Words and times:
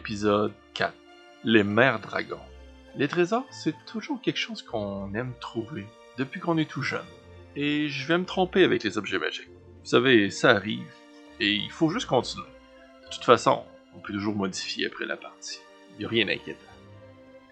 Épisode 0.00 0.54
4 0.72 0.94
Les 1.44 1.62
mères 1.62 2.00
dragons. 2.00 2.40
Les 2.96 3.06
trésors, 3.06 3.44
c'est 3.50 3.74
toujours 3.84 4.18
quelque 4.22 4.38
chose 4.38 4.62
qu'on 4.62 5.12
aime 5.12 5.34
trouver 5.42 5.86
depuis 6.16 6.40
qu'on 6.40 6.56
est 6.56 6.68
tout 6.68 6.80
jeune. 6.80 7.04
Et 7.54 7.88
je 7.88 8.08
vais 8.08 8.16
me 8.16 8.24
tromper 8.24 8.64
avec 8.64 8.82
les 8.82 8.96
objets 8.96 9.18
magiques. 9.18 9.50
Vous 9.50 9.90
savez, 9.90 10.30
ça 10.30 10.52
arrive, 10.52 10.90
et 11.38 11.52
il 11.52 11.70
faut 11.70 11.90
juste 11.90 12.06
continuer. 12.06 12.48
De 13.04 13.10
toute 13.10 13.24
façon, 13.24 13.62
on 13.94 14.00
peut 14.00 14.14
toujours 14.14 14.34
modifier 14.34 14.86
après 14.86 15.04
la 15.04 15.18
partie. 15.18 15.60
Il 15.92 15.98
n'y 15.98 16.04
a 16.06 16.08
rien 16.08 16.24
d'inquiétant. 16.24 16.72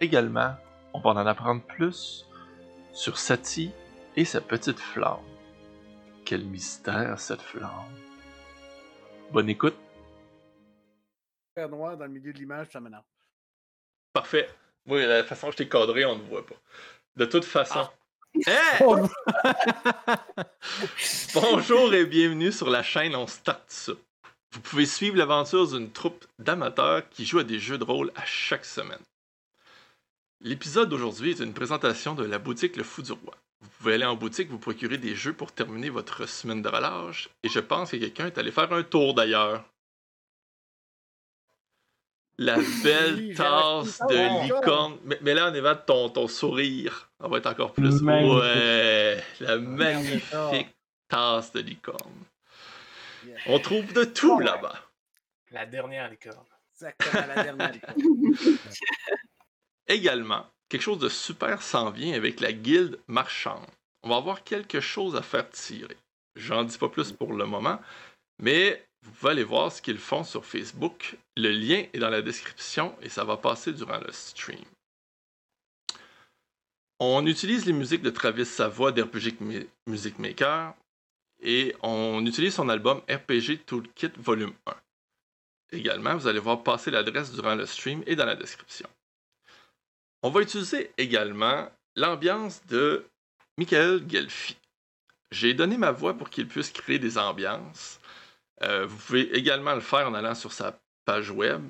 Également, 0.00 0.54
on 0.94 1.00
va 1.00 1.10
en 1.10 1.26
apprendre 1.26 1.60
plus 1.60 2.24
sur 2.94 3.18
Sati 3.18 3.72
et 4.16 4.24
sa 4.24 4.40
petite 4.40 4.80
flamme. 4.80 5.18
Quel 6.24 6.46
mystère 6.46 7.20
cette 7.20 7.42
flamme. 7.42 7.92
Bonne 9.32 9.50
écoute. 9.50 9.76
Noir 11.66 11.96
dans 11.96 12.04
le 12.04 12.12
milieu 12.12 12.32
de 12.32 12.38
l'image, 12.38 12.68
ça 12.70 12.80
m'énerve. 12.80 13.04
Parfait. 14.12 14.48
Oui, 14.86 15.04
la 15.04 15.24
façon 15.24 15.46
que 15.46 15.52
je 15.52 15.56
t'ai 15.58 15.68
cadré, 15.68 16.04
on 16.04 16.16
ne 16.16 16.22
voit 16.22 16.46
pas. 16.46 16.54
De 17.16 17.24
toute 17.24 17.44
façon. 17.44 17.80
Ah. 17.80 17.92
Hein? 18.46 19.08
Bonjour 21.34 21.92
et 21.94 22.06
bienvenue 22.06 22.52
sur 22.52 22.70
la 22.70 22.82
chaîne 22.82 23.16
On 23.16 23.26
Start 23.26 23.64
ça. 23.68 23.92
Vous 24.52 24.60
pouvez 24.60 24.86
suivre 24.86 25.16
l'aventure 25.16 25.68
d'une 25.68 25.90
troupe 25.90 26.24
d'amateurs 26.38 27.08
qui 27.10 27.26
joue 27.26 27.40
à 27.40 27.44
des 27.44 27.58
jeux 27.58 27.78
de 27.78 27.84
rôle 27.84 28.12
à 28.16 28.24
chaque 28.24 28.64
semaine. 28.64 29.00
L'épisode 30.40 30.88
d'aujourd'hui 30.88 31.32
est 31.32 31.40
une 31.40 31.52
présentation 31.52 32.14
de 32.14 32.24
la 32.24 32.38
boutique 32.38 32.76
Le 32.76 32.84
Fou 32.84 33.02
du 33.02 33.12
Roi. 33.12 33.34
Vous 33.60 33.68
pouvez 33.78 33.94
aller 33.94 34.04
en 34.04 34.14
boutique 34.14 34.50
vous 34.50 34.58
procurer 34.58 34.96
des 34.96 35.16
jeux 35.16 35.32
pour 35.32 35.52
terminer 35.52 35.90
votre 35.90 36.26
semaine 36.26 36.62
de 36.62 36.68
relâche, 36.68 37.28
et 37.42 37.48
je 37.48 37.58
pense 37.58 37.90
que 37.90 37.96
quelqu'un 37.96 38.26
est 38.26 38.38
allé 38.38 38.52
faire 38.52 38.72
un 38.72 38.84
tour 38.84 39.14
d'ailleurs. 39.14 39.64
La 42.38 42.56
belle 42.84 43.34
tasse 43.34 43.98
de 44.08 44.44
licorne. 44.44 44.98
Mais, 45.04 45.18
mais 45.22 45.34
là, 45.34 45.50
on 45.50 45.54
évade 45.54 45.84
ton, 45.84 46.08
ton 46.08 46.28
sourire. 46.28 47.10
On 47.18 47.28
va 47.28 47.38
être 47.38 47.46
encore 47.46 47.72
plus. 47.72 48.00
Magnifique. 48.00 48.40
Ouais, 48.40 49.24
la 49.40 49.58
magnifique 49.58 50.76
tasse 51.08 51.52
de 51.52 51.60
licorne. 51.60 52.24
Yeah. 53.26 53.36
On 53.46 53.58
trouve 53.58 53.92
de 53.92 54.04
tout 54.04 54.38
là-bas. 54.38 54.78
La 55.50 55.66
dernière 55.66 56.08
licorne. 56.08 56.46
Exactement 56.74 57.34
la 57.34 57.42
dernière. 57.42 57.72
Également, 59.88 60.46
quelque 60.68 60.82
chose 60.82 60.98
de 60.98 61.08
super 61.08 61.62
s'en 61.62 61.90
vient 61.90 62.14
avec 62.14 62.40
la 62.40 62.52
guilde 62.52 63.00
marchande. 63.08 63.66
On 64.02 64.10
va 64.10 64.16
avoir 64.16 64.44
quelque 64.44 64.80
chose 64.80 65.16
à 65.16 65.22
faire 65.22 65.48
tirer. 65.50 65.96
J'en 66.36 66.62
dis 66.62 66.78
pas 66.78 66.88
plus 66.88 67.10
pour 67.10 67.32
le 67.32 67.46
moment, 67.46 67.80
mais 68.38 68.86
vous 69.08 69.14
pouvez 69.14 69.32
aller 69.32 69.44
voir 69.44 69.72
ce 69.72 69.80
qu'ils 69.80 69.98
font 69.98 70.22
sur 70.22 70.44
Facebook. 70.44 71.16
Le 71.34 71.50
lien 71.50 71.84
est 71.94 71.98
dans 71.98 72.10
la 72.10 72.20
description 72.20 72.94
et 73.00 73.08
ça 73.08 73.24
va 73.24 73.38
passer 73.38 73.72
durant 73.72 73.98
le 73.98 74.12
stream. 74.12 74.62
On 77.00 77.24
utilise 77.26 77.64
les 77.64 77.72
musiques 77.72 78.02
de 78.02 78.10
Travis 78.10 78.44
Savoie 78.44 78.92
d'RPG 78.92 79.38
Music 79.86 80.18
Maker 80.18 80.74
et 81.40 81.74
on 81.82 82.24
utilise 82.26 82.54
son 82.54 82.68
album 82.68 83.00
RPG 83.08 83.64
Toolkit 83.64 84.12
Volume 84.18 84.52
1. 84.66 84.74
Également, 85.72 86.14
vous 86.14 86.26
allez 86.26 86.38
voir 86.38 86.62
passer 86.62 86.90
l'adresse 86.90 87.32
durant 87.32 87.54
le 87.54 87.64
stream 87.64 88.02
et 88.06 88.14
dans 88.14 88.26
la 88.26 88.36
description. 88.36 88.88
On 90.22 90.28
va 90.28 90.42
utiliser 90.42 90.90
également 90.98 91.70
l'ambiance 91.96 92.60
de 92.66 93.06
Michael 93.56 94.04
Gelfi. 94.06 94.56
J'ai 95.30 95.54
donné 95.54 95.78
ma 95.78 95.92
voix 95.92 96.14
pour 96.14 96.28
qu'il 96.28 96.46
puisse 96.46 96.70
créer 96.70 96.98
des 96.98 97.16
ambiances. 97.16 97.97
Euh, 98.62 98.86
vous 98.86 98.96
pouvez 98.96 99.36
également 99.36 99.74
le 99.74 99.80
faire 99.80 100.08
en 100.08 100.14
allant 100.14 100.34
sur 100.34 100.52
sa 100.52 100.78
page 101.04 101.30
web. 101.30 101.62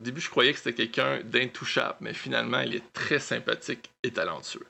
Au 0.00 0.04
début, 0.04 0.20
je 0.20 0.30
croyais 0.30 0.52
que 0.52 0.58
c'était 0.58 0.74
quelqu'un 0.74 1.22
d'intouchable, 1.24 1.96
mais 2.00 2.14
finalement, 2.14 2.60
il 2.60 2.76
est 2.76 2.92
très 2.92 3.18
sympathique 3.18 3.90
et 4.02 4.12
talentueux. 4.12 4.66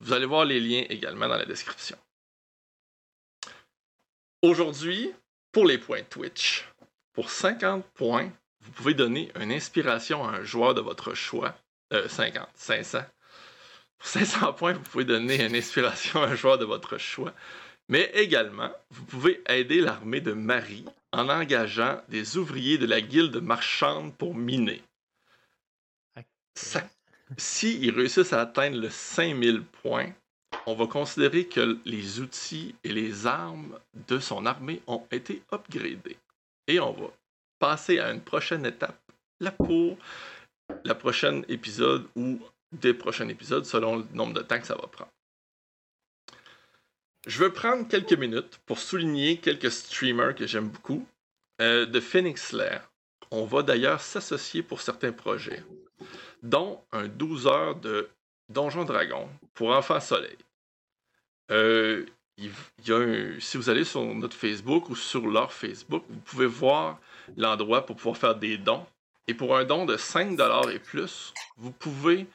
Vous 0.00 0.12
allez 0.12 0.26
voir 0.26 0.44
les 0.44 0.60
liens 0.60 0.84
également 0.88 1.28
dans 1.28 1.36
la 1.36 1.44
description. 1.44 1.98
Aujourd'hui, 4.42 5.12
pour 5.50 5.66
les 5.66 5.78
points 5.78 6.02
Twitch, 6.02 6.68
pour 7.12 7.30
50 7.30 7.84
points, 7.94 8.30
vous 8.60 8.70
pouvez 8.70 8.94
donner 8.94 9.32
une 9.40 9.50
inspiration 9.50 10.24
à 10.24 10.36
un 10.36 10.44
joueur 10.44 10.74
de 10.74 10.80
votre 10.80 11.14
choix. 11.14 11.56
Euh, 11.92 12.08
50, 12.08 12.48
500. 12.54 13.00
Pour 13.98 14.06
500 14.06 14.52
points, 14.52 14.74
vous 14.74 14.82
pouvez 14.82 15.04
donner 15.04 15.44
une 15.44 15.56
inspiration 15.56 16.22
à 16.22 16.28
un 16.28 16.34
joueur 16.36 16.58
de 16.58 16.64
votre 16.64 16.98
choix. 16.98 17.34
Mais 17.88 18.10
également, 18.14 18.70
vous 18.90 19.04
pouvez 19.04 19.40
aider 19.48 19.80
l'armée 19.80 20.20
de 20.20 20.32
Marie 20.32 20.84
en 21.12 21.28
engageant 21.28 22.02
des 22.08 22.36
ouvriers 22.36 22.78
de 22.78 22.86
la 22.86 23.00
guilde 23.00 23.36
marchande 23.36 24.14
pour 24.14 24.34
miner. 24.34 24.82
S'ils 27.36 27.94
réussissent 27.94 28.32
à 28.32 28.42
atteindre 28.42 28.78
le 28.78 28.90
5000 28.90 29.62
points, 29.62 30.12
on 30.66 30.74
va 30.74 30.86
considérer 30.86 31.46
que 31.46 31.78
les 31.84 32.20
outils 32.20 32.74
et 32.84 32.92
les 32.92 33.26
armes 33.26 33.78
de 34.08 34.18
son 34.18 34.44
armée 34.44 34.82
ont 34.86 35.06
été 35.10 35.42
upgradés. 35.52 36.18
Et 36.66 36.80
on 36.80 36.92
va 36.92 37.08
passer 37.58 37.98
à 37.98 38.12
une 38.12 38.20
prochaine 38.20 38.66
étape, 38.66 39.00
là 39.40 39.50
pour 39.50 39.96
la 40.84 40.94
prochaine 40.94 41.44
épisode 41.48 42.06
ou 42.16 42.38
des 42.72 42.92
prochains 42.92 43.28
épisodes 43.28 43.64
selon 43.64 43.96
le 43.96 44.06
nombre 44.12 44.34
de 44.34 44.42
temps 44.42 44.60
que 44.60 44.66
ça 44.66 44.74
va 44.74 44.86
prendre. 44.86 45.10
Je 47.26 47.38
veux 47.38 47.52
prendre 47.52 47.86
quelques 47.88 48.12
minutes 48.12 48.60
pour 48.66 48.78
souligner 48.78 49.38
quelques 49.38 49.70
streamers 49.70 50.34
que 50.34 50.46
j'aime 50.46 50.68
beaucoup. 50.68 51.06
Euh, 51.60 51.86
de 51.86 51.98
Phoenix 51.98 52.52
Lair. 52.52 52.88
On 53.32 53.44
va 53.44 53.62
d'ailleurs 53.62 54.00
s'associer 54.00 54.62
pour 54.62 54.80
certains 54.80 55.10
projets, 55.10 55.64
dont 56.40 56.80
un 56.92 57.08
12 57.08 57.48
heures 57.48 57.74
de 57.74 58.08
Donjon 58.48 58.84
Dragon 58.84 59.28
pour 59.54 59.70
Enfants 59.70 59.98
Soleil. 59.98 60.36
Euh, 61.50 62.06
si 62.38 63.56
vous 63.56 63.68
allez 63.68 63.82
sur 63.82 64.02
notre 64.14 64.36
Facebook 64.36 64.88
ou 64.88 64.94
sur 64.94 65.26
leur 65.26 65.52
Facebook, 65.52 66.04
vous 66.08 66.20
pouvez 66.20 66.46
voir 66.46 67.00
l'endroit 67.36 67.84
pour 67.84 67.96
pouvoir 67.96 68.16
faire 68.16 68.36
des 68.36 68.56
dons. 68.56 68.86
Et 69.26 69.34
pour 69.34 69.56
un 69.56 69.64
don 69.64 69.84
de 69.84 69.96
5$ 69.96 70.72
et 70.72 70.78
plus, 70.78 71.34
vous 71.56 71.72
pouvez 71.72 72.28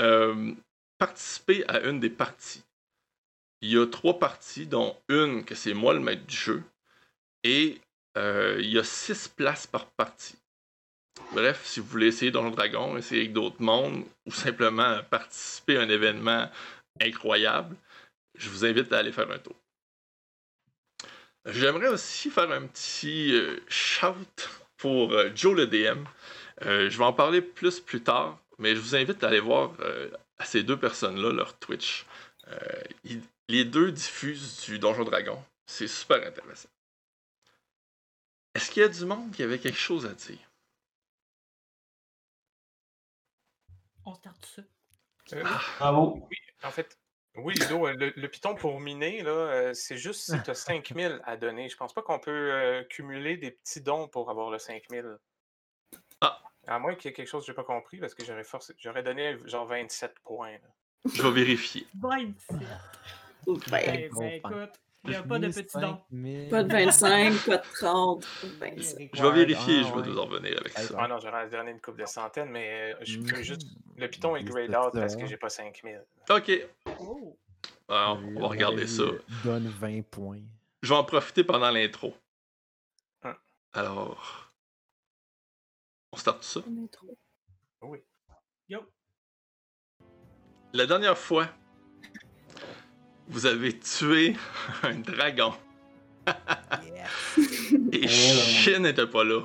euh, 0.00 0.52
participer 0.98 1.64
à 1.68 1.82
une 1.82 2.00
des 2.00 2.10
parties. 2.10 2.64
Il 3.66 3.72
y 3.72 3.78
a 3.78 3.86
trois 3.86 4.20
parties, 4.20 4.64
dont 4.64 4.96
une 5.08 5.44
que 5.44 5.56
c'est 5.56 5.74
moi 5.74 5.92
le 5.92 5.98
maître 5.98 6.24
du 6.24 6.36
jeu. 6.36 6.62
Et 7.42 7.80
euh, 8.16 8.58
il 8.60 8.70
y 8.70 8.78
a 8.78 8.84
six 8.84 9.26
places 9.26 9.66
par 9.66 9.86
partie. 9.90 10.38
Bref, 11.32 11.62
si 11.64 11.80
vous 11.80 11.86
voulez 11.86 12.06
essayer 12.06 12.30
Donjon 12.30 12.52
Dragon, 12.52 12.96
essayer 12.96 13.22
avec 13.22 13.32
d'autres 13.32 13.60
mondes, 13.60 14.04
ou 14.24 14.30
simplement 14.30 15.02
participer 15.10 15.78
à 15.78 15.80
un 15.80 15.88
événement 15.88 16.48
incroyable, 17.00 17.74
je 18.36 18.48
vous 18.50 18.64
invite 18.64 18.92
à 18.92 18.98
aller 18.98 19.10
faire 19.10 19.28
un 19.32 19.38
tour. 19.38 19.56
J'aimerais 21.46 21.88
aussi 21.88 22.30
faire 22.30 22.52
un 22.52 22.68
petit 22.68 23.32
euh, 23.34 23.58
shout 23.66 24.48
pour 24.76 25.12
euh, 25.12 25.30
Joe 25.34 25.56
le 25.56 25.66
DM. 25.66 26.04
Je 26.60 26.96
vais 26.96 27.04
en 27.04 27.12
parler 27.12 27.42
plus 27.42 27.80
plus 27.80 28.04
tard, 28.04 28.38
mais 28.58 28.76
je 28.76 28.80
vous 28.80 28.94
invite 28.94 29.24
à 29.24 29.26
aller 29.26 29.40
voir 29.40 29.72
ces 30.44 30.62
deux 30.62 30.78
personnes-là 30.78 31.32
leur 31.32 31.58
Twitch. 31.58 32.06
Les 33.48 33.64
deux 33.64 33.92
diffusent 33.92 34.64
du 34.64 34.78
Donjon 34.78 35.04
Dragon. 35.04 35.42
C'est 35.66 35.88
super 35.88 36.26
intéressant. 36.26 36.68
Est-ce 38.54 38.70
qu'il 38.70 38.82
y 38.82 38.86
a 38.86 38.88
du 38.88 39.04
monde 39.04 39.32
qui 39.32 39.42
avait 39.42 39.58
quelque 39.58 39.78
chose 39.78 40.06
à 40.06 40.14
dire? 40.14 40.38
On 44.04 44.14
starte 44.14 44.46
ça. 44.46 44.62
Euh, 45.32 45.42
Bravo. 45.78 46.26
oui, 46.30 46.36
en 46.62 46.70
fait, 46.70 46.96
oui, 47.36 47.54
Ludo, 47.54 47.86
euh, 47.86 47.92
le, 47.92 48.12
le 48.16 48.28
piton 48.28 48.54
pour 48.54 48.80
miner, 48.80 49.22
là, 49.22 49.30
euh, 49.30 49.74
c'est 49.74 49.98
juste 49.98 50.22
si 50.22 50.42
tu 50.42 50.50
as 50.50 50.54
5000 50.54 51.20
à 51.24 51.36
donner. 51.36 51.68
Je 51.68 51.76
pense 51.76 51.92
pas 51.92 52.02
qu'on 52.02 52.18
peut 52.18 52.30
euh, 52.30 52.84
cumuler 52.84 53.36
des 53.36 53.50
petits 53.50 53.80
dons 53.82 54.08
pour 54.08 54.30
avoir 54.30 54.50
le 54.50 54.58
5000. 54.58 55.18
Ah. 56.20 56.40
À 56.66 56.78
moins 56.78 56.94
qu'il 56.94 57.10
y 57.10 57.12
ait 57.12 57.16
quelque 57.16 57.28
chose 57.28 57.42
que 57.42 57.48
j'ai 57.48 57.54
pas 57.54 57.64
compris, 57.64 57.98
parce 57.98 58.14
que 58.14 58.24
j'aurais 58.24 58.44
forcé, 58.44 58.74
j'aurais 58.78 59.02
donné 59.02 59.36
genre 59.44 59.66
27 59.66 60.18
points. 60.20 60.52
là. 60.52 60.68
Je 61.12 61.22
vais 61.22 61.30
vérifier. 61.30 61.86
27. 62.00 62.56
Ben, 63.46 63.60
Ben, 63.70 64.10
ben, 64.18 64.24
écoute, 64.34 64.80
il 65.04 65.10
n'y 65.10 65.16
a 65.16 65.22
pas 65.22 65.38
de 65.38 65.46
petits 65.48 65.78
dons. 65.78 66.00
pas 66.50 66.62
de 66.64 66.72
25, 66.72 67.46
pas 67.46 67.56
de 67.58 67.62
30, 67.74 68.26
pas 68.40 68.46
de 68.46 68.52
25. 68.76 69.10
Je 69.14 69.22
vais 69.22 69.30
vérifier, 69.32 69.84
je 69.84 69.94
vais 69.94 70.02
nous 70.02 70.18
en 70.18 70.24
revenir 70.26 70.58
avec 70.60 70.72
ça. 70.76 70.94
Ah 70.98 71.06
non, 71.08 71.18
j'aurais 71.20 71.48
donné 71.48 71.70
une 71.70 71.80
coupe 71.80 71.96
de 71.98 72.06
centaines, 72.06 72.50
mais 72.50 72.92
euh, 72.94 72.96
je 73.02 73.18
peux 73.20 73.38
Mm. 73.40 73.42
juste. 73.44 73.62
Le 73.96 74.08
piton 74.08 74.34
est 74.36 74.42
grayed 74.44 74.74
out 74.74 74.92
parce 74.92 75.14
que 75.16 75.26
j'ai 75.26 75.36
pas 75.36 75.48
5000. 75.48 76.02
Ok, 76.28 76.50
Oh. 76.98 77.38
alors, 77.88 78.18
on 78.36 78.40
va 78.40 78.48
regarder 78.48 78.86
ça. 78.88 79.04
Donne 79.44 79.68
20 79.68 80.02
points. 80.02 80.42
Je 80.82 80.88
vais 80.88 80.96
en 80.98 81.04
profiter 81.04 81.44
pendant 81.44 81.70
l'intro. 81.70 82.14
Hein. 83.22 83.36
Alors, 83.72 84.52
on 86.12 86.16
start 86.16 86.42
ça. 86.42 86.60
Oui. 87.82 87.98
Yo. 88.68 88.80
La 90.72 90.86
dernière 90.86 91.16
fois, 91.16 91.48
vous 93.28 93.46
avez 93.46 93.78
tué 93.78 94.36
un 94.82 94.94
dragon. 94.94 95.52
Et. 97.92 98.08
Shin 98.08 98.80
n'était 98.80 99.06
pas 99.06 99.24
là. 99.24 99.42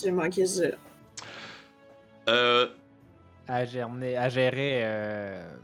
J'ai 0.00 0.10
manqué 0.10 0.46
ça. 0.46 0.64
Euh, 2.28 2.68
À, 3.46 3.64
germer, 3.64 4.16
à 4.16 4.28
gérer. 4.28 4.80
Euh, 4.84 5.56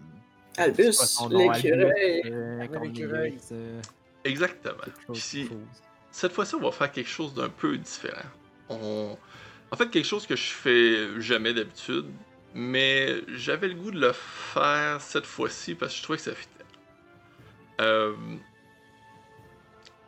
Albus, 0.57 0.99
l'écureuil. 1.31 2.23
Euh, 3.53 3.81
exactement. 4.25 4.85
Ici, 5.13 5.51
cette 6.11 6.33
fois-ci, 6.33 6.55
on 6.55 6.61
va 6.61 6.71
faire 6.71 6.91
quelque 6.91 7.11
chose 7.11 7.35
d'un 7.35 7.49
peu 7.49 7.77
différent. 7.77 8.29
On... 8.69 9.17
En 9.71 9.77
fait, 9.77 9.91
quelque 9.91 10.07
chose 10.07 10.27
que 10.27 10.37
je 10.37 10.51
fais 10.53 11.21
jamais 11.21 11.53
d'habitude, 11.53 12.07
mais 12.55 13.23
j'avais 13.29 13.69
le 13.69 13.75
goût 13.75 13.91
de 13.91 14.01
le 14.01 14.13
faire 14.13 15.01
cette 15.01 15.27
fois-ci 15.27 15.75
parce 15.75 15.93
que 15.93 15.99
je 15.99 16.03
trouvais 16.05 16.19
que 16.19 16.25
ça 16.25 16.35
fitait. 16.35 16.51
Euh, 17.81 18.15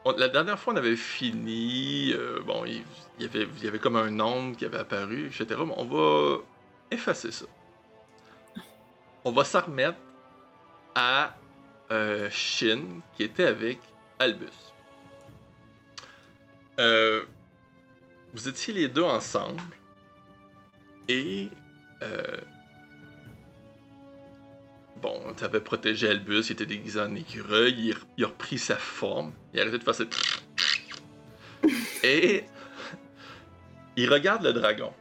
on- 0.04 0.12
La 0.12 0.28
dernière 0.28 0.58
fois, 0.58 0.72
on 0.72 0.76
avait 0.76 0.96
fini. 0.96 2.12
euh, 2.14 2.40
bon, 2.46 2.64
il 2.64 2.84
y, 3.19 3.66
avait, 3.66 3.78
comme 3.81 3.96
un 3.96 4.10
nombre 4.10 4.56
qui 4.56 4.64
avait 4.64 4.78
apparu, 4.78 5.26
etc. 5.26 5.46
Mais 5.66 5.75
on 5.76 5.84
va 5.84 6.38
effacer 6.90 7.32
ça. 7.32 7.46
On 9.25 9.32
va 9.32 9.44
s'en 9.44 9.62
remettre 9.62 9.98
à 10.94 11.34
euh, 11.90 12.31
Shin, 12.31 12.82
qui 13.16 13.25
était 13.25 13.46
avec 13.46 13.81
Albus. 14.20 14.46
Vous 18.34 18.48
étiez 18.48 18.75
les 18.75 18.88
deux 18.88 19.02
ensemble 19.02 19.62
et 21.08 21.48
euh, 22.02 22.37
bon, 25.00 25.34
tu 25.37 25.44
avais 25.44 25.60
protégé 25.60 26.08
Albus, 26.08 26.48
il 26.48 26.52
était 26.52 26.66
déguisé 26.66 27.00
en 27.00 27.14
écureuil, 27.14 27.94
il, 28.16 28.25
a 28.25 28.28
repris 28.28 28.58
sa 28.58 28.76
forme, 28.76 29.32
il 29.52 29.60
a 29.60 29.62
arrêté 29.62 29.78
de 29.78 29.84
faire 29.84 29.94
cette 29.94 30.16
et 32.04 32.44
il 33.96 34.12
regarde 34.12 34.43
le 34.43 34.52
dragon. 34.52 34.93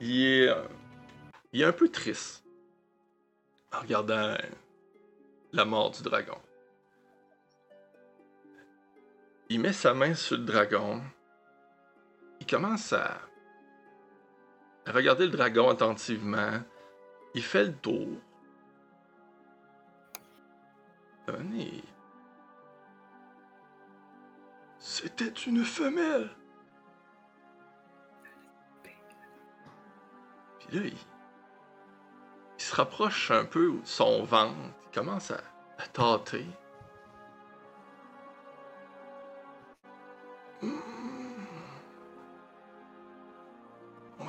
Il 0.00 0.48
euh, 0.48 0.62
il 1.52 1.60
est 1.60 1.64
un 1.64 1.72
peu 1.72 1.88
triste 1.88 2.44
en 3.72 3.80
regardant 3.80 4.36
la 5.52 5.64
mort 5.64 5.90
du 5.90 6.02
dragon. 6.02 6.38
Il 9.50 9.60
met 9.60 9.74
sa 9.74 9.92
main 9.92 10.14
sur 10.14 10.38
le 10.38 10.44
dragon. 10.44 11.02
Il 12.40 12.46
commence 12.46 12.94
à, 12.94 13.20
à 14.86 14.92
regarder 14.92 15.26
le 15.26 15.32
dragon 15.32 15.68
attentivement. 15.70 16.60
Il 17.34 17.42
fait 17.42 17.64
le 17.64 17.74
tour. 17.74 18.08
Venez. 21.26 21.82
C'était 24.78 25.28
une 25.46 25.64
femelle. 25.64 26.30
Puis 30.58 30.78
là, 30.78 30.86
il, 30.86 30.96
il 32.58 32.62
se 32.62 32.74
rapproche 32.74 33.30
un 33.30 33.44
peu 33.44 33.72
de 33.72 33.80
son 33.84 34.24
ventre. 34.24 34.56
Il 34.86 34.94
commence 34.94 35.30
à, 35.30 35.40
à 35.78 35.86
tâter. 35.86 36.46
Hmm. 40.60 40.91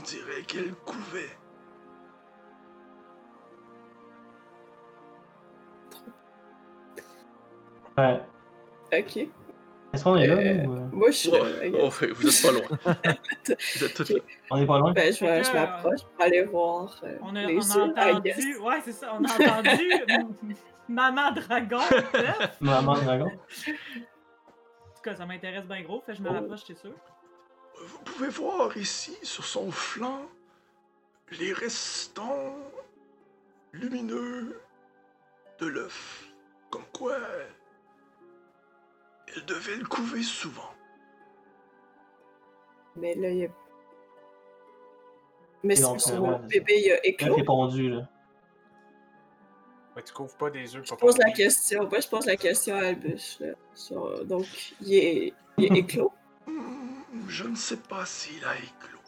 Dirait 0.04 0.44
qu'elle 0.48 0.74
couvait. 0.76 1.38
Ouais. 7.98 8.22
Ok. 8.98 9.18
Est-ce 9.94 10.04
qu'on 10.04 10.16
est 10.16 10.26
là, 10.26 10.36
Euh, 10.36 10.66
ou, 10.66 10.74
euh, 10.76 10.80
Moi, 10.92 11.12
je 11.12 11.16
suis 11.16 11.30
Oh, 11.32 11.44
là. 11.44 11.80
oh, 11.84 11.90
vous 11.90 12.28
êtes 12.28 12.42
pas 12.42 12.52
loin. 12.52 12.80
vous 13.76 13.84
êtes 13.84 13.94
toutes 13.94 14.10
là. 14.10 14.20
On 14.50 14.58
est 14.58 14.66
pas 14.66 14.80
loin? 14.80 14.92
Ben, 14.94 15.14
je, 15.14 15.24
Euh, 15.24 15.54
m'approche 15.54 16.02
pour 16.04 16.26
aller 16.26 16.44
voir 16.46 17.00
euh, 17.04 17.18
On 17.22 17.36
a, 17.36 17.44
les 17.46 17.58
on 17.58 17.72
a 17.72 17.76
yeux, 17.86 17.92
entendu. 17.92 18.58
Ouais, 18.58 18.80
c'est 18.84 18.92
ça. 18.92 19.14
On 19.20 19.24
a 19.24 19.60
entendu 19.60 19.94
Maman 20.90 21.32
Dragon. 21.34 21.78
Maman 22.60 22.94
dragon. 22.96 23.26
En 23.28 24.96
tout 24.96 25.02
cas, 25.04 25.16
ça 25.16 25.26
m'intéresse 25.28 25.66
bien 25.66 25.82
gros. 25.84 26.02
Fait 26.02 26.16
je 26.16 26.22
me 26.24 26.30
Oh. 26.30 26.34
rapproche, 26.34 26.62
c'est 26.66 26.78
sûr. 26.78 26.92
Vous 27.86 28.00
pouvez 28.06 28.30
voir 28.30 28.76
ici, 28.78 29.18
sur 29.24 29.46
son 29.46 29.72
flanc, 29.72 30.22
les 31.40 31.54
restants 31.54 32.56
lumineux 33.72 34.60
de 35.60 35.68
l'œuf. 35.68 36.28
Comme 36.70 36.86
quoi, 36.94 37.18
elle 39.36 39.46
devait 39.46 39.76
le 39.76 39.86
couver 39.86 40.24
souvent. 40.24 40.70
Mais 42.96 43.16
là, 43.16 43.30
il 43.30 43.38
y 43.38 43.46
a. 43.46 43.50
Mais 45.64 45.76
donc, 45.76 46.02
son 46.02 46.20
ouais. 46.20 46.40
bébé, 46.48 46.82
il 46.86 46.92
a 46.92 47.06
éclos. 47.06 47.36
t'es 47.36 47.44
pondu, 47.44 47.90
là. 47.90 48.10
Ouais, 49.96 50.04
tu 50.04 50.14
couvres 50.14 50.36
pas 50.36 50.50
des 50.50 50.76
œufs 50.76 50.86
Je 50.86 50.96
pose 50.96 51.18
la 51.18 51.32
question. 51.32 51.88
Moi, 51.88 52.00
je 52.00 52.08
pose 52.08 52.26
la 52.26 52.36
question 52.36 52.76
à 52.76 52.88
Albus. 52.88 53.38
là. 53.40 53.54
Sur- 53.74 54.26
Donc, 54.26 54.46
il 54.82 54.94
est, 54.96 55.34
il 55.58 55.66
est 55.66 55.78
éclos. 55.80 56.12
Je 57.28 57.46
ne 57.46 57.56
sais 57.56 57.78
pas 57.78 58.06
s'il 58.06 58.44
a 58.46 58.56
éclos. 58.56 59.00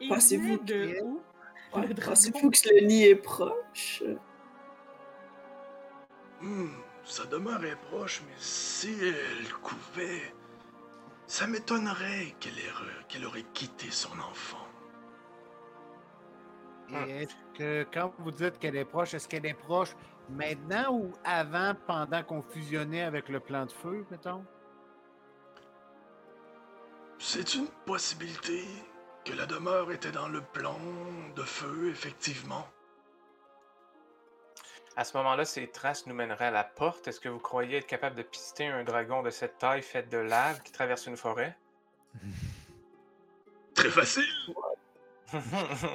Il 0.00 0.08
Pensez-vous 0.08 0.42
venait 0.44 0.56
de 0.58 0.92
que- 0.94 1.02
où? 1.02 1.20
Ouais, 1.74 1.86
Le 1.86 1.94
dragon. 1.94 2.10
Pensez-vous 2.10 2.50
que 2.50 2.74
le 2.74 2.86
nid 2.86 3.04
est 3.04 3.14
proche? 3.16 4.02
Hmm, 6.40 6.68
sa 7.04 7.26
demeure 7.26 7.64
est 7.64 7.76
proche, 7.76 8.22
mais 8.26 8.34
si 8.38 8.96
elle 9.02 9.52
couvait, 9.62 10.34
ça 11.26 11.46
m'étonnerait 11.46 12.34
qu'elle 12.40 12.58
ait- 12.58 13.04
qu'elle 13.08 13.26
aurait 13.26 13.44
quitté 13.52 13.90
son 13.90 14.18
enfant. 14.18 14.66
Et 17.06 17.22
est-ce 17.22 17.36
que 17.56 17.86
quand 17.92 18.12
vous 18.18 18.32
dites 18.32 18.58
qu'elle 18.58 18.74
est 18.74 18.84
proche, 18.84 19.14
est-ce 19.14 19.28
qu'elle 19.28 19.46
est 19.46 19.54
proche 19.54 19.94
maintenant 20.28 20.92
ou 20.92 21.12
avant, 21.24 21.74
pendant 21.86 22.24
qu'on 22.24 22.42
fusionnait 22.42 23.02
avec 23.02 23.28
le 23.28 23.38
plan 23.38 23.64
de 23.66 23.70
feu, 23.70 24.04
mettons? 24.10 24.44
C'est 27.22 27.54
une 27.54 27.66
possibilité 27.84 28.64
que 29.26 29.34
la 29.34 29.44
demeure 29.44 29.92
était 29.92 30.10
dans 30.10 30.28
le 30.28 30.40
plan 30.40 30.78
de 31.36 31.42
feu, 31.42 31.90
effectivement. 31.90 32.66
À 34.96 35.04
ce 35.04 35.14
moment-là, 35.18 35.44
ces 35.44 35.68
traces 35.68 36.06
nous 36.06 36.14
mèneraient 36.14 36.46
à 36.46 36.50
la 36.50 36.64
porte. 36.64 37.06
Est-ce 37.08 37.20
que 37.20 37.28
vous 37.28 37.38
croyez 37.38 37.76
être 37.76 37.86
capable 37.86 38.16
de 38.16 38.22
pister 38.22 38.68
un 38.68 38.84
dragon 38.84 39.22
de 39.22 39.28
cette 39.28 39.58
taille 39.58 39.82
fait 39.82 40.08
de 40.08 40.16
lave 40.16 40.62
qui 40.62 40.72
traverse 40.72 41.06
une 41.06 41.18
forêt? 41.18 41.54
Très 43.74 43.90
facile. 43.90 44.24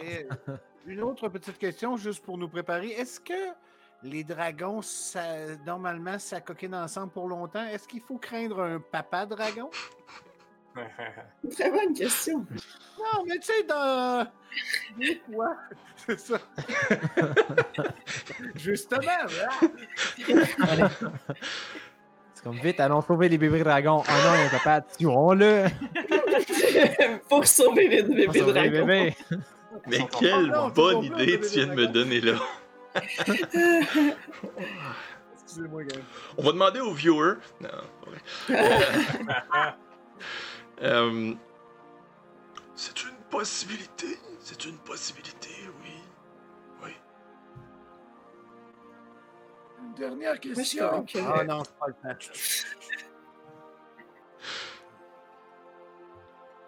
Et, 0.04 0.28
euh, 0.48 0.58
une 0.86 1.02
autre 1.02 1.28
petite 1.30 1.58
question, 1.58 1.98
juste 1.98 2.24
pour 2.24 2.38
nous 2.38 2.48
préparer. 2.48 2.90
Est-ce 2.90 3.20
que 3.20 3.52
les 4.04 4.24
dragons, 4.24 4.84
ça, 4.84 5.56
normalement, 5.66 6.20
ça 6.20 6.40
coquine 6.40 6.76
ensemble 6.76 7.12
pour 7.12 7.28
longtemps? 7.28 7.66
Est-ce 7.66 7.88
qu'il 7.88 8.02
faut 8.02 8.20
craindre 8.20 8.62
un 8.62 8.80
papa 8.80 9.26
dragon? 9.26 9.72
Très 11.51 11.72
bonne 11.72 11.94
question. 11.94 12.46
Non, 12.98 13.24
mais 13.27 13.39
tu 13.39 13.48
sais, 13.48 13.63
dans. 13.63 14.27
Quoi? 15.34 15.55
C'est 16.05 16.20
ça. 16.20 16.38
Justement, 18.55 19.01
là. 19.01 19.50
C'est 22.34 22.44
comme 22.44 22.58
vite, 22.58 22.79
allons 22.79 23.01
sauver 23.01 23.29
les 23.29 23.38
bébés 23.38 23.63
dragons. 23.63 24.03
Oh 24.05 24.12
non, 24.12 24.36
il 24.36 24.51
y 24.51 24.55
a 24.55 24.60
pas 24.60 24.82
tuons-le! 24.82 25.65
pour 27.29 27.46
sauver 27.46 27.88
les 27.88 28.03
bébés 28.03 28.39
sauver 28.39 28.53
les 28.62 28.70
dragons. 28.70 28.86
bébés! 28.86 29.15
Mais 29.88 30.08
quelle 30.20 30.51
Oh 30.53 30.58
non, 30.58 30.70
bonne 30.70 31.03
idée 31.03 31.39
tu 31.39 31.48
viens 31.60 31.67
de 31.67 31.74
me 31.74 31.88
donner 31.88 32.22
là. 32.22 32.34
Excusez-moi, 35.34 35.84
gars. 35.84 36.01
On 36.38 36.44
va 36.44 36.51
demander 36.51 36.79
aux 36.79 36.94
viewers. 36.94 37.36
Non, 37.60 37.70
pas 37.70 38.10
vrai. 38.10 38.22
Euh, 40.82 41.34
c'est 42.75 43.03
une 43.03 43.15
possibilité. 43.29 44.20
C'est 44.39 44.65
une 44.65 44.77
possibilité, 44.79 45.50
oui. 45.82 45.94
Oui. 46.84 46.91
Une 49.82 49.94
dernière 49.94 50.39
question. 50.39 51.05
que- 51.05 51.17
Ah 51.20 51.44
non, 51.44 51.63
c'est 51.63 51.77
pas 51.77 51.88
le 51.88 51.94
temps. 51.94 52.34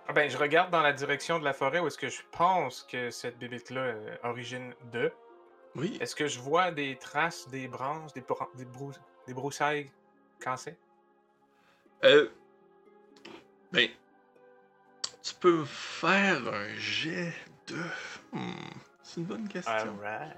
Ah 0.10 0.14
ben, 0.14 0.30
je 0.30 0.38
regarde 0.38 0.72
dans 0.72 0.82
la 0.82 0.94
direction 0.94 1.38
de 1.38 1.44
la 1.44 1.52
forêt 1.54 1.80
où 1.80 1.88
est-ce 1.88 1.98
que 1.98 2.08
je 2.08 2.22
pense 2.32 2.84
que 2.84 3.10
cette 3.10 3.38
bébête-là 3.38 3.82
euh, 3.82 4.16
origine 4.24 4.74
de. 4.92 5.12
Oui. 5.76 5.98
Est-ce 6.00 6.16
que 6.16 6.28
je 6.28 6.40
vois 6.40 6.72
des 6.72 6.96
traces, 6.98 7.48
des 7.50 7.68
branches, 7.68 8.14
des, 8.14 8.22
bran- 8.22 8.48
des, 8.56 8.64
brou- 8.66 8.94
des 9.28 9.34
broussailles 9.34 9.92
cassées? 10.40 10.78
Euh, 12.06 12.30
ben, 13.72 13.90
tu 15.24 15.34
peux 15.36 15.66
faire 15.66 16.48
un 16.48 16.74
jet 16.78 17.34
de. 17.68 17.76
Hmm, 18.32 18.52
c'est 19.04 19.18
une 19.22 19.26
bonne 19.28 19.48
question. 19.48 19.72
Alright. 19.74 20.34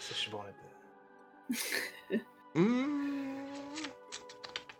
Ça, 0.00 0.08
je 0.10 0.14
suis 0.14 0.30
bon 0.30 0.42
là-dedans. 0.42 2.24
Hmm, 2.52 3.36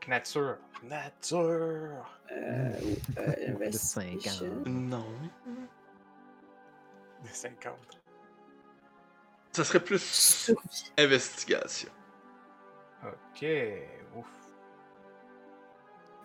Nature. 0.09 0.57
Nature. 0.83 2.05
Euh, 2.33 2.81
euh, 3.19 3.55
De 3.71 3.71
50. 3.71 4.05
investigation. 4.11 4.63
Non. 4.67 5.07
De 7.23 7.29
50. 7.29 7.77
Ça 9.53 9.65
serait 9.65 9.85
plus 9.85 10.51
investigation. 10.99 11.91
Ok. 13.05 13.47
Ouf. 14.17 14.27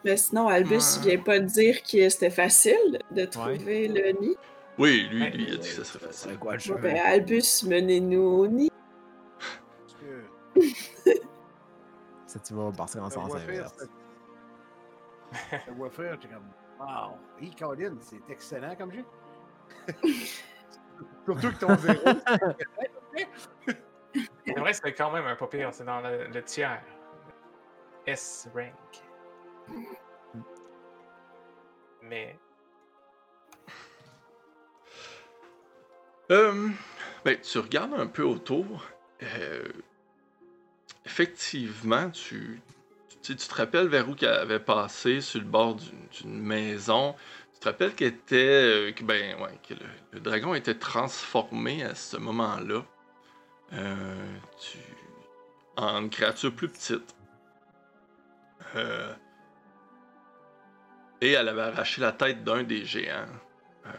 Mais 0.05 0.15
sinon, 0.17 0.47
Albus, 0.47 0.75
Ouais. 0.75 0.81
il 0.97 1.09
vient 1.09 1.23
pas 1.23 1.39
de 1.39 1.45
dire 1.45 1.81
que 1.81 2.07
c'était 2.09 2.29
facile 2.29 2.99
de 3.11 3.25
trouver 3.25 3.87
le 3.87 4.11
nid? 4.21 4.37
Oui, 4.77 5.07
lui, 5.11 5.29
lui, 5.31 5.45
il 5.47 5.53
a 5.55 5.57
dit 5.57 5.67
que 5.69 5.75
ça 5.75 5.83
serait 5.83 6.05
facile. 6.05 6.31
C'est 6.31 6.39
quoi 6.39 6.55
ben, 6.79 6.97
Albus, 6.97 7.63
menez-nous 7.63 8.21
au 8.21 8.47
nid. 8.47 8.71
Ça, 12.27 12.39
tu 12.39 12.53
vas 12.53 12.71
partir 12.71 13.03
en 13.03 13.09
sens 13.09 13.33
inverse. 13.33 13.73
c'est- 13.79 15.61
le 15.67 15.73
Wafir, 15.73 16.17
t'es 16.19 16.27
comme. 16.27 16.45
Wow! 16.79 17.17
Hey, 17.41 17.51
Colin, 17.55 17.95
c'est 18.01 18.21
excellent 18.29 18.75
comme 18.75 18.91
jeu. 18.91 19.03
Surtout 21.25 21.51
que 21.51 21.59
ton 21.59 21.75
zéro. 21.77 22.03
C'est 24.45 24.53
vrai, 24.59 24.73
c'était 24.73 24.93
quand 24.93 25.11
même 25.11 25.25
un 25.25 25.35
pas 25.35 25.47
pire. 25.47 25.69
C'est 25.73 25.85
dans 25.85 26.01
le, 26.01 26.27
le 26.27 26.43
tiers. 26.43 26.83
S 28.05 28.47
rank. 28.53 29.01
Mais. 32.01 32.37
Euh, 36.31 36.69
ben, 37.23 37.39
tu 37.39 37.59
regardes 37.59 37.93
un 37.93 38.07
peu 38.07 38.23
autour. 38.23 38.85
euh, 39.23 39.63
effectivement, 41.05 42.09
tu, 42.09 42.61
tu, 43.21 43.35
tu 43.35 43.47
te 43.47 43.55
rappelles 43.55 43.87
vers 43.87 44.09
où 44.09 44.15
qu'elle 44.15 44.29
avait 44.29 44.59
passé 44.59 45.21
sur 45.21 45.39
le 45.39 45.45
bord 45.45 45.75
d'une 45.75 46.39
maison. 46.39 47.15
Tu 47.53 47.59
te 47.59 47.65
rappelles 47.69 47.95
qu'elle 47.95 48.09
était, 48.09 48.89
euh, 48.89 48.91
que, 48.91 49.03
ben, 49.03 49.39
ouais, 49.41 49.59
que 49.67 49.73
le, 50.11 50.19
dragon 50.19 50.53
était 50.55 50.75
transformé 50.75 51.83
à 51.83 51.95
ce 51.95 52.17
moment-là 52.17 52.83
euh, 53.73 54.37
en 55.77 56.01
une 56.01 56.09
créature 56.09 56.53
plus 56.53 56.69
petite. 56.69 57.15
Euh, 58.75 59.13
et 61.21 61.31
elle 61.31 61.47
avait 61.49 61.61
arraché 61.63 62.01
la 62.01 62.11
tête 62.11 62.43
d'un 62.43 62.63
des 62.63 62.85
géants. 62.85 63.25
Euh, 63.85 63.89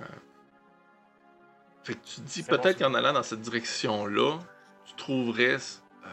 fait 1.85 1.95
que 1.95 2.05
tu 2.05 2.17
te 2.17 2.27
dis 2.27 2.43
peut-être 2.43 2.79
qu'en 2.79 2.95
allant 2.95 3.13
dans 3.13 3.23
cette 3.23 3.41
direction-là, 3.43 4.39
tu 4.85 4.95
trouverais 4.95 5.55
euh, 5.57 6.09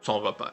son 0.00 0.18
repère. 0.20 0.52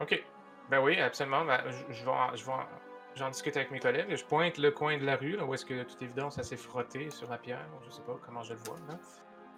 Ok. 0.00 0.22
Ben 0.70 0.80
oui, 0.82 0.98
absolument. 1.00 1.44
Ben, 1.44 1.60
je, 1.66 1.94
je 1.94 2.04
vais, 2.04 2.10
en- 2.10 2.34
je 2.34 2.44
vais 2.44 2.52
en- 2.52 2.66
j'en 3.14 3.30
discute 3.30 3.56
avec 3.56 3.70
mes 3.70 3.80
collègues. 3.80 4.14
Je 4.14 4.24
pointe 4.24 4.58
le 4.58 4.70
coin 4.70 4.98
de 4.98 5.04
la 5.04 5.16
rue, 5.16 5.36
là, 5.36 5.44
où 5.44 5.54
est-ce 5.54 5.64
que, 5.64 5.74
de 5.74 5.82
toute 5.84 6.00
évidence, 6.02 6.36
ça 6.36 6.42
s'est 6.42 6.56
frotté 6.56 7.10
sur 7.10 7.30
la 7.30 7.38
pierre. 7.38 7.66
Je 7.86 7.90
sais 7.90 8.02
pas 8.02 8.16
comment 8.24 8.42
je 8.42 8.52
le 8.54 8.58
vois, 8.60 8.78
là. 8.88 8.98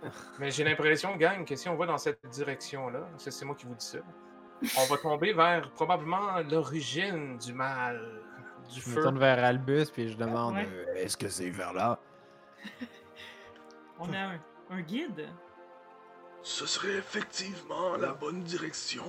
Mais 0.39 0.51
j'ai 0.51 0.65
l'impression, 0.65 1.17
gang, 1.17 1.45
que 1.45 1.57
si 1.57 1.69
on 1.69 1.75
va 1.77 1.87
dans 1.87 1.99
cette 1.99 2.25
direction-là, 2.29 3.09
c'est 3.17 3.45
moi 3.45 3.57
qui 3.57 3.67
vous 3.67 3.75
dis 3.75 3.87
ça, 3.87 3.99
on 4.79 4.85
va 4.87 4.97
tomber 4.99 5.33
vers 5.33 5.71
probablement 5.71 6.39
l'origine 6.51 7.39
du 7.39 7.53
mal, 7.53 8.01
du 8.73 8.81
Je 8.81 8.89
me 8.91 8.95
feu. 8.97 9.03
tourne 9.03 9.19
vers 9.19 9.43
Albus 9.45 9.91
puis 9.91 10.11
je 10.11 10.17
demande 10.17 10.55
Ouais. 10.57 10.69
euh, 10.71 10.95
est-ce 10.97 11.17
que 11.17 11.29
c'est 11.29 11.51
vers 11.51 11.73
là? 11.73 11.99
On 14.01 14.13
a 14.13 14.19
un, 14.19 14.41
un 14.71 14.81
guide. 14.81 15.29
Ce 16.43 16.67
serait 16.67 16.97
effectivement 16.99 17.97
la 17.97 18.13
bonne 18.13 18.43
direction. 18.43 19.05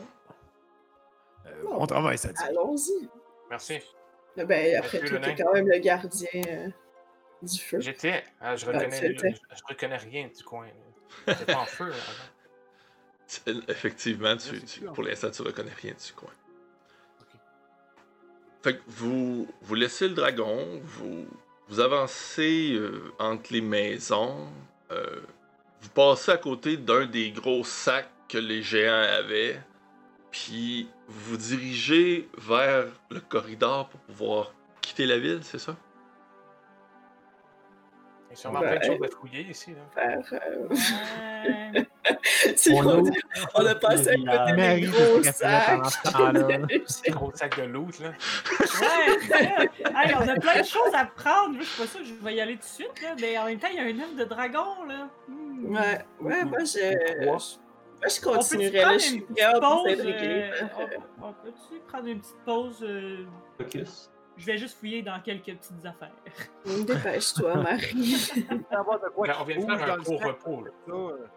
Euh, 1.46 1.52
On 1.72 1.86
travaille 1.86 2.18
ça 2.18 2.30
dit. 2.34 2.44
Allons-y. 2.44 3.08
Merci. 3.50 3.80
Ben, 4.36 4.78
après 4.78 5.02
Monsieur 5.02 5.18
tout, 5.20 5.24
t'es 5.26 5.36
quand 5.36 5.54
même 5.54 5.68
le 5.68 5.78
gardien 5.80 6.30
euh, 6.48 6.68
du 7.42 7.60
feu. 7.60 7.80
J'étais. 7.82 8.24
ah, 8.42 8.56
je, 8.56 8.66
Ah, 8.66 8.72
reconnais, 8.72 9.14
je, 9.18 9.28
je 9.28 9.62
reconnais 9.68 9.98
rien 9.98 10.28
du 10.36 10.44
coin. 10.44 10.68
J'étais 11.28 11.46
pas 11.46 11.60
en 11.60 11.66
feu. 11.66 11.90
là, 11.90 11.96
avant. 11.96 12.39
Effectivement, 13.68 14.36
tu, 14.38 14.82
pour 14.82 15.04
l'instant, 15.04 15.30
tu 15.30 15.42
reconnais 15.42 15.74
rien 15.82 15.94
du 15.94 16.14
coin. 16.14 16.32
Fait 18.62 18.76
que 18.76 18.82
vous, 18.88 19.48
vous 19.62 19.76
laissez 19.76 20.10
le 20.10 20.16
dragon, 20.16 20.82
vous, 20.84 21.28
vous 21.70 21.80
avancez 21.80 22.74
euh, 22.74 23.14
entre 23.18 23.54
les 23.54 23.62
maisons, 23.62 24.50
euh, 24.92 25.22
vous 25.82 25.90
passez 25.90 26.32
à 26.32 26.38
côté 26.38 26.76
d'un 26.76 27.06
des 27.06 27.32
gros 27.32 27.64
sacs 27.64 28.10
que 28.28 28.38
les 28.38 28.62
géants 28.62 29.02
avaient, 29.02 29.62
puis 30.32 30.90
vous 31.08 31.32
vous 31.32 31.38
dirigez 31.38 32.28
vers 32.38 32.88
le 33.10 33.22
corridor 33.22 33.88
pour 33.88 34.00
pouvoir 34.02 34.54
quitter 34.82 35.06
la 35.06 35.20
ville, 35.20 35.40
c'est 35.44 35.60
ça? 35.60 35.78
Il 38.30 38.34
y 38.34 38.34
a 38.34 38.36
sûrement 38.36 38.60
plein 38.60 38.78
de 38.78 38.84
choses 38.84 39.00
à 39.04 39.08
fouiller 39.16 39.42
ici. 39.50 39.72
Là. 39.72 39.82
Faire, 39.94 40.24
euh, 40.34 40.68
Ouais. 40.70 41.88
si 42.56 42.72
On 42.74 42.78
on, 42.88 43.00
ouvre 43.00 43.12
on 43.56 43.66
a 43.66 43.76
passé 43.76 44.04
côté 44.04 44.18
des 44.18 44.24
Marie 44.24 44.82
gros 44.84 45.20
prête 45.20 45.36
sacs. 45.36 46.04
temps-là? 46.04 46.58
Gros 47.10 47.32
sac 47.34 47.60
de 47.60 47.64
loot, 47.66 48.00
là. 48.00 48.10
Ouais, 48.10 49.18
c'est 49.22 49.28
ça. 49.30 49.40
Hey, 50.04 50.14
on 50.16 50.28
a 50.28 50.36
plein 50.40 50.62
de 50.62 50.66
choses 50.66 50.94
à 50.94 51.06
prendre. 51.06 51.58
Je 51.60 51.64
suis 51.64 51.82
pas 51.82 51.88
sûre 51.88 52.02
que 52.02 52.06
je 52.08 52.14
vais 52.14 52.36
y 52.36 52.42
aller 52.42 52.54
tout 52.56 52.60
de 52.62 52.66
suite, 52.66 53.02
là. 53.02 53.16
Mais 53.20 53.38
en 53.38 53.46
même 53.46 53.58
temps, 53.60 53.68
il 53.72 53.78
y 53.78 53.80
a 53.80 53.84
un 53.84 54.00
œuf 54.08 54.16
de 54.16 54.24
dragon, 54.26 54.84
là. 54.88 55.10
Hmm. 55.28 55.76
Ouais, 55.76 56.00
ouais, 56.22 56.46
moi 56.46 56.60
je. 56.60 57.24
Trois. 57.26 57.38
Moi 58.02 58.08
je 58.08 58.22
continuerais 58.22 58.72
là, 58.78 58.82
prendre 58.84 59.00
je 59.00 59.06
suis 59.06 59.20
intriguée. 60.00 60.52
euh, 60.62 60.66
on 61.20 61.28
on 61.28 61.34
peut-tu 61.34 61.80
prendre 61.90 62.08
une 62.08 62.20
petite 62.22 62.38
pause? 62.46 62.78
euh, 62.84 63.26
Focus. 63.58 64.10
Je 64.40 64.46
vais 64.46 64.58
juste 64.58 64.78
fouiller 64.80 65.02
dans 65.02 65.20
quelques 65.22 65.54
petites 65.58 65.86
affaires. 65.86 66.14
Dépêche-toi, 66.86 67.56
Marie. 67.56 68.32
Ben, 68.72 68.86
on 69.40 69.44
vient 69.44 69.58
de 69.58 69.78
faire 69.78 69.94
un 69.94 70.04
sac, 70.04 70.24
repos. 70.24 70.64
Là. 70.64 70.72
ça, 70.88 70.94
euh, 70.94 71.28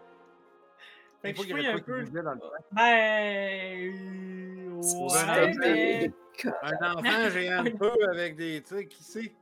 Fait 1.21 1.33
que 1.33 1.43
je 1.43 1.49
fouille 1.49 1.67
un 1.67 1.79
peu. 1.79 2.05
Ben. 2.71 3.93
Ouais, 4.81 5.53
mais. 5.59 6.11
Un 6.61 6.93
enfant 6.93 7.29
géant 7.29 7.63
de 7.63 7.69
feu 7.71 7.91
avec 8.09 8.37
des. 8.37 8.61
Tu 8.61 8.75
sais, 8.75 8.87
qui 8.87 9.03
sait? 9.03 9.33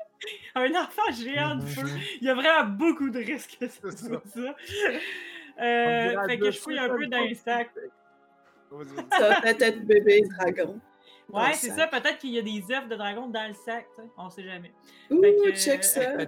Un 0.54 0.70
enfant 0.76 1.10
géant 1.12 1.56
de 1.56 1.66
feu. 1.66 1.88
Il 2.20 2.26
y 2.26 2.30
a 2.30 2.34
vraiment 2.34 2.64
beaucoup 2.64 3.10
de 3.10 3.18
risques 3.18 3.56
que 3.58 3.66
ça 3.66 3.90
soit 3.90 4.22
Euh, 5.60 6.26
fait 6.26 6.38
que 6.38 6.50
je 6.52 6.58
fouille 6.58 6.78
un 6.78 6.88
peu 6.88 7.06
dans 7.08 7.24
les 7.24 7.34
sacs. 7.34 7.70
Vas-y. 8.70 9.18
Ça 9.18 9.28
va 9.28 9.40
peut-être 9.40 9.62
être 9.62 9.84
bébé 9.84 10.22
dragon. 10.38 10.80
Ouais, 11.32 11.54
c'est 11.54 11.70
ça. 11.70 11.86
Peut-être 11.86 12.18
qu'il 12.18 12.30
y 12.30 12.38
a 12.38 12.42
des 12.42 12.62
œufs 12.74 12.86
de 12.88 12.94
dragon 12.96 13.26
dans 13.28 13.48
le 13.48 13.54
sac. 13.54 13.86
tu 13.96 14.02
sais. 14.02 14.08
On 14.18 14.28
sait 14.28 14.44
jamais. 14.44 14.72
Ouh, 15.10 15.20
que- 15.20 15.52
check 15.52 15.82
ça. 15.82 16.18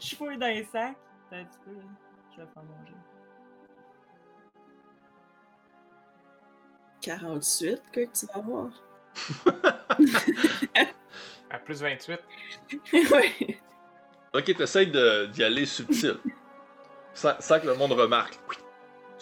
Je 0.00 0.14
fouille 0.16 0.38
dans 0.38 0.46
les 0.46 0.64
sacs. 0.64 0.96
Un 1.32 1.44
petit 1.44 1.58
peu. 1.64 1.72
là. 1.72 1.82
Je 2.36 2.40
vais 2.42 2.48
faire 2.54 2.62
manger. 2.62 2.92
48 7.02 7.82
que 7.92 8.00
tu 8.00 8.26
vas 8.26 8.40
voir. 8.40 8.70
À 11.50 11.58
plus 11.58 11.80
28. 11.82 12.20
ouais. 13.12 13.58
Ok, 14.34 14.44
t'essayes 14.56 14.86
de- 14.90 15.26
d'y 15.26 15.42
aller 15.42 15.66
subtil. 15.66 16.18
Sans, 17.14 17.34
sans 17.40 17.58
que 17.58 17.66
le 17.66 17.74
monde 17.74 17.92
remarque. 17.92 18.38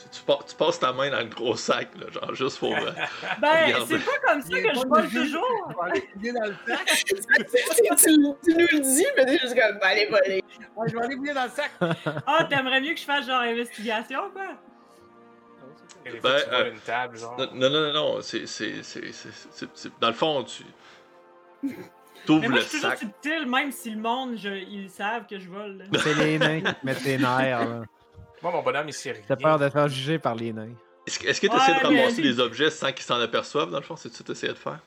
Tu, 0.01 0.09
tu 0.11 0.23
pa- 0.23 0.39
tu 0.49 0.55
passes 0.55 0.79
ta 0.79 0.93
main 0.93 1.11
dans 1.11 1.19
le 1.19 1.27
gros 1.27 1.57
sac, 1.57 1.89
là, 1.99 2.07
genre 2.13 2.33
juste 2.35 2.59
pour. 2.61 2.73
euh, 2.73 2.93
Ben, 3.41 3.75
c'est 3.89 3.99
pas 3.99 4.19
comme 4.29 4.41
ça 4.43 4.49
que 4.61 4.75
je 4.75 4.87
vole 4.87 5.09
toujours. 5.11 5.67
On 5.67 5.73
va 5.83 5.89
aller 5.91 6.09
fouiller 6.13 6.33
dans 6.33 6.45
le 6.47 6.55
sac. 6.69 6.87
tu, 6.95 7.15
tu 8.05 8.19
nous 8.19 8.37
le 8.45 8.81
dis, 8.81 9.07
mais 9.17 9.27
t'es 9.27 9.39
juste 9.39 9.55
comme, 9.59 9.79
ben, 9.81 9.87
allez, 9.89 10.07
voler. 10.07 10.45
Ouais, 10.77 10.89
je 10.89 10.97
vais 10.97 11.03
aller 11.05 11.17
fouiller 11.17 11.35
dans 11.35 11.45
le 11.45 11.51
sac. 11.51 11.73
Ah, 12.27 12.45
t'aimerais 12.49 12.81
mieux 12.81 12.95
que 12.95 13.01
je 13.01 13.05
fasse 13.05 13.27
genre 13.27 13.41
investigation, 13.41 14.31
quoi? 14.31 14.47
Ben, 16.05 16.21
fois, 16.21 16.41
tu 16.41 16.49
voles 16.51 16.55
euh, 16.67 16.71
une 16.73 16.79
table, 16.81 17.19
genre. 17.19 17.37
Non, 17.37 17.49
non, 17.55 17.71
non, 17.71 17.93
non, 17.93 18.21
c'est. 18.23 18.47
c'est- 18.47 18.83
c'est- 18.85 19.13
c'est- 19.13 19.33
c'est- 19.51 19.69
c'est- 19.75 19.93
Dans 20.01 20.09
le 20.09 20.15
fond, 20.15 20.45
tu. 20.45 20.63
T'ouvres 22.27 22.49
le 22.49 22.57
je 22.57 22.61
suis 22.63 22.71
toujours 22.79 22.91
sac. 22.91 22.99
subtil, 23.01 23.47
même 23.47 23.73
si 23.73 23.91
le 23.91 24.01
monde, 24.01 24.37
je- 24.37 24.49
ils 24.49 24.91
savent 24.91 25.27
que 25.27 25.39
je 25.39 25.49
vole. 25.49 25.79
là. 25.79 26.01
C'est 26.03 26.15
les 26.15 26.39
nains 26.39 26.61
qui 26.61 26.73
te 26.75 26.87
mettent 26.87 27.05
les 27.05 27.19
nerfs. 27.19 27.69
là. 27.69 27.83
Moi, 28.43 28.53
mon 28.53 28.63
bonhomme, 28.63 28.89
il 28.89 28.93
sait 28.93 29.13
rien. 29.13 29.23
T'as 29.27 29.37
peur 29.37 29.59
de 29.59 29.69
faire 29.69 29.89
juger 29.89 30.19
par 30.19 30.35
les 30.35 30.53
nains. 30.53 30.75
Est-ce 31.07 31.19
que 31.19 31.27
est-ce 31.27 31.41
que 31.41 31.47
t'essaies 31.47 31.73
Ouais, 31.73 31.81
de 31.81 31.99
ramasser 31.99 32.23
des 32.23 32.39
objets 32.39 32.71
sans 32.71 32.93
qu'ils 32.93 33.05
s'en 33.05 33.21
aperçoivent, 33.21 33.71
dans 33.71 33.79
le 33.79 33.85
fond? 33.85 33.97
C'est 33.97 34.13
ce 34.13 34.19
que 34.19 34.29
t'essayes 34.29 34.51
de 34.51 34.55
faire? 34.55 34.81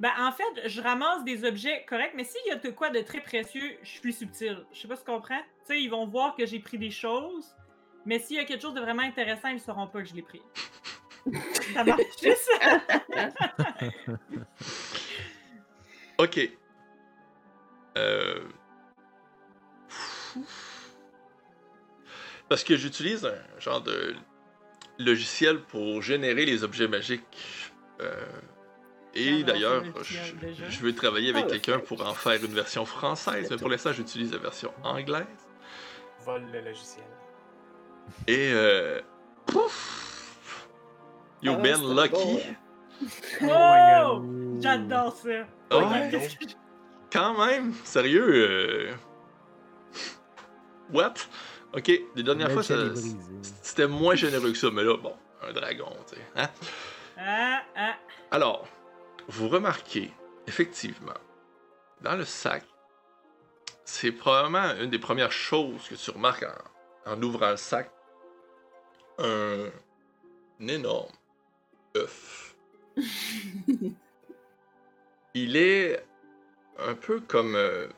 Ben, 0.00 0.10
en 0.18 0.32
fait, 0.32 0.68
je 0.68 0.80
ramasse 0.80 1.24
des 1.24 1.44
objets 1.44 1.84
corrects, 1.88 2.12
mais 2.16 2.24
s'il 2.24 2.46
y 2.46 2.50
a 2.50 2.56
de 2.56 2.70
quoi 2.70 2.90
de 2.90 3.00
très 3.00 3.20
précieux, 3.20 3.78
je 3.82 3.88
suis 3.88 4.12
subtil. 4.12 4.64
Je 4.72 4.80
sais 4.80 4.88
pas 4.88 4.96
si 4.96 5.04
tu 5.04 5.10
comprends. 5.10 5.40
Tu 5.66 5.74
sais, 5.74 5.80
ils 5.80 5.88
vont 5.88 6.06
voir 6.06 6.34
que 6.36 6.44
j'ai 6.46 6.58
pris 6.58 6.78
des 6.78 6.90
choses, 6.90 7.54
mais 8.04 8.18
s'il 8.18 8.36
y 8.36 8.40
a 8.40 8.44
quelque 8.44 8.60
chose 8.60 8.74
de 8.74 8.80
vraiment 8.80 9.02
intéressant, 9.02 9.48
ils 9.48 9.60
sauront 9.60 9.86
pas 9.86 10.02
que 10.02 10.08
je 10.08 10.14
l'ai 10.14 10.22
pris. 10.22 10.42
Ça 11.74 11.84
marche 11.84 12.02
ça? 12.20 12.80
Ok. 16.18 16.38
Euh... 17.96 18.40
Parce 22.54 22.62
que 22.62 22.76
j'utilise 22.76 23.26
un 23.26 23.60
genre 23.60 23.80
de 23.80 24.14
logiciel 25.00 25.58
pour 25.58 26.00
générer 26.02 26.44
les 26.44 26.62
objets 26.62 26.86
magiques. 26.86 27.24
Euh, 28.00 28.14
et 29.12 29.42
d'ailleurs, 29.42 29.82
je, 30.04 30.16
je 30.68 30.78
veux 30.80 30.94
travailler 30.94 31.30
avec 31.30 31.46
Ah, 31.48 31.50
quelqu'un 31.50 31.80
pour 31.80 32.06
en 32.06 32.14
faire 32.14 32.34
une 32.44 32.54
version 32.54 32.84
française, 32.86 33.48
mais 33.50 33.56
pour 33.56 33.68
l'instant, 33.70 33.92
j'utilise 33.92 34.30
la 34.30 34.38
version 34.38 34.72
anglaise. 34.84 35.26
Vole 36.24 36.44
le 36.52 36.60
logiciel. 36.60 37.02
Et 38.28 38.52
euh, 38.52 39.00
pouf! 39.46 40.68
Yo 41.42 41.54
Ah, 41.54 41.60
c'était 41.64 41.78
Lucky. 42.02 42.38
bon. 43.40 43.50
Oh! 43.50 44.22
J'adore 44.60 45.16
ça. 45.16 45.28
Ouais? 45.28 46.10
je- 46.40 46.54
Quand 47.10 47.44
même, 47.46 47.72
sérieux. 47.82 48.28
euh, 48.32 48.92
What? 50.92 51.14
Ok, 51.76 51.88
les 52.14 52.22
dernières 52.22 52.52
fois, 52.52 52.62
c'était 52.62 53.86
moins 53.88 54.14
généreux 54.14 54.52
que 54.52 54.58
ça, 54.58 54.70
mais 54.70 54.84
là, 54.84 54.96
bon, 54.96 55.16
un 55.42 55.52
dragon, 55.52 55.90
tu 56.08 56.14
sais. 56.14 56.22
Hein? 56.36 56.48
Ah, 57.18 57.62
ah. 57.76 57.96
Alors, 58.30 58.68
vous 59.28 59.48
remarquez, 59.48 60.12
effectivement, 60.46 61.14
dans 62.00 62.14
le 62.16 62.24
sac, 62.24 62.64
c'est 63.84 64.12
probablement 64.12 64.74
une 64.80 64.90
des 64.90 64.98
premières 64.98 65.32
choses 65.32 65.88
que 65.88 65.94
tu 65.96 66.10
remarques 66.10 66.46
en, 67.06 67.12
en 67.12 67.22
ouvrant 67.22 67.50
le 67.50 67.56
sac. 67.56 67.90
Un, 69.18 69.66
un 70.60 70.68
énorme 70.68 71.12
œuf. 71.96 72.54
Il 75.34 75.56
est 75.56 76.04
un 76.78 76.94
peu 76.94 77.20
comme. 77.20 77.56
euh, 77.56 77.88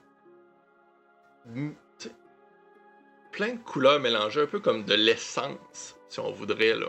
plein 3.36 3.52
de 3.52 3.58
couleurs 3.58 4.00
mélangées, 4.00 4.40
un 4.40 4.46
peu 4.46 4.60
comme 4.60 4.84
de 4.86 4.94
l'essence, 4.94 5.94
si 6.08 6.20
on 6.20 6.32
voudrait, 6.32 6.74
là. 6.74 6.86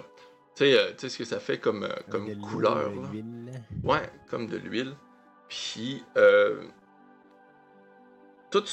Tu 0.56 0.64
sais, 0.64 0.80
euh, 0.80 0.92
tu 0.94 1.00
sais 1.02 1.10
ce 1.10 1.18
que 1.18 1.26
ça 1.26 1.42
fait 1.42 1.60
comme, 1.60 1.84
euh, 1.84 1.90
comme 2.10 2.26
couleur, 2.40 2.90
là? 2.90 3.10
Ouais, 3.84 4.10
comme 4.30 4.48
de 4.48 4.56
l'huile. 4.56 4.96
Puis, 5.50 6.06
euh, 6.16 6.64
tout, 8.50 8.64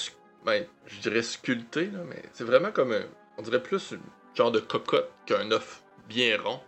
ben, 0.47 0.64
je 0.87 1.00
dirais 1.00 1.23
sculpté, 1.23 1.87
là, 1.87 1.99
mais 2.09 2.23
c'est 2.33 2.45
vraiment 2.45 2.71
comme, 2.71 2.93
un- 2.93 3.09
on 3.38 3.43
dirait 3.43 3.62
plus 3.62 3.93
un 3.93 3.99
genre 4.37 4.52
de 4.52 4.61
cocotte 4.61 5.11
qu'un 5.26 5.50
œuf 5.50 5.83
bien 6.09 6.40
rond. 6.40 6.61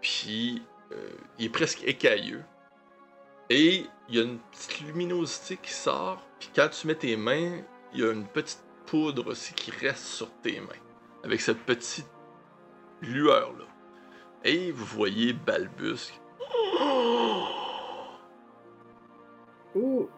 Puis, 0.00 0.62
euh, 0.92 0.96
il 1.38 1.44
est 1.46 1.50
presque 1.50 1.82
écailleux. 1.84 2.42
Et 3.50 3.84
il 4.08 4.14
y 4.16 4.18
a 4.18 4.22
une 4.22 4.38
petite 4.38 4.80
luminosité 4.80 5.58
qui 5.58 5.72
sort. 5.72 6.26
Puis 6.40 6.48
quand 6.56 6.68
tu 6.70 6.86
mets 6.86 6.94
tes 6.94 7.16
mains, 7.16 7.60
il 7.92 8.00
y 8.00 8.04
a 8.04 8.12
une 8.12 8.26
petite 8.26 8.64
poudre 8.86 9.28
aussi 9.28 9.54
qui 9.54 9.70
reste 9.70 10.04
sur 10.04 10.30
tes 10.42 10.60
mains. 10.60 10.68
Avec 11.24 11.40
cette 11.40 11.60
petite 11.60 12.10
lueur-là. 13.00 13.66
Et 14.44 14.72
vous 14.72 14.84
voyez 14.84 15.32
Balbus. 15.32 16.12
Ouh. 19.74 20.08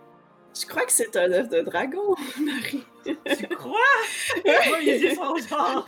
Je 0.58 0.66
crois 0.66 0.86
que 0.86 0.92
c'est 0.92 1.16
un 1.16 1.32
œuf 1.32 1.48
de 1.48 1.62
dragon, 1.62 2.14
Marie. 2.40 2.84
Tu 3.04 3.48
crois? 3.48 3.76
Moi, 4.44 4.78
il 4.82 5.00
dit 5.00 5.14
son 5.14 5.36
genre. 5.36 5.84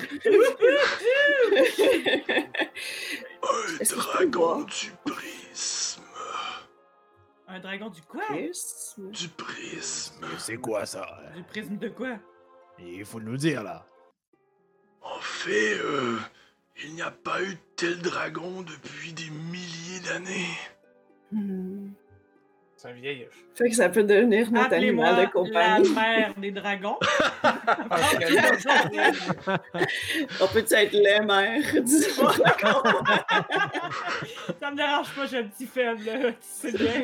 Un 3.80 3.96
dragon 3.96 4.64
du 4.64 4.92
prisme. 5.04 6.02
Un 7.48 7.60
dragon 7.60 7.88
du 7.90 8.02
quoi? 8.02 8.22
Prisme? 8.26 9.10
Du 9.10 9.28
prisme. 9.28 10.26
C'est 10.38 10.56
quoi 10.56 10.84
ça? 10.84 11.06
Du 11.36 11.44
prisme 11.44 11.76
de 11.76 11.88
quoi? 11.88 12.18
Il 12.78 13.04
faut 13.04 13.20
nous 13.20 13.36
dire 13.36 13.62
là. 13.62 13.84
En 15.02 15.20
fait, 15.20 15.78
euh, 15.78 16.18
il 16.84 16.94
n'y 16.94 17.02
a 17.02 17.10
pas 17.10 17.42
eu 17.42 17.54
de 17.54 17.60
tel 17.76 17.98
dragon 17.98 18.62
depuis 18.62 19.12
des 19.12 19.28
milliers 19.30 20.00
d'années. 20.04 20.56
Hmm. 21.32 21.90
C'est 22.76 22.88
un 22.88 22.92
vieil 22.92 23.24
œuf. 23.24 23.32
Fait 23.54 23.70
que 23.70 23.74
ça 23.74 23.88
peut 23.88 24.02
devenir 24.02 24.52
notre 24.52 24.74
animal 24.74 25.16
de 25.16 25.22
la 25.22 25.28
compagnie. 25.28 25.88
mère 25.94 26.34
des 26.36 26.50
dragons. 26.50 26.98
On 30.40 30.48
peut 30.48 30.66
être 30.70 30.92
les 30.92 31.20
mères 31.20 31.72
du 31.72 32.00
dragon? 32.18 32.82
Ça 34.60 34.70
me 34.70 34.76
dérange 34.76 35.14
pas, 35.14 35.24
j'ai 35.26 35.38
un 35.38 35.44
petit 35.44 35.66
faible, 35.66 36.04
là. 36.04 36.32
C'est 36.40 36.76
bien. 36.76 37.02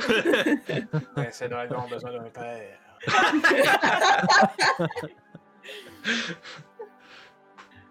Ben, 1.17 1.29
ces 1.31 1.49
dragons 1.49 1.85
ont 1.85 1.89
besoin 1.89 2.13
d'un 2.13 2.29
père. 2.29 2.79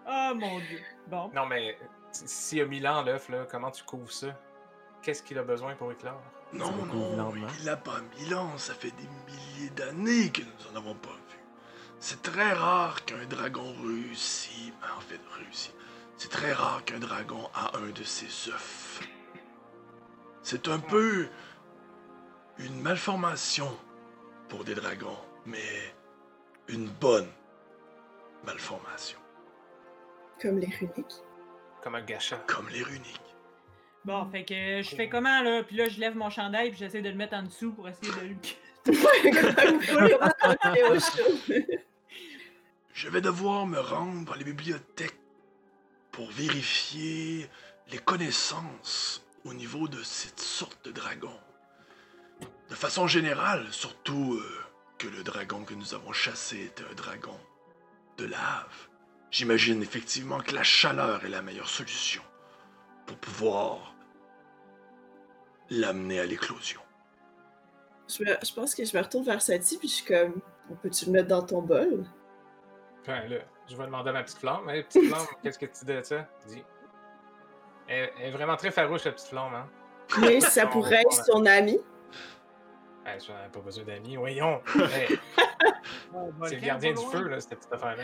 Oh 0.06 0.32
mon 0.36 0.58
dieu. 0.58 0.80
Bon. 1.08 1.30
Non, 1.34 1.46
mais 1.46 1.78
s'il 2.12 2.58
y 2.58 2.60
a 2.60 2.66
mille 2.66 2.86
ans, 2.86 3.02
l'œuf, 3.02 3.28
là, 3.28 3.46
comment 3.50 3.70
tu 3.70 3.82
couvres 3.84 4.12
ça? 4.12 4.38
Qu'est-ce 5.02 5.22
qu'il 5.22 5.38
a 5.38 5.42
besoin 5.42 5.74
pour 5.74 5.90
éclore? 5.90 6.22
Non, 6.52 6.70
non, 6.86 7.32
il 7.58 7.64
n'a 7.64 7.76
pas 7.76 8.00
mille 8.18 8.34
ans, 8.34 8.58
ça 8.58 8.74
fait 8.74 8.90
des 8.90 9.08
milliers 9.26 9.70
d'années 9.70 10.30
que 10.30 10.42
nous 10.42 10.70
n'en 10.70 10.80
avons 10.80 10.94
pas 10.94 11.08
vu. 11.08 11.38
C'est 11.98 12.20
très 12.20 12.52
rare 12.52 13.04
qu'un 13.04 13.24
dragon 13.24 13.74
réussisse, 13.82 14.72
ben, 14.80 14.88
en 14.96 15.00
fait, 15.00 15.20
réussit. 15.38 15.74
C'est 16.18 16.30
très 16.30 16.52
rare 16.52 16.84
qu'un 16.84 16.98
dragon 16.98 17.48
a 17.54 17.76
un 17.78 17.90
de 17.90 18.02
ses 18.04 18.50
œufs. 18.50 19.00
C'est 20.42 20.68
un 20.68 20.78
peu 20.78 21.28
une 22.58 22.80
malformation 22.80 23.76
pour 24.48 24.64
des 24.64 24.74
dragons, 24.74 25.18
mais 25.46 25.94
une 26.68 26.88
bonne 26.88 27.28
malformation, 28.44 29.18
Comme 30.40 30.58
les 30.58 30.66
runiques. 30.66 31.22
Comme 31.82 31.94
un 31.94 32.02
gâchis. 32.02 32.34
comme 32.46 32.68
les 32.68 32.82
runiques. 32.82 33.20
Bon, 34.04 34.28
fait 34.30 34.44
que 34.44 34.82
je 34.82 34.96
fais 34.96 35.08
comment, 35.08 35.42
là? 35.42 35.62
Puis 35.62 35.76
là, 35.76 35.88
je 35.88 36.00
lève 36.00 36.16
mon 36.16 36.28
chandail, 36.28 36.70
puis 36.70 36.78
j'essaie 36.78 37.02
de 37.02 37.08
le 37.08 37.14
mettre 37.14 37.34
en 37.34 37.44
dessous 37.44 37.72
pour 37.72 37.88
essayer 37.88 38.10
de... 38.10 38.16
Chaud? 39.80 41.52
Je 42.92 43.08
vais 43.08 43.20
devoir 43.20 43.66
me 43.66 43.78
rendre 43.78 44.26
dans 44.26 44.34
les 44.34 44.44
bibliothèques 44.44 45.18
pour 46.10 46.30
vérifier 46.30 47.48
les 47.90 47.98
connaissances 47.98 49.24
au 49.44 49.54
niveau 49.54 49.88
de 49.88 50.02
cette 50.02 50.40
sorte 50.40 50.84
de 50.84 50.92
dragon. 50.92 51.32
De 52.68 52.74
façon 52.74 53.06
générale, 53.06 53.66
surtout 53.70 54.34
euh, 54.34 54.64
que 54.98 55.08
le 55.08 55.22
dragon 55.22 55.64
que 55.64 55.74
nous 55.74 55.94
avons 55.94 56.12
chassé 56.12 56.64
était 56.64 56.84
un 56.90 56.94
dragon 56.94 57.38
de 58.18 58.26
lave. 58.26 58.88
J'imagine 59.30 59.82
effectivement 59.82 60.38
que 60.40 60.54
la 60.54 60.62
chaleur 60.62 61.24
est 61.24 61.28
la 61.28 61.42
meilleure 61.42 61.68
solution 61.68 62.22
pour 63.06 63.16
pouvoir 63.18 63.94
l'amener 65.70 66.20
à 66.20 66.26
l'éclosion. 66.26 66.80
Je, 68.08 68.24
me- 68.24 68.36
je 68.44 68.52
pense 68.52 68.74
que 68.74 68.84
je 68.84 68.96
me 68.96 69.02
retourne 69.02 69.24
vers 69.24 69.40
Sadie, 69.40 69.78
puis 69.78 69.88
je 69.88 69.94
suis 69.94 70.04
comme, 70.04 70.40
on 70.70 70.74
peut-tu 70.74 71.06
le 71.06 71.12
mettre 71.12 71.28
dans 71.28 71.42
ton 71.42 71.62
bol? 71.62 72.04
Enfin, 73.00 73.26
là, 73.28 73.38
je 73.68 73.76
vais 73.76 73.84
demander 73.86 74.10
à 74.10 74.12
ma 74.12 74.22
petite 74.22 74.38
flamme. 74.38 74.68
Hey, 74.68 74.82
petite 74.84 75.08
flamme, 75.08 75.26
qu'est-ce 75.42 75.58
que 75.58 75.66
tu 75.66 75.84
dis 75.84 75.94
de 75.94 76.02
ça? 76.02 76.28
Dis. 76.46 76.62
Elle, 77.88 78.10
elle 78.18 78.26
est 78.28 78.30
vraiment 78.30 78.56
très 78.56 78.70
farouche, 78.70 79.04
la 79.04 79.12
petite 79.12 79.28
flamme, 79.28 79.54
hein? 79.54 79.68
Mais 80.20 80.40
ça 80.40 80.66
pourrait 80.66 81.00
être 81.02 81.24
son 81.24 81.46
Elle 83.04 83.18
n'a 83.18 83.48
pas 83.52 83.60
besoin 83.60 83.84
d'amis, 83.84 84.16
voyons! 84.16 84.60
Hey, 86.14 86.48
c'est 86.48 86.56
le 86.56 86.60
gardien 86.60 86.92
du 86.92 87.04
feu, 87.10 87.28
là, 87.28 87.40
cette 87.40 87.58
petite 87.58 87.72
affaire-là. 87.72 88.02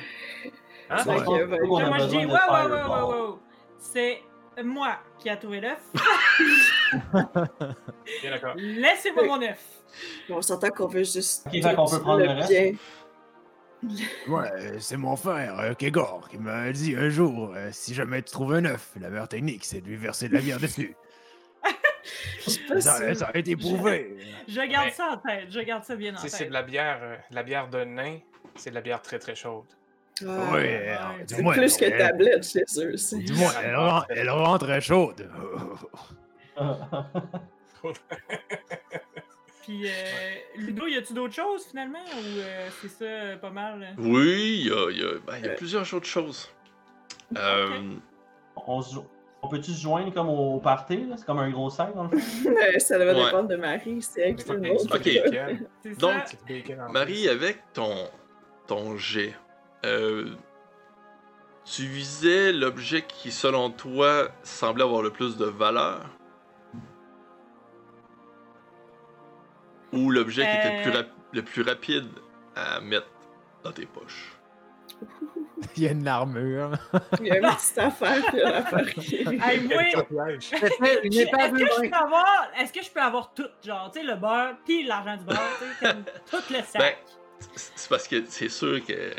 Hein? 0.91 1.05
Ouais. 1.07 1.43
A 1.43 1.49
Là, 1.49 1.89
moi, 1.89 1.99
je 1.99 2.07
dis, 2.07 2.25
wow, 2.27 2.33
wow, 2.33 2.69
le 2.69 2.89
wow, 2.89 3.13
wow. 3.13 3.41
C'est 3.79 4.23
moi 4.65 4.99
qui 5.19 5.29
a 5.29 5.37
trouvé 5.37 5.61
l'œuf. 5.61 5.81
Bien 8.23 8.31
d'accord. 8.31 8.55
Laissez-moi 8.57 9.25
mon 9.25 9.43
œuf. 9.43 9.63
On 10.31 10.43
s'entend 10.43 10.71
qu'on 10.71 10.87
veut 10.87 11.05
juste. 11.05 11.47
Ok, 11.47 11.53
fait 11.53 11.75
qu'on 11.75 11.87
peut 11.87 12.01
prendre 12.01 12.25
le 12.25 12.31
reste? 12.31 12.51
bien. 12.51 12.73
Ouais, 14.29 14.79
c'est 14.81 14.97
mon 14.97 15.15
frère, 15.15 15.61
euh, 15.61 15.73
Kégor, 15.73 16.29
qui 16.29 16.37
m'a 16.37 16.73
dit 16.73 16.97
un 16.97 17.11
jour, 17.11 17.53
euh, 17.55 17.69
si 17.71 17.95
jamais 17.95 18.23
tu 18.23 18.33
trouves 18.33 18.55
un 18.55 18.65
œuf, 18.65 18.91
la 19.01 19.09
meilleure 19.09 19.29
technique, 19.29 19.65
c'est 19.65 19.81
de 19.81 19.87
lui 19.87 19.95
verser 19.95 20.29
de 20.29 20.35
la 20.35 20.41
bière 20.41 20.59
dessus. 20.59 20.97
Ça, 22.81 23.27
a 23.33 23.37
été 23.39 23.57
prouvé. 23.57 24.17
Je 24.49 24.61
garde 24.61 24.87
Mais- 24.87 24.93
ça 24.93 25.11
en 25.13 25.17
tête. 25.19 25.47
Je 25.51 25.61
garde 25.61 25.85
ça 25.85 25.97
bien 25.97 26.15
en 26.15 26.19
Si 26.19 26.29
c'est 26.31 26.39
tête. 26.39 26.49
de 26.49 26.53
la 26.53 26.63
bière, 26.63 26.99
euh, 27.03 27.17
de 27.31 27.35
la 27.35 27.43
bière 27.43 27.69
de 27.69 27.85
nain, 27.85 28.19
c'est 28.57 28.71
de 28.71 28.75
la 28.75 28.81
bière 28.81 29.03
très 29.03 29.19
très 29.19 29.35
chaude. 29.35 29.65
Oui, 30.21 30.29
ouais. 30.53 30.97
C'est 31.27 31.43
plus 31.45 31.77
que 31.77 31.85
elle- 31.85 31.99
tablette 31.99 32.45
chez 32.45 32.65
eux. 32.79 32.97
c'est- 32.97 33.19
Du 33.19 33.33
moins, 33.35 33.53
elle, 33.63 33.77
ren- 33.77 34.05
elle 34.09 34.31
rentre 34.31 34.81
chaude. 34.81 35.31
Puis, 39.63 39.83
euh, 39.87 39.91
Ludo, 40.57 40.87
y 40.87 40.97
a-tu 40.97 41.13
d'autres 41.13 41.35
choses 41.35 41.67
finalement 41.67 41.99
ou 41.99 42.39
euh, 42.41 42.69
c'est 42.81 42.89
ça 42.89 43.37
pas 43.37 43.51
mal? 43.51 43.83
euh? 43.83 43.95
Oui, 43.99 44.63
il 44.65 44.67
y 44.69 44.71
a, 44.73 44.91
il 44.91 44.99
y 44.99 45.03
a- 45.05 45.19
ben, 45.27 45.35
il 45.39 45.45
y 45.45 45.49
a 45.49 45.53
Euh. 45.53 45.57
plusieurs 45.57 45.93
autres 45.95 46.07
choses. 46.07 46.49
Euh, 47.37 47.95
On, 48.67 48.81
se 48.83 48.95
on 49.43 49.49
peut-tu 49.49 49.71
se 49.73 49.81
joindre 49.81 50.13
comme 50.13 50.29
au 50.29 50.59
party? 50.59 51.07
là? 51.07 51.17
C'est 51.17 51.25
comme 51.27 51.39
un 51.39 51.51
gros 51.51 51.71
sac 51.71 51.95
dans 51.95 52.05
le 52.05 52.19
fond? 52.19 52.51
Ça 52.79 52.99
va 52.99 53.07
Ouais. 53.15 53.25
dépendre 53.25 53.49
de 53.49 53.57
Marie. 53.57 54.03
C'est 54.03 54.21
elle 54.23 54.37
qui 54.37 54.51
le 54.51 54.59
bacon, 54.59 54.79
C'est 55.83 55.99
Donc, 55.99 56.13
ça. 56.13 56.21
petits 56.37 56.37
bacon 56.63 56.81
en 56.83 56.89
Marie, 56.93 57.29
avec 57.29 57.59
ton, 57.73 58.09
ton 58.67 58.97
jet, 58.97 59.35
euh, 59.87 60.31
Tu 61.65 61.83
visais 61.83 62.51
l'objet 62.53 63.03
qui, 63.03 63.31
selon 63.31 63.71
toi, 63.71 64.29
semblait 64.43 64.85
avoir 64.85 65.03
le 65.03 65.11
plus 65.11 65.37
de 65.37 65.45
valeur? 65.45 66.01
Ou 69.93 70.11
l'objet 70.11 70.43
qui 70.45 70.57
était 70.57 70.77
le 70.79 70.83
plus, 70.83 70.91
Euh. 70.93 70.97
rap- 71.03 71.15
le 71.33 71.43
plus 71.43 71.63
rapide 71.63 72.09
à 72.57 72.81
mettre 72.81 73.07
dans 73.65 73.73
tes 73.73 73.87
poches? 73.87 74.37
Il 75.77 75.83
y 75.83 75.89
a 75.89 75.93
une 75.93 76.07
armure. 76.09 76.73
Il 77.21 77.27
y 77.27 77.31
a 77.33 77.39
une 77.39 77.49
petite 77.49 77.79
affaire 77.79 78.23
puis 78.29 78.41
une 78.41 78.47
affaire 78.49 78.95
qui- 78.95 79.17
Hey, 79.43 79.61
moi, 79.61 79.83
C'était 80.41 81.01
une 81.05 81.13
Est-ce 81.13 81.51
que, 81.53 81.85
je 81.85 81.91
peux 81.91 81.97
avoir, 81.97 82.49
est-ce 82.59 82.73
que 82.73 82.83
je 82.83 82.91
peux 82.91 83.01
avoir 83.01 83.33
tout, 83.35 83.49
genre, 83.65 83.91
tu 83.91 84.01
sais, 84.01 84.07
le 84.07 84.15
beurre, 84.17 84.55
puis 84.65 84.85
l'argent 84.85 85.17
du 85.17 85.25
beurre, 85.25 85.51
tu 85.59 85.87
sais, 85.87 85.95
tout 86.31 86.43
le 86.53 86.63
sac? 86.63 86.79
Ben, 86.79 86.95
C'est 87.55 87.89
parce 87.89 88.07
que 88.09 88.25
c'est 88.27 88.49
sûr 88.49 88.85
que. 88.85 89.13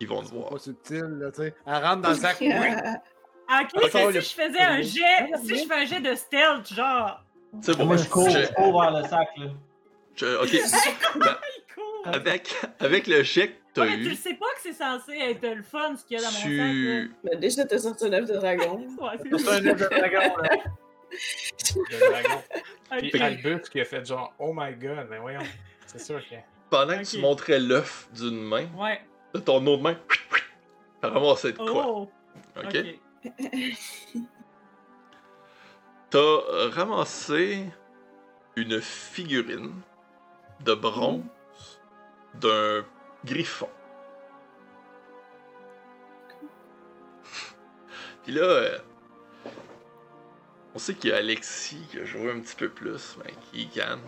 Ils 0.00 0.08
vont 0.08 0.22
te 0.22 0.28
C'est 0.28 0.34
voir. 0.34 0.50
pas 0.50 0.58
subtil, 0.58 1.04
là, 1.20 1.30
tu 1.30 1.42
sais. 1.42 1.54
Elle 1.66 1.74
rentre 1.84 2.02
dans 2.02 2.08
le 2.10 2.14
sac. 2.16 2.36
Oui. 2.40 2.50
Ah, 3.48 3.62
ok, 3.62 3.82
c'est 3.92 4.20
si 4.22 4.36
je 4.36 4.42
faisais 4.42 4.60
un 4.62 4.80
jet, 4.82 5.36
si 5.44 5.58
je 5.58 5.66
fais 5.66 5.74
un 5.74 5.84
jet 5.84 6.00
de 6.00 6.14
stealth, 6.14 6.72
genre, 6.74 7.22
C'est 7.60 7.76
bon, 7.76 7.84
Moi, 7.86 7.96
je 7.98 8.08
cours, 8.08 8.28
je- 8.30 8.52
cours 8.54 8.80
vers 8.80 8.90
le 8.92 9.02
sac, 9.08 9.28
là. 9.36 9.46
je- 10.16 10.42
ok. 10.42 11.20
Ben, 11.20 11.36
avec, 12.04 12.54
avec 12.80 13.06
le 13.06 13.22
jet 13.22 13.60
t'as 13.74 13.82
Ouais, 13.86 13.96
tu 13.98 14.14
sais 14.14 14.34
pas 14.34 14.46
que 14.54 14.60
c'est 14.62 14.72
censé 14.72 15.12
être 15.18 15.46
le 15.56 15.62
fun 15.62 15.96
ce 15.96 16.04
qu'il 16.04 16.18
y 16.18 16.20
a 16.20 16.22
dans 16.22 16.30
mon 16.30 16.38
sac. 16.38 16.44
tu. 16.46 17.12
Mais 17.24 17.36
déjà, 17.36 17.64
t'as 17.64 17.78
sorti 17.78 18.04
un 18.06 18.12
œuf 18.12 18.26
de 18.28 18.34
dragon. 18.34 18.86
Ouais, 19.00 19.18
c'est 19.20 19.48
un 19.48 19.66
œuf 19.66 19.78
de 19.80 19.84
dragon, 19.88 20.36
là. 20.42 20.50
Le 21.90 22.10
dragon. 22.10 22.42
Puis 22.98 23.10
Ok. 23.14 23.20
Albus 23.20 23.68
qui 23.70 23.80
a 23.80 23.84
fait 23.84 24.04
genre, 24.06 24.32
oh 24.38 24.52
my 24.56 24.72
god, 24.74 25.06
mais 25.10 25.18
voyons. 25.18 25.40
C'est 25.86 26.00
sûr 26.00 26.20
que. 26.20 26.36
Pendant 26.70 26.98
que 26.98 27.04
tu 27.04 27.18
montrais 27.18 27.60
l'œuf 27.60 28.08
d'une 28.14 28.42
main, 28.42 28.66
Ouais. 28.78 29.00
de 29.34 29.40
ton 29.40 29.66
autre 29.66 29.82
main, 29.82 29.96
t'as 31.02 31.08
ramassé 31.10 31.52
de 31.52 31.58
quoi 31.58 31.86
Oh. 31.86 32.10
Ok. 32.56 32.76
T'as 36.10 36.18
euh, 36.18 36.68
ramassé 36.72 37.64
une 38.56 38.80
figurine 38.80 39.72
de 40.60 40.74
bronze 40.74 41.22
d'un 42.34 42.84
griffon. 43.24 43.68
Puis 48.24 48.32
là, 48.32 48.42
euh, 48.42 48.78
on 50.74 50.78
sait 50.78 50.94
qu'il 50.94 51.10
y 51.10 51.12
a 51.12 51.16
Alexis 51.16 51.82
qui 51.90 51.98
a 51.98 52.04
joué 52.04 52.30
un 52.30 52.40
petit 52.40 52.56
peu 52.56 52.68
plus, 52.68 53.16
mais 53.24 53.34
qui 53.50 53.66
gagne. 53.66 53.98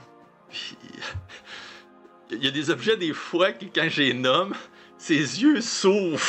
Puis 0.48 0.76
il 2.30 2.44
y 2.44 2.48
a 2.48 2.50
des 2.50 2.70
objets 2.70 2.96
des 2.96 3.12
fois 3.12 3.52
que 3.52 3.64
quand 3.66 3.96
les 3.96 4.14
nomme, 4.14 4.54
ses 4.98 5.42
yeux 5.42 5.60
s'ouvrent. 5.60 6.20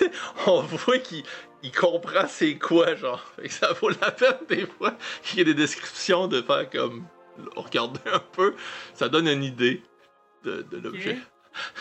On 0.46 0.62
voit 0.62 0.98
qu'il 0.98 1.22
il 1.62 1.72
comprend 1.72 2.26
c'est 2.28 2.58
quoi, 2.58 2.94
genre. 2.94 3.24
Fait 3.36 3.48
que 3.48 3.54
ça 3.54 3.72
vaut 3.72 3.88
la 3.88 4.10
peine 4.10 4.38
des 4.48 4.66
fois 4.66 4.96
qu'il 5.22 5.38
y 5.38 5.42
ait 5.42 5.44
des 5.44 5.54
descriptions 5.54 6.28
de 6.28 6.42
faire 6.42 6.68
comme. 6.70 7.06
Regarder 7.56 7.98
un 8.12 8.20
peu, 8.20 8.54
ça 8.94 9.08
donne 9.08 9.26
une 9.26 9.42
idée 9.42 9.82
de 10.44 10.64
l'objet. 10.76 11.18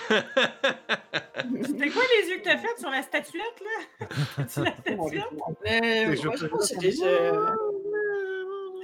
C'était 0.10 1.90
quoi 1.90 2.04
les 2.22 2.30
yeux 2.30 2.38
que 2.40 2.44
t'as 2.44 2.58
fait 2.58 2.80
sur 2.80 2.90
la 2.90 3.02
statuette, 3.02 3.62
là? 3.62 4.08
C'est 4.48 4.62
la 4.64 4.72
statuette? 4.72 5.24
Mais 5.64 6.16
C'est 6.16 6.26
moi, 6.26 6.36
je 6.36 6.46
pense 6.48 6.72
que 6.72 6.80
déjà... 6.80 7.06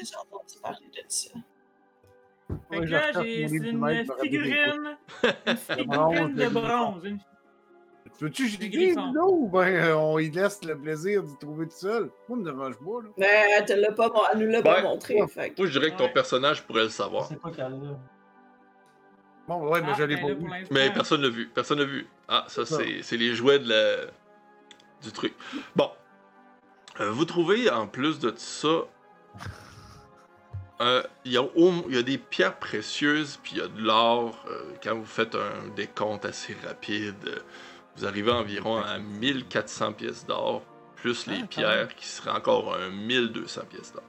j'ai 0.01 0.15
entendu 0.17 0.55
parler 0.61 0.87
de 0.87 1.03
ça. 1.07 1.29
Fait 2.71 2.79
Ouais, 2.79 2.85
que 2.85 2.91
là, 2.91 3.11
j'ai 3.23 3.47
c'est 3.47 3.55
une 3.57 4.05
figurine. 4.21 4.97
Une 5.45 5.57
figurine 5.57 6.35
de 6.35 6.47
bronze. 6.49 7.05
Une- 7.05 7.19
Veux-tu 8.21 8.45
que 8.45 8.49
je 8.49 8.57
dise 8.57 8.95
là 8.95 9.23
ou 9.25 9.47
ben 9.47 9.67
euh, 9.75 9.95
on 9.95 10.19
y 10.19 10.29
laisse 10.29 10.61
le 10.65 10.77
plaisir 10.77 11.23
d'y 11.23 11.37
trouver 11.37 11.67
tout 11.67 11.75
seul? 11.77 12.09
Moi, 12.27 12.39
me 12.39 12.43
dérange 12.43 12.75
pas, 12.77 13.01
là. 13.03 13.09
Mais 13.17 13.45
elle, 13.57 13.65
te 13.65 13.71
l'a 13.73 13.91
pas, 13.93 14.11
elle 14.33 14.39
nous 14.39 14.47
l'a 14.51 14.57
Ouais. 14.57 14.63
pas 14.63 14.81
montré. 14.81 15.19
Fait 15.27 15.51
que- 15.51 15.61
Moi, 15.61 15.67
je 15.69 15.79
dirais 15.79 15.91
que 15.91 15.97
ton 15.97 16.05
Ouais. 16.05 16.11
personnage 16.13 16.63
pourrait 16.65 16.83
le 16.83 16.89
savoir. 16.89 17.27
sais 17.27 17.35
pas 17.37 17.51
qu'elle. 17.51 17.79
Bon, 19.49 19.67
ouais, 19.67 19.81
mais 19.81 19.87
Ah, 19.93 19.95
je 19.97 20.03
l'ai 20.03 20.15
ben 20.15 20.27
pas 20.27 20.33
vu. 20.59 20.65
Mais 20.69 20.93
personne 20.93 21.21
l'a 21.23 21.29
vu. 21.29 21.47
Personne 21.47 21.79
l'a 21.79 21.85
vu. 21.85 22.05
Ah, 22.27 22.45
ça, 22.47 22.65
c'est 22.67 23.01
c'est 23.01 23.17
les 23.17 23.33
jouets 23.33 23.57
de 23.57 23.67
la... 23.69 24.05
du 25.01 25.11
truc. 25.11 25.33
Bon. 25.75 25.89
Euh, 26.99 27.09
vous 27.11 27.25
trouvez, 27.25 27.67
en 27.71 27.87
plus 27.87 28.19
de 28.19 28.31
ça, 28.37 28.67
euh, 30.81 31.01
il 31.25 31.31
y, 31.31 31.37
a 31.37 31.41
au- 31.41 31.83
il 31.89 31.95
y 31.95 31.97
a 31.97 32.03
des 32.03 32.19
pierres 32.19 32.59
précieuses, 32.59 33.39
puis 33.41 33.53
il 33.55 33.57
y 33.57 33.61
a 33.61 33.67
de 33.67 33.81
l'or. 33.81 34.45
euh, 34.47 34.73
quand 34.83 34.95
vous 34.95 35.05
faites 35.05 35.33
un 35.33 35.67
décompte 35.75 36.25
assez 36.25 36.55
rapide, 36.67 37.41
vous 37.97 38.05
arrivez 38.05 38.31
environ 38.31 38.77
à 38.81 38.99
1400 38.99 39.93
pièces 39.93 40.25
d'or, 40.27 40.61
plus 40.95 41.25
les 41.25 41.39
Ah, 41.41 41.47
pierres 41.47 41.95
qui 41.95 42.05
seraient 42.05 42.31
encore 42.37 42.75
un 42.75 42.89
1200 42.91 43.61
pièces 43.69 43.93
d'or. 43.93 44.03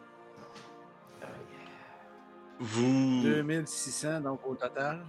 Vous... 2.59 3.22
2600 3.22 4.20
donc 4.20 4.46
au 4.46 4.55
total. 4.55 5.03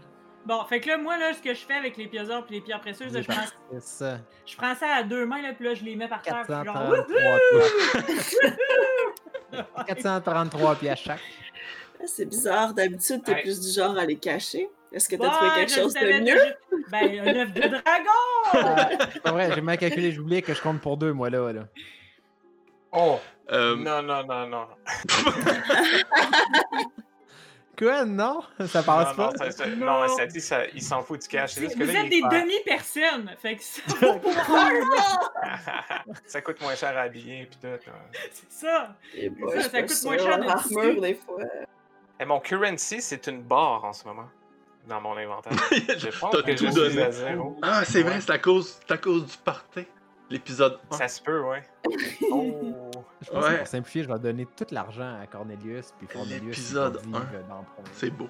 Bon, 0.46 0.64
fait 0.66 0.80
que 0.82 0.88
là, 0.90 0.98
moi, 0.98 1.18
là, 1.18 1.34
ce 1.34 1.42
que 1.42 1.54
je 1.54 1.60
fais 1.60 1.76
avec 1.76 1.98
les 1.98 2.08
pièces 2.08 2.28
d'or 2.28 2.44
et 2.50 2.54
les 2.54 2.62
pierres 2.62 2.82
précieuses, 2.82 3.14
là, 3.14 3.22
je 3.22 3.28
prends, 3.28 3.42
C'est 3.74 3.82
ça. 3.84 4.18
je 4.46 4.56
prends 4.58 4.74
ça 4.76 4.88
à 4.96 5.04
deux 5.04 5.26
mains, 5.26 5.42
là, 5.42 5.54
puis 5.54 5.66
là, 5.66 5.74
je 5.76 5.84
les 5.84 5.96
mets 5.96 6.08
par 6.08 6.22
terre. 6.22 6.44
puis 6.46 6.54
genre, 6.54 6.66
433 6.66 6.96
pièces. 7.08 8.36
433 9.88 10.76
pièces 10.76 11.00
chaque. 11.00 11.20
C'est 12.06 12.26
bizarre. 12.26 12.74
D'habitude, 12.74 13.24
t'es 13.24 13.34
Ouais. 13.34 13.42
plus 13.44 13.60
du 13.62 13.70
genre 13.72 13.96
à 13.98 14.06
les 14.06 14.16
cacher. 14.18 14.68
Est-ce 14.92 15.08
que 15.08 15.16
t'as 15.16 15.30
trouvé 15.30 15.52
quelque 15.56 15.72
chose 15.72 15.94
de 15.94 16.20
mieux? 16.24 16.56
Ben, 16.90 17.20
un 17.20 17.36
œuf 17.42 17.54
de 17.54 17.62
dragon! 17.62 19.10
C'est 19.24 19.30
vrai, 19.30 19.52
j'ai 19.54 19.62
mal 19.62 19.78
calculé, 19.78 20.12
j'oubliais 20.12 20.42
que 20.42 20.54
je 20.54 20.62
compte 20.62 20.82
pour 20.82 20.98
deux, 20.98 21.14
moi, 21.14 21.30
là. 21.30 21.54
là. 21.54 21.62
Oh! 22.92 23.20
euh, 23.52 23.76
Non, 23.78 24.02
non, 24.02 24.26
non, 24.26 24.48
non. 24.48 24.68
Quoi, 27.82 28.06
non? 28.06 28.42
Ça 28.68 28.84
passe 28.84 29.10
non, 29.10 29.16
pas? 29.16 29.32
non, 29.32 29.38
ça, 29.38 29.52
ça- 29.52 29.66
Non. 29.66 30.02
non, 30.02 30.08
ça 30.16 30.26
dit, 30.28 30.40
ça, 30.40 30.68
il 30.68 30.84
s'en 30.84 31.02
fout 31.02 31.20
du 31.22 31.28
cash. 31.28 31.56
Juste 31.56 31.76
que 31.80 31.84
Vous 31.84 31.92
là, 31.92 32.04
êtes 32.04 32.10
des 32.12 32.22
demi-personnes, 32.22 33.36
fait 33.42 33.56
que 33.56 33.64
ça, 33.64 33.82
ça 36.26 36.42
coûte 36.42 36.62
moins 36.62 36.76
cher 36.76 36.96
à 36.98 37.02
habiller, 37.02 37.46
pis 37.46 37.58
tout. 37.58 37.68
hein. 37.68 37.94
c'est 38.32 38.52
ça. 38.52 38.96
Eh 39.16 39.30
boy, 39.30 39.62
Ça, 39.64 39.82
coûte 39.82 40.04
moins 40.04 40.18
cher 40.18 40.38
de 40.40 40.44
L'armure, 40.46 40.64
tissu. 40.64 41.00
des 41.02 41.14
fois. 41.16 41.40
Et 42.20 42.26
mon 42.26 42.40
currency, 42.40 43.02
c'est 43.02 43.26
une 43.28 43.42
barre 43.42 43.84
en 43.86 43.94
ce 43.94 44.06
moment. 44.08 44.30
Dans 44.88 45.00
mon 45.02 45.16
inventaire. 45.16 45.54
Je 45.72 46.20
pense 46.20 46.32
T'as 46.32 46.42
que 46.42 46.52
tout 46.58 46.66
je 46.68 46.72
donné. 46.74 46.90
suis 46.92 47.02
à 47.02 47.12
zéro. 47.12 47.58
Ah, 47.62 47.84
c'est 47.86 48.02
vrai, 48.02 48.20
c'est 48.20 48.32
à 48.32 48.40
cause, 48.40 48.80
c'est 48.80 48.92
à 48.94 48.98
cause 48.98 49.26
du 49.28 49.38
party. 49.38 49.86
L'épisode 50.32 50.80
1. 50.92 50.98
Ça 50.98 51.08
se 51.08 51.22
peut, 51.22 51.42
ouais. 51.44 51.62
Oh! 52.32 52.90
Je 53.22 53.30
pense 53.30 53.46
Ouais. 53.46 53.54
que 53.54 53.58
pour 53.60 53.68
simplifier, 53.68 54.04
je 54.04 54.08
vais 54.08 54.18
donner 54.20 54.46
tout 54.58 54.66
l'argent 54.72 55.20
à 55.22 55.28
Cornelius, 55.28 55.94
puis 55.98 56.08
Cornelius, 56.08 56.42
L'épisode 56.58 57.02
dans 57.12 57.20
le. 57.20 57.26
C'est 57.94 58.10
beau. 58.10 58.28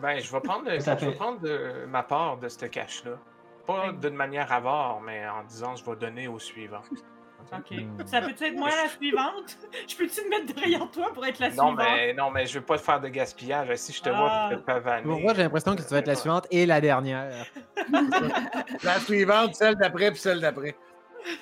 Ben, 0.00 0.18
je 0.20 0.32
vais 0.32 0.40
prendre, 0.40 0.64
le- 0.70 0.78
je 0.80 1.06
vais 1.06 1.12
prendre 1.14 1.40
de- 1.40 1.84
ma 1.88 2.02
part 2.02 2.38
de 2.38 2.48
ce 2.48 2.64
cash-là. 2.66 3.18
Pas 3.66 3.92
d'une 3.92 4.14
manière 4.16 4.50
avare, 4.50 5.00
mais 5.02 5.28
en 5.28 5.44
disant 5.44 5.76
je 5.76 5.84
vais 5.84 5.94
donner 5.96 6.26
au 6.28 6.38
suivant. 6.38 6.80
Ok. 7.52 7.78
Ça 8.06 8.20
peut-tu 8.20 8.44
être 8.44 8.56
moi 8.56 8.68
la 8.70 8.88
suivante? 8.88 9.58
Je 9.88 9.96
peux-tu 9.96 10.22
me 10.24 10.28
mettre 10.30 10.54
derrière 10.54 10.90
toi 10.90 11.12
pour 11.12 11.24
être 11.26 11.38
la 11.38 11.48
Non, 11.50 11.68
suivante? 11.68 11.78
mais, 11.78 12.14
non, 12.14 12.30
mais 12.30 12.46
je 12.46 12.58
veux 12.58 12.64
pas 12.64 12.76
te 12.78 12.82
faire 12.82 13.00
de 13.00 13.08
gaspillage. 13.08 13.74
Si 13.76 13.92
je 13.92 14.02
te 14.02 14.08
vois 14.10 14.28
Ah. 14.30 14.50
et 14.52 14.56
te 14.56 14.60
pavaner. 14.60 15.02
Pour 15.02 15.20
moi, 15.20 15.34
j'ai 15.34 15.42
l'impression 15.42 15.74
que 15.76 15.82
tu 15.82 15.88
vas 15.88 15.98
être 15.98 16.06
la 16.06 16.14
suivante 16.14 16.46
et 16.50 16.64
la 16.66 16.80
dernière. 16.80 17.46
La 18.82 18.98
suivante, 19.00 19.54
celle 19.54 19.74
d'après, 19.76 20.10
puis 20.10 20.20
celle 20.20 20.40
d'après. 20.40 20.76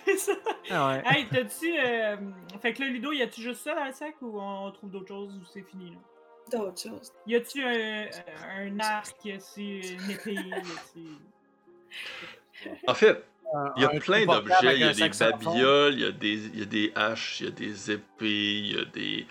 C'est 0.05 0.17
ça. 0.19 0.33
Ah 0.71 0.89
ouais. 0.89 1.03
Hey, 1.07 1.27
t'as-tu. 1.29 1.75
euh, 1.79 2.17
Fait 2.61 2.73
que 2.75 2.83
là, 2.83 2.89
Ludo, 2.89 3.13
y 3.13 3.23
a-tu 3.23 3.41
juste 3.41 3.63
ça 3.63 3.75
dans 3.75 3.85
le 3.87 3.93
sac 3.93 4.15
ou 4.21 4.39
on 4.41 4.71
trouve 4.73 4.91
d'autres 4.91 5.09
choses 5.09 5.35
ou 5.37 5.45
c'est 5.53 5.63
fini 5.63 5.91
là? 5.91 5.97
D'autres 6.59 6.83
choses. 6.83 7.13
Y 7.27 7.37
a-tu 7.37 7.63
un, 7.65 8.07
un 8.59 8.81
arc, 8.81 9.25
y 9.25 9.33
a-tu 9.33 9.61
une 9.63 10.11
épée, 10.11 10.35
y 10.35 10.53
a-tu. 10.53 11.07
En 12.87 12.95
fait, 12.95 13.25
il 13.77 13.83
y 13.83 13.85
a 13.85 13.89
plein 13.89 14.27
d'objets. 14.27 14.75
Il 14.75 14.81
y 14.81 14.85
a 14.85 14.93
des 14.93 15.09
babioles, 15.09 15.95
il 15.95 16.01
y 16.01 16.05
a 16.05 16.13
des, 16.13 16.47
il 16.47 16.59
y 16.59 16.63
a 16.63 16.67
des 16.67 16.93
haches, 16.95 17.41
il 17.41 17.47
y 17.47 17.49
a 17.49 17.53
des 17.53 17.91
épées, 17.91 18.59
il 18.59 18.77
y 18.77 18.79
a 18.79 18.85
des. 18.85 19.27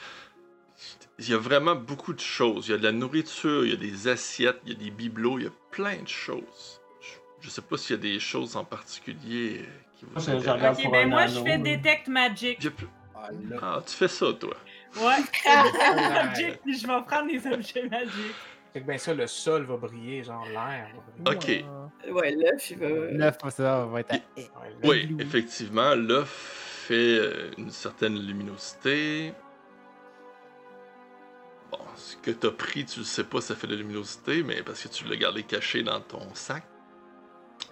Il 1.19 1.29
y 1.29 1.33
a 1.33 1.37
vraiment 1.37 1.75
beaucoup 1.75 2.13
de 2.13 2.19
choses. 2.19 2.67
Il 2.67 2.71
y 2.71 2.73
a 2.73 2.77
de 2.77 2.83
la 2.83 2.93
nourriture, 2.93 3.65
il 3.65 3.71
y 3.71 3.73
a 3.73 3.77
des 3.77 4.07
assiettes, 4.07 4.61
il 4.65 4.73
y 4.73 4.75
a 4.75 4.79
des 4.79 4.91
bibelots, 4.91 5.39
il 5.39 5.45
y 5.45 5.47
a 5.47 5.51
plein 5.71 6.01
de 6.01 6.07
choses. 6.07 6.79
Je, 7.01 7.47
je 7.47 7.49
sais 7.49 7.61
pas 7.61 7.77
s'il 7.77 7.95
y 7.97 7.99
a 7.99 8.01
des 8.01 8.19
choses 8.19 8.55
en 8.55 8.63
particulier 8.63 9.59
euh, 9.59 9.65
qui 9.97 10.05
vous 10.05 10.11
Moi, 10.13 10.37
intéressent. 10.37 10.85
Ok, 10.85 10.91
ben 10.91 11.09
moi, 11.09 11.27
je 11.27 11.41
fais. 11.41 11.57
Detect 11.57 12.07
Magic. 12.07 12.67
Ah. 13.15 13.29
Ah, 13.61 13.83
tu 13.85 13.95
fais 13.95 14.07
ça, 14.07 14.31
toi. 14.33 14.55
Ouais, 14.95 15.17
Detect 15.21 15.95
Magic, 15.95 16.61
puis 16.63 16.77
je 16.79 16.87
vais 16.87 17.01
prendre 17.05 17.27
des 17.27 17.45
objets 17.47 17.89
magiques. 17.89 18.35
Fait 18.71 18.81
que 18.81 18.85
ben 18.85 18.97
ça, 18.97 19.13
le 19.13 19.27
sol 19.27 19.63
va 19.63 19.77
briller, 19.77 20.23
genre 20.23 20.45
l'air 20.45 20.89
va 21.25 21.35
briller. 21.35 21.63
Ok. 21.63 21.65
Ouais, 22.07 22.31
l'œuf, 22.31 22.71
il 22.71 22.77
va. 22.77 22.87
L'œuf, 22.87 23.37
ça 23.49 23.85
va 23.85 23.99
être 23.99 24.13
à... 24.13 24.17
Oui, 24.83 25.15
effectivement, 25.19 25.95
l'œuf 25.95 26.29
fait 26.87 27.19
euh, 27.19 27.51
une 27.57 27.71
certaine 27.71 28.17
luminosité. 28.17 29.33
Bon, 31.71 31.79
ce 31.95 32.15
que 32.15 32.31
t'as 32.31 32.51
pris, 32.51 32.85
tu 32.85 32.99
le 32.99 33.05
sais 33.05 33.23
pas, 33.23 33.41
ça 33.41 33.55
fait 33.55 33.67
de 33.67 33.73
la 33.73 33.79
luminosité, 33.79 34.43
mais 34.43 34.63
parce 34.63 34.83
que 34.83 34.87
tu 34.87 35.05
l'as 35.05 35.17
gardé 35.17 35.43
caché 35.43 35.83
dans 35.83 35.99
ton 35.99 36.33
sac. 36.33 36.63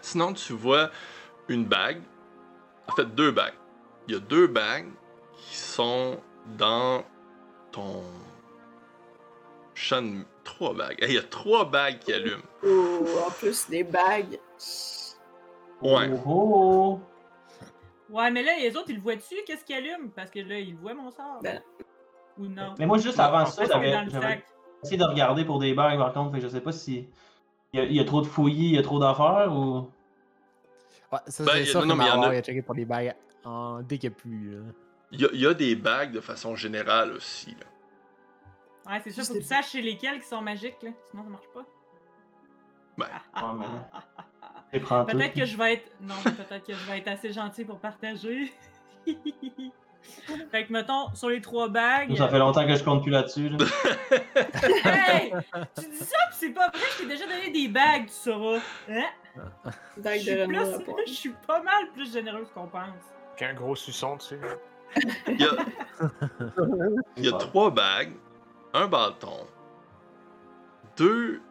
Sinon, 0.01 0.33
tu 0.33 0.53
vois 0.53 0.91
une 1.47 1.65
bague. 1.65 2.01
En 2.87 2.95
fait, 2.95 3.15
deux 3.15 3.31
bagues. 3.31 3.55
Il 4.07 4.13
y 4.13 4.17
a 4.17 4.19
deux 4.19 4.47
bagues 4.47 4.89
qui 5.37 5.55
sont 5.55 6.21
dans 6.57 7.03
ton 7.71 8.03
champ 9.73 10.01
de... 10.01 10.23
Trois 10.47 10.73
bagues. 10.73 10.97
Il 11.01 11.13
y 11.13 11.17
a 11.17 11.23
trois 11.23 11.65
bagues 11.65 11.99
qui 11.99 12.13
allument. 12.13 12.41
Ou 12.63 13.05
en 13.27 13.29
plus 13.31 13.69
des 13.69 13.83
bagues. 13.83 14.39
Ouais. 15.81 16.09
Oh, 16.25 16.99
oh. 16.99 16.99
Ouais, 18.09 18.31
mais 18.31 18.41
là, 18.43 18.53
les 18.59 18.75
autres, 18.77 18.89
ils 18.89 18.95
le 18.95 19.01
voient 19.01 19.17
dessus, 19.17 19.35
qu'est-ce 19.45 19.65
qu'ils 19.65 19.75
allument? 19.75 20.09
Parce 20.15 20.31
que 20.31 20.39
là, 20.39 20.57
ils 20.57 20.75
voient 20.75 20.93
mon 20.93 21.11
sort. 21.11 21.39
Ben. 21.43 21.61
Ou 22.39 22.45
non? 22.47 22.73
Mais 22.79 22.85
moi, 22.85 22.97
juste 22.97 23.19
avant 23.19 23.45
ça, 23.45 23.65
j'avais 23.65 23.91
le 24.05 24.09
j'avais 24.09 24.25
sac. 24.27 24.45
essayé 24.83 24.97
de 24.97 25.03
regarder 25.03 25.43
pour 25.43 25.59
des 25.59 25.73
bagues 25.73 25.99
par 25.99 26.13
contre. 26.13 26.31
Fait 26.31 26.37
que 26.39 26.43
je 26.43 26.49
sais 26.49 26.61
pas 26.61 26.71
si. 26.71 27.07
Il 27.73 27.79
y, 27.79 27.83
a, 27.83 27.85
il 27.85 27.93
y 27.95 27.99
a 27.99 28.05
trop 28.05 28.21
de 28.21 28.27
fouillis, 28.27 28.67
il 28.69 28.75
y 28.75 28.77
a 28.77 28.83
trop 28.83 28.99
d'affaires 28.99 29.51
ou. 29.51 29.89
Ouais, 31.11 31.19
ça, 31.27 31.43
Ben, 31.43 31.51
c'est 31.53 31.59
y 31.59 31.61
a- 31.63 31.65
sûr 31.65 31.85
non, 31.85 31.95
que 31.95 31.99
mais 31.99 32.05
y 32.05 32.09
a- 32.09 32.33
il 32.35 32.43
checké 32.43 32.61
pour 32.61 32.75
les 32.75 32.85
bagues 32.85 33.13
en... 33.43 33.81
dès 33.81 33.97
qu'il 33.97 34.09
n'y 34.09 34.15
a 34.15 34.17
plus. 34.17 34.51
là. 34.55 34.61
Il 35.11 35.21
y, 35.21 35.25
a, 35.25 35.29
il 35.33 35.39
y 35.41 35.45
a 35.47 35.53
des 35.53 35.75
bagues 35.75 36.11
de 36.11 36.19
façon 36.21 36.55
générale 36.55 37.11
aussi. 37.13 37.51
là. 37.51 37.65
Ouais, 38.89 39.01
c'est 39.03 39.11
sûr, 39.11 39.23
faut 39.23 39.33
Juste 39.33 39.33
que 39.33 39.37
tu 39.39 39.43
saches 39.43 39.69
chez 39.71 39.81
lesquels 39.81 40.19
qui 40.21 40.27
sont 40.27 40.41
magiques, 40.41 40.81
là. 40.81 40.91
Sinon, 41.09 41.23
ça 41.23 41.29
marche 41.29 41.47
pas. 41.53 41.65
Ben, 42.97 43.05
Ah, 43.33 43.53
ouais, 43.53 43.59
mais- 43.59 43.65
ah, 43.93 44.03
ah, 44.17 44.23
ah. 44.41 44.53
Tu. 44.73 44.79
Peut-être 45.17 45.33
que 45.33 45.45
je 45.45 45.57
vais 45.57 45.73
être. 45.73 45.91
Non, 46.01 46.15
peut-être 46.23 46.65
que 46.65 46.73
je 46.73 46.85
vais 46.91 46.97
être 46.99 47.07
assez 47.07 47.31
gentil 47.31 47.63
pour 47.65 47.79
partager. 47.79 48.51
fait 50.51 50.65
que, 50.65 50.73
mettons, 50.73 51.13
sur 51.15 51.29
les 51.29 51.41
trois 51.41 51.69
bagues. 51.69 52.15
Ça 52.17 52.27
fait 52.27 52.39
longtemps 52.39 52.65
que 52.67 52.75
je 52.75 52.83
compte 52.83 53.01
plus 53.03 53.11
là-dessus. 53.11 53.49
là. 53.49 53.57
Hey! 54.85 55.33
Tu 55.77 55.89
dis 55.89 55.97
ça, 55.97 56.17
pis 56.29 56.35
c'est 56.37 56.49
pas 56.51 56.69
vrai, 56.69 56.79
je 56.93 56.97
t'ai 57.03 57.07
déjà 57.07 57.25
donné 57.25 57.49
des 57.49 57.67
bagues, 57.67 58.07
tu 58.07 58.13
sauras. 58.13 58.59
Hein? 58.89 59.05
Je 60.03 60.19
suis, 60.19 60.47
plus- 60.47 61.05
je 61.07 61.11
suis 61.13 61.33
pas 61.45 61.61
mal 61.61 61.91
plus 61.93 62.11
généreuse 62.11 62.47
qu'on 62.53 62.67
pense. 62.67 62.89
Puis 63.35 63.45
un 63.45 63.53
gros 63.53 63.75
suçon 63.75 64.15
dessus. 64.15 64.39
Il 65.27 65.39
y 65.39 65.43
a, 65.45 65.51
il 67.17 67.25
y 67.25 67.27
a 67.27 67.31
trois 67.33 67.69
bagues, 67.69 68.13
un 68.73 68.87
bâton, 68.87 69.47
deux 70.97 71.41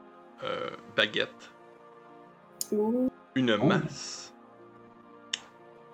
euh, 0.44 0.70
baguettes, 0.96 1.50
Ouh. 2.72 3.11
une 3.35 3.57
masse, 3.57 4.35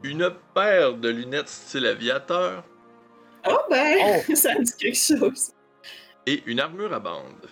une 0.02 0.30
paire 0.54 0.94
de 0.94 1.08
lunettes 1.08 1.48
style 1.48 1.86
aviateur 1.86 2.64
Oh 3.46 3.58
ben, 3.70 4.20
ça 4.36 4.54
me 4.54 4.62
dit 4.64 4.76
quelque 4.76 4.96
chose. 4.96 5.52
et 6.26 6.42
une 6.46 6.60
armure 6.60 6.92
à 6.92 7.00
bande. 7.00 7.48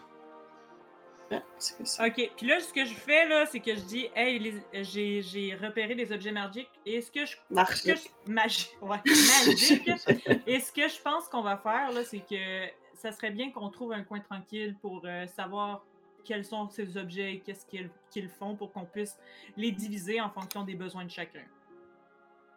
Ah, 1.33 1.43
ça? 1.59 2.07
Ok, 2.07 2.31
puis 2.37 2.47
là, 2.47 2.59
ce 2.61 2.73
que 2.73 2.85
je 2.85 2.95
fais, 2.95 3.27
là, 3.29 3.47
c'est 3.47 3.61
que 3.61 3.73
je 3.75 3.81
dis, 3.83 4.09
hey, 4.17 4.39
les- 4.41 4.83
j'ai 4.85 5.23
j'ai 5.23 5.55
repéré 5.55 5.95
des 5.95 6.11
objets 6.13 6.33
magiques, 6.33 6.71
et 6.85 7.01
ce 7.01 7.11
que 7.11 7.25
je 7.25 7.37
Marche. 7.51 7.83
ce 7.83 7.93
que 7.93 7.95
je- 7.97 8.33
magi- 8.33 8.71
ouais, 8.83 8.99
magique. 9.47 9.89
Et 10.49 10.59
ce 10.59 10.73
que 10.73 10.89
je 10.89 11.01
pense 11.03 11.29
qu'on 11.29 11.43
va 11.43 11.57
faire, 11.57 11.93
là, 11.93 12.03
c'est 12.05 12.19
que 12.19 12.67
ça 13.01 13.13
serait 13.13 13.31
bien 13.31 13.51
qu'on 13.51 13.71
trouve 13.71 13.93
un 13.93 14.03
coin 14.03 14.21
tranquille 14.21 14.77
pour 14.83 15.03
euh, 15.07 15.27
savoir 15.27 15.83
quels 16.23 16.45
sont 16.45 16.69
ces 16.69 16.99
objets 16.99 17.35
et 17.35 17.41
qu'est-ce 17.41 17.65
qu'ils 17.65 17.89
qu'ils 18.11 18.29
font 18.29 18.55
pour 18.55 18.73
qu'on 18.73 18.85
puisse 18.85 19.19
les 19.57 19.73
diviser 19.73 20.21
en 20.21 20.29
fonction 20.29 20.65
des 20.65 20.75
besoins 20.75 21.05
de 21.05 21.11
chacun. 21.11 21.41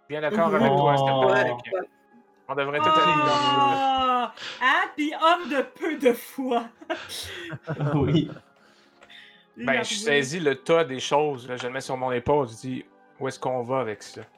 Bien 0.09 0.19
d'accord 0.19 0.53
avec 0.53 0.67
toi, 0.67 0.95
Oh. 0.99 1.53
Ok. 1.53 1.65
ouais. 1.71 1.87
On 2.49 2.55
devrait 2.55 2.79
tout 2.79 2.89
aller 2.89 3.21
dans 3.21 3.25
Ah! 3.25 4.33
Hein? 4.61 4.89
Puis 4.97 5.13
homme 5.13 5.49
de 5.49 5.61
peu 5.61 5.97
de 5.97 6.11
foi. 6.11 6.65
oui. 7.95 8.29
Ben, 9.55 9.81
je 9.83 9.93
saisis 9.93 10.39
le 10.41 10.55
tas 10.55 10.83
des 10.83 10.99
choses, 10.99 11.47
là, 11.47 11.55
je 11.55 11.67
le 11.67 11.73
mets 11.73 11.81
sur 11.81 11.95
mon 11.95 12.11
épaule, 12.11 12.49
je 12.49 12.55
dis 12.55 12.85
où 13.19 13.27
est-ce 13.29 13.39
qu'on 13.39 13.63
va 13.63 13.79
avec 13.79 14.03
ça? 14.03 14.21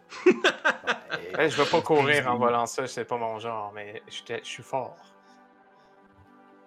Ben, 1.33 1.49
je 1.49 1.61
vais 1.61 1.69
pas 1.69 1.81
courir 1.81 2.31
en 2.31 2.37
volant 2.37 2.65
ça, 2.65 2.87
c'est 2.87 3.03
pas 3.03 3.17
mon 3.17 3.39
genre, 3.39 3.71
mais 3.73 4.01
je 4.07 4.39
suis 4.43 4.63
fort. 4.63 5.14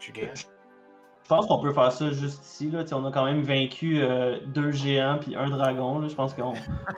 Je 0.00 1.34
pense 1.34 1.46
qu'on 1.46 1.58
peut 1.60 1.74
faire 1.74 1.92
ça 1.92 2.10
juste 2.10 2.42
ici. 2.42 2.70
Là. 2.70 2.84
On 2.92 3.04
a 3.04 3.12
quand 3.12 3.26
même 3.26 3.42
vaincu 3.42 4.00
euh, 4.00 4.38
deux 4.46 4.72
géants 4.72 5.18
puis 5.20 5.36
un 5.36 5.50
dragon. 5.50 5.98
Là. 5.98 6.08
Je 6.08 6.14
pense 6.14 6.32
qu'on 6.32 6.54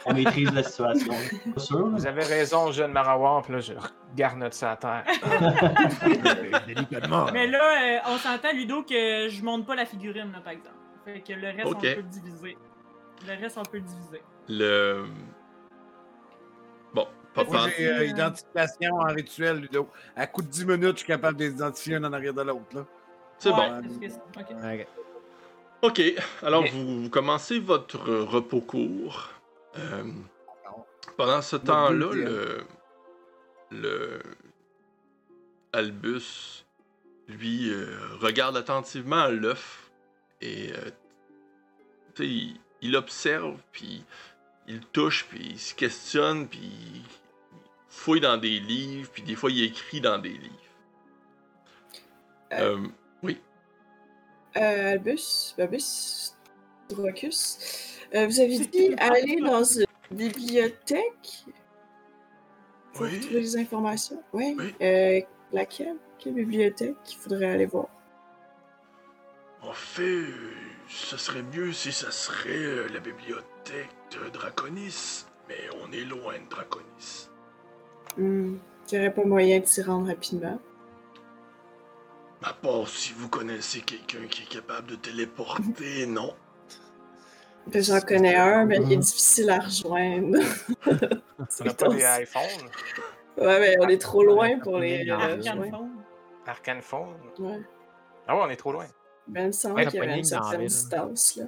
on 0.07 0.15
maîtrise 0.15 0.53
la 0.53 0.63
situation. 0.63 1.13
Pas 1.55 1.61
sûr. 1.61 1.89
Vous 1.89 2.07
avez 2.07 2.23
raison, 2.23 2.71
jeune 2.71 2.93
Marawar, 2.93 3.43
puis 3.43 3.55
là, 3.55 3.61
je 3.61 3.73
garnote 4.15 4.55
ça 4.55 4.73
à 4.73 4.77
terre. 4.77 5.05
Délicatement. 6.67 7.27
Mais 7.33 7.49
là, 7.49 7.59
euh, 7.59 7.99
on 8.13 8.19
s'entend, 8.19 8.53
Ludo, 8.53 8.83
que 8.83 9.29
je 9.29 9.43
monte 9.43 9.67
pas 9.67 9.75
la 9.75 9.85
figurine, 9.85 10.31
là, 10.33 10.41
par 10.41 10.53
exemple. 10.53 10.77
Fait 11.05 11.21
que 11.21 11.33
le 11.33 11.49
reste, 11.49 11.67
on 11.67 11.81
peut 11.81 11.97
le 11.97 12.03
diviser. 12.03 12.59
Le 13.27 13.41
reste, 13.41 13.59
on 13.59 13.63
peut 13.63 13.79
le 13.79 13.83
diviser. 13.83 14.23
Le. 14.49 15.07
Pas 17.35 17.45
j'ai 17.77 17.88
euh, 17.90 18.05
identification 18.05 18.95
en 18.97 19.05
rituel, 19.05 19.61
Ludo. 19.61 19.88
À 20.16 20.27
coup 20.27 20.43
de 20.43 20.49
10 20.49 20.64
minutes, 20.66 20.93
je 20.93 20.99
suis 20.99 21.07
capable 21.07 21.38
de 21.38 21.45
les 21.45 21.51
identifier 21.53 21.97
un 21.97 22.05
en 22.05 22.12
arrière 22.12 22.35
de 22.35 22.43
l'autre. 22.43 22.75
là. 22.75 22.87
C'est 23.38 23.51
Ouais, 23.51 23.71
bon. 23.71 23.83
que 24.43 24.87
ok. 25.83 26.03
Alors 26.43 26.66
vous, 26.66 27.03
vous 27.05 27.11
commencez 27.11 27.59
votre 27.61 27.99
repos 28.01 28.61
court. 28.61 29.31
Euh, 29.79 30.05
pendant 31.16 31.40
ce 31.40 31.57
temps-là, 31.57 32.12
le, 32.12 32.64
le 33.71 34.19
Albus, 35.73 36.64
lui, 37.29 37.71
euh, 37.71 37.97
regarde 38.21 38.57
attentivement 38.57 39.29
l'œuf 39.29 39.90
et 40.40 40.73
euh, 40.73 40.90
tu 42.14 42.23
sais, 42.25 42.29
il, 42.29 42.61
il 42.83 42.97
observe, 42.97 43.57
puis 43.73 44.05
il 44.71 44.81
touche, 44.87 45.27
puis 45.29 45.41
il 45.51 45.59
se 45.59 45.75
questionne, 45.75 46.47
puis 46.49 46.61
il 46.61 47.03
fouille 47.89 48.21
dans 48.21 48.37
des 48.37 48.61
livres, 48.61 49.11
puis 49.13 49.23
des 49.23 49.35
fois 49.35 49.51
il 49.51 49.65
écrit 49.65 50.01
dans 50.01 50.19
des 50.19 50.31
livres. 50.31 50.55
Euh, 52.53 52.79
Euh, 53.25 53.35
Euh, 54.57 54.93
Albus, 54.95 55.55
Babus, 55.57 56.35
Drocus, 56.89 57.99
euh, 58.15 58.27
vous 58.27 58.41
avez 58.41 58.59
dit 58.59 58.95
aller 58.99 59.37
dans 59.41 59.63
une 59.63 59.87
bibliothèque? 60.11 61.45
Pour 62.93 63.03
Oui. 63.03 63.21
trouver 63.21 63.41
des 63.43 63.57
informations? 63.57 64.21
Oui. 64.33 64.57
Oui. 64.59 64.75
Euh, 64.83 65.21
laquelle? 65.53 65.97
Quelle 66.19 66.35
bibliothèque 66.35 66.97
il 67.09 67.17
faudrait 67.17 67.53
aller 67.53 67.67
voir? 67.67 67.89
En 69.63 69.73
fait, 69.73 70.25
ce 70.89 71.17
serait 71.17 71.43
mieux 71.43 71.73
si 71.73 71.93
ça 71.93 72.11
serait 72.11 72.89
la 72.89 72.99
bibliothèque 72.99 73.91
de 74.11 74.29
Draconis, 74.31 75.25
mais 75.49 75.68
on 75.83 75.92
est 75.92 76.05
loin 76.05 76.35
de 76.35 76.49
Draconis. 76.49 77.29
Hmm, 78.16 78.57
Il 78.90 78.94
n'y 78.94 78.99
aurait 78.99 79.14
pas 79.14 79.25
moyen 79.25 79.61
de 79.61 79.66
s'y 79.66 79.83
rendre 79.83 80.09
rapidement. 80.09 80.59
À 82.42 82.53
part 82.55 82.88
si 82.88 83.12
vous 83.12 83.29
connaissez 83.29 83.83
quelqu'un 83.83 84.27
qui 84.29 84.42
est 84.42 84.49
capable 84.49 84.88
de 84.88 84.96
téléporter, 84.96 86.07
non? 86.07 86.35
Ben, 87.66 87.83
J'en 87.83 88.01
connais 88.01 88.35
un, 88.37 88.64
mais 88.64 88.79
il 88.79 88.92
est 88.92 88.96
difficile 88.96 89.51
à 89.51 89.61
rejoindre. 89.61 90.38
On 91.38 91.46
C'est 91.49 91.64
n'a 91.64 91.75
pas 91.75 91.88
des 91.88 92.05
iPhones, 92.23 92.70
Ouais, 93.37 93.61
mais 93.61 93.77
on 93.81 93.88
est 93.88 94.01
trop 94.01 94.23
loin 94.25 94.59
pour 94.59 94.79
les 94.79 95.09
Arcane 95.09 95.11
euh, 95.11 95.37
Arcane 95.37 95.59
rejoindre. 95.59 95.79
Phone. 95.79 96.05
Arcane 96.46 96.83
Phone? 96.83 97.33
Ouais. 97.38 97.61
Ah 98.27 98.37
ouais, 98.37 98.42
on 98.44 98.51
est 98.51 98.57
trop 98.57 98.73
loin. 98.73 98.87
Ben, 99.29 99.42
il 99.42 99.46
me 99.49 99.53
semble 99.53 99.77
Ouais, 99.77 99.87
qu'il 99.87 100.01
y 100.01 100.03
avait 100.03 100.18
une 100.18 100.25
certaine 100.25 100.66
distance. 100.66 101.37
Là. 101.37 101.44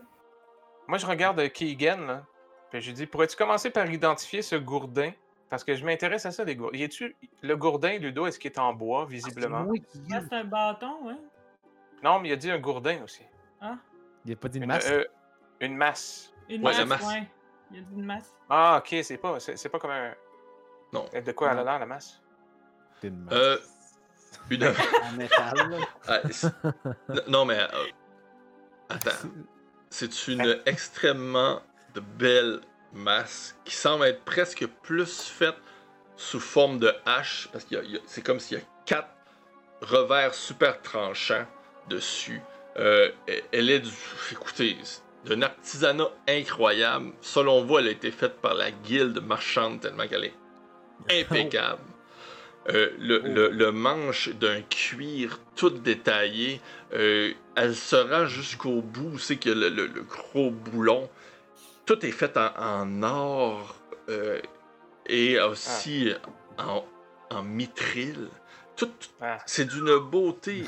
Moi, 0.87 0.99
je 0.99 1.07
regarde 1.07 1.41
euh, 1.41 1.49
Keegan, 1.49 1.99
là. 2.07 2.25
Puis 2.73 2.81
je 2.81 2.87
lui 2.89 2.95
dis, 2.95 3.07
pourrais-tu 3.07 3.37
commencer 3.37 3.71
par 3.71 3.89
identifier 3.91 4.41
ce 4.43 4.57
gourdin? 4.57 5.13
Parce 5.51 5.63
que 5.63 5.75
je 5.77 5.85
m'intéresse 5.85 6.25
à 6.25 6.31
ça, 6.31 6.45
des 6.47 6.57
gourdins. 6.57 6.79
Y 6.79 6.83
est-tu 6.85 7.15
le 7.43 7.57
gourdin, 7.57 7.99
Ludo, 7.99 8.27
est-ce 8.27 8.39
qu'il 8.39 8.51
est 8.51 8.59
en 8.59 8.73
bois, 8.73 9.05
visiblement? 9.05 9.67
Ah, 10.11 10.21
c'est 10.29 10.35
un 10.37 10.45
bâton, 10.45 10.97
ouais. 11.07 11.17
Non, 12.03 12.19
mais 12.19 12.31
il 12.31 12.33
a 12.33 12.37
dit 12.37 12.51
un 12.51 12.59
gourdin 12.59 13.03
aussi. 13.05 13.23
Ah, 13.61 13.77
Il 14.25 14.29
n'y 14.29 14.33
a 14.33 14.37
pas 14.37 14.49
dit 14.49 14.59
de 14.59 14.65
Une, 14.65 14.69
masse? 14.69 14.91
euh, 14.91 15.05
une 15.61 15.77
masse. 15.77 16.33
une 16.49 16.57
Ouais, 16.65 16.71
masse, 16.71 16.79
la 16.79 16.85
masse. 16.87 17.07
ouais. 17.07 17.29
Il 17.71 17.77
y 17.77 17.81
a 17.81 17.83
dit 17.83 17.95
une 17.95 18.05
masse. 18.05 18.35
Ah, 18.49 18.79
ok, 18.83 18.97
c'est 19.05 19.19
pas, 19.19 19.39
c'est, 19.39 19.57
c'est 19.59 19.69
pas 19.69 19.79
comme 19.79 19.91
un. 19.91 20.15
Non. 20.95 21.05
De 21.13 21.33
quoi 21.33 21.53
elle 21.53 21.59
a 21.59 21.65
l'air, 21.65 21.79
la 21.79 21.87
masse? 21.87 22.23
Une 23.03 23.19
masse. 23.25 23.35
Euh, 23.35 23.59
une... 24.51 24.65
en 25.05 25.13
métal. 25.19 25.55
là. 25.71 25.79
Ah, 26.09 26.21
non, 27.29 27.45
mais... 27.45 27.59
euh, 27.61 27.67
Attends. 28.89 29.29
C'est 29.91 30.29
une 30.29 30.61
extrêmement 30.65 31.61
de 31.95 32.01
belle 32.01 32.61
masse 32.93 33.57
qui 33.65 33.75
semble 33.75 34.05
être 34.07 34.23
presque 34.25 34.67
plus 34.83 35.29
faite 35.29 35.57
sous 36.17 36.41
forme 36.41 36.79
de 36.79 36.93
hache, 37.07 37.49
parce 37.53 37.65
a- 37.73 37.81
c'est 38.07 38.23
comme 38.23 38.39
s'il 38.41 38.59
y 38.59 38.61
a 38.61 38.65
quatre 38.87 39.09
revers 39.81 40.35
super 40.35 40.81
tranchants 40.83 41.47
dessus. 41.89 42.41
Euh, 42.79 43.11
elle- 43.27 43.43
elle 43.53 43.71
est 43.71 43.81
du... 43.81 43.91
Écoutez, 44.31 44.77
d'un 45.25 45.43
artisanat 45.43 46.11
incroyable. 46.29 47.13
Selon 47.21 47.65
vous, 47.65 47.79
elle 47.79 47.89
a 47.89 47.91
été 47.91 48.11
faite 48.11 48.41
par 48.41 48.55
la 48.55 48.71
guilde 48.71 49.21
marchande 49.25 49.81
tellement 49.81 50.07
qu'elle 50.07 50.25
est 50.25 50.35
impeccable. 51.21 51.83
Euh, 52.69 52.91
le, 52.99 53.19
le- 53.19 53.49
le 53.51 53.73
manche 53.73 54.29
d'un 54.29 54.63
cuir 54.63 55.41
tout 55.57 55.71
détaillé, 55.71 56.61
euh, 56.93 57.33
elle 57.57 57.75
se 57.75 57.97
rend 57.97 58.27
jusqu'au 58.27 58.81
bout, 58.83 59.19
c'est 59.19 59.37
que 59.37 59.51
le 59.51 59.87
gros 60.03 60.51
boulon, 60.53 61.11
tout 61.87 62.05
est 62.07 62.11
fait 62.13 62.37
en, 62.37 62.51
en 62.57 63.03
or 63.03 63.75
euh, 64.09 64.41
et 65.07 65.41
aussi 65.41 66.13
en, 66.59 66.85
en 67.31 67.43
mithril. 67.43 68.29
Tout, 68.77 68.91
Ah. 69.21 69.39
c'est 69.47 69.67
d'une 69.67 69.99
beauté 69.99 70.65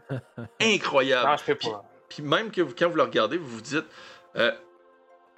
incroyable. 0.60 1.30
Non, 1.30 1.36
je 1.36 1.52
Puis- 1.52 1.68
pas. 1.70 1.84
Puis 2.08 2.22
même 2.22 2.50
que 2.50 2.60
vous- 2.60 2.74
quand 2.78 2.88
vous 2.88 2.96
le 2.96 3.02
regardez, 3.04 3.38
vous 3.38 3.48
vous 3.48 3.60
dites 3.60 3.86
euh, 4.36 4.52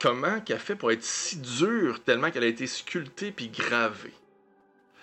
comment 0.01 0.41
qu'elle 0.41 0.59
fait 0.59 0.75
pour 0.77 0.91
être 0.91 1.03
si 1.05 1.37
dure 1.39 2.03
tellement 2.03 2.31
qu'elle 2.31 2.43
a 2.45 2.49
été 2.49 2.67
sculptée 2.67 3.31
puis 3.33 3.49
gravée? 3.49 4.13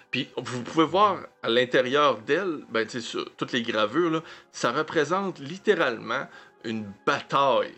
Puis 0.09 0.29
vous 0.35 0.63
pouvez 0.63 0.85
voir 0.85 1.19
à 1.41 1.47
l'intérieur 1.49 2.17
d'elle, 2.17 2.65
ben, 2.69 2.87
sur 2.89 3.33
toutes 3.35 3.53
les 3.53 3.61
gravures, 3.61 4.09
là, 4.11 4.21
ça 4.51 4.73
représente 4.73 5.39
littéralement 5.39 6.27
une 6.65 6.91
bataille. 7.05 7.75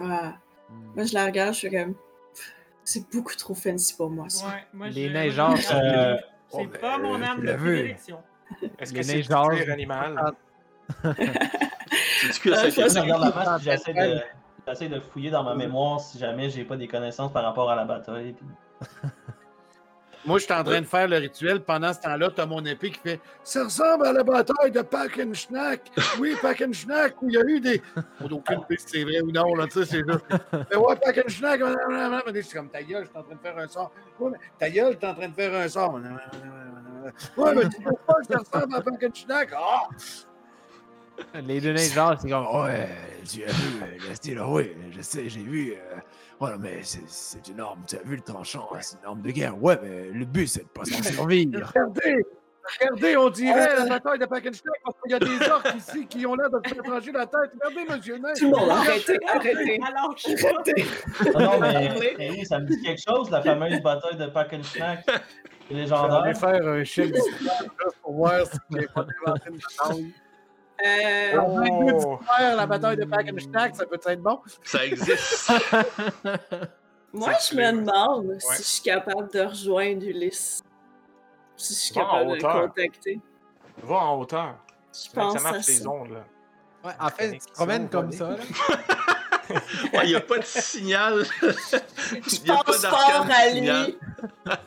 Ouais. 0.00 0.30
Hmm. 0.72 0.92
Moi, 0.96 1.04
je 1.04 1.14
la 1.14 1.26
regarde, 1.26 1.52
je 1.54 1.58
suis 1.58 1.70
comme. 1.70 1.94
C'est 2.84 3.08
beaucoup 3.12 3.34
trop 3.36 3.54
fancy 3.54 3.94
pour 3.96 4.10
moi, 4.10 4.28
ça. 4.28 4.46
Ouais, 4.46 4.64
moi, 4.72 4.88
Les 4.88 5.08
sont- 5.62 5.74
Euh, 5.76 6.16
C'est 6.48 6.58
Oh, 6.64 6.78
pas 6.80 6.98
ben, 6.98 7.02
mon 7.04 7.22
arme 7.22 7.40
de 7.46 7.52
prédilection. 7.54 8.18
Est-ce 8.78 8.92
les 8.92 8.98
que 9.00 9.06
c'est 9.06 9.22
tir 9.22 9.72
animal? 9.72 10.34
C'est-tu 11.02 12.40
que 12.40 12.54
Ah, 12.54 12.68
je 12.88 13.00
regarde 13.00 13.22
la 13.22 13.30
puis 13.58 13.64
j'essaie 13.64 13.94
de, 13.94 14.20
j'essaie 14.66 14.88
de 14.88 15.00
fouiller 15.00 15.30
dans 15.30 15.42
ma 15.44 15.54
mémoire 15.54 16.00
si 16.00 16.18
jamais 16.18 16.50
j'ai 16.50 16.64
pas 16.64 16.76
des 16.76 16.88
connaissances 16.88 17.32
par 17.32 17.44
rapport 17.44 17.70
à 17.70 17.76
la 17.76 17.84
bataille. 17.84 18.32
puis- 18.34 18.46
Moi, 20.24 20.38
je 20.38 20.44
suis 20.44 20.52
en 20.52 20.62
train 20.62 20.80
de 20.80 20.86
faire 20.86 21.08
le 21.08 21.16
rituel. 21.16 21.60
Pendant 21.62 21.92
ce 21.92 22.00
temps-là, 22.00 22.30
t'as 22.34 22.46
mon 22.46 22.64
épée 22.64 22.90
qui 22.90 23.00
fait 23.00 23.20
Ça 23.42 23.64
ressemble 23.64 24.06
à 24.06 24.12
la 24.12 24.22
bataille 24.22 24.70
de 24.70 24.82
Packenschnack. 24.82 25.90
Oui, 26.20 26.36
Packenschnack, 26.40 27.20
où 27.20 27.28
il 27.28 27.34
y 27.34 27.38
a 27.38 27.42
eu 27.44 27.60
des. 27.60 27.82
On 28.20 28.28
n'a 28.28 28.34
aucune 28.34 28.60
idée 28.60 28.76
si 28.78 28.86
c'est 28.86 29.02
vrai 29.02 29.20
ou 29.20 29.32
non, 29.32 29.54
là, 29.54 29.66
tu 29.66 29.72
sais, 29.72 29.84
c'est 29.84 30.02
juste. 30.08 30.24
Mais 30.70 30.76
ouais, 30.76 30.96
Packenschnack. 30.96 31.60
Mais 31.60 32.42
c'est 32.42 32.56
comme 32.56 32.68
ta 32.68 32.82
gueule, 32.82 33.04
je 33.04 33.08
suis 33.08 33.18
en 33.18 33.22
train 33.24 33.34
de 33.34 33.40
faire 33.40 33.58
un 33.58 33.66
sort. 33.68 33.92
Ouais, 34.20 34.30
mais 34.30 34.38
ta 34.58 34.70
gueule, 34.70 34.92
je 34.92 34.98
suis 34.98 35.06
en 35.06 35.14
train 35.14 35.28
de 35.28 35.34
faire 35.34 35.54
un 35.54 35.68
sort. 35.68 35.94
Ouais, 37.36 37.54
mais 37.54 37.68
tu 37.68 37.82
vois 37.82 37.92
pas 38.06 38.14
que 38.14 38.26
ça 38.32 38.38
ressemble 38.38 38.74
à 38.76 38.80
Packenschnack. 38.80 39.50
Ah! 39.56 39.88
Les 41.44 41.60
deux 41.60 41.72
nageurs, 41.72 42.18
c'est 42.20 42.30
comme, 42.30 42.46
ouais, 42.62 42.88
tu 43.30 43.44
as 43.44 43.52
vu 43.52 43.98
le 44.08 44.14
style, 44.14 44.40
oui, 44.40 44.72
je 44.90 45.02
sais, 45.02 45.28
j'ai 45.28 45.42
vu. 45.42 45.74
euh, 45.74 45.98
voilà, 46.42 46.58
mais 46.58 46.80
c'est- 46.82 47.46
une 47.48 47.60
arme, 47.60 47.78
tu 47.86 47.94
as 47.94 48.02
vu 48.02 48.16
le 48.16 48.22
tranchant, 48.22 48.68
hein, 48.74 48.78
c'est 48.80 48.96
une 49.00 49.06
arme 49.06 49.22
de 49.22 49.30
guerre. 49.30 49.62
Ouais, 49.62 49.78
mais 49.80 50.08
le 50.10 50.24
but, 50.24 50.48
c'est 50.48 50.64
de 50.64 50.68
pas 50.68 50.84
s'en 50.84 51.00
servir. 51.02 51.48
Regardez! 51.72 52.26
Regardez, 52.80 53.16
on 53.16 53.30
dirait 53.30 53.76
la 53.76 53.86
bataille 53.86 54.18
de 54.18 54.26
Packenschnack 54.26 54.74
parce 54.84 54.96
qu'il 55.02 55.12
y 55.12 55.14
a 55.14 55.18
des 55.20 55.48
orques 55.50 55.74
ici 55.76 56.06
qui 56.08 56.26
ont 56.26 56.34
l'air 56.34 56.48
de 56.50 56.60
se 56.68 56.74
faire 56.74 56.82
trancher 56.82 57.12
la 57.12 57.26
tête. 57.26 57.50
Regardez, 57.60 57.92
monsieur 57.92 58.18
Nain. 58.18 58.32
Tout 58.34 58.50
le 58.50 58.56
monde, 58.56 58.70
arrêtez, 58.70 59.18
arrêtez. 59.28 59.80
Alors. 59.86 60.14
Arrêtez. 60.26 60.84
Ah 61.34 61.38
non, 61.40 61.60
mais 62.18 62.30
oui, 62.30 62.44
ça 62.46 62.58
me 62.60 62.66
dit 62.66 62.80
quelque 62.82 63.02
chose, 63.08 63.30
la 63.30 63.40
fameuse 63.42 63.80
bataille 63.82 64.16
de 64.16 64.26
Packenschnack. 64.26 65.04
Je 65.70 65.74
vais 65.76 65.80
Légendaire. 65.82 66.36
faire 66.38 66.66
un 66.68 66.82
pour 68.02 68.14
voir 68.14 68.46
si 68.46 68.58
j'ai 68.72 68.86
pas 68.88 69.06
une. 69.90 70.12
Euh, 70.84 71.38
En 71.38 71.54
22 71.54 71.92
Oh! 71.94 72.18
faire 72.36 72.56
la 72.56 72.66
bataille 72.66 72.96
de 72.96 73.04
Packenschnack, 73.04 73.76
ça 73.76 73.86
peut 73.86 74.00
être 74.04 74.20
bon? 74.22 74.40
Ça 74.64 74.84
existe. 74.84 75.50
moi, 77.12 77.32
je 77.50 77.54
me 77.56 77.72
demande 77.72 78.36
si 78.40 78.62
je 78.62 78.68
suis 78.68 78.82
capable 78.82 79.30
de 79.32 79.40
rejoindre 79.40 80.04
Ulysse. 80.04 80.62
Si 81.56 81.74
je 81.74 81.78
suis 81.78 81.94
Va 81.94 82.00
capable 82.00 82.24
de 82.24 82.34
le 82.34 82.38
hauteur. 82.38 82.62
contacter. 82.62 83.20
Va 83.82 83.94
en 83.96 84.18
hauteur. 84.18 84.54
Je 84.92 84.98
là 84.98 85.10
que 85.10 85.14
pense 85.14 85.34
ça 85.42 85.52
marche 85.52 85.66
les 85.68 85.86
ondes, 85.86 86.10
là. 86.10 86.24
Ouais, 86.84 86.92
en 86.98 87.08
fait, 87.10 87.32
tu 87.32 87.38
te 87.38 87.52
promènes 87.52 87.88
comme 87.88 88.10
ça, 88.10 88.30
là. 88.30 88.36
Il 90.02 90.08
n'y 90.08 90.14
a 90.14 90.20
pas 90.20 90.38
de 90.38 90.44
signal. 90.44 91.24
Je 91.42 92.40
pas 92.46 92.62
pense 92.64 92.86
fort 92.86 93.26
d'arcane 93.26 93.30
à 93.30 93.50
lui. 93.84 93.98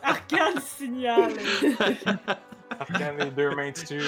Arcane 0.03 0.61
signal. 0.61 1.31
Arcane 2.79 3.17
les 3.19 3.31
deux 3.31 3.55
mains 3.55 3.71
dessus. 3.71 4.01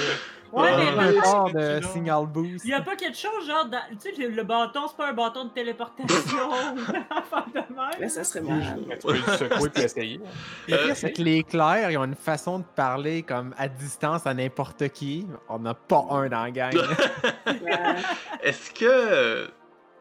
Ouais, 0.51 0.69
Ah, 0.73 0.77
mais 0.77 1.03
un 1.03 1.12
le- 1.12 1.21
sort 1.23 1.51
de 1.51 1.82
signal 1.91 2.25
boost. 2.25 2.63
Il 2.63 2.71
y 2.71 2.73
a 2.73 2.82
pas 2.82 2.95
quelque 2.95 3.17
chose, 3.17 3.45
genre, 3.45 3.65
dans- 3.65 3.82
tu 4.01 4.15
sais, 4.15 4.27
le 4.27 4.43
bâton, 4.43 4.88
c'est 4.88 4.95
pas 4.95 5.10
un 5.10 5.13
bâton 5.13 5.45
de 5.45 5.49
téléportation 5.49 6.08
ou 6.75 6.80
enfin 7.12 7.45
de 7.53 7.62
Mais 7.99 8.08
ça 8.08 8.23
serait. 8.23 8.41
Mais 8.41 8.97
tu 8.97 9.08
peux 9.08 9.13
le 9.13 9.19
secouer 9.38 9.69
et 9.75 9.80
l'essayer. 9.82 10.21
Le 10.69 10.73
Euh, 10.73 10.86
pire, 10.86 10.95
c'est 10.95 11.12
que 11.12 11.21
les 11.21 11.43
clairs, 11.43 11.91
ils 11.91 11.97
ont 11.97 12.06
une 12.06 12.15
façon 12.15 12.60
de 12.60 12.63
parler 12.75 13.23
comme 13.23 13.53
à 13.58 13.67
distance 13.67 14.25
à 14.25 14.34
n'importe 14.34 14.88
qui. 14.89 15.27
On 15.49 15.60
n'a 15.60 15.73
pas 15.73 16.06
un 16.12 16.30
dans 16.30 16.43
la 16.43 16.51
gang. 16.51 16.73
Ouais. 17.47 17.95
Est-ce 18.43 18.71
que, 18.71 19.47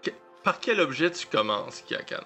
que- 0.02 0.10
Par 0.44 0.60
quel 0.60 0.80
objet 0.80 1.10
tu 1.10 1.26
commences, 1.26 1.80
Kiakan? 1.82 2.22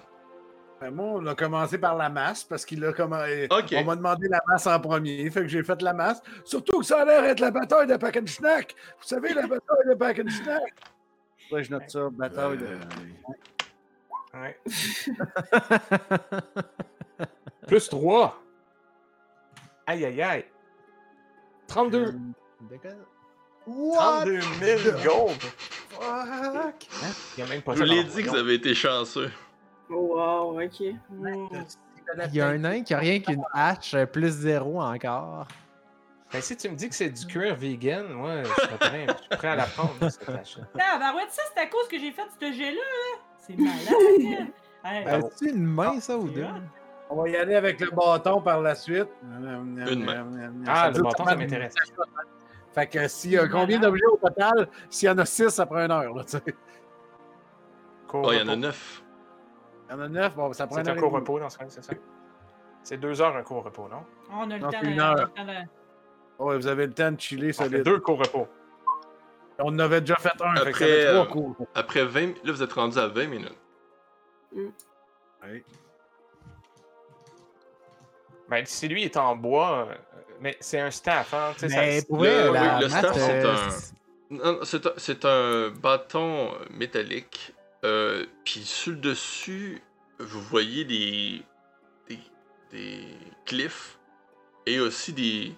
Ben, 0.81 0.89
moi, 0.89 1.21
on 1.21 1.27
a 1.27 1.35
commencé 1.35 1.77
par 1.77 1.95
la 1.95 2.09
masse 2.09 2.43
parce 2.43 2.65
qu'il 2.65 2.83
a 2.83 2.91
commencé. 2.91 3.47
Ok. 3.51 3.75
On 3.77 3.83
m'a 3.83 3.95
demandé 3.95 4.27
la 4.27 4.41
masse 4.47 4.65
en 4.65 4.79
premier, 4.79 5.29
fait 5.29 5.41
que 5.41 5.47
j'ai 5.47 5.63
fait 5.63 5.79
la 5.83 5.93
masse. 5.93 6.23
Surtout 6.43 6.79
que 6.79 6.85
ça 6.85 7.03
a 7.03 7.05
l'air 7.05 7.21
d'être 7.21 7.39
la 7.39 7.51
bataille 7.51 7.85
de 7.85 7.97
Packenschnack. 7.97 8.75
Vous 8.99 9.07
savez, 9.07 9.31
la 9.35 9.43
bataille 9.43 9.87
de 9.87 9.93
Packenschnack. 9.93 10.73
Ouais, 11.51 11.63
je 11.63 11.69
note 11.69 11.87
ça, 11.87 12.09
bataille 12.09 12.57
de. 12.57 12.79
Ouais. 14.33 14.59
Plus 17.67 17.89
3. 17.89 18.41
Aïe, 19.85 20.05
aïe, 20.05 20.21
aïe. 20.23 20.45
32. 21.67 22.15
32 23.67 24.39
000 24.39 24.97
gold. 25.03 25.39
Fuck! 25.89 26.87
Il 27.37 27.41
y 27.41 27.43
a 27.43 27.49
même 27.49 27.61
pas 27.61 27.75
Je 27.75 27.79
vous 27.79 27.85
l'ai 27.85 28.03
dit 28.03 28.23
que 28.23 28.29
vous 28.29 28.35
avez 28.35 28.55
été 28.55 28.73
chanceux. 28.73 29.29
Wow, 29.91 30.61
ok. 30.61 30.79
Il 30.79 30.95
y 32.33 32.41
a 32.41 32.47
un 32.47 32.57
nain 32.57 32.83
qui 32.83 32.93
a 32.93 32.97
rien 32.97 33.19
qu'une 33.19 33.43
hache 33.53 33.93
euh, 33.93 34.05
plus 34.05 34.29
zéro 34.31 34.81
encore. 34.81 35.47
Ben, 36.31 36.41
si 36.41 36.55
tu 36.55 36.69
me 36.69 36.75
dis 36.75 36.87
que 36.87 36.95
c'est 36.95 37.09
du 37.09 37.25
cuir 37.25 37.55
vegan, 37.55 38.07
moi, 38.13 38.43
je 38.43 38.49
suis 38.49 38.77
prêt, 38.77 39.05
je 39.07 39.17
suis 39.17 39.29
prêt 39.37 39.47
à 39.49 39.55
la 39.57 39.65
prendre, 39.65 40.09
cette 40.09 40.29
Ah, 40.29 40.97
bah 40.97 41.13
ouais, 41.15 41.25
ça, 41.29 41.41
c'est 41.53 41.61
à 41.61 41.67
cause 41.67 41.87
que 41.89 41.99
j'ai 41.99 42.11
fait 42.11 42.21
ce 42.39 42.51
jet-là, 42.53 42.71
là? 42.71 43.19
C'est 43.37 43.57
malade. 43.57 44.47
Hey, 44.83 45.05
Euh, 45.07 45.21
C'est 45.35 45.51
une 45.51 45.63
main, 45.63 45.99
ça, 45.99 46.17
ou 46.17 46.27
deux? 46.27 46.47
On 47.11 47.21
va 47.21 47.29
y 47.29 47.35
aller 47.35 47.53
avec 47.53 47.79
le 47.79 47.91
bâton 47.91 48.41
par 48.41 48.61
la 48.61 48.73
suite. 48.73 49.09
Une 49.21 50.03
main. 50.05 50.25
Ah, 50.65 50.89
le 50.89 51.03
bâton, 51.03 51.23
ça 51.25 51.35
m'intéresse. 51.35 51.75
Fait 52.73 52.87
que 52.87 53.07
s'il 53.07 53.31
y 53.31 53.37
a 53.37 53.47
combien 53.47 53.77
d'objets 53.79 54.05
au 54.05 54.17
total? 54.17 54.69
S'il 54.89 55.07
y 55.07 55.11
en 55.11 55.17
a 55.19 55.25
6, 55.25 55.49
ça 55.49 55.65
prend 55.65 55.85
une 55.85 55.91
heure. 55.91 56.15
Là, 56.15 56.23
tu 56.23 56.31
sais. 56.31 56.55
Oh, 58.13 58.29
il 58.31 58.39
y 58.39 58.41
en 58.41 58.47
a 58.47 58.55
neuf. 58.55 59.03
Il 59.91 59.95
y 59.95 59.97
en 59.97 60.03
a 60.03 60.07
9, 60.07 60.35
bon, 60.35 60.53
ça 60.53 60.67
prend 60.67 60.77
C'est 60.77 60.89
un 60.89 60.95
court 60.95 61.11
repos 61.11 61.37
dans 61.39 61.49
ce 61.49 61.57
cas 61.57 61.65
c'est 61.67 61.83
ça? 61.83 61.91
C'est 62.81 62.97
deux 62.97 63.21
heures 63.21 63.35
un 63.35 63.43
court 63.43 63.63
repos, 63.63 63.89
non? 63.89 64.03
On 64.31 64.49
a 64.49 64.55
le 64.55 64.59
Non, 64.59 64.69
temps 64.71 64.81
une 64.83 64.99
heure. 65.01 65.13
on 65.15 65.17
a 65.17 65.21
le 65.23 65.27
temps 65.27 65.45
de- 66.39 66.43
Ouais, 66.45 66.55
vous 66.57 66.67
avez 66.67 66.87
le 66.87 66.93
temps 66.93 67.11
de 67.11 67.19
chiller 67.19 67.51
Ça 67.53 67.67
deux 67.67 67.99
courts 67.99 68.19
repos. 68.19 68.47
On 69.59 69.67
en 69.75 69.79
avait 69.79 69.99
déjà 70.01 70.15
fait 70.15 70.41
un, 70.41 70.55
Après, 70.55 70.73
fait 70.73 71.05
euh, 71.07 71.13
trois 71.23 71.27
cours. 71.27 71.55
Après 71.75 72.05
20... 72.05 72.43
Là, 72.45 72.51
vous 72.53 72.63
êtes 72.63 72.71
rendu 72.73 72.97
à 72.97 73.07
20 73.07 73.27
minutes. 73.27 73.57
Oui. 74.53 75.63
Ben, 78.49 78.65
si 78.65 78.87
lui 78.87 79.03
est 79.03 79.17
en 79.17 79.35
bois, 79.35 79.87
euh, 79.89 79.95
mais 80.39 80.57
c'est 80.61 80.79
un 80.79 80.89
staff, 80.91 81.33
hein? 81.33 81.51
tu 81.53 81.59
sais, 81.59 81.75
Mais 81.77 81.99
ça- 81.99 82.07
pour 82.07 82.23
le- 82.23 82.29
vrai, 82.29 82.49
oui, 82.49 82.53
la 82.55 82.79
le 82.79 82.89
staff, 82.89 83.13
c'est 83.17 83.45
euh, 83.45 83.51
un- 83.53 83.69
c'est- 83.69 83.93
Non, 84.31 84.59
c'est 84.63 84.85
un, 84.87 84.91
c'est 84.97 85.25
un 85.25 85.69
bâton 85.69 86.51
métallique. 86.71 87.53
Euh, 87.83 88.25
Puis 88.43 88.61
sur 88.61 88.91
le 88.91 88.97
dessus, 88.97 89.81
vous 90.19 90.41
voyez 90.41 90.85
des, 90.85 91.41
des, 92.07 92.19
des 92.71 93.03
glyphes 93.47 93.97
et 94.65 94.79
aussi 94.79 95.13
des, 95.13 95.53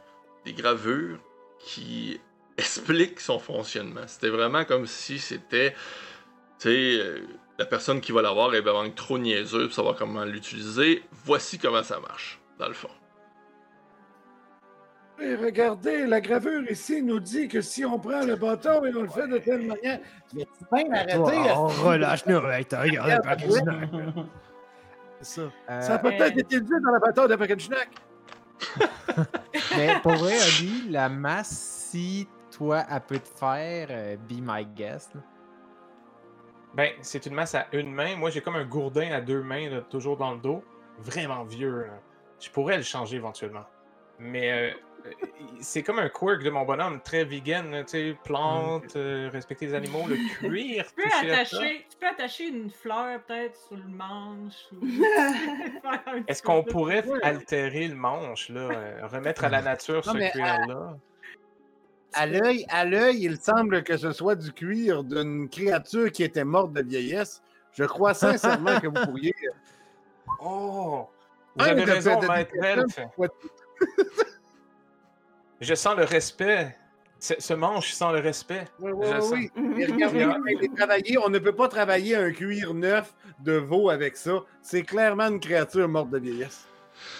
des 0.45 0.53
gravures 0.53 1.19
qui 1.59 2.19
expliquent 2.57 3.19
son 3.19 3.39
fonctionnement. 3.39 4.07
C'était 4.07 4.29
vraiment 4.29 4.63
comme 4.65 4.88
si 4.88 5.19
c'était, 5.19 5.71
tu 6.59 6.69
sais, 6.69 6.97
euh, 6.99 7.19
la 7.59 7.65
personne 7.65 8.01
qui 8.01 8.12
va 8.12 8.21
l'avoir 8.21 8.53
est 8.55 8.62
vraiment 8.62 8.89
trop 8.91 9.17
niaiseuse 9.17 9.65
pour 9.67 9.73
savoir 9.73 9.95
comment 9.95 10.23
l'utiliser. 10.23 11.03
Voici 11.25 11.59
comment 11.59 11.83
ça 11.83 11.99
marche, 11.99 12.39
dans 12.57 12.67
le 12.67 12.74
fond. 12.74 12.89
Et 15.22 15.36
regardez, 15.36 16.05
la 16.07 16.20
gravure 16.20 16.70
ici 16.70 17.01
nous 17.03 17.20
dit 17.20 17.47
que 17.47 17.61
si 17.61 17.86
on 17.86 17.99
prend 17.99 18.26
le 18.26 18.36
bâton 18.36 18.84
et 18.86 18.93
on 18.95 19.03
le 19.03 19.07
fait 19.09 19.28
de 19.28 19.38
telle 19.38 19.61
manière. 19.68 19.99
Mais 20.34 20.45
tu 20.45 20.66
peux 20.66 20.93
arrêter. 20.95 21.51
Oh, 21.55 21.68
relâche-nous, 21.68 22.41
mec, 22.41 22.68
t'as 22.68 22.82
regardé 22.82 23.16
pas 23.24 23.38
ça. 25.22 25.41
Euh, 25.70 25.82
Ça 25.82 25.93
a 25.93 25.99
peut-être 25.99 26.38
été 26.38 26.59
dit 26.59 26.72
dans 26.84 26.91
la 26.91 26.99
bataille 26.99 27.28
de 27.30 27.36
Packenschnack. 27.36 27.89
Mais 29.78 29.93
pour 30.01 30.14
vrai, 30.14 30.34
Oli, 30.34 30.89
la 30.89 31.09
masse, 31.09 31.88
si 31.91 32.28
toi, 32.51 32.84
elle 32.89 33.01
peut 33.01 33.20
te 33.20 33.30
faire, 33.39 33.88
euh, 33.91 34.18
be 34.18 34.39
my 34.41 34.66
guest. 34.66 35.14
là. 35.16 35.22
Ben, 36.76 36.89
c'est 37.01 37.26
une 37.28 37.36
masse 37.36 37.53
à 37.55 37.68
une 37.72 37.93
main. 37.93 38.16
Moi, 38.16 38.32
j'ai 38.32 38.41
comme 38.41 38.55
un 38.55 38.66
gourdin 38.66 39.11
à 39.11 39.22
deux 39.22 39.43
mains, 39.43 39.70
là, 39.70 39.82
toujours 39.82 40.18
dans 40.18 40.32
le 40.34 40.39
dos. 40.39 40.64
Vraiment 40.99 41.43
vieux. 41.43 41.82
là. 41.86 41.93
Je 42.39 42.49
pourrais 42.49 42.78
le 42.78 42.84
changer 42.84 43.18
éventuellement. 43.18 43.66
Mais 44.20 44.51
euh, 44.51 44.74
c'est 45.60 45.84
comme 45.84 45.99
un 45.99 46.10
quirk 46.10 46.43
de 46.43 46.49
mon 46.49 46.64
bonhomme, 46.66 46.99
très 47.01 47.24
vegan, 47.24 47.84
tu 47.86 47.88
sais, 47.88 48.18
plantes, 48.24 48.95
Mm. 48.95 48.99
euh, 48.99 49.30
respecter 49.32 49.68
les 49.68 49.74
animaux, 49.74 50.08
le 50.08 50.16
cuir. 50.39 50.86
Tu 50.88 50.93
peux, 51.04 51.28
attacher, 51.32 51.86
tu 51.89 51.97
peux 51.97 52.08
attacher 52.08 52.47
une 52.47 52.70
fleur 52.70 53.22
peut-être 53.24 53.56
sur 53.68 53.78
le 53.78 53.84
manche. 53.88 54.54
Ou... 54.72 54.80
Est-ce 56.28 56.41
qu'on 56.43 56.64
pourrait 56.64 57.06
Ouais. 57.08 57.20
altérer 57.24 57.88
le 57.88 57.95
manche, 57.95 58.49
là, 58.49 58.62
euh, 58.72 59.08
remettre 59.08 59.43
à 59.45 59.49
la 59.49 59.62
nature 59.72 60.01
Non, 60.08 60.14
ce 60.14 60.32
cuir-là? 60.32 60.97
À 62.16 62.26
l'œil, 62.28 62.66
à 62.70 62.86
l'œil, 62.86 63.24
il 63.24 63.38
semble 63.38 63.84
que 63.84 63.97
ce 63.97 64.12
soit 64.12 64.36
du 64.36 64.51
cuir 64.54 65.04
d'une 65.04 65.49
créature 65.49 66.12
qui 66.12 66.24
était 66.24 66.43
morte 66.43 66.72
de 66.74 66.84
vieillesse. 66.84 67.41
Je 67.72 67.86
crois 67.86 68.14
sincèrement 68.14 68.80
que 68.80 68.86
vous 68.88 69.06
pourriez. 69.06 69.34
Oh! 70.39 71.08
Vous 71.56 71.66
avez 71.66 71.84
raison, 71.84 72.20
maître. 72.22 72.51
Je 75.62 75.74
sens 75.76 75.95
le 75.95 76.04
respect. 76.04 76.76
Ce, 77.20 77.34
ce 77.39 77.54
manche 77.54 77.93
sent 77.93 78.12
le 78.12 78.20
respect. 78.20 78.66
Oui, 78.80 78.91
oui, 78.93 79.08
Je 79.08 79.62
oui, 79.62 79.86
regardez, 79.86 80.24
comment 80.26 80.45
il 80.47 80.64
est 80.66 80.76
travaillé. 80.76 81.18
on 81.20 81.30
ne 81.30 81.39
peut 81.39 81.54
pas 81.56 81.70
travailler 81.70 82.18
un 82.18 82.32
cuir 82.32 82.74
neuf 82.74 83.14
de 83.39 83.54
veau 83.54 83.89
avec 83.89 84.18
ça. 84.18 84.39
C'est 84.62 84.82
clairement 84.84 85.28
une 85.30 85.39
créature 85.39 85.88
morte 85.88 86.10
de 86.10 86.20
vieillesse. 86.20 86.66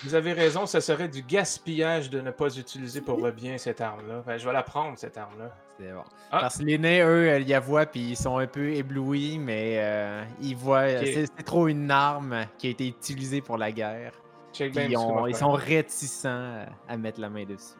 Vous 0.04 0.14
avez 0.14 0.34
raison, 0.34 0.66
ce 0.66 0.80
serait 0.82 1.08
du 1.08 1.22
gaspillage 1.24 2.10
de 2.10 2.20
ne 2.22 2.32
pas 2.32 2.54
utiliser 2.58 3.00
pour 3.02 3.18
le 3.26 3.32
bien 3.32 3.58
cette 3.58 3.80
arme-là. 3.82 4.20
Enfin, 4.20 4.38
je 4.38 4.46
vais 4.46 4.54
la 4.54 4.62
prendre, 4.64 4.98
cette 4.98 5.18
arme-là. 5.18 5.56
C'est 5.80 5.92
bon. 5.92 6.04
Ah. 6.32 6.40
Parce 6.42 6.58
que 6.58 6.64
les 6.64 6.78
nains, 6.78 7.06
eux, 7.08 7.40
ils 7.40 7.48
la 7.48 7.60
voient 7.60 7.86
puis 7.86 8.02
ils 8.12 8.18
sont 8.18 8.38
un 8.38 8.46
peu 8.48 8.72
éblouis, 8.74 9.40
mais 9.40 9.76
euh, 9.78 10.24
ils 10.42 10.56
voient. 10.56 10.88
C'est 11.06 11.28
trop 11.46 11.68
une 11.70 11.90
arme 11.90 12.46
qui 12.58 12.68
a 12.68 12.70
été 12.72 12.88
utilisée 12.88 13.42
pour 13.42 13.58
la 13.58 13.72
guerre. 13.72 14.12
Check 14.54 14.74
ils, 14.76 14.96
ont- 14.98 15.32
sont 15.34 15.52
réticents 15.54 16.66
à 16.88 16.98
mettre 16.98 17.20
la 17.20 17.30
main 17.30 17.44
dessus. 17.46 17.74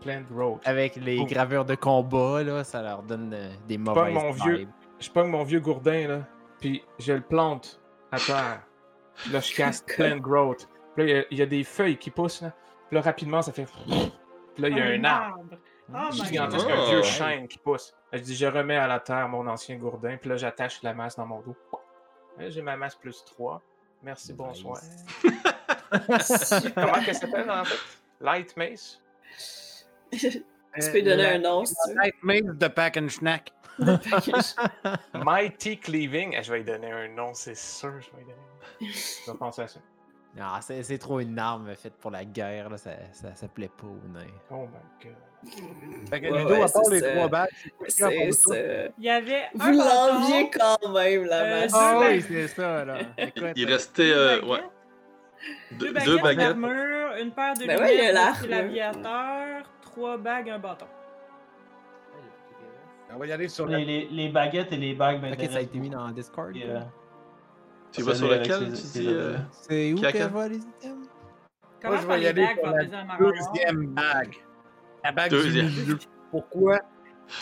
Plant 0.00 0.24
Road. 0.34 0.60
Avec 0.64 0.96
les 0.96 1.18
Oh. 1.20 1.26
gravures 1.26 1.64
de 1.64 1.74
combat, 1.74 2.42
là, 2.42 2.64
ça 2.64 2.82
leur 2.82 3.02
donne 3.02 3.36
des 3.66 3.78
mauvaises 3.78 4.14
mon 4.14 4.30
vieux. 4.32 4.68
Je 4.98 5.10
pogne 5.10 5.28
mon 5.30 5.44
vieux 5.44 5.60
gourdin, 5.60 6.08
là, 6.08 6.20
puis 6.60 6.82
je 6.98 7.12
le 7.14 7.20
plante 7.20 7.80
à 8.12 8.18
terre. 8.18 8.62
Puis 9.16 9.32
là, 9.32 9.40
je 9.40 9.54
casse 9.54 9.82
Plant 9.96 10.16
Growth. 10.18 10.68
Puis 10.94 11.04
là, 11.06 11.10
il 11.10 11.16
y 11.16 11.18
a- 11.18 11.24
il 11.30 11.38
y, 11.38 11.42
a 11.42 11.46
des 11.46 11.64
feuilles 11.64 11.96
qui 11.98 12.10
poussent, 12.10 12.42
là. 12.42 12.52
Puis 12.88 12.96
là, 12.96 13.00
rapidement, 13.02 13.40
ça 13.42 13.52
fait... 13.52 13.66
Puis 14.54 14.62
là, 14.62 14.68
il 14.68 14.76
y 14.76 14.80
a 14.80 14.84
un 14.86 15.04
arbre. 15.04 15.44
Oh 15.92 15.96
my 16.12 16.24
gigantesque, 16.26 16.68
un 16.68 16.90
vieux 16.90 17.02
chêne 17.02 17.48
qui 17.48 17.58
pousse. 17.58 17.94
Là, 18.12 18.18
Je 18.18 18.22
dis, 18.24 18.34
je 18.36 18.46
remets 18.46 18.76
à 18.76 18.86
la 18.86 19.00
terre 19.00 19.28
mon 19.28 19.46
ancien 19.46 19.76
gourdin, 19.76 20.16
puis 20.16 20.28
là, 20.30 20.36
j'attache 20.36 20.82
la 20.82 20.92
masse 20.94 21.16
dans 21.16 21.26
mon 21.26 21.40
dos. 21.40 21.56
J'ai 22.38 22.62
ma 22.62 22.76
masse 22.76 22.94
plus 22.94 23.24
3. 23.24 23.60
Merci, 24.02 24.32
bonsoir. 24.32 24.78
Comment 26.74 26.92
qu'elle 27.04 27.14
s'appelle, 27.14 27.50
en 27.50 27.64
fait? 27.64 27.78
Light 28.20 28.56
Mace? 28.56 29.00
Tu 30.80 30.86
peux 30.92 30.98
lui 30.98 31.02
donner 31.02 31.26
un 31.26 31.38
nom 31.40 31.64
si 31.64 31.74
tu 31.74 31.94
veux. 31.94 32.10
Maze 32.22 32.56
de 32.56 32.68
Pack 32.68 32.96
and 32.96 33.08
Schnack. 33.08 33.52
Mighty 35.14 35.76
Cleaving. 35.82 36.34
Eh, 36.38 36.42
je 36.42 36.52
vais 36.52 36.58
lui 36.58 36.64
donner 36.64 36.92
un 36.92 37.08
nom, 37.08 37.34
c'est 37.34 37.56
sûr, 37.56 37.92
je 38.00 38.10
vais 38.12 38.18
lui 38.18 38.24
donner 38.24 38.38
un 38.38 38.86
nom. 38.86 38.92
Je 39.26 39.30
vais 39.32 39.38
penser 39.38 39.62
à 39.62 39.68
ça. 39.68 39.80
Non, 40.36 40.46
c'est 40.60 40.82
c'est 40.84 40.98
trop 40.98 41.18
une 41.18 41.36
arme 41.38 41.74
faite 41.74 41.94
pour 41.94 42.12
la 42.12 42.24
guerre, 42.24 42.70
là, 42.70 42.78
ça, 42.78 42.92
ça, 43.12 43.34
ça 43.34 43.48
plaît 43.48 43.68
pas 43.76 43.86
aux 43.86 44.08
nains. 44.12 44.26
Oh 44.50 44.68
my 44.68 44.68
god. 45.02 45.16
Fait 46.08 46.20
que 46.20 46.26
Ouais, 46.30 46.38
Ludo, 46.38 46.50
ouais, 46.54 46.62
à 46.62 46.68
part 46.68 46.90
les 46.90 47.00
ça. 47.00 47.10
trois 47.12 47.46
ça. 48.30 48.54
Il 48.98 49.04
y 49.04 49.10
avait 49.10 49.42
Vous 49.54 49.62
un 49.68 49.76
bâton, 49.76 50.14
l'enviez 50.14 50.50
quand 50.50 50.88
même, 50.92 51.24
la 51.24 51.42
Euh, 51.42 51.60
masse. 51.62 51.72
Ah 51.74 51.98
oui, 52.00 52.22
c'est 52.22 52.46
ça, 52.48 52.84
là. 52.84 52.98
Écoute, 53.18 53.52
Il 53.56 53.68
euh, 53.68 53.72
restait 53.72 54.02
deux 54.04 54.12
euh, 54.14 54.40
baguettes, 54.40 54.50
ouais, 54.50 54.68
deux 55.72 55.86
deux, 55.88 55.92
baguettes, 55.92 56.06
deux 56.06 56.18
baguettes. 56.18 56.56
Une 57.18 57.30
paire 57.32 57.54
de 57.54 57.66
Ben 57.66 57.80
ouais, 57.80 57.96
lunettes, 57.96 58.34
c'est 58.40 58.48
l'aviateur, 58.48 59.62
trois 59.82 60.16
bagues, 60.18 60.50
un 60.50 60.58
bâton. 60.58 60.86
On 63.12 63.18
va 63.18 63.26
y 63.26 63.32
aller 63.32 63.48
sur 63.48 63.66
la... 63.66 63.78
Les, 63.78 63.84
les, 63.84 64.08
les 64.08 64.28
baguettes 64.28 64.72
et 64.72 64.76
les 64.76 64.94
bagues 64.94 65.20
Ok, 65.32 65.48
ça 65.50 65.58
a 65.58 65.60
été 65.62 65.78
mis 65.78 65.90
dans 65.90 66.08
Discord. 66.10 66.54
Et, 66.56 66.62
euh, 66.64 66.78
Tu 67.90 68.02
vas 68.02 68.14
sur 68.14 68.28
lequel, 68.28 68.72
euh. 69.08 69.36
C'est 69.50 69.92
où 69.92 69.96
Caca. 70.00 70.12
que 70.18 70.24
je 70.24 70.28
vois 70.28 70.48
les 70.48 70.56
items? 70.58 71.08
Comment 71.82 71.96
je 71.96 72.06
vais 72.06 72.18
y 72.18 72.20
les 72.20 72.26
aller 72.28 72.46
la 72.62 73.16
deuxième 73.18 73.86
bague. 73.88 74.36
La 75.02 75.12
bague 75.12 75.30
Deuxième. 75.30 75.66
du 75.66 75.80
milieu. 75.80 75.98
Pourquoi? 76.30 76.78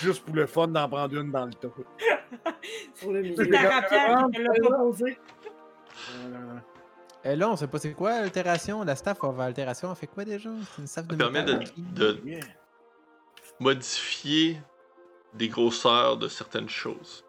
Juste 0.00 0.24
pour 0.24 0.34
le 0.36 0.46
fun 0.46 0.68
d'en 0.68 0.88
prendre 0.88 1.14
une 1.20 1.30
dans 1.30 1.44
le 1.46 1.52
tas. 1.52 1.68
Pour 3.00 3.12
le 3.12 3.22
C'est 3.24 3.30
milieu. 3.30 3.44
la- 3.50 3.82
Tarapia 3.82 4.26
qui 4.32 4.38
te 4.38 4.40
l'a 4.42 4.52
proposé. 4.70 5.18
Euh, 7.24 7.32
Euh, 7.32 7.36
là, 7.36 7.50
on 7.50 7.56
sait 7.56 7.66
pas 7.66 7.78
c'est 7.78 7.92
quoi 7.94 8.12
altération. 8.12 8.84
La 8.84 8.96
staff 8.96 9.22
of 9.24 9.38
altération, 9.40 9.90
elle 9.90 9.96
fait 9.96 10.06
quoi 10.06 10.24
déjà? 10.24 10.50
C'est 10.74 10.82
une 10.82 10.86
staff 10.86 11.06
de 11.06 11.12
Ça 11.12 11.18
permet 11.18 11.44
de, 11.44 11.52
métal. 11.54 11.74
de 11.94 12.20
yeah. 12.24 12.40
modifier 13.60 14.60
des 15.34 15.48
grosseurs 15.48 16.16
de 16.16 16.28
certaines 16.28 16.68
choses. 16.68 17.24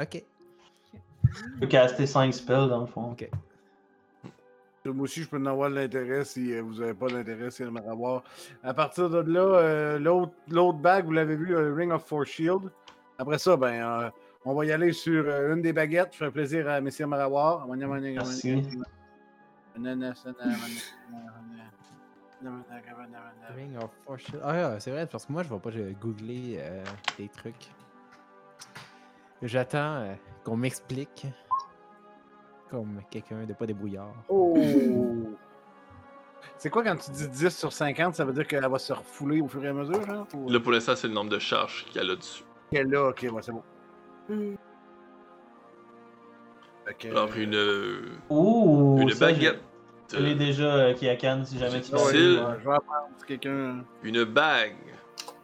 Ok. 0.00 0.22
Tu 0.22 1.60
peux 1.60 1.66
caster 1.66 2.06
5 2.06 2.32
spells 2.32 2.68
dans 2.68 2.80
le 2.80 2.86
fond. 2.86 3.12
Ok. 3.12 3.28
Moi 4.84 5.04
aussi, 5.04 5.22
je 5.22 5.28
peux 5.28 5.38
en 5.38 5.46
avoir 5.46 5.68
de 5.70 5.74
l'intérêt 5.74 6.24
si 6.24 6.52
euh, 6.52 6.62
vous 6.62 6.74
n'avez 6.74 6.94
pas 6.94 7.08
d'intérêt, 7.08 7.50
c'est 7.50 7.64
de 7.64 7.90
avoir. 7.90 8.22
À 8.62 8.72
partir 8.72 9.10
de 9.10 9.18
là, 9.18 9.40
euh, 9.40 9.98
l'autre 9.98 10.32
l'autre 10.48 10.78
bague, 10.78 11.06
vous 11.06 11.12
l'avez 11.12 11.34
vu, 11.34 11.46
le 11.46 11.72
Ring 11.74 11.90
of 11.90 12.04
Four 12.04 12.24
Shield. 12.24 12.70
Après 13.18 13.38
ça, 13.38 13.56
ben, 13.56 13.82
euh, 13.82 14.10
on 14.46 14.54
va 14.54 14.64
y 14.64 14.70
aller 14.70 14.92
sur 14.92 15.24
euh, 15.26 15.54
une 15.54 15.60
des 15.60 15.72
baguettes. 15.72 16.10
Je 16.12 16.18
ferai 16.18 16.30
plaisir 16.30 16.68
à 16.68 16.80
Messire 16.80 17.08
Marawar. 17.08 17.66
Merci. 17.66 18.54
Ring 23.56 23.76
of. 23.82 23.90
Ah, 24.42 24.52
ouais, 24.52 24.80
c'est 24.80 24.92
vrai, 24.92 25.06
parce 25.06 25.26
que 25.26 25.32
moi, 25.32 25.42
je 25.42 25.52
vais 25.52 25.58
pas 25.58 25.70
googler 26.00 26.58
euh, 26.60 26.84
des 27.18 27.28
trucs. 27.28 27.72
J'attends 29.42 29.96
euh, 29.96 30.14
qu'on 30.44 30.56
m'explique. 30.56 31.26
Comme 32.70 33.00
quelqu'un 33.10 33.44
de 33.44 33.52
pas 33.52 33.66
débrouillard. 33.66 34.14
Oh! 34.28 34.56
C'est 36.58 36.70
quoi 36.70 36.82
quand 36.82 36.96
tu 36.96 37.10
dis 37.10 37.28
10 37.28 37.56
sur 37.56 37.72
50? 37.72 38.14
Ça 38.14 38.24
veut 38.24 38.32
dire 38.32 38.46
qu'elle 38.46 38.66
va 38.66 38.78
se 38.78 38.92
refouler 38.92 39.40
au 39.40 39.48
fur 39.48 39.64
et 39.64 39.68
à 39.68 39.72
mesure, 39.72 40.04
genre? 40.04 40.26
Ou... 40.34 40.48
Là, 40.50 40.60
pour 40.60 40.72
l'instant, 40.72 40.96
c'est 40.96 41.08
le 41.08 41.14
nombre 41.14 41.30
de 41.30 41.38
charges 41.38 41.84
qu'il 41.86 41.96
y 41.96 42.04
a 42.04 42.04
là-dessus. 42.04 42.44
Ok, 42.72 42.78
là, 42.86 43.08
ok, 43.08 43.26
ouais, 43.32 43.42
c'est 43.42 43.52
bon. 43.52 43.62
Alors, 47.10 47.34
une, 47.36 48.18
Ouh! 48.30 48.98
une 49.00 49.10
ça, 49.10 49.26
baguette. 49.26 49.60
Je, 50.10 50.16
je 50.18 50.22
l'ai 50.22 50.34
déjà 50.36 50.64
euh, 50.74 50.94
qui 50.94 51.14
canne 51.18 51.44
si 51.44 51.58
jamais 51.58 51.80
tu 51.80 51.92
Ouais, 51.92 51.98
veux. 52.00 52.12
Difficile. 52.12 52.38
ouais, 52.44 52.54
je 52.62 52.68
vais 52.68 52.74
apprendre 52.76 53.08
si 53.18 53.26
quelqu'un. 53.26 53.84
Une 54.04 54.24
bague 54.24 54.76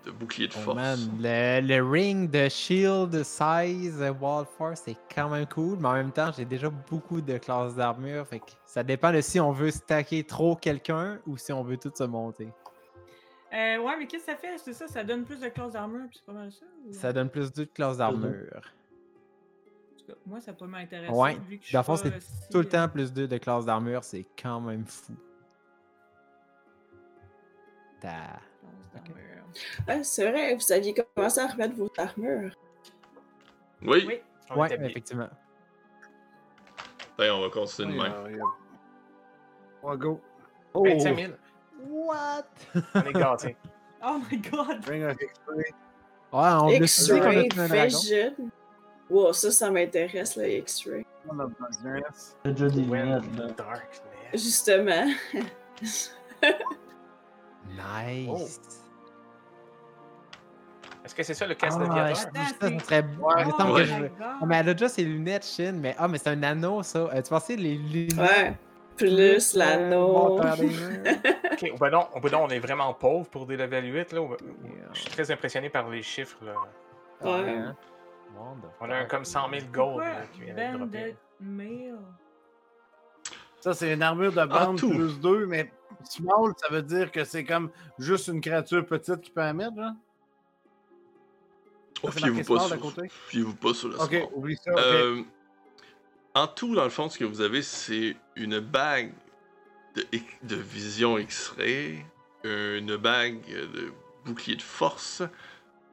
de 0.06 0.10
bouclier 0.12 0.46
de 0.48 0.52
Oh, 0.56 0.60
force. 0.60 0.76
man, 0.76 0.98
le, 1.20 1.60
le 1.60 1.82
ring 1.90 2.30
de 2.30 2.48
shield 2.48 3.22
size 3.24 4.00
euh, 4.02 4.12
Wall 4.20 4.46
Force, 4.58 4.82
c'est 4.84 4.96
quand 5.14 5.28
même 5.28 5.46
cool, 5.46 5.78
mais 5.80 5.88
en 5.88 5.92
même 5.94 6.12
temps, 6.12 6.30
j'ai 6.36 6.44
déjà 6.44 6.68
beaucoup 6.70 7.20
de 7.20 7.38
classes 7.38 7.74
d'armure, 7.76 8.26
fait 8.26 8.38
que 8.40 8.50
ça 8.66 8.82
dépend 8.84 9.12
de 9.12 9.20
si 9.20 9.38
on 9.40 9.52
veut 9.52 9.70
stacker 9.70 10.24
trop 10.24 10.54
quelqu'un 10.56 11.18
ou 11.26 11.36
si 11.36 11.52
on 11.52 11.62
veut 11.62 11.76
tout 11.76 11.92
se 11.94 12.04
monter. 12.04 12.48
Euh, 13.52 13.78
ouais, 13.78 13.96
mais 13.98 14.06
qu'est-ce 14.06 14.24
que 14.26 14.32
ça 14.32 14.36
fait? 14.38 14.56
C'est 14.58 14.72
ça, 14.72 14.88
ça 14.88 15.04
donne 15.04 15.24
plus 15.24 15.38
de 15.40 15.48
classes 15.48 15.72
d'armure, 15.72 16.08
puis 16.08 16.18
c'est 16.18 16.24
pas 16.26 16.32
mal 16.32 16.50
ça? 16.50 16.64
ou- 16.86 16.92
Ça 16.92 17.12
donne 17.12 17.28
plus 17.28 17.52
de 17.52 17.64
classes 17.64 17.98
d'armure. 17.98 18.48
En 18.56 19.98
tout 19.98 20.06
cas, 20.06 20.14
Moi, 20.26 20.40
ça 20.40 20.52
peut 20.54 20.66
m'intéresser. 20.66 21.12
Ouais, 21.12 21.34
vu 21.48 21.58
que 21.58 21.64
je 21.66 21.72
dans 21.72 21.80
le 21.80 21.84
suis 21.84 21.86
fond, 21.92 21.96
c'est 21.96 22.14
euh, 22.14 22.20
si, 22.20 22.48
Tout 22.50 22.58
le 22.60 22.66
euh, 22.66 22.70
temps 22.70 22.88
plus 22.88 23.12
2 23.12 23.28
de 23.28 23.36
classes 23.38 23.66
d'armure, 23.66 24.02
c'est 24.04 24.26
quand 24.42 24.60
même 24.60 24.86
fou. 24.86 25.12
Ta- 28.00 28.40
d'armure. 28.94 29.44
Ah, 29.86 30.02
c'est 30.02 30.30
vrai, 30.30 30.54
vous 30.54 30.72
aviez 30.72 30.94
commencé 31.14 31.40
à 31.40 31.46
remettre 31.46 31.74
vos 31.74 31.90
armures. 31.98 32.54
Oui, 33.82 34.04
Oui. 34.06 34.20
Ouais, 34.56 34.74
effectivement. 34.86 35.28
Ben, 37.18 37.32
on 37.32 37.42
va 37.42 37.50
continuer 37.50 37.94
de 37.94 38.00
Ouais, 38.00 38.08
même. 38.08 38.22
ouais. 38.24 38.40
On 39.82 39.88
va 39.90 39.96
go. 39.96 40.20
Oh! 40.74 40.84
25 40.84 41.16
000. 41.16 41.32
What? 41.88 42.44
On 42.94 43.00
est 43.02 43.12
gâtés. 43.12 43.56
Oh 44.04 44.18
my 44.30 44.36
god! 44.38 44.84
Ring 44.88 45.04
of 45.04 45.12
X-Ray. 45.12 45.58
Ouais, 46.32 46.50
on 46.60 46.68
X-Ray 46.70 47.48
tué 47.48 47.60
un 47.60 47.68
dragon. 47.68 47.84
Vision. 47.84 48.34
Wow, 49.08 49.32
ça, 49.32 49.50
ça 49.52 49.70
m'intéresse, 49.70 50.34
le 50.36 50.48
X-Ray. 50.50 51.06
Déjà 52.44 52.68
des 52.68 52.80
lunettes. 52.82 53.22
Justement. 54.34 55.06
Nice. 57.68 58.60
Est-ce 61.04 61.14
que 61.14 61.22
c'est 61.22 61.34
ça 61.34 61.46
le 61.46 61.54
casque 61.54 61.78
Ah, 61.80 61.86
d'aviateur? 61.86 62.14
je- 62.14 62.20
ça, 62.22 62.30
c'est- 62.60 62.78
ça 62.78 62.84
serait... 62.84 63.02
Ouais. 63.02 63.44
Oh 63.46 63.52
que 63.52 63.62
my 63.80 63.84
je- 63.86 63.98
god! 64.00 64.10
Ah, 64.20 64.38
mais 64.46 64.56
elle 64.56 64.68
a 64.68 64.74
déjà 64.74 64.88
ses 64.88 65.04
lunettes, 65.04 65.44
Shin, 65.46 65.72
mais 65.80 65.94
ah, 65.98 66.06
mais 66.08 66.18
c'est 66.18 66.30
un 66.30 66.42
anneau, 66.42 66.82
ça. 66.82 66.98
Euh, 67.00 67.22
tu 67.22 67.28
pensais 67.30 67.56
les 67.56 67.74
lunettes? 67.76 68.18
Ouais. 68.18 68.56
Plus 69.02 69.54
l'anneau. 69.54 70.40
Ok, 71.52 71.78
ben 71.78 71.90
non, 71.90 72.08
ben 72.20 72.30
non, 72.32 72.44
on 72.44 72.48
est 72.48 72.58
vraiment 72.58 72.92
pauvre 72.94 73.28
pour 73.28 73.46
des 73.46 73.56
level 73.56 73.92
8. 73.92 74.12
Là. 74.12 74.20
Je 74.94 75.00
suis 75.00 75.10
très 75.10 75.30
impressionné 75.30 75.68
par 75.68 75.88
les 75.88 76.02
chiffres. 76.02 76.38
Là. 76.42 76.54
Ouais. 77.22 77.64
On 78.80 78.90
a 78.90 78.96
un 78.96 79.04
comme 79.04 79.24
100 79.24 79.50
000 79.50 79.62
gold 79.72 79.98
là, 79.98 80.22
qui 80.32 80.40
vient 80.40 80.54
d'être 80.54 80.78
droppé. 80.78 81.14
Ça, 83.60 83.74
c'est 83.74 83.92
une 83.92 84.02
armure 84.02 84.32
de 84.32 84.44
bande 84.44 84.78
tout. 84.78 84.90
plus 84.90 85.20
2, 85.20 85.46
mais 85.46 85.70
small, 86.02 86.52
ça 86.56 86.68
veut 86.68 86.82
dire 86.82 87.12
que 87.12 87.22
c'est 87.24 87.44
comme 87.44 87.70
juste 87.98 88.26
une 88.28 88.40
créature 88.40 88.84
petite 88.84 89.20
qui 89.20 89.30
peut 89.30 89.42
en 89.42 89.54
mettre, 89.54 89.76
genre? 89.76 89.92
Oh, 92.02 92.10
fiez-vous 92.10 92.42
pas, 92.42 92.60
sur... 92.60 92.80
côté? 92.80 93.02
fiez-vous 93.28 93.54
pas 93.54 93.74
sur 93.74 93.88
le 93.88 94.00
Ok, 94.00 94.10
small. 94.10 94.28
oublie 94.34 94.56
ça. 94.56 94.72
Euh, 94.72 95.22
en 96.34 96.46
tout, 96.46 96.74
dans 96.74 96.84
le 96.84 96.90
fond, 96.90 97.08
ce 97.08 97.18
que 97.18 97.24
vous 97.24 97.40
avez, 97.40 97.62
c'est 97.62 98.16
une 98.36 98.58
bague 98.60 99.12
de, 99.94 100.04
de 100.42 100.56
vision 100.56 101.18
X-ray, 101.18 102.04
une 102.44 102.96
bague 102.96 103.44
de 103.46 103.92
bouclier 104.24 104.56
de 104.56 104.62
force, 104.62 105.22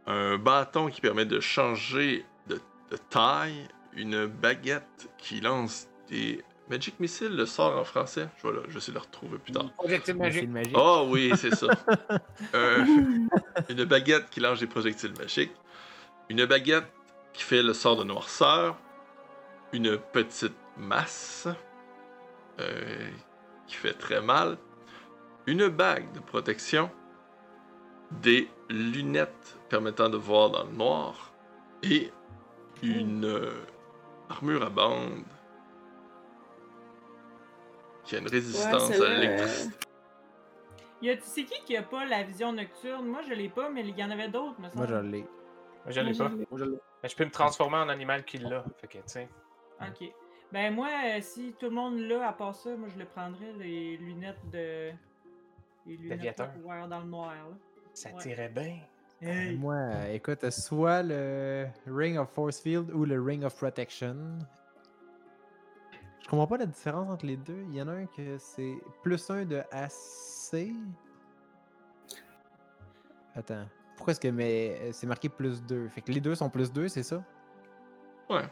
un 0.08 0.38
bâton 0.38 0.90
qui 0.90 1.02
permet 1.02 1.26
de 1.26 1.40
changer 1.40 2.26
de, 2.48 2.60
de 2.92 2.98
taille, 3.10 3.68
une 3.94 4.26
baguette 4.28 5.10
qui 5.18 5.42
lance 5.42 5.88
des 6.10 6.44
Magic 6.70 7.00
Missiles, 7.00 7.36
le 7.36 7.46
sort 7.48 7.78
en 7.80 7.84
français. 7.84 8.30
Je 8.42 8.48
vais, 8.48 8.54
le- 8.54 8.64
je 8.68 8.74
vais 8.74 8.78
essayer 8.78 8.94
de 8.94 9.00
le 9.00 9.04
retrouver 9.04 9.38
plus 9.40 9.52
tard. 9.52 9.72
Projectile 9.74 10.16
magique. 10.16 10.50
Oh 10.76 11.08
oui, 11.10 11.32
c'est 11.36 11.54
ça. 11.56 11.68
Euh, 12.56 12.86
une 13.70 13.84
baguette 13.86 14.30
qui 14.30 14.40
lance 14.40 14.60
des 14.60 14.68
projectiles 14.68 15.14
magiques. 15.20 15.52
Une 16.30 16.46
baguette 16.46 16.86
qui 17.34 17.44
fait 17.44 17.62
le 17.62 17.74
sort 17.74 17.98
de 17.98 18.04
noirceur. 18.06 18.78
Une 19.72 19.98
petite 19.98 20.58
masse 20.78 21.48
euh, 22.60 23.10
qui 23.68 23.76
fait 23.76 23.94
très 23.94 24.22
mal. 24.22 24.58
Une 25.46 25.68
bague 25.68 26.12
de 26.14 26.20
protection. 26.20 26.90
Des 28.12 28.50
lunettes 28.70 29.58
permettant 29.70 30.10
de 30.10 30.18
voir 30.18 30.50
dans 30.50 30.64
le 30.64 30.72
noir. 30.72 31.34
Et 31.84 32.12
une 32.82 33.26
euh, 33.26 33.52
armure 34.30 34.64
à 34.64 34.70
bande 34.70 35.24
qui 38.04 38.16
a 38.16 38.20
une 38.20 38.28
résistance 38.28 38.92
à 38.92 38.96
euh, 38.96 39.20
l'électricité. 39.20 39.76
Y 41.02 41.10
a, 41.12 41.16
c'est 41.22 41.44
qui 41.44 41.64
qui 41.64 41.78
a 41.78 41.84
pas 41.84 42.06
la 42.06 42.24
vision 42.24 42.52
nocturne? 42.52 43.06
Moi, 43.06 43.22
je 43.28 43.34
l'ai 43.34 43.50
pas, 43.50 43.70
mais 43.70 43.82
il 43.82 43.98
y 43.98 44.04
en 44.04 44.12
avait 44.12 44.28
d'autres, 44.28 44.60
me 44.60 44.68
Moi, 44.76 44.86
je 44.88 44.96
l'ai. 44.96 45.20
Moi, 45.20 45.28
je 45.88 46.02
l'ai 46.02 46.14
pas. 46.14 46.30
Moi, 46.30 46.48
je 46.54 46.66
l'ai. 46.66 46.78
Mais 47.04 47.10
je 47.10 47.16
peux 47.16 47.26
me 47.26 47.32
transformer 47.32 47.78
en 47.78 47.88
animal 47.88 48.26
qui 48.26 48.40
l'a. 48.40 48.66
Fait 48.82 48.88
que, 48.88 48.98
tu 48.98 49.04
sais. 49.06 49.30
Ok. 49.82 50.12
Ben 50.52 50.74
moi, 50.74 50.88
euh, 51.06 51.22
si 51.22 51.54
tout 51.60 51.68
le 51.68 51.76
monde 51.76 52.00
l'a, 52.00 52.30
à 52.30 52.34
part 52.34 52.56
ça, 52.56 52.76
moi 52.76 52.90
je 52.90 52.98
le 52.98 53.06
prendrais, 53.06 53.54
les 53.54 53.98
lunettes 53.98 54.50
de... 54.52 54.92
Les 55.86 55.96
lunettes 55.98 56.38
pour 56.54 56.62
voir 56.64 56.88
dans 56.88 57.00
le 57.00 57.06
noir, 57.06 57.34
là. 57.34 57.56
Ça 57.94 58.10
Ouais. 58.10 58.18
tirait 58.22 58.50
bien. 58.50 58.80
Hey. 59.22 59.58
Moi, 59.58 59.76
euh, 59.76 60.14
écoute, 60.14 60.50
soit 60.50 61.04
le 61.04 61.68
Ring 61.88 62.18
of 62.18 62.30
Force 62.30 62.62
Field 62.62 62.90
ou 62.92 63.06
le 63.06 63.22
Ring 63.22 63.44
of 63.44 63.56
Protection. 63.58 64.16
Je 66.22 66.28
comprends 66.30 66.48
pas 66.48 66.58
la 66.58 66.66
différence 66.68 67.10
entre 67.10 67.26
les 67.26 67.38
deux. 67.38 67.64
Il 67.70 67.76
y 67.76 67.82
en 67.82 67.88
a 67.88 67.94
un 67.94 68.06
que 68.06 68.38
c'est 68.38 68.76
plus 69.04 69.30
un 69.30 69.46
de 69.46 69.62
AC. 69.72 70.72
Attends. 73.36 73.66
Pourquoi 73.96 74.12
est-ce 74.12 74.20
que 74.22 74.28
mais 74.30 74.78
euh, 74.82 74.92
c'est 74.94 75.08
marqué 75.08 75.28
plus 75.28 75.62
2? 75.64 75.90
Fait 75.90 76.02
que 76.02 76.12
les 76.12 76.22
deux 76.22 76.36
sont 76.36 76.50
plus 76.50 76.72
2, 76.72 76.88
c'est 76.88 77.04
ça? 77.04 77.22
Ouais. 78.30 78.44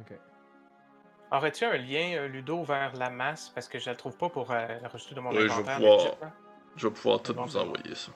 Ok. 0.00 0.12
Aurais-tu 1.32 1.64
un 1.64 1.76
lien, 1.76 2.16
euh, 2.16 2.28
Ludo, 2.28 2.62
vers 2.64 2.94
la 2.96 3.10
masse? 3.10 3.48
Parce 3.48 3.68
que 3.68 3.78
je 3.78 3.88
la 3.90 3.96
trouve 3.96 4.16
pas 4.16 4.28
pour 4.28 4.50
euh, 4.50 4.78
la 4.80 4.88
rajouter 4.88 5.14
de 5.14 5.20
mon 5.20 5.30
Oui, 5.30 5.36
je 5.36 5.42
vais 5.46 5.52
inventaire. 5.52 5.76
pouvoir- 5.76 5.96
legit, 5.98 6.08
là. 6.20 6.32
Je 6.76 6.88
vais 6.88 6.94
pouvoir 6.94 7.22
tout 7.22 7.34
Bon, 7.34 7.44
vous 7.44 7.52
bon. 7.54 7.60
envoyer 7.60 7.94
ça. 7.94 8.12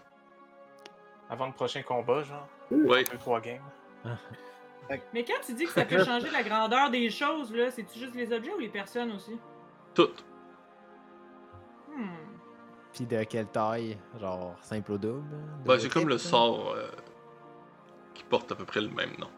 Avant 1.30 1.46
le 1.46 1.52
prochain 1.52 1.82
combat, 1.82 2.22
genre. 2.22 2.46
Oui. 2.70 3.04
2-3 3.04 3.40
games. 3.40 3.62
Mais 5.12 5.22
quand 5.24 5.40
tu 5.44 5.52
dis 5.54 5.64
que 5.66 5.70
ça 5.72 5.84
peut 5.84 6.02
changer 6.04 6.30
la 6.30 6.42
grandeur 6.42 6.90
des 6.90 7.10
choses, 7.10 7.52
là, 7.54 7.70
c'est-tu 7.70 7.98
juste 7.98 8.14
les 8.14 8.32
objets 8.32 8.54
ou 8.54 8.58
les 8.58 8.68
personnes 8.70 9.12
aussi? 9.12 9.38
Tout. 9.94 10.10
Hmm. 11.94 12.06
Puis 12.92 13.04
de 13.04 13.22
quelle 13.24 13.48
taille? 13.48 13.98
Genre 14.18 14.54
simple 14.62 14.92
ou 14.92 14.98
double? 14.98 15.20
Ben, 15.28 15.64
Double 15.64 15.80
c'est 15.80 15.88
comme 15.90 16.08
le 16.08 16.16
sort 16.18 16.72
euh, 16.72 16.88
qui 18.14 18.24
porte 18.24 18.50
à 18.52 18.54
peu 18.54 18.64
près 18.64 18.80
le 18.80 18.88
même 18.88 19.12
nom. 19.18 19.28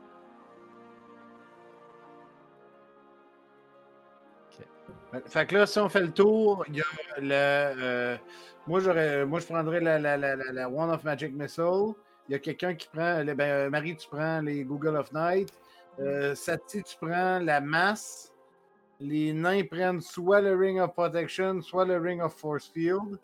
Fait 5.26 5.46
que 5.46 5.56
là, 5.56 5.66
si 5.66 5.78
on 5.78 5.88
fait 5.88 6.00
le 6.02 6.12
tour, 6.12 6.64
il 6.68 6.76
y 6.76 6.80
a 6.80 6.84
le. 7.18 7.30
euh, 7.32 8.16
moi, 8.66 8.80
j'aurais, 8.80 9.24
moi, 9.26 9.40
je 9.40 9.46
prendrais 9.46 9.80
la, 9.80 9.98
la, 9.98 10.16
la, 10.16 10.36
la, 10.36 10.52
la 10.52 10.68
Wand 10.68 10.90
of 10.92 11.02
Magic 11.04 11.32
Missile. 11.34 11.92
Il 12.28 12.32
y 12.32 12.34
a 12.34 12.38
quelqu'un 12.38 12.74
qui 12.74 12.88
prend. 12.88 13.22
le- 13.22 13.34
ben, 13.34 13.50
euh, 13.50 13.70
Marie, 13.70 13.96
tu 13.96 14.08
prends 14.08 14.40
les 14.40 14.64
Google 14.64 14.96
of 14.96 15.12
Night. 15.12 15.52
Euh, 15.98 16.34
Sati, 16.34 16.82
tu 16.82 16.96
prends 16.96 17.38
la 17.40 17.60
masse. 17.60 18.32
Les 19.00 19.32
nains 19.32 19.64
prennent 19.64 20.00
soit 20.00 20.40
le 20.40 20.54
Ring 20.54 20.78
of 20.80 20.92
Protection, 20.92 21.60
soit 21.62 21.84
le 21.86 21.98
Ring 21.98 22.20
of 22.22 22.34
Force 22.34 22.68
Field. 22.68 23.18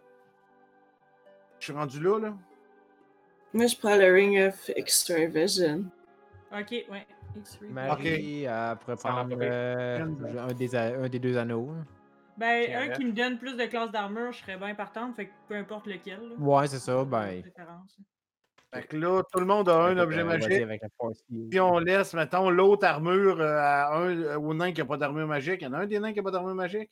Je 1.58 1.64
suis 1.66 1.72
rendu 1.72 2.00
là, 2.02 2.18
là. 2.18 2.34
Moi, 3.52 3.66
je 3.66 3.76
prends 3.76 3.96
le 3.96 4.12
Ring 4.12 4.38
of 4.48 4.70
Extra 4.74 5.26
Vision. 5.26 5.84
Ok, 6.52 6.70
ouais. 6.90 7.06
Marie 7.70 8.44
elle 8.44 8.76
pourrait 8.78 8.96
prendre 8.96 9.36
euh, 9.40 10.00
un, 10.48 10.52
des, 10.54 10.74
a- 10.74 10.98
un 11.00 11.08
des 11.08 11.18
deux 11.18 11.36
anneaux. 11.36 11.70
Ben, 12.36 12.66
un 12.74 12.88
qui 12.90 13.04
me 13.06 13.12
donne 13.12 13.38
plus 13.38 13.56
de 13.56 13.64
classes 13.64 13.90
d'armure, 13.90 14.32
je 14.32 14.38
serais 14.40 14.58
bien 14.58 14.74
partante, 14.74 15.16
fait 15.16 15.26
que 15.26 15.32
peu 15.48 15.54
importe 15.54 15.86
lequel. 15.86 16.20
là. 16.20 16.34
Ouais, 16.38 16.66
c'est 16.66 16.78
ça. 16.78 17.04
Ben. 17.04 17.42
Fait 18.74 18.82
que 18.82 18.96
là, 18.96 19.22
tout 19.32 19.40
le 19.40 19.46
monde 19.46 19.68
a 19.70 19.84
un 19.84 19.96
objet 19.96 20.18
dire 20.18 20.26
magique. 20.26 20.52
avec 20.62 20.82
la 20.82 20.88
Force 20.98 21.22
Field. 21.28 21.48
Puis 21.50 21.60
on 21.60 21.78
laisse, 21.78 22.12
mettons, 22.14 22.50
l'autre 22.50 22.84
armure 22.86 23.40
euh, 23.40 23.56
à 23.58 23.96
un 23.96 24.10
euh, 24.10 24.38
au 24.38 24.52
nain 24.52 24.72
qui 24.72 24.80
n'a 24.80 24.86
pas 24.86 24.96
d'armure 24.98 25.26
magique. 25.26 25.62
Il 25.62 25.64
y 25.64 25.66
en 25.68 25.72
a 25.72 25.78
un 25.78 25.86
des 25.86 25.98
nains 25.98 26.10
qui 26.12 26.18
n'a 26.18 26.22
pas 26.24 26.30
d'armure 26.32 26.54
magique? 26.54 26.90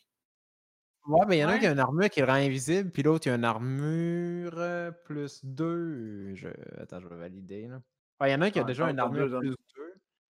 Ouais, 1.07 1.27
mais 1.29 1.37
il 1.37 1.41
y 1.41 1.45
en 1.45 1.49
a 1.49 1.55
un 1.55 1.59
qui 1.59 1.67
a 1.67 1.73
une 1.73 1.79
armure 1.81 2.09
qui 2.09 2.21
le 2.21 2.27
rend 2.27 2.35
invisible, 2.35 2.91
puis 2.91 3.03
l'autre, 3.03 3.27
il 3.27 3.33
a 3.33 3.35
une 3.35 3.45
armure 3.45 4.55
euh, 4.57 4.91
plus 5.05 5.45
2. 5.45 6.35
Je... 6.35 6.49
Attends, 6.81 7.01
je 7.01 7.09
vais 7.09 7.17
valider. 7.17 7.67
Là. 7.69 7.81
Ouais, 8.21 8.31
il 8.31 8.33
y 8.33 8.35
en 8.37 8.41
a 8.41 8.47
un 8.47 8.51
qui 8.51 8.61
a 8.61 8.65
déjà 8.65 8.89
une 8.89 8.99
armure 8.99 9.29
deux 9.29 9.41
plus 9.41 9.51
2, 9.51 9.57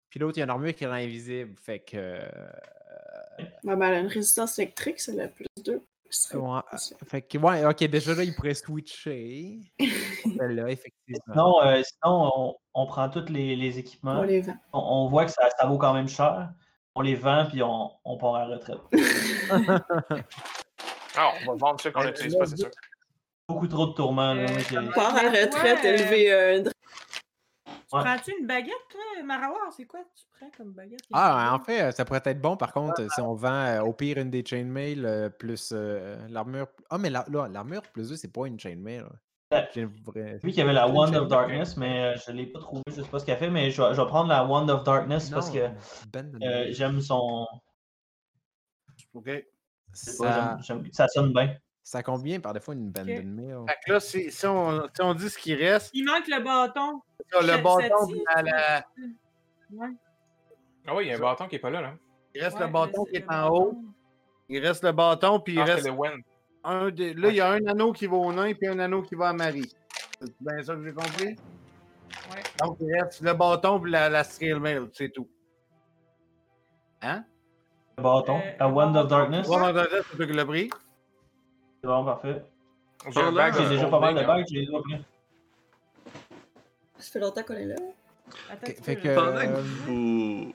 puis 0.10 0.20
l'autre, 0.20 0.38
il 0.38 0.41
a 0.41 0.43
une 0.45 0.49
armure 0.49 0.74
qui 0.76 0.86
rend 0.86 0.93
invisible. 0.93 1.55
Fait 1.62 1.80
que. 1.80 1.97
euh, 1.97 2.20
Ouais, 3.64 3.76
ben, 3.76 3.82
elle 3.84 3.93
a 3.93 3.99
une 3.99 4.07
résistance 4.07 4.57
électrique, 4.60 4.99
c'est 4.99 5.14
la 5.14 5.28
plus 5.30 5.45
2. 5.64 5.82
ouais, 6.34 6.60
fait 7.07 7.22
que, 7.22 7.38
ouais, 7.38 7.66
ok, 7.66 7.84
déjà 7.86 8.14
là, 8.16 8.24
il 8.24 8.36
pourrait 8.36 8.53
switcher. 8.53 9.60
Effectivement. 9.80 11.24
Sinon, 11.32 11.62
euh, 11.64 11.82
sinon 11.84 12.32
on, 12.36 12.55
on 12.74 12.86
prend 12.88 13.10
tous 13.10 13.32
les, 13.32 13.55
les 13.55 13.78
équipements. 13.80 14.20
On 14.20 14.24
les 14.24 14.41
vend. 14.41 14.55
On, 14.74 14.80
on 14.80 15.10
voit 15.10 15.26
que 15.26 15.32
ça, 15.32 15.49
ça 15.57 15.68
vaut 15.68 15.78
quand 15.78 15.93
même 15.93 16.10
cher. 16.10 16.49
On 16.95 17.01
les 17.01 17.16
vend 17.16 17.45
puis 17.49 17.62
on, 17.64 17.91
on 18.03 18.18
part 18.18 18.36
à 18.36 18.47
la 18.47 18.55
retraite. 18.57 18.80
Ah, 21.16 21.34
on 21.47 21.51
va 21.51 21.57
vendre 21.57 21.82
ceux 21.82 21.91
qu'on 21.91 22.03
n'utilise 22.03 22.36
pas, 22.38 22.45
c'est 22.45 22.57
sûr. 22.57 22.70
Beaucoup 23.47 23.68
trop 23.68 23.88
de 23.88 23.93
tourments. 23.93 24.34
Là. 24.36 24.43
Euh, 24.43 24.62
comment- 24.70 24.91
Part 24.91 25.16
à 25.16 25.24
la 25.24 25.32
Ouais, 25.32 25.43
retraite, 25.45 25.80
euh, 25.84 25.93
élever 25.95 26.32
un 26.34 26.62
dra- 26.62 26.72
Tu 27.90 27.96
Ouais. 27.96 28.04
prends-tu 28.04 28.38
une 28.40 28.46
baguette, 28.46 28.74
toi, 28.92 29.24
Marawar? 29.24 29.74
C'est 29.76 29.86
quoi 29.86 30.02
tu 30.16 30.24
prends 30.38 30.50
comme 30.56 30.74
baguette? 30.74 31.02
Ah, 31.12 31.56
en 31.56 31.60
fait, 31.64 31.82
euh, 31.82 31.92
ça 31.92 32.06
pourrait 32.06 32.22
être 32.24 32.40
bon, 32.40 32.56
par 32.56 32.72
contre, 32.72 33.10
si 33.12 33.20
on 33.20 33.34
vend 33.34 33.52
euh, 33.66 33.82
au 33.82 33.94
pire 33.94 34.20
une 34.20 34.30
des 34.30 34.46
chainmail 34.46 35.04
euh, 35.04 35.30
plus 35.30 35.72
euh, 35.74 36.16
l'armure. 36.30 36.68
Ah, 36.92 37.00
mais 37.00 37.10
la- 37.10 37.26
là, 37.30 37.48
l'armure 37.48 37.82
plus 37.82 38.10
2, 38.10 38.16
c'est 38.16 38.32
pas 38.32 38.46
une 38.46 38.60
chainmail. 38.60 39.04
J'ai 39.74 39.86
vu 39.86 39.94
qu'il 40.44 40.54
y 40.54 40.62
avait 40.62 40.74
la 40.74 40.88
Wand 40.88 41.12
of. 41.16 41.28
Darkness, 41.28 41.76
mais 41.78 42.16
je 42.18 42.32
ne 42.32 42.38
l'ai 42.38 42.46
pas 42.46 42.60
trouvé. 42.60 42.84
Je 42.90 43.02
sais 43.02 43.10
pas 43.10 43.18
ce 43.18 43.26
qu'elle 43.26 43.40
fait, 43.40 43.50
mais 43.50 43.72
je 43.72 43.82
vais, 43.82 43.96
je 43.96 44.02
vais 44.02 44.08
prendre 44.08 44.30
la 44.30 44.46
Wand 44.46 44.70
of 44.70 44.84
Darkness 44.84 45.32
parce 45.32 45.50
que 45.50 45.70
Ben 46.12 46.32
euh, 46.44 46.68
j'aime 46.70 47.02
son. 47.02 47.48
OK. 49.14 49.30
ça, 49.94 50.58
ça 50.92 51.08
sonne 51.08 51.34
bien. 51.34 51.58
Ça 51.90 52.04
combien 52.04 52.40
par 52.40 52.54
défaut 52.54 52.74
une 52.74 52.92
bande 52.92 53.08
de 53.08 53.22
mail? 53.22 53.58
Fait 53.68 53.76
que 53.86 53.92
là, 53.94 54.00
si, 54.00 54.32
si 54.32 54.46
on, 54.46 54.84
si 54.94 55.02
on 55.02 55.14
dit 55.16 55.28
ce 55.28 55.38
qui 55.40 55.56
reste, 55.56 55.90
Il 55.94 56.06
manque 56.06 56.28
le 56.28 56.44
bâton. 56.44 57.02
le 57.42 57.64
bâton, 57.64 58.24
à 58.28 58.42
la- 58.44 58.86
Ouais. 59.72 59.88
Ah 60.86 60.96
oui, 60.96 61.06
il 61.06 61.08
y 61.10 61.12
a 61.12 61.16
un 61.16 61.20
bâton 61.20 61.48
qui 61.48 61.56
est 61.56 61.60
pas 61.60 61.70
là, 61.72 61.82
là. 61.82 61.94
il 62.36 62.44
reste 62.44 62.58
Ouais, 62.60 62.66
le 62.68 62.72
bâton 62.72 63.06
qui 63.06 63.16
est 63.16 63.20
le 63.20 63.26
en 63.26 63.30
bâton. 63.30 63.54
haut. 63.56 63.84
Il 64.50 64.66
reste 64.66 64.84
le 64.84 64.92
bâton, 64.92 65.40
puis 65.40 65.54
il 65.54 65.60
Ah, 65.62 65.64
reste 65.66 65.88
le 65.88 65.94
un 66.64 66.90
des. 66.92 67.14
Là, 67.16 67.30
il 67.30 67.36
y 67.36 67.42
a 67.42 67.50
un 67.52 67.66
anneau 67.66 67.92
qui 67.92 68.06
va 68.06 68.18
au 68.18 68.32
nain, 68.34 68.54
puis 68.54 68.68
un 68.68 68.78
anneau 68.80 69.02
qui 69.02 69.16
va 69.16 69.30
à 69.30 69.34
Marie. 69.34 69.72
C'est 70.22 70.32
bien 70.42 70.62
ça 70.64 70.76
que 70.76 70.84
j'ai 70.84 70.94
compris? 70.94 71.28
Ouais. 72.32 72.44
Donc, 72.60 72.78
il 72.82 72.94
reste 72.94 73.22
le 73.22 73.34
bâton 73.34 73.80
puis 73.80 73.92
la, 73.92 74.10
la 74.10 74.24
scale 74.24 74.60
mail, 74.60 74.90
c'est 74.94 75.10
tout. 75.10 75.28
Hein? 77.02 77.24
Le 77.98 78.04
bâton? 78.04 78.38
Euh, 78.40 78.52
la 78.60 78.68
le 78.68 78.74
Wand 78.74 78.96
of. 78.96 79.08
Darkness? 79.08 79.48
Dans 79.48 79.72
le 79.72 79.80
reste, 79.80 80.06
c'est 80.12 80.18
toi 80.18 80.26
qui 80.28 80.34
l'as 80.34 80.46
pris? 80.46 80.70
C'est 81.82 81.88
bon, 81.88 82.06
parfait. 82.06 82.44
J'ai 83.04 83.08
un 83.10 83.12
Pendant- 83.14 83.32
bague 83.34 83.54
J'ai 83.58 83.64
de 83.64 83.70
déjà 83.70 83.88
pas 83.88 84.00
mal 84.00 84.16
de 84.16 84.24
bagues, 84.26 84.46
j'ai 84.50 84.66
déjà 84.66 84.80
pris. 84.82 85.06
Ça 86.98 87.12
fait 87.12 87.20
longtemps 87.20 87.44
qu'on 87.44 87.54
est 87.54 87.66
là. 87.66 87.76
Attends, 88.50 88.84
fait 88.84 88.96
que- 88.98 89.16
Pendant 89.16 89.38
Euh, 89.38 89.46
que 89.46 89.62
vous 89.62 90.54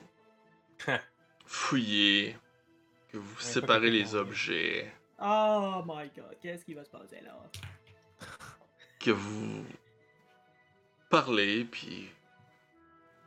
fouillez, 1.47 2.37
que 3.09 3.17
vous 3.17 3.41
séparez 3.41 3.91
les 3.91 4.15
objets, 4.15 4.93
Oh 5.21 5.83
my 5.87 6.11
god, 6.15 6.37
qu'est-ce 6.43 6.65
qui 6.65 6.75
va 6.75 6.85
se 6.85 6.91
passer 6.91 7.21
là? 7.23 7.39
que 9.01 9.11
vous 9.13 9.65
parlez, 11.09 11.65
puis 11.65 12.09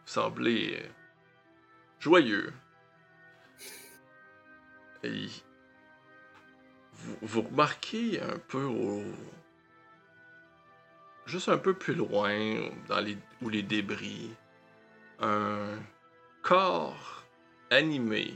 vous 0.02 0.08
semblez 0.08 0.78
euh, 0.82 0.88
joyeux. 2.00 2.54
Et 5.04 5.28
vous 7.22 7.42
remarquez 7.42 8.22
un 8.22 8.38
peu 8.48 8.64
au. 8.64 9.04
Juste 11.26 11.50
un 11.50 11.58
peu 11.58 11.74
plus 11.74 11.94
loin, 11.94 12.70
dans 12.88 13.02
les, 13.02 13.18
où 13.42 13.50
les 13.50 13.64
débris, 13.64 14.32
un 15.20 15.78
corps 16.42 17.26
animé 17.70 18.34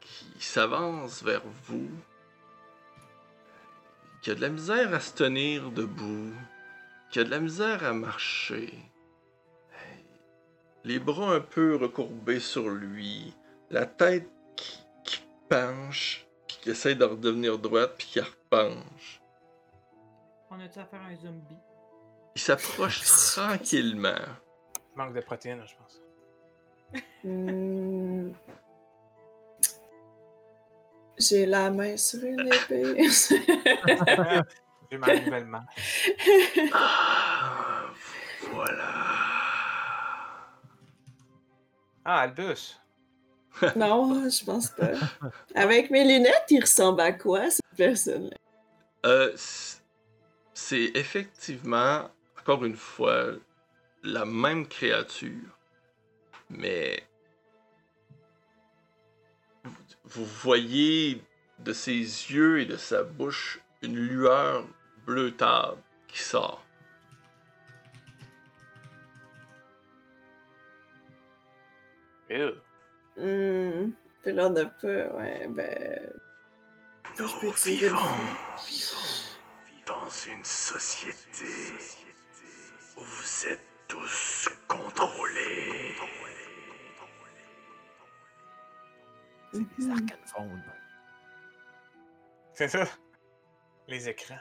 qui 0.00 0.32
s'avance 0.38 1.22
vers 1.22 1.42
vous, 1.66 1.90
qui 4.20 4.30
a 4.30 4.34
de 4.36 4.40
la 4.40 4.48
misère 4.48 4.94
à 4.94 5.00
se 5.00 5.12
tenir 5.14 5.70
debout, 5.72 6.32
qui 7.10 7.18
a 7.18 7.24
de 7.24 7.30
la 7.30 7.40
misère 7.40 7.84
à 7.84 7.92
marcher, 7.92 8.72
les 10.84 10.98
bras 10.98 11.34
un 11.34 11.40
peu 11.40 11.76
recourbés 11.76 12.40
sur 12.40 12.68
lui, 12.68 13.34
la 13.70 13.86
tête 13.86 14.28
qui, 14.56 14.78
qui 15.04 15.22
penche, 15.48 16.26
qui 16.62 16.70
essaie 16.70 16.94
de 16.94 17.04
redevenir 17.04 17.58
droite, 17.58 17.94
puis 17.98 18.06
qui 18.06 18.20
repenche. 18.20 19.20
On 20.50 20.60
a-tu 20.60 20.78
affaire 20.78 21.02
à 21.02 21.06
un 21.06 21.16
zombie? 21.16 21.56
Il 22.34 22.40
s'approche 22.40 23.02
tranquillement. 23.34 24.14
Manque 24.94 25.14
de 25.14 25.20
protéines, 25.20 25.62
je 25.66 25.74
pense. 25.76 26.02
Hmm. 27.24 28.32
J'ai 31.18 31.46
la 31.46 31.70
main 31.70 31.96
sur 31.96 32.22
une 32.24 32.46
épée. 32.46 33.08
J'ai 34.90 34.98
ma 34.98 35.14
nouvelle 35.16 35.46
main. 35.46 35.64
Ah, 36.72 37.84
voilà. 38.52 38.92
Ah, 42.04 42.20
Albus. 42.20 42.81
non, 43.76 44.28
je 44.28 44.44
pense 44.44 44.70
pas. 44.70 44.92
Avec 45.54 45.90
mes 45.90 46.04
lunettes, 46.04 46.46
il 46.50 46.60
ressemble 46.60 47.00
à 47.00 47.12
quoi, 47.12 47.50
cette 47.50 47.60
personne-là? 47.76 48.36
Euh, 49.06 49.32
c- 49.36 49.78
c'est 50.54 50.92
effectivement, 50.94 52.10
encore 52.40 52.64
une 52.64 52.76
fois, 52.76 53.32
la 54.02 54.24
même 54.24 54.66
créature, 54.66 55.58
mais 56.50 57.02
vous, 60.04 60.24
voyez 60.24 61.22
de 61.60 61.72
ses 61.72 61.94
yeux 61.98 62.60
et 62.60 62.66
de 62.66 62.76
sa 62.76 63.02
bouche 63.02 63.60
une 63.82 63.96
lueur 63.96 64.66
bleutâtre 65.06 65.78
qui 66.08 66.18
sort. 66.18 66.64
Ew. 72.28 72.54
Hmm. 73.16 73.90
Puis 74.22 74.32
là, 74.32 74.46
on 74.46 74.50
n'a 74.50 74.66
pas. 74.66 75.14
Ouais, 75.16 75.46
ben. 75.48 76.12
Je 77.16 77.40
peux 77.40 77.52
tirer 77.54 77.90
le 77.90 77.96
dans 79.86 80.08
une 80.08 80.44
société 80.44 81.44
où 82.96 83.00
vous 83.00 83.46
êtes 83.46 83.66
tous 83.88 84.48
contrôlés. 84.68 85.94
Les 89.52 89.90
arcanes 89.90 90.18
fondent. 90.26 90.72
C'est 92.54 92.68
ça. 92.68 92.84
Les 93.88 94.08
écrans. 94.08 94.36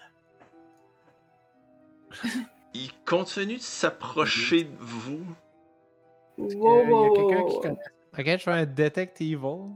Il 2.73 2.91
continue 3.03 3.57
de 3.57 3.61
s'approcher 3.61 4.63
de 4.63 4.77
vous. 4.79 5.25
Wow, 6.37 6.47
Il 6.47 6.55
y 6.55 6.55
a 6.55 7.09
quelqu'un 7.09 7.41
wow, 7.41 7.49
qui 7.49 7.59
connaît. 7.61 8.00
Ok, 8.17 8.25
je 8.25 8.37
fais 8.37 8.51
un 8.51 8.65
Detect 8.65 9.21
Evil. 9.21 9.71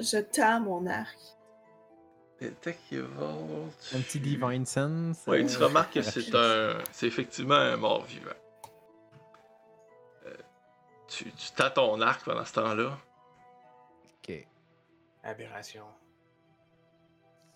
Je 0.00 0.18
tends 0.18 0.60
mon 0.60 0.86
arc. 0.86 1.18
Detect 2.40 2.80
Evil, 2.92 3.06
tu- 3.90 3.96
Un 3.96 4.00
petit 4.00 4.20
Divine 4.20 4.64
Sense. 4.64 5.24
Oui, 5.26 5.44
tu 5.46 5.56
remarques 5.58 5.92
que 5.94 6.02
c'est 6.02 6.34
un. 6.34 6.78
C'est 6.92 7.06
effectivement 7.06 7.54
un 7.56 7.76
mort-vivant. 7.76 8.30
Euh, 10.26 10.34
tu, 11.08 11.30
tu 11.32 11.50
tends 11.52 11.70
ton 11.70 12.00
arc 12.00 12.24
pendant 12.24 12.44
ce 12.44 12.52
temps-là. 12.54 12.96
Ok. 14.22 14.46
Aberration. 15.24 15.84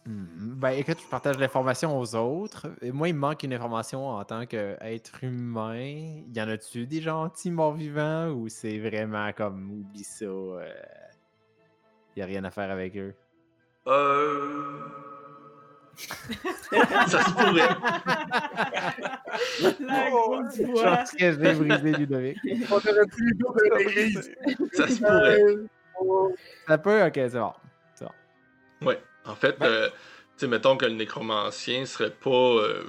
Hmm, 0.04 0.54
Ben 0.58 0.70
écoute, 0.70 0.98
je 1.00 1.06
partage 1.08 1.38
l'information 1.38 1.96
aux 1.98 2.14
autres. 2.16 2.66
Et 2.82 2.90
moi, 2.90 3.08
il 3.08 3.14
me 3.14 3.20
manque 3.20 3.44
une 3.44 3.52
information 3.54 4.08
en 4.08 4.24
tant 4.24 4.46
qu'être 4.46 5.22
humain. 5.22 6.22
Y 6.34 6.40
en 6.40 6.48
a-tu 6.48 6.86
des 6.86 7.00
gentils 7.00 7.52
morts-vivants 7.52 8.30
ou 8.30 8.48
c'est 8.48 8.78
vraiment 8.80 9.32
comme 9.32 9.70
oublie 9.70 10.02
ça? 10.02 10.24
euh, 10.24 10.68
y 12.16 12.22
a 12.22 12.26
rien 12.26 12.42
à 12.44 12.50
faire 12.50 12.68
avec 12.70 12.96
eux? 12.96 13.14
Euh. 13.86 14.80
ça 15.96 17.22
se 17.22 17.30
pourrait. 17.32 17.68
La 19.80 20.10
grosse 20.10 20.56
Je 20.56 20.62
voix. 20.64 20.96
pense 20.96 21.12
que 21.12 21.32
j'ai 21.32 21.54
brisé 21.54 21.92
Ludovic. 21.92 22.38
On 22.70 22.74
aurait 22.76 23.06
pu. 23.06 23.38
Ça 24.72 24.88
se 24.88 25.00
pourrait. 25.00 25.54
Ça 26.66 26.78
peut? 26.78 27.04
Ok, 27.06 27.12
c'est 27.14 27.38
bon. 27.38 27.52
Ouais. 28.84 29.00
En 29.24 29.34
fait, 29.34 29.60
euh, 29.62 29.88
tu 29.88 29.94
sais, 30.36 30.46
mettons 30.48 30.76
que 30.76 30.86
le 30.86 30.94
nécromancien 30.94 31.86
serait 31.86 32.10
pas 32.10 32.30
euh, 32.30 32.84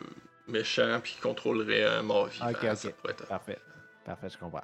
méchant 0.48 1.00
puis 1.02 1.18
contrôlerait 1.22 1.84
un 1.84 2.02
mort-vivant. 2.02 2.50
Ok, 2.50 2.58
ok. 2.64 2.76
Ça 2.76 2.90
pourrait 2.92 3.14
être. 3.14 3.28
Parfait. 3.28 3.60
Parfait, 4.06 4.30
je 4.30 4.38
comprends. 4.38 4.64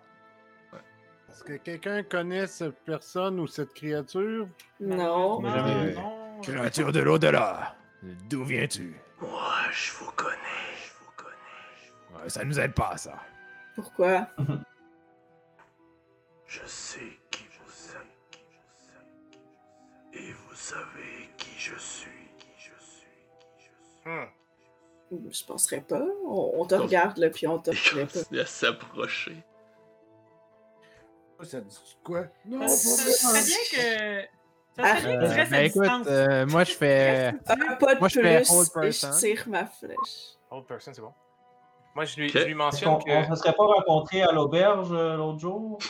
Est-ce 1.30 1.44
que 1.44 1.58
quelqu'un 1.58 2.04
connaît 2.04 2.48
cette 2.48 2.84
personne 2.84 3.40
ou 3.40 3.48
cette 3.48 3.74
créature? 3.74 4.48
Non. 4.80 5.42
Non. 5.42 6.42
Créature 6.42 6.92
de 6.92 7.00
l'au-delà, 7.00 7.76
d'où 8.02 8.44
viens-tu? 8.44 8.96
Moi, 9.22 9.54
je 9.72 9.92
vous 9.94 10.12
connais, 10.16 10.38
je 10.84 11.06
vous 11.06 11.12
connais. 11.16 12.24
Ouais, 12.24 12.30
ça 12.30 12.44
nous 12.44 12.60
aide 12.60 12.74
pas, 12.74 12.98
ça. 12.98 13.16
Pourquoi? 13.76 14.28
Je 25.12 25.44
penserais 25.46 25.82
pas. 25.82 26.04
On, 26.26 26.52
on 26.56 26.66
te 26.66 26.76
Donc- 26.76 26.84
regarde 26.86 27.18
là, 27.18 27.30
puis 27.30 27.48
on 27.48 27.60
te 27.60 27.72
Il 27.72 27.78
reconnaît 28.02 28.06
pas. 28.06 28.42
à 28.42 28.46
s'approcher. 28.46 29.44
Ça 31.44 31.62
dit 31.62 31.98
quoi? 32.04 32.26
Non, 32.46 32.68
Ça, 32.68 33.12
ça 33.12 33.32
bien 33.34 33.42
que. 33.72 34.28
Ça 34.76 34.98
serait 34.98 35.18
bien 35.18 35.20
que 35.20 35.24
Euh, 35.24 35.30
tu 35.30 35.34
restes 35.40 35.52
ben 35.52 35.58
à 35.58 35.64
écoute, 35.64 35.82
distance. 35.84 36.08
euh, 36.08 36.46
moi 36.48 36.64
je 36.66 36.72
fais. 36.74 37.28
Un 37.48 37.76
pas 37.76 37.96
de 37.96 38.00
Moi, 38.00 38.08
je 38.10 38.20
fais 38.22 38.42
plus 38.42 38.52
hold 38.52 38.70
et 38.86 38.92
je 38.92 39.20
tire 39.20 39.44
ma 39.48 39.66
flèche. 39.66 40.36
Old 40.52 40.66
person, 40.66 40.92
c'est 40.94 41.02
bon. 41.02 41.14
Moi, 41.96 42.06
je 42.06 42.16
lui, 42.18 42.28
Ok. 42.28 42.34
je 42.34 42.38
lui 42.40 42.46
Est-ce 42.52 42.56
mentionne 42.58 42.90
qu'on 42.90 43.00
que. 43.00 43.12
on 43.32 43.36
se 43.36 43.42
serait 43.42 43.54
pas 43.54 43.66
rencontrés 43.66 44.22
à 44.22 44.32
l'auberge 44.32 44.90
euh, 44.92 45.16
l'autre 45.18 45.40
jour? 45.40 45.80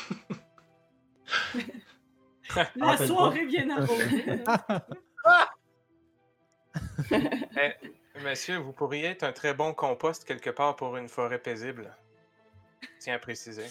La 2.77 2.97
soirée 2.97 3.45
vient 3.45 3.67
d'arriver. 3.67 4.41
Monsieur, 8.23 8.57
vous 8.57 8.73
pourriez 8.73 9.05
être 9.05 9.23
un 9.23 9.31
très 9.31 9.53
bon 9.53 9.73
compost 9.73 10.25
quelque 10.25 10.49
part 10.49 10.75
pour 10.75 10.97
une 10.97 11.07
forêt 11.07 11.39
paisible. 11.39 11.95
Tiens 12.99 13.15
à 13.15 13.19
préciser. 13.19 13.65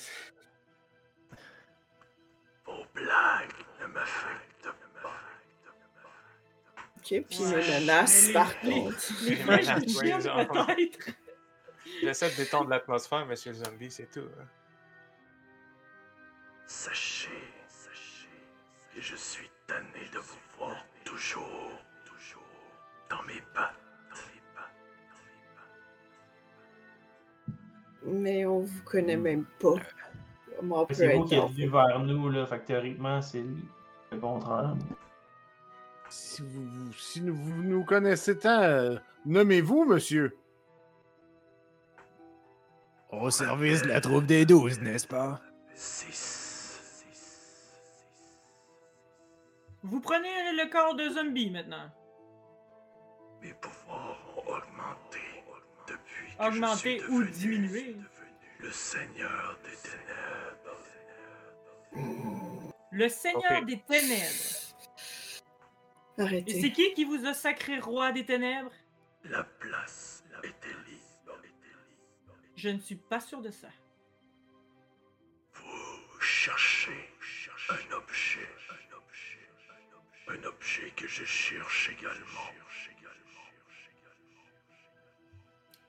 Vos 2.64 2.84
blagues 2.94 3.52
ne 3.80 3.86
me 3.86 4.04
faites 4.04 4.68
pas. 5.02 5.20
Ok, 6.96 7.24
puis 7.28 7.38
Ouais. 7.40 7.80
Mais 7.86 8.32
par 8.32 8.52
les- 8.62 8.70
contre. 8.70 9.12
Les 9.24 9.34
Les 9.36 9.44
menaces, 9.44 10.76
oui. 10.76 10.92
J'essaie 12.02 12.30
de 12.30 12.36
détendre 12.36 12.70
l'atmosphère, 12.70 13.26
monsieur 13.26 13.52
le 13.52 13.58
zombie, 13.58 13.90
c'est 13.90 14.10
tout. 14.10 14.28
hein. 14.40 14.44
Sachez, 16.66 17.30
sachez 17.66 18.28
que 18.94 19.00
je 19.00 19.16
suis 19.16 19.50
tanné 19.66 20.06
de 20.12 20.18
vous 20.18 20.38
voir 20.58 20.76
toujours, 21.04 21.70
toujours 22.04 22.42
dans 23.08 23.22
mes 23.22 23.40
pattes. 23.54 23.74
Mais 28.10 28.44
on 28.46 28.60
vous 28.60 28.82
connaît 28.84 29.16
même 29.16 29.44
pas. 29.60 29.74
Moi, 30.62 30.80
on 30.82 30.86
peut 30.86 30.94
C'est 30.94 31.14
vous 31.14 31.24
qui 31.24 31.34
êtes 31.34 31.40
en 31.40 31.46
venu 31.48 31.68
vers 31.68 32.00
nous, 32.00 32.28
là. 32.30 32.46
Fait 32.46 32.58
que 32.60 32.66
théoriquement, 32.66 33.20
c'est 33.22 33.44
le 34.12 34.18
contraire. 34.18 34.74
Si 36.08 36.42
vous, 36.42 36.92
si 36.94 37.20
nous- 37.20 37.34
vous 37.36 37.62
nous 37.62 37.84
connaissez 37.84 38.38
tant, 38.38 38.62
euh, 38.62 38.96
nommez-vous, 39.26 39.84
monsieur. 39.84 40.36
Au 43.10 43.30
service 43.30 43.82
de 43.82 43.88
la 43.88 44.00
troupe 44.00 44.26
des 44.26 44.44
douze, 44.46 44.80
n'est-ce 44.80 45.06
pas? 45.06 45.40
Six, 45.74 46.12
six, 46.12 47.74
Vous 49.82 50.00
prenez 50.00 50.28
le 50.54 50.70
corps 50.70 50.94
de 50.96 51.08
zombie 51.10 51.50
maintenant. 51.50 51.90
Ont 53.42 53.46
augmenté 53.46 53.77
suis 56.76 57.02
ou 57.06 57.22
devenu 57.24 57.96
le 58.60 58.70
seigneur 58.72 59.58
des 59.64 59.76
ténèbres. 59.76 60.28
Le 62.90 63.08
Seigneur 63.08 63.64
des 63.64 63.78
Ténèbres. 63.80 64.24
Et 64.24 64.62
c'est 66.18 66.22
Arrêtez. 66.22 66.72
qui 66.72 66.94
qui 66.94 67.04
vous 67.04 67.26
a 67.26 67.34
sacré 67.34 67.78
roi 67.78 68.12
des 68.12 68.24
ténèbres? 68.24 68.72
La 69.24 69.44
place 69.44 70.24
était 70.42 70.68
libre. 70.88 71.38
Je 72.56 72.70
ne 72.70 72.80
suis 72.80 72.96
pas 72.96 73.20
sûr 73.20 73.40
de 73.40 73.50
ça. 73.50 73.68
Vous 75.54 76.20
cherchez 76.20 77.08
un 77.70 77.92
objet. 77.94 78.48
Un 80.28 80.44
objet 80.44 80.92
que 80.96 81.06
je 81.06 81.24
cherche 81.24 81.90
également. 81.90 82.50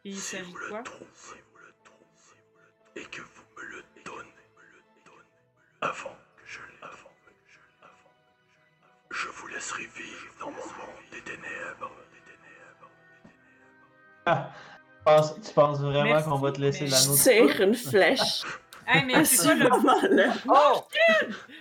Et 0.05 0.09
il 0.09 0.15
Si 0.15 0.21
s'agit 0.37 0.43
vous 0.51 0.57
de 0.57 0.63
le 0.63 0.69
quoi? 0.69 0.83
trouvez 0.83 1.43
et 2.95 3.03
que 3.05 3.21
vous 3.21 3.43
me 3.57 3.63
le 3.63 3.83
donnez 4.03 4.33
avant 5.81 6.15
que 6.37 6.43
je 6.45 6.59
l'ai, 6.59 6.87
je 9.11 9.27
vous 9.27 9.47
laisserai 9.47 9.83
vivre 9.95 10.33
dans 10.39 10.51
mon 10.51 10.57
monde 10.57 11.05
des 11.11 11.21
ténèbres. 11.21 11.91
Ah, 14.25 14.51
tu 14.53 15.03
penses- 15.05 15.41
tu 15.41 15.53
penses 15.53 15.79
vraiment 15.81 16.03
Merci, 16.03 16.29
qu'on 16.29 16.37
va 16.39 16.51
te 16.51 16.59
laisser 16.61 16.87
l'anneau 16.87 17.03
Je 17.03 17.11
de 17.11 17.17
feu? 17.17 17.23
tire 17.55 17.61
une 17.61 17.75
flèche 17.75 18.43
Hey, 18.91 19.05
mais 19.05 19.23
c'est 19.23 19.35
ce 19.37 19.43
quoi 19.43 19.53
le. 19.53 19.69
moment-là. 19.69 20.33
Oh! 20.47 20.83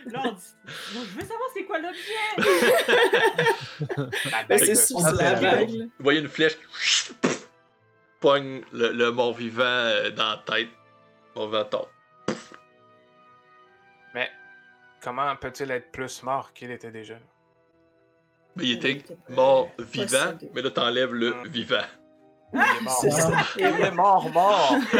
Bon, 0.06 0.34
je 0.86 0.98
veux 1.14 1.20
savoir 1.20 1.50
c'est 1.54 1.64
quoi 1.64 1.78
l'objet! 1.78 2.38
Ben, 4.48 4.58
c'est 4.58 4.94
Ah, 5.04 5.12
la 5.12 5.38
là. 5.40 5.64
Vous 5.66 5.90
voyez 6.00 6.20
une 6.20 6.28
flèche 6.28 6.56
pogne 8.20 8.62
le, 8.72 8.92
le 8.92 9.10
mort-vivant 9.10 9.62
euh, 9.64 10.10
dans 10.10 10.30
la 10.30 10.42
tête. 10.46 10.68
Mort-vivant 11.36 11.64
tombe. 11.64 11.86
Mais 14.14 14.28
comment 15.02 15.34
peut-il 15.36 15.70
être 15.70 15.90
plus 15.92 16.22
mort 16.22 16.52
qu'il 16.52 16.70
était 16.70 16.90
déjà? 16.90 17.14
Mais 18.56 18.64
il 18.64 18.72
était 18.72 19.04
mort 19.28 19.70
vivant, 19.78 20.32
mais 20.54 20.62
là 20.62 20.70
t'enlèves 20.70 21.14
le 21.14 21.34
Mm. 21.34 21.46
vivant. 21.48 21.76
Il 22.54 22.58
est 22.60 22.80
mort. 22.80 22.98
C'est 23.02 23.10
ça. 23.10 23.30
Il 23.58 23.64
est 23.64 23.90
mort, 23.90 24.30
mort! 24.30 24.74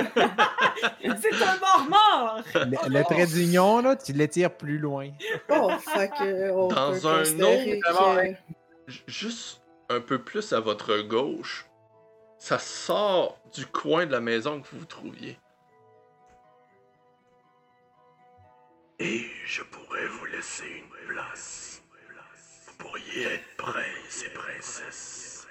C'est 1.01 1.43
un 1.43 1.57
mort-mort! 1.59 2.41
Le, 2.55 2.89
le 2.99 3.03
trait 3.05 3.27
d'union, 3.27 3.81
là, 3.81 3.97
tu 3.97 4.13
l'étires 4.13 4.55
plus 4.55 4.77
loin. 4.79 5.09
Oh, 5.49 5.55
on 5.55 6.69
Dans 6.69 6.93
peut 6.93 7.09
un 7.09 7.41
autre- 7.41 7.75
que- 8.27 8.35
J- 8.87 9.03
Juste 9.07 9.63
un 9.89 10.01
peu 10.01 10.19
plus 10.19 10.53
à 10.53 10.61
votre 10.61 10.99
gauche, 11.01 11.65
ça 12.39 12.59
sort 12.59 13.39
du 13.55 13.67
coin 13.67 14.07
de 14.07 14.13
la 14.13 14.21
maison 14.21 14.61
que 14.61 14.69
vous 14.69 14.79
vous 14.81 14.85
trouviez. 14.87 15.39
Et 19.01 19.27
je 19.45 19.63
pourrais 19.63 20.07
vous 20.07 20.27
laisser 20.27 20.67
une 20.67 21.07
place. 21.09 21.83
Vous 22.67 22.75
pourriez 22.79 23.25
être 23.35 23.57
prince 23.57 24.25
et 24.27 24.31
princesse. 24.31 25.47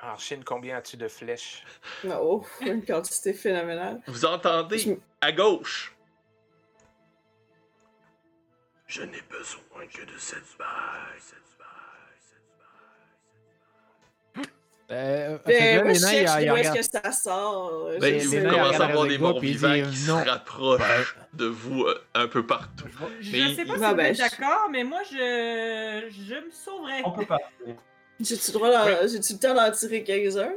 Alors, 0.00 0.20
Chine, 0.20 0.44
combien 0.44 0.76
as-tu 0.78 0.96
de 0.96 1.08
flèches? 1.08 1.64
Oh, 2.08 2.44
une 2.60 2.84
quantité 2.84 3.34
phénoménale. 3.34 4.00
Vous 4.06 4.24
entendez 4.24 4.78
Je- 4.78 4.92
à 5.20 5.32
gauche. 5.32 5.92
Je 8.86 9.02
n'ai 9.02 9.20
besoin 9.22 9.86
que 9.92 10.04
de 10.04 10.16
cette 10.16 10.56
bague. 10.56 10.68
Euh, 14.90 15.36
fait 15.44 15.58
Ben, 15.58 15.84
moi, 15.84 15.92
je 15.92 15.98
Léna, 15.98 16.12
il, 16.12 16.26
cherche 16.26 16.42
il 16.42 16.48
d'où 16.48 16.56
est-ce 16.56 16.68
regarde. 16.70 16.78
que 16.78 16.82
ça 17.08 17.12
sort. 17.12 17.88
Ben, 18.00 18.20
Je 18.20 18.30
Les- 18.30 18.40
vous 18.40 18.48
pas. 18.48 18.54
commencez 18.54 18.62
à 18.62 18.64
regardent 18.68 18.92
voir 18.92 19.00
avec 19.04 19.12
des 19.12 19.18
morts 19.18 19.40
vivants 19.40 19.74
qui 19.90 19.96
se 19.96 20.10
rapprochent 20.10 21.16
de 21.34 21.44
vous 21.46 21.82
euh, 21.84 21.94
un 22.14 22.26
peu 22.26 22.46
partout. 22.46 22.86
Je 23.20 23.30
Mais 23.32 23.54
sais 23.54 23.64
pas 23.66 23.74
il- 23.74 23.78
si 23.78 23.84
Ah, 23.84 23.90
vous 23.90 23.96
ben, 23.96 24.06
êtes 24.06 24.14
je- 24.16 24.20
d'accord, 24.22 24.68
mais 24.70 24.84
moi, 24.84 25.00
je, 25.10 26.08
je 26.10 26.34
me 26.36 26.50
sauverais. 26.50 27.02
On 27.04 27.10
peut 27.10 27.26
partir. 27.26 27.46
J'ai-tu 28.20 28.52
le 29.34 29.38
temps 29.38 29.54
d'en 29.54 29.70
tirer 29.72 30.02
quelques-uns? 30.04 30.52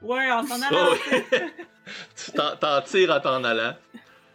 Ouais, 0.00 0.30
en 0.30 0.46
s'en 0.46 0.56
Oh, 0.60 0.74
allant. 0.74 0.90
ouais. 0.92 1.24
tu 2.24 2.32
t'en, 2.32 2.56
t'en 2.56 2.80
tires 2.82 3.10
en 3.10 3.20
t'en 3.20 3.42
allant. 3.42 3.74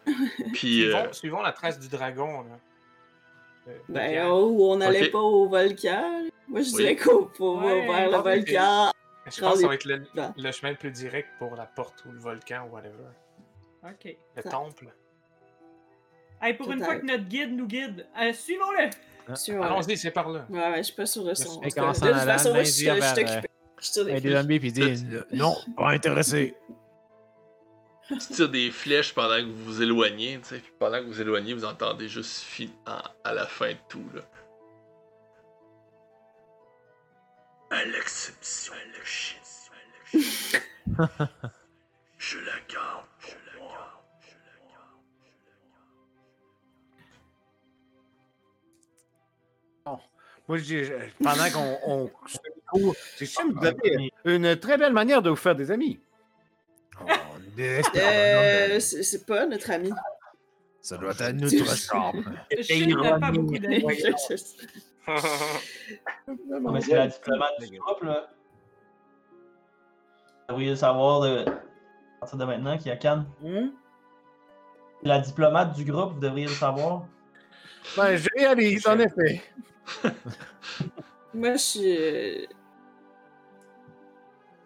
Puis, 0.54 0.84
euh, 0.86 0.92
Suivons, 0.92 1.14
suivons 1.14 1.42
la 1.42 1.52
trace 1.54 1.80
du 1.80 1.88
dragon, 1.88 2.42
là. 2.42 3.74
De 3.88 3.94
Ben, 3.94 4.26
oh, 4.28 4.58
on 4.72 4.78
n'allait 4.78 5.06
Ok. 5.06 5.12
pas 5.12 5.20
au 5.20 5.48
volcan. 5.48 6.24
Moi, 6.50 6.62
je 6.62 6.70
Oui. 6.72 6.76
dirais 6.84 6.96
qu'on 6.98 7.30
va 7.56 7.66
Ouais. 7.68 7.88
vers 7.88 8.10
le 8.10 8.16
Ah, 8.16 8.22
volcan. 8.22 8.92
Je 9.36 9.42
pense 9.42 9.54
que 9.56 9.62
ça 9.62 9.68
va 9.68 9.74
être 9.76 9.86
le, 9.86 10.52
chemin 10.52 10.72
le 10.72 10.78
plus 10.78 10.92
direct 10.92 11.30
pour 11.40 11.56
la 11.56 11.66
porte 11.66 12.04
ou 12.06 12.12
le 12.12 12.20
volcan 12.20 12.68
ou 12.68 12.74
whatever. 12.74 13.10
Ok. 13.84 14.16
Le 14.36 14.42
Ça- 14.42 14.50
temple. 14.50 14.88
Hey, 16.42 16.56
pour 16.56 16.72
une 16.72 16.84
fois 16.84 16.96
que 16.98 17.06
notre 17.06 17.26
guide 17.26 17.56
nous 17.56 17.68
guide, 17.68 18.08
euh, 18.20 18.34
suivons-le! 18.34 18.90
Sur- 19.36 19.64
Allons-y, 19.64 19.96
c'est 19.96 20.12
par 20.12 20.30
là. 20.30 20.46
Ouais, 20.50 20.60
ouais, 20.60 20.78
je 20.78 20.84
suis 20.84 20.96
pas 20.96 21.06
sur 21.06 21.24
le 21.24 21.36
son. 21.36 21.62
Et 21.62 21.72
allant, 21.78 21.88
main 22.54 22.64
je 22.64 22.72
suis 22.72 22.90
euh, 22.90 22.96
occupé. 22.96 23.50
Je 23.80 23.92
tire 23.92 24.10
Il 24.10 24.14
y 24.14 24.18
a 24.18 24.20
des 24.20 24.36
zombies, 24.36 24.60
puis 24.60 24.70
ils 24.70 24.74
disent 24.74 25.26
non, 25.32 25.56
pas 25.78 25.92
intéressé. 25.92 26.56
tu 28.08 28.18
tires 28.18 28.50
des 28.50 28.72
flèches 28.72 29.14
pendant 29.14 29.38
que 29.38 29.46
vous 29.46 29.64
vous 29.66 29.82
éloignez, 29.82 30.40
tu 30.40 30.50
sais. 30.50 30.60
Puis 30.60 30.74
pendant 30.80 30.98
que 31.00 31.04
vous 31.06 31.14
vous 31.14 31.22
éloignez, 31.22 31.54
vous 31.54 31.66
entendez 31.66 32.08
juste 32.08 32.46
en- 32.88 33.02
à 33.24 33.34
la 33.34 33.46
fin 33.46 33.72
de 33.72 33.78
tout, 33.88 34.04
là. 34.14 34.22
À 37.72 37.84
l'exception 37.86 38.74
de 38.74 39.04
Chine. 39.06 39.40
Je 42.18 42.38
la 42.40 42.60
garde 42.72 43.06
pour 43.20 43.34
moi. 43.64 44.04
Moi, 50.48 50.58
j'ai- 50.58 50.84
j'ai- 50.86 51.14
pendant 51.24 51.50
qu'on 51.52 51.78
on, 51.86 52.12
se 52.28 52.38
découvre, 52.44 52.96
c'est 53.16 53.26
sûr 53.26 53.42
que 53.44 53.54
vous 53.58 53.66
avez 53.66 54.12
une 54.26 54.56
très 54.58 54.78
belle 54.78 54.92
manière 54.94 55.22
de 55.22 55.30
vous 55.30 55.36
faire 55.36 55.56
des 55.56 55.72
amis. 55.72 56.00
Oh, 57.00 57.06
Euh, 57.96 58.80
c'est 58.80 59.26
pas 59.26 59.46
notre 59.46 59.72
ami. 59.72 59.92
Ça 60.82 60.98
doit 60.98 61.12
être 61.12 61.34
notre 61.36 61.76
chambre. 61.78 62.24
Chine 62.62 62.96
n'a 63.00 63.20
pas 63.20 63.32
beaucoup 63.32 63.58
d'amis. 63.58 63.84
Non, 65.08 66.72
mais 66.72 66.82
c'est 66.82 66.96
la 66.96 67.08
diplomate 67.08 67.60
du 67.60 67.78
groupe, 67.80 68.04
là. 68.04 68.28
Vous 69.32 70.56
devriez 70.56 70.70
le 70.72 70.76
savoir 70.76 71.22
de... 71.22 71.46
à 71.48 72.20
partir 72.20 72.38
de 72.38 72.46
maintenant 72.46 72.78
qu'il 72.78 72.88
y 72.88 72.92
a 72.92 72.98
Cannes. 72.98 73.26
La 75.04 75.20
diplomate 75.20 75.74
du 75.74 75.86
groupe, 75.86 76.14
vous 76.14 76.20
devriez 76.20 76.48
le 76.48 76.54
savoir. 76.54 77.04
Ben, 77.98 78.16
je 78.16 78.28
réalise, 78.38 78.86
en 78.88 79.00
effet. 79.00 79.42
Moi, 81.34 81.54
je 81.54 81.58
suis. 81.58 81.98
euh, 81.98 82.46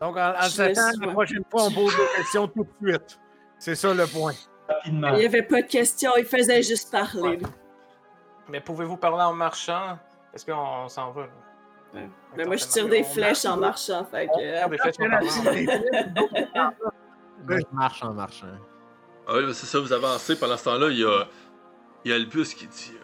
Donc, 0.01 0.17
en, 0.17 0.33
en 0.37 0.41
s'attendant, 0.41 1.05
la 1.05 1.11
prochaine 1.13 1.43
fois, 1.49 1.63
on 1.65 1.71
pose 1.73 1.95
des 1.95 2.17
questions 2.17 2.47
tout 2.47 2.67
de 2.81 2.89
suite. 2.89 3.19
C'est 3.57 3.75
ça 3.75 3.93
le 3.93 4.05
point. 4.07 4.33
Rapidement. 4.67 5.09
Il 5.13 5.19
n'y 5.19 5.25
avait 5.25 5.43
pas 5.43 5.61
de 5.61 5.67
questions, 5.67 6.11
il 6.17 6.25
faisait 6.25 6.61
juste 6.63 6.91
parler. 6.91 7.39
Mais 8.49 8.59
pouvez-vous 8.59 8.97
parler 8.97 9.23
en 9.23 9.33
marchant? 9.33 9.97
Est-ce 10.35 10.45
qu'on 10.45 10.83
on 10.83 10.89
s'en 10.89 11.11
va? 11.11 11.21
là? 11.21 11.27
Ouais. 11.93 12.09
Ben, 12.35 12.45
moi, 12.45 12.57
je 12.57 12.65
tire 12.65 12.89
des 12.89 13.03
flèches 13.03 13.45
en 13.45 13.55
marchant. 13.57 14.03
Fait 14.05 14.27
que, 14.27 14.69
des 14.69 14.77
flèches 14.77 14.99
en. 14.99 15.07
Moi, 17.47 17.59
je 17.59 17.75
marche 17.75 18.03
en 18.03 18.13
marchant. 18.13 18.47
Ah 19.27 19.35
oui, 19.37 19.53
c'est 19.53 19.65
ça, 19.65 19.79
vous 19.79 19.93
avancez. 19.93 20.37
Pendant 20.37 20.57
ce 20.57 20.65
temps-là, 20.65 20.89
il 20.89 20.99
y 20.99 21.05
a, 21.05 21.25
il 22.03 22.11
y 22.11 22.13
a 22.13 22.17
Albus 22.17 22.53
qui 22.53 22.67
dit 22.67 22.97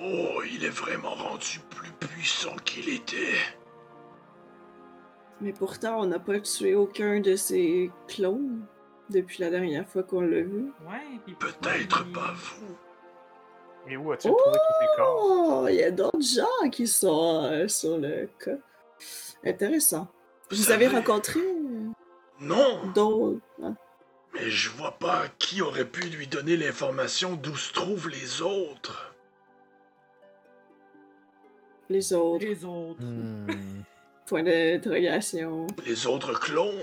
Oh, 0.00 0.42
il 0.44 0.64
est 0.64 0.70
vraiment 0.70 1.14
rendu 1.14 1.60
plus 1.70 1.90
puissant 1.92 2.54
qu'il 2.64 2.88
était. 2.90 3.38
Mais 5.40 5.52
pourtant, 5.52 6.00
on 6.00 6.06
n'a 6.06 6.18
pas 6.18 6.38
tué 6.40 6.74
aucun 6.74 7.20
de 7.20 7.36
ces 7.36 7.90
clones 8.08 8.64
depuis 9.10 9.42
la 9.42 9.50
dernière 9.50 9.88
fois 9.88 10.02
qu'on 10.02 10.20
l'a 10.20 10.42
vu. 10.42 10.72
Ouais, 10.86 11.34
Peut-être 11.38 12.04
pas 12.12 12.32
vous. 12.34 12.76
Et 13.88 13.96
où 13.96 14.12
as-tu 14.12 14.28
trouvé 14.28 14.42
tous 14.44 14.74
ces 14.80 14.96
corps? 14.96 15.20
Oh, 15.22 15.66
il 15.68 15.76
y 15.76 15.82
a 15.84 15.90
d'autres 15.90 16.20
gens 16.20 16.70
qui 16.70 16.86
sont 16.86 17.44
euh, 17.44 17.68
sur 17.68 17.98
le 17.98 18.28
cas. 18.44 18.56
Intéressant. 19.44 20.08
Vous 20.50 20.56
Vous 20.56 20.70
avez 20.72 20.88
rencontré 20.88 21.40
euh, 21.40 21.88
Non, 22.40 22.86
d'autres. 22.94 23.40
hein? 23.62 23.74
mais 24.34 24.50
je 24.50 24.70
vois 24.70 24.92
pas 24.98 25.24
qui 25.38 25.62
aurait 25.62 25.86
pu 25.86 26.02
lui 26.08 26.26
donner 26.26 26.56
l'information 26.56 27.36
d'où 27.36 27.56
se 27.56 27.72
trouvent 27.72 28.08
les 28.08 28.42
autres. 28.42 29.14
Les 31.88 32.12
autres. 32.12 32.44
Les 32.44 32.64
autres. 32.64 33.02
Hmm. 33.02 33.46
Point 34.26 34.42
d'interrogation. 34.42 35.66
Les 35.86 36.06
autres 36.06 36.38
clones. 36.38 36.82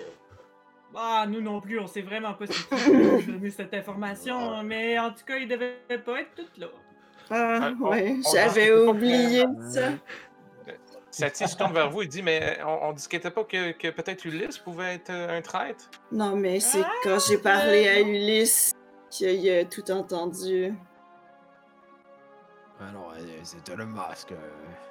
Ah, 0.95 1.25
nous 1.27 1.41
non 1.41 1.59
plus, 1.59 1.79
on 1.79 1.87
sait 1.87 2.01
vraiment 2.03 2.33
pas 2.35 2.45
si 2.47 2.63
a 2.71 3.21
donné 3.21 3.49
cette 3.49 3.73
information, 3.73 4.63
mais 4.63 4.97
en 4.99 5.09
tout 5.11 5.25
cas, 5.25 5.37
ils 5.37 5.47
devaient 5.47 5.75
pas 6.05 6.21
être 6.21 6.35
toutes 6.35 6.57
là. 6.57 6.67
Ah, 7.30 7.59
Ah, 7.61 7.71
ouais, 7.80 8.15
on 8.26 8.32
j'avais 8.34 8.71
oublié 8.71 9.45
ça. 9.69 9.89
Satie 11.11 11.47
se 11.47 11.55
tourne 11.55 11.74
vers 11.74 11.89
vous 11.91 12.01
et 12.01 12.07
dit 12.07 12.24
Mais 12.24 12.57
on, 12.65 12.88
on 12.89 12.93
discutait 12.93 13.30
pas 13.30 13.43
que, 13.43 13.71
que 13.74 13.89
peut-être 13.89 14.26
Ulysse 14.26 14.57
pouvait 14.57 14.95
être 14.95 15.11
euh, 15.11 15.38
un 15.38 15.41
traître? 15.41 15.86
Non, 16.11 16.36
mais 16.36 16.59
c'est 16.59 16.82
Ah, 16.84 16.91
quand 17.03 17.19
j'ai 17.28 17.38
parlé 17.38 17.88
à 17.88 17.99
Ulysse 18.01 18.71
qu'il 19.11 19.47
a 19.51 19.63
tout 19.65 19.89
entendu. 19.91 20.74
Alors, 22.82 23.13
euh, 23.15 23.21
c'était 23.43 23.76
le 23.76 23.86
masque. 23.86 24.32
euh, 24.32 24.36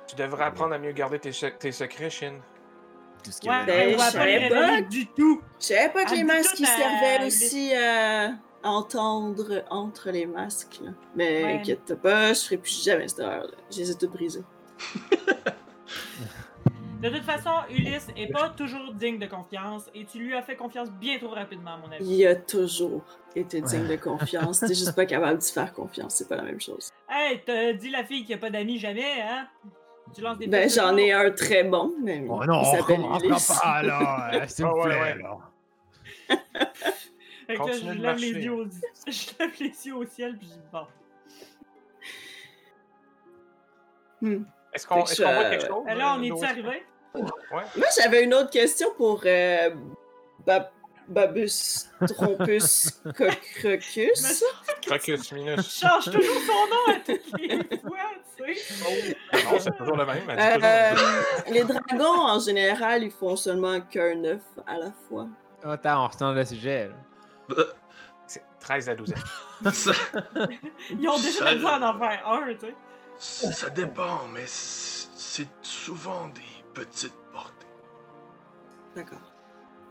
Tu 0.06 0.14
devrais 0.14 0.44
apprendre 0.44 0.74
à 0.74 0.78
mieux 0.78 0.92
garder 0.92 1.18
tes, 1.18 1.32
se- 1.32 1.46
tes 1.46 1.72
secrets, 1.72 2.08
Shin. 2.10 2.34
tout 3.24 3.32
ce 3.32 3.40
qui 3.40 3.48
Ouais, 3.48 3.64
Ben, 3.66 3.92
je 3.98 3.98
savais 3.98 4.48
pas. 4.48 4.80
du 4.82 5.06
tout. 5.08 5.42
Je 5.60 5.66
savais 5.66 5.88
pas 5.90 6.04
que 6.04 6.14
les 6.14 6.22
masques 6.24 6.60
à- 6.62 6.66
servaient 6.66 7.26
aussi 7.26 7.74
à 7.74 8.30
entendre 8.64 9.64
entre 9.70 10.10
les 10.10 10.26
masques. 10.26 10.80
là. 10.82 10.90
Mais 11.16 11.42
Ouais. 11.44 11.52
inquiète 11.54 11.94
pas, 12.00 12.32
je 12.32 12.40
ferai 12.40 12.56
plus 12.58 12.84
jamais 12.84 13.08
cette 13.08 13.20
erreur-là. 13.20 13.56
Je 13.70 13.78
les 13.78 13.90
ai 13.90 13.94
toutes 13.94 14.12
brisées. 14.12 14.42
De 17.02 17.08
toute 17.08 17.24
façon, 17.24 17.50
Ulysse 17.68 18.06
est 18.16 18.32
pas 18.32 18.48
toujours 18.50 18.94
digne 18.94 19.18
de 19.18 19.26
confiance 19.26 19.90
et 19.92 20.04
tu 20.04 20.18
lui 20.18 20.34
as 20.36 20.42
fait 20.42 20.54
confiance 20.54 20.88
bien 20.92 21.18
trop 21.18 21.30
rapidement, 21.30 21.72
à 21.72 21.76
mon 21.78 21.90
avis. 21.90 22.04
Il 22.06 22.24
a 22.26 22.36
toujours 22.36 23.02
été 23.34 23.60
digne 23.60 23.88
de 23.88 23.96
confiance. 23.96 24.60
T'es 24.60 24.68
juste 24.68 24.94
pas 24.94 25.04
capable 25.04 25.38
d'y 25.38 25.50
faire 25.50 25.72
confiance, 25.72 26.14
c'est 26.14 26.28
pas 26.28 26.36
la 26.36 26.42
même 26.44 26.60
chose. 26.60 26.90
Hey, 27.10 27.40
t'as 27.44 27.72
dit 27.72 27.90
la 27.90 28.04
fille 28.04 28.24
qui 28.24 28.32
a 28.34 28.38
pas 28.38 28.50
d'amis 28.50 28.78
jamais, 28.78 29.20
hein? 29.20 29.48
Tu 30.14 30.20
lances 30.20 30.38
des 30.38 30.46
Ben, 30.46 30.70
j'en 30.70 30.96
ai 30.96 31.10
un 31.10 31.30
très 31.32 31.64
bon, 31.64 31.92
mais 32.00 32.24
Oh 32.28 32.44
non, 32.46 32.62
il 32.62 32.66
on 32.68 32.76
s'appelle 32.76 33.00
Ulysse. 33.24 33.58
pas, 33.60 33.82
là. 33.82 34.30
euh, 34.34 34.44
S'il 34.46 34.64
Ah 34.64 34.68
vous 34.70 34.76
ouais, 34.82 34.84
plaît, 34.84 35.22
là. 35.22 35.38
Fait 37.46 37.54
que 37.56 37.62
là, 37.66 37.72
je 37.72 37.90
lève 37.90 38.16
les 38.16 38.30
yeux 38.32 38.52
au 38.52 38.64
je 39.06 39.26
lève 39.38 39.50
les 39.60 39.86
yeux 39.86 39.94
au 39.96 40.04
ciel 40.06 40.36
puis 40.38 40.48
je 40.48 40.54
dis 40.54 40.68
bon. 40.72 40.86
Est-ce 44.72 44.86
qu'on 44.86 45.04
est 45.04 45.16
qu'on 45.22 45.32
voit 45.34 45.50
quelque 45.50 45.66
chose? 45.66 45.84
Là, 45.86 46.16
on 46.16 46.22
euh, 46.24 46.28
d'autre? 46.28 46.44
arrivé? 46.44 46.82
Moi, 47.14 47.86
j'avais 48.00 48.24
une 48.24 48.32
autre 48.34 48.50
question 48.50 48.88
pour 48.96 49.22
euh, 49.26 49.70
Bab- 50.46 50.70
Babus 51.08 51.90
Trompus 52.08 52.90
Cocrocus. 53.04 54.44
Crocus 54.86 55.32
Minus. 55.32 55.78
Change 55.80 56.04
toujours 56.04 56.40
son 56.46 56.66
nom 56.68 56.94
à 56.94 57.00
toutes 57.04 57.40
les 57.40 57.58
fois, 57.80 57.98
tu 58.36 58.54
sais. 58.54 59.16
Non, 59.44 59.58
c'est 59.58 59.76
toujours 59.76 59.96
le 59.96 60.06
même. 60.06 60.20
toujours. 60.20 60.36
Euh, 60.38 60.94
les 61.50 61.64
dragons, 61.64 62.20
en 62.20 62.38
général, 62.38 63.02
ils 63.02 63.10
font 63.10 63.36
seulement 63.36 63.80
qu'un 63.82 64.24
œuf 64.24 64.42
à 64.66 64.78
la 64.78 64.92
fois. 65.08 65.26
Attends, 65.64 66.04
on 66.04 66.08
retourne 66.08 66.34
le 66.34 66.44
sujet. 66.44 66.88
là. 66.88 66.94
C'est 68.26 68.42
13 68.60 68.88
à 68.88 68.94
12 68.94 69.12
ans. 69.12 69.70
ça, 69.72 69.92
Ils 70.90 71.08
ont 71.08 71.16
déjà 71.16 71.38
Ça- 71.46 71.54
misère 71.54 71.80
d'en 71.80 71.98
faire 71.98 72.28
un, 72.28 72.54
tu 72.54 72.66
sais. 73.18 73.52
ça 73.52 73.68
dépend, 73.70 74.26
mais 74.32 74.44
c'est 74.46 75.48
souvent 75.62 76.28
des 76.28 76.40
petites 76.74 77.14
portées. 77.32 77.66
D'accord. 78.96 79.32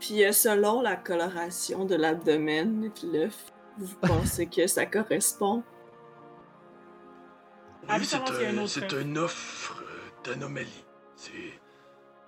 Puis 0.00 0.24
euh, 0.24 0.32
selon 0.32 0.80
la 0.82 0.96
coloration 0.96 1.84
de 1.84 1.94
l'abdomen 1.94 2.84
et 3.02 3.06
l'œuf, 3.06 3.52
vous 3.78 3.94
pensez 3.96 4.46
que 4.46 4.66
ça 4.66 4.86
correspond? 4.86 5.62
Oui, 7.88 8.04
c'est 8.04 8.92
un 8.92 9.00
une 9.00 9.18
offre 9.18 9.82
d'anomalie. 10.24 10.84
C'est, 11.16 11.60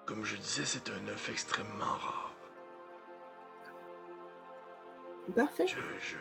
comme 0.05 0.25
je 0.25 0.37
disais, 0.37 0.65
c'est 0.65 0.89
un 0.91 1.09
œuf 1.09 1.29
extrêmement 1.31 1.85
rare. 1.85 2.24
Parfait. 5.35 5.67
Je, 5.67 5.75
je, 5.75 6.17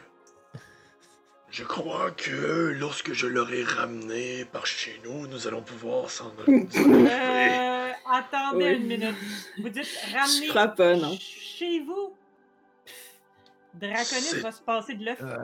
je 1.49 1.63
crois 1.63 2.11
que 2.11 2.73
lorsque 2.79 3.13
je 3.13 3.27
l'aurai 3.27 3.63
ramené 3.63 4.45
par 4.45 4.65
chez 4.65 4.99
nous, 5.03 5.27
nous 5.27 5.47
allons 5.47 5.61
pouvoir 5.61 6.09
s'en 6.09 6.27
occuper. 6.39 6.79
Euh, 7.11 7.91
attendez 8.11 8.65
Oui. 8.65 8.75
une 8.75 8.87
minute. 8.87 9.15
Vous 9.61 9.69
dites 9.69 9.83
Je 9.85 10.15
ramener 10.17 10.47
crois 10.47 10.67
pas, 10.69 10.95
non. 10.95 11.15
chez 11.19 11.79
vous? 11.81 12.15
Draconis 13.75 14.21
C'est- 14.21 14.39
va 14.39 14.51
se 14.51 14.61
passer 14.61 14.93
de 14.95 15.05
l'œuf. 15.05 15.17
Euh, 15.21 15.35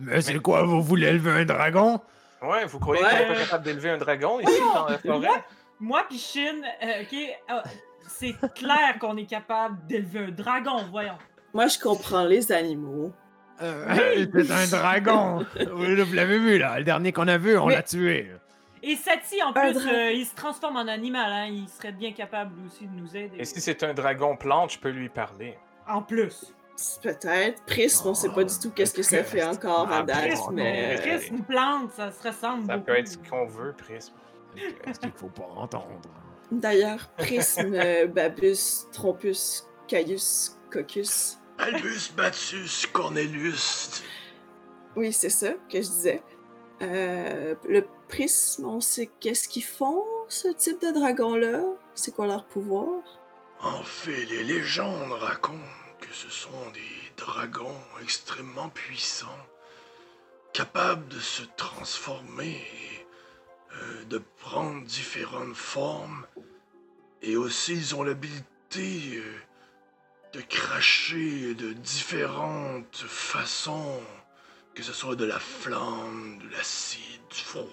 mais 0.00 0.20
c'est 0.20 0.38
quoi, 0.40 0.62
vous 0.64 0.82
voulez 0.82 1.06
élever 1.08 1.30
un 1.30 1.44
dragon? 1.44 2.00
Ouais, 2.42 2.64
vous 2.66 2.78
croyez 2.78 3.02
Ouais. 3.02 3.10
qu'on 3.10 3.18
n'est 3.18 3.26
pas 3.26 3.34
capable 3.40 3.64
d'élever 3.64 3.90
un 3.90 3.98
dragon 3.98 4.40
ici 4.40 4.60
dans 4.74 4.86
la 4.88 4.98
forêt? 4.98 5.44
Moi 5.78 6.04
pis 6.08 6.18
Shin, 6.18 6.62
euh, 6.82 7.02
ok, 7.02 7.14
euh, 7.50 7.60
c'est 8.08 8.34
clair 8.54 8.98
qu'on 9.00 9.16
est 9.16 9.26
capable 9.26 9.86
d'élever 9.86 10.20
un 10.26 10.30
dragon, 10.30 10.84
voyons. 10.90 11.18
Moi, 11.56 11.68
je 11.68 11.78
comprends 11.78 12.24
les 12.24 12.52
animaux. 12.52 13.12
Euh, 13.62 14.26
c'est 14.34 14.50
un 14.50 14.66
dragon! 14.68 15.46
Oui, 15.74 15.96
là, 15.96 16.04
vous 16.04 16.12
l'avez 16.14 16.38
vu, 16.38 16.58
là. 16.58 16.78
Le 16.78 16.84
dernier 16.84 17.12
qu'on 17.12 17.26
a 17.28 17.38
vu, 17.38 17.56
on 17.56 17.66
Mais- 17.66 17.76
l'a 17.76 17.82
tué. 17.82 18.30
Et 18.82 18.94
Sati, 18.94 19.42
en 19.42 19.52
plus, 19.54 19.72
dra- 19.72 19.90
euh, 19.90 20.12
il 20.12 20.26
se 20.26 20.34
transforme 20.34 20.76
en 20.76 20.86
animal, 20.86 21.32
hein. 21.32 21.46
Il 21.50 21.66
serait 21.68 21.92
bien 21.92 22.12
capable 22.12 22.52
aussi 22.66 22.86
de 22.86 22.92
nous 22.94 23.16
aider. 23.16 23.36
Et 23.38 23.44
si 23.46 23.60
c'est 23.62 23.82
un 23.84 23.94
dragon 23.94 24.36
plante, 24.36 24.72
je 24.74 24.78
peux 24.78 24.90
lui 24.90 25.08
parler. 25.08 25.56
En 25.88 26.02
plus. 26.02 26.54
Peut-être. 27.02 27.64
Prisme, 27.64 28.08
on 28.08 28.14
sait 28.14 28.28
pas 28.28 28.44
du 28.44 28.54
tout 28.62 28.70
qu'est-ce 28.70 28.92
que 28.92 29.02
ça 29.02 29.24
fait 29.24 29.42
encore 29.42 29.90
à 29.90 30.00
Ah, 30.00 30.02
date, 30.02 30.26
Prisme, 30.28 30.52
mais... 30.52 30.98
Chris, 31.00 31.28
une 31.30 31.42
plante, 31.42 31.90
ça 31.92 32.12
se 32.12 32.28
ressemble 32.28 32.66
Ça 32.66 32.74
beaucoup. 32.74 32.84
peut 32.88 32.98
être 32.98 33.08
ce 33.08 33.16
qu'on 33.16 33.46
veut, 33.46 33.72
Prisme. 33.72 34.12
Qu'est-ce 34.84 35.00
qu'il 35.00 35.10
faut 35.12 35.28
pas 35.28 35.48
entendre? 35.56 35.88
D'ailleurs, 36.52 37.08
Prisme, 37.16 37.72
euh, 37.74 38.06
Babus, 38.06 38.84
Trompus, 38.92 39.66
Caius, 39.88 40.58
Cocus. 40.70 41.38
Albus 41.58 42.12
Batus 42.16 42.86
Cornelius. 42.86 44.02
Oui, 44.94 45.12
c'est 45.12 45.30
ça 45.30 45.52
que 45.70 45.80
je 45.82 45.88
disais. 45.88 46.22
Euh, 46.82 47.54
le 47.68 47.86
prisme, 48.08 48.66
on 48.66 48.80
sait 48.80 49.10
qu'est-ce 49.20 49.48
qu'ils 49.48 49.64
font, 49.64 50.04
ce 50.28 50.48
type 50.48 50.80
de 50.80 50.92
dragon-là? 50.92 51.62
C'est 51.94 52.14
quoi 52.14 52.26
leur 52.26 52.44
pouvoir? 52.44 53.02
En 53.60 53.82
fait, 53.82 54.26
les 54.26 54.44
légendes 54.44 55.12
racontent 55.12 55.58
que 56.00 56.12
ce 56.12 56.28
sont 56.28 56.70
des 56.74 57.12
dragons 57.16 57.80
extrêmement 58.02 58.68
puissants, 58.68 59.46
capables 60.52 61.08
de 61.08 61.18
se 61.18 61.42
transformer 61.56 62.56
et 62.56 63.06
euh, 63.72 64.04
de 64.04 64.22
prendre 64.40 64.84
différentes 64.84 65.56
formes. 65.56 66.26
Et 67.22 67.36
aussi, 67.36 67.72
ils 67.72 67.94
ont 67.94 68.02
l'habilité 68.02 69.16
euh, 69.16 69.22
de 70.32 70.40
cracher 70.42 71.54
de 71.54 71.72
différentes 71.72 72.96
façons, 72.96 74.00
que 74.74 74.82
ce 74.82 74.92
soit 74.92 75.16
de 75.16 75.24
la 75.24 75.38
flamme, 75.38 76.38
de 76.42 76.50
l'acide, 76.56 77.20
du 77.30 77.36
froid. 77.40 77.64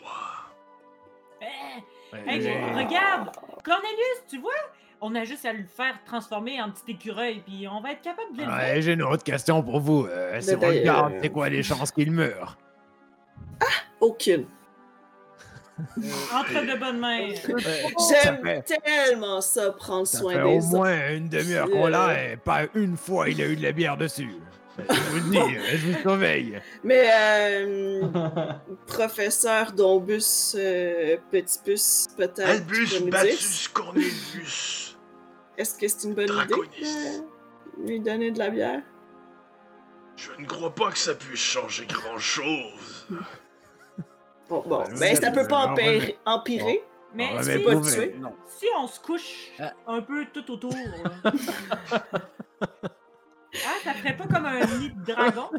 Eh, 1.41 2.29
hey, 2.29 2.73
regarde! 2.75 3.29
Cornelius, 3.63 4.23
tu 4.29 4.39
vois? 4.39 4.51
On 5.01 5.13
a 5.15 5.25
juste 5.25 5.43
à 5.45 5.51
le 5.51 5.65
faire 5.65 5.95
transformer 6.05 6.61
en 6.61 6.71
petit 6.71 6.91
écureuil, 6.93 7.41
puis 7.45 7.67
on 7.67 7.81
va 7.81 7.91
être 7.91 8.01
capable 8.01 8.31
de 8.33 8.37
l'élever. 8.39 8.55
Ouais, 8.55 8.81
j'ai 8.81 8.93
une 8.93 9.03
autre 9.03 9.23
question 9.23 9.61
pour 9.61 9.81
vous. 9.81 10.05
Euh, 10.05 10.39
si 10.39 10.51
on 10.51 10.53
le 10.53 10.59
d'ailleurs- 10.59 10.83
garde, 11.09 11.13
c'est 11.21 11.29
quoi 11.29 11.49
les 11.49 11.63
chances 11.63 11.91
qu'il 11.91 12.11
meure? 12.11 12.57
Aucune. 13.99 14.45
Entre 15.79 16.65
de 16.73 16.79
bonnes 16.79 16.99
mains. 16.99 17.33
Ça 17.97 18.15
J'aime 18.23 18.39
fait- 18.43 18.79
tellement 18.83 19.41
ça, 19.41 19.71
prendre 19.71 20.05
Ça 20.07 20.19
soin 20.19 20.33
fait 20.33 20.43
des 20.59 20.65
au 20.65 20.77
moins 20.77 21.09
une 21.13 21.29
demi-heure 21.29 21.69
qu'on 21.69 21.87
l'a 21.87 22.31
et 22.31 22.37
pas 22.37 22.61
une 22.75 22.95
fois 22.97 23.29
il 23.29 23.41
a 23.41 23.47
eu 23.47 23.55
de 23.55 23.63
la 23.63 23.71
bière 23.71 23.97
dessus. 23.97 24.29
Je 24.77 24.93
vous 24.95 25.15
le 25.17 25.21
dis, 25.31 25.37
euh, 25.37 25.61
je 25.77 25.87
vous 25.91 25.99
surveille. 26.01 26.59
Mais, 26.83 27.07
euh, 27.11 28.01
professeur 28.87 29.71
Dombus, 29.71 30.53
euh, 30.55 31.17
Petit 31.31 31.59
Puce, 31.63 32.07
peut-être. 32.17 32.39
Albus 32.49 32.99
Batus 33.03 33.67
Cornelius. 33.67 34.97
Est-ce 35.57 35.77
que 35.77 35.87
c'est 35.87 36.07
une 36.07 36.15
bonne 36.15 36.25
idée 36.29 36.55
de 37.77 37.87
lui 37.87 37.99
donner 37.99 38.31
de 38.31 38.39
la 38.39 38.49
bière? 38.49 38.81
Je 40.15 40.29
ne 40.39 40.45
crois 40.47 40.73
pas 40.73 40.91
que 40.91 40.97
ça 40.97 41.13
puisse 41.15 41.39
changer 41.39 41.85
grand-chose. 41.85 43.07
Bon, 44.49 44.63
bon. 44.65 44.83
Ben, 44.99 45.15
ça 45.15 45.31
peut 45.31 45.47
pas 45.47 45.73
empirer? 46.25 46.83
Mais 47.15 47.33
va 47.35 47.43
si, 47.43 47.59
pas 47.59 47.75
tuer. 47.81 48.15
Non. 48.19 48.33
si 48.47 48.65
on 48.77 48.87
se 48.87 48.99
couche 48.99 49.51
Ah. 49.59 49.71
un 49.87 50.01
peu 50.01 50.25
tout 50.33 50.49
autour. 50.51 50.73
ah, 51.23 51.29
ça 53.83 53.93
ferait 53.93 54.17
pas 54.17 54.25
comme 54.25 54.45
un 54.45 54.65
nid 54.79 54.89
de 54.91 55.13
dragon? 55.13 55.49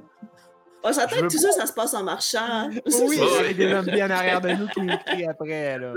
On 0.82 0.92
s'entend 0.92 1.08
Je 1.10 1.14
que 1.16 1.22
veux 1.22 1.28
tout 1.28 1.38
ça, 1.38 1.52
ça 1.52 1.66
se 1.66 1.72
passe 1.72 1.94
en 1.94 2.02
marchant. 2.02 2.40
hein. 2.42 2.70
Oui, 2.86 3.18
Ouais. 3.20 3.38
avec 3.38 3.56
des 3.56 3.72
hommes 3.72 3.86
bien 3.86 4.06
en 4.08 4.10
arrière 4.10 4.40
de 4.40 4.50
nous 4.50 4.66
qui 4.68 4.86
crient 5.06 5.28
après. 5.28 5.78
Là. 5.78 5.94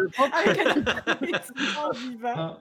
Vivant. 1.94 2.58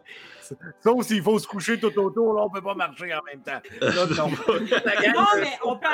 Sauf 0.83 1.07
s'il 1.07 1.22
faut 1.22 1.39
se 1.39 1.47
coucher 1.47 1.79
tout 1.79 1.97
autour, 1.99 2.35
là, 2.35 2.43
on 2.45 2.51
peut 2.51 2.62
pas 2.62 2.74
marcher 2.74 3.12
en 3.14 3.22
même 3.24 3.43
temps. 3.43 3.61
Là, 3.81 4.07
non. 4.16 4.29
Non, 4.29 4.37
euh, 4.49 5.41
mais 5.41 5.59
on 5.64 5.77
peut. 5.77 5.87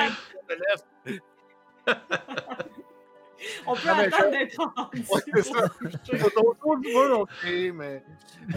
on 3.66 3.74
peut 3.74 3.80
Ah, 3.88 3.98
attendre 3.98 4.24
je- 4.32 4.38
d'être 4.38 4.56
rendu 4.58 5.04
Ouais, 5.10 5.20
c'est 5.34 5.42
ça. 5.42 6.40
autour 6.40 6.78
du 6.78 6.94
ok, 6.94 7.28
mais 7.74 8.02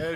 euh, 0.00 0.14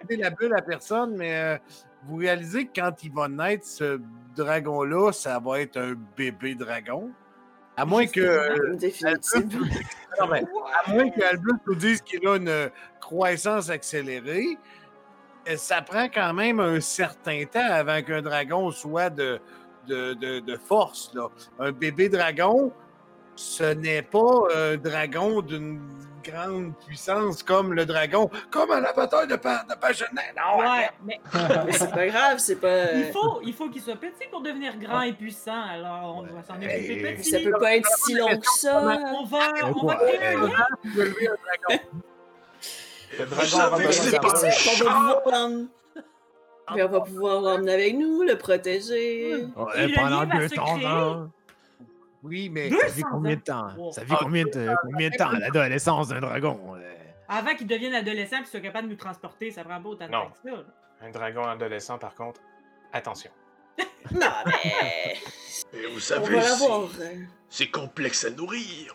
je 0.00 0.06
vais 0.08 0.16
la 0.22 0.30
bulle 0.30 0.54
à 0.56 0.62
personne, 0.62 1.16
mais 1.16 1.36
euh, 1.38 1.58
vous 2.04 2.16
réalisez 2.16 2.66
que 2.66 2.80
quand 2.80 3.02
il 3.02 3.12
va 3.12 3.28
naître, 3.28 3.66
ce 3.66 4.00
dragon-là, 4.36 5.12
ça 5.12 5.38
va 5.38 5.60
être 5.60 5.76
un 5.78 5.94
bébé 6.16 6.54
dragon. 6.54 7.10
À 7.76 7.84
moins 7.84 8.06
que. 8.06 8.20
euh, 8.20 8.76
non, 10.20 10.30
à 10.32 10.90
moins 10.92 11.10
qu'Albus 11.10 11.52
nous 11.66 11.74
dise 11.74 12.02
qu'il 12.02 12.26
a 12.26 12.36
une 12.36 12.70
croissance 13.00 13.70
accélérée, 13.70 14.58
euh, 15.48 15.56
ça 15.56 15.80
prend 15.82 16.06
quand 16.08 16.34
même 16.34 16.60
un 16.60 16.80
certain 16.80 17.44
temps 17.46 17.60
avant 17.70 18.02
qu'un 18.02 18.20
dragon 18.22 18.70
soit 18.70 19.08
de, 19.10 19.40
de, 19.86 20.14
de- 20.14 20.40
de 20.40 20.56
force. 20.56 21.12
Là. 21.14 21.28
Un 21.58 21.72
bébé 21.72 22.08
dragon, 22.08 22.72
ce 23.36 23.64
n'est 23.74 24.02
pas 24.02 24.48
un 24.54 24.76
dragon 24.76 25.40
d'une 25.40 25.80
grande 26.22 26.74
puissance 26.86 27.42
comme 27.42 27.72
le 27.72 27.86
dragon, 27.86 28.30
comme 28.50 28.70
un 28.70 28.84
avatar 28.84 29.26
de, 29.26 29.36
pa 29.36 29.64
de 29.68 29.74
Pagenet. 29.74 30.34
Non, 30.36 30.60
Ouais, 30.60 30.90
mais 31.04 31.20
Mais 31.66 31.72
c'est 31.72 31.90
pas 31.90 32.06
grave, 32.06 32.38
c'est 32.38 32.56
pas. 32.56 32.92
il 32.92 33.12
faut, 33.12 33.40
il 33.42 33.52
faut 33.54 33.68
qu'il 33.68 33.82
soit 33.82 33.96
petit 33.96 34.26
pour 34.30 34.42
devenir 34.42 34.76
grand 34.78 35.02
et 35.02 35.12
puissant. 35.12 35.62
Alors, 35.70 36.18
on 36.18 36.34
va 36.34 36.42
s'en 36.42 36.56
occuper 36.56 37.14
petit. 37.16 37.30
Ça 37.30 37.38
peut 37.38 37.58
pas 37.58 37.76
être 37.76 37.88
si 38.04 38.14
long 38.14 38.28
que 38.28 38.46
ça. 38.58 38.80
On 38.80 39.24
va, 39.24 39.38
on 39.74 39.86
va 39.86 39.96
créer 39.96 40.26
un 40.26 40.46
lien. 40.46 40.66
Le 43.18 43.26
dragon 43.26 43.58
va 43.58 43.76
on 46.72 46.86
va 46.86 47.00
pouvoir 47.00 47.40
l'emmener 47.40 47.72
avec 47.72 47.96
nous, 47.96 48.22
le 48.22 48.36
protéger. 48.38 49.44
Ouais, 49.56 49.92
pendant 49.94 50.24
deux 50.24 50.48
temps. 50.50 51.28
Oui, 52.22 52.48
mais 52.50 52.70
Ça 52.70 52.88
cents 52.88 53.02
combien 53.10 53.36
de 53.36 53.40
temps? 53.40 53.68
Wow. 53.76 53.92
Ça 53.92 54.04
fait 54.04 54.14
combien 54.18 54.44
de, 54.44 54.74
combien 54.82 55.08
de 55.10 55.16
temps 55.16 55.30
l'adolescence 55.32 56.08
d'un 56.08 56.20
dragon? 56.20 56.60
euh? 56.76 56.94
Avant 57.28 57.54
qu'il 57.54 57.66
devienne 57.66 57.94
adolescent 57.94 58.36
et 58.36 58.40
qu'il 58.40 58.48
soit 58.48 58.60
capable 58.60 58.88
de 58.88 58.92
nous 58.92 58.98
transporter, 58.98 59.50
ça 59.50 59.62
prend 59.64 59.80
pas 59.80 59.88
autant 59.88 60.06
de 60.06 60.10
Non. 60.12 60.24
temps 60.26 60.30
que 60.42 60.50
ça. 60.50 60.56
là. 60.56 60.62
Un 61.02 61.10
dragon 61.10 61.44
adolescent, 61.44 61.98
par 61.98 62.14
contre, 62.14 62.40
attention. 62.92 63.30
Non, 64.12 64.26
mais. 64.46 65.14
Et 65.72 65.86
vous 65.86 65.96
On 65.96 66.00
savez, 66.00 66.34
va 66.36 66.40
c'est- 66.42 66.56
complexe 67.70 68.24
à 68.24 68.30
nourrir. 68.30 68.94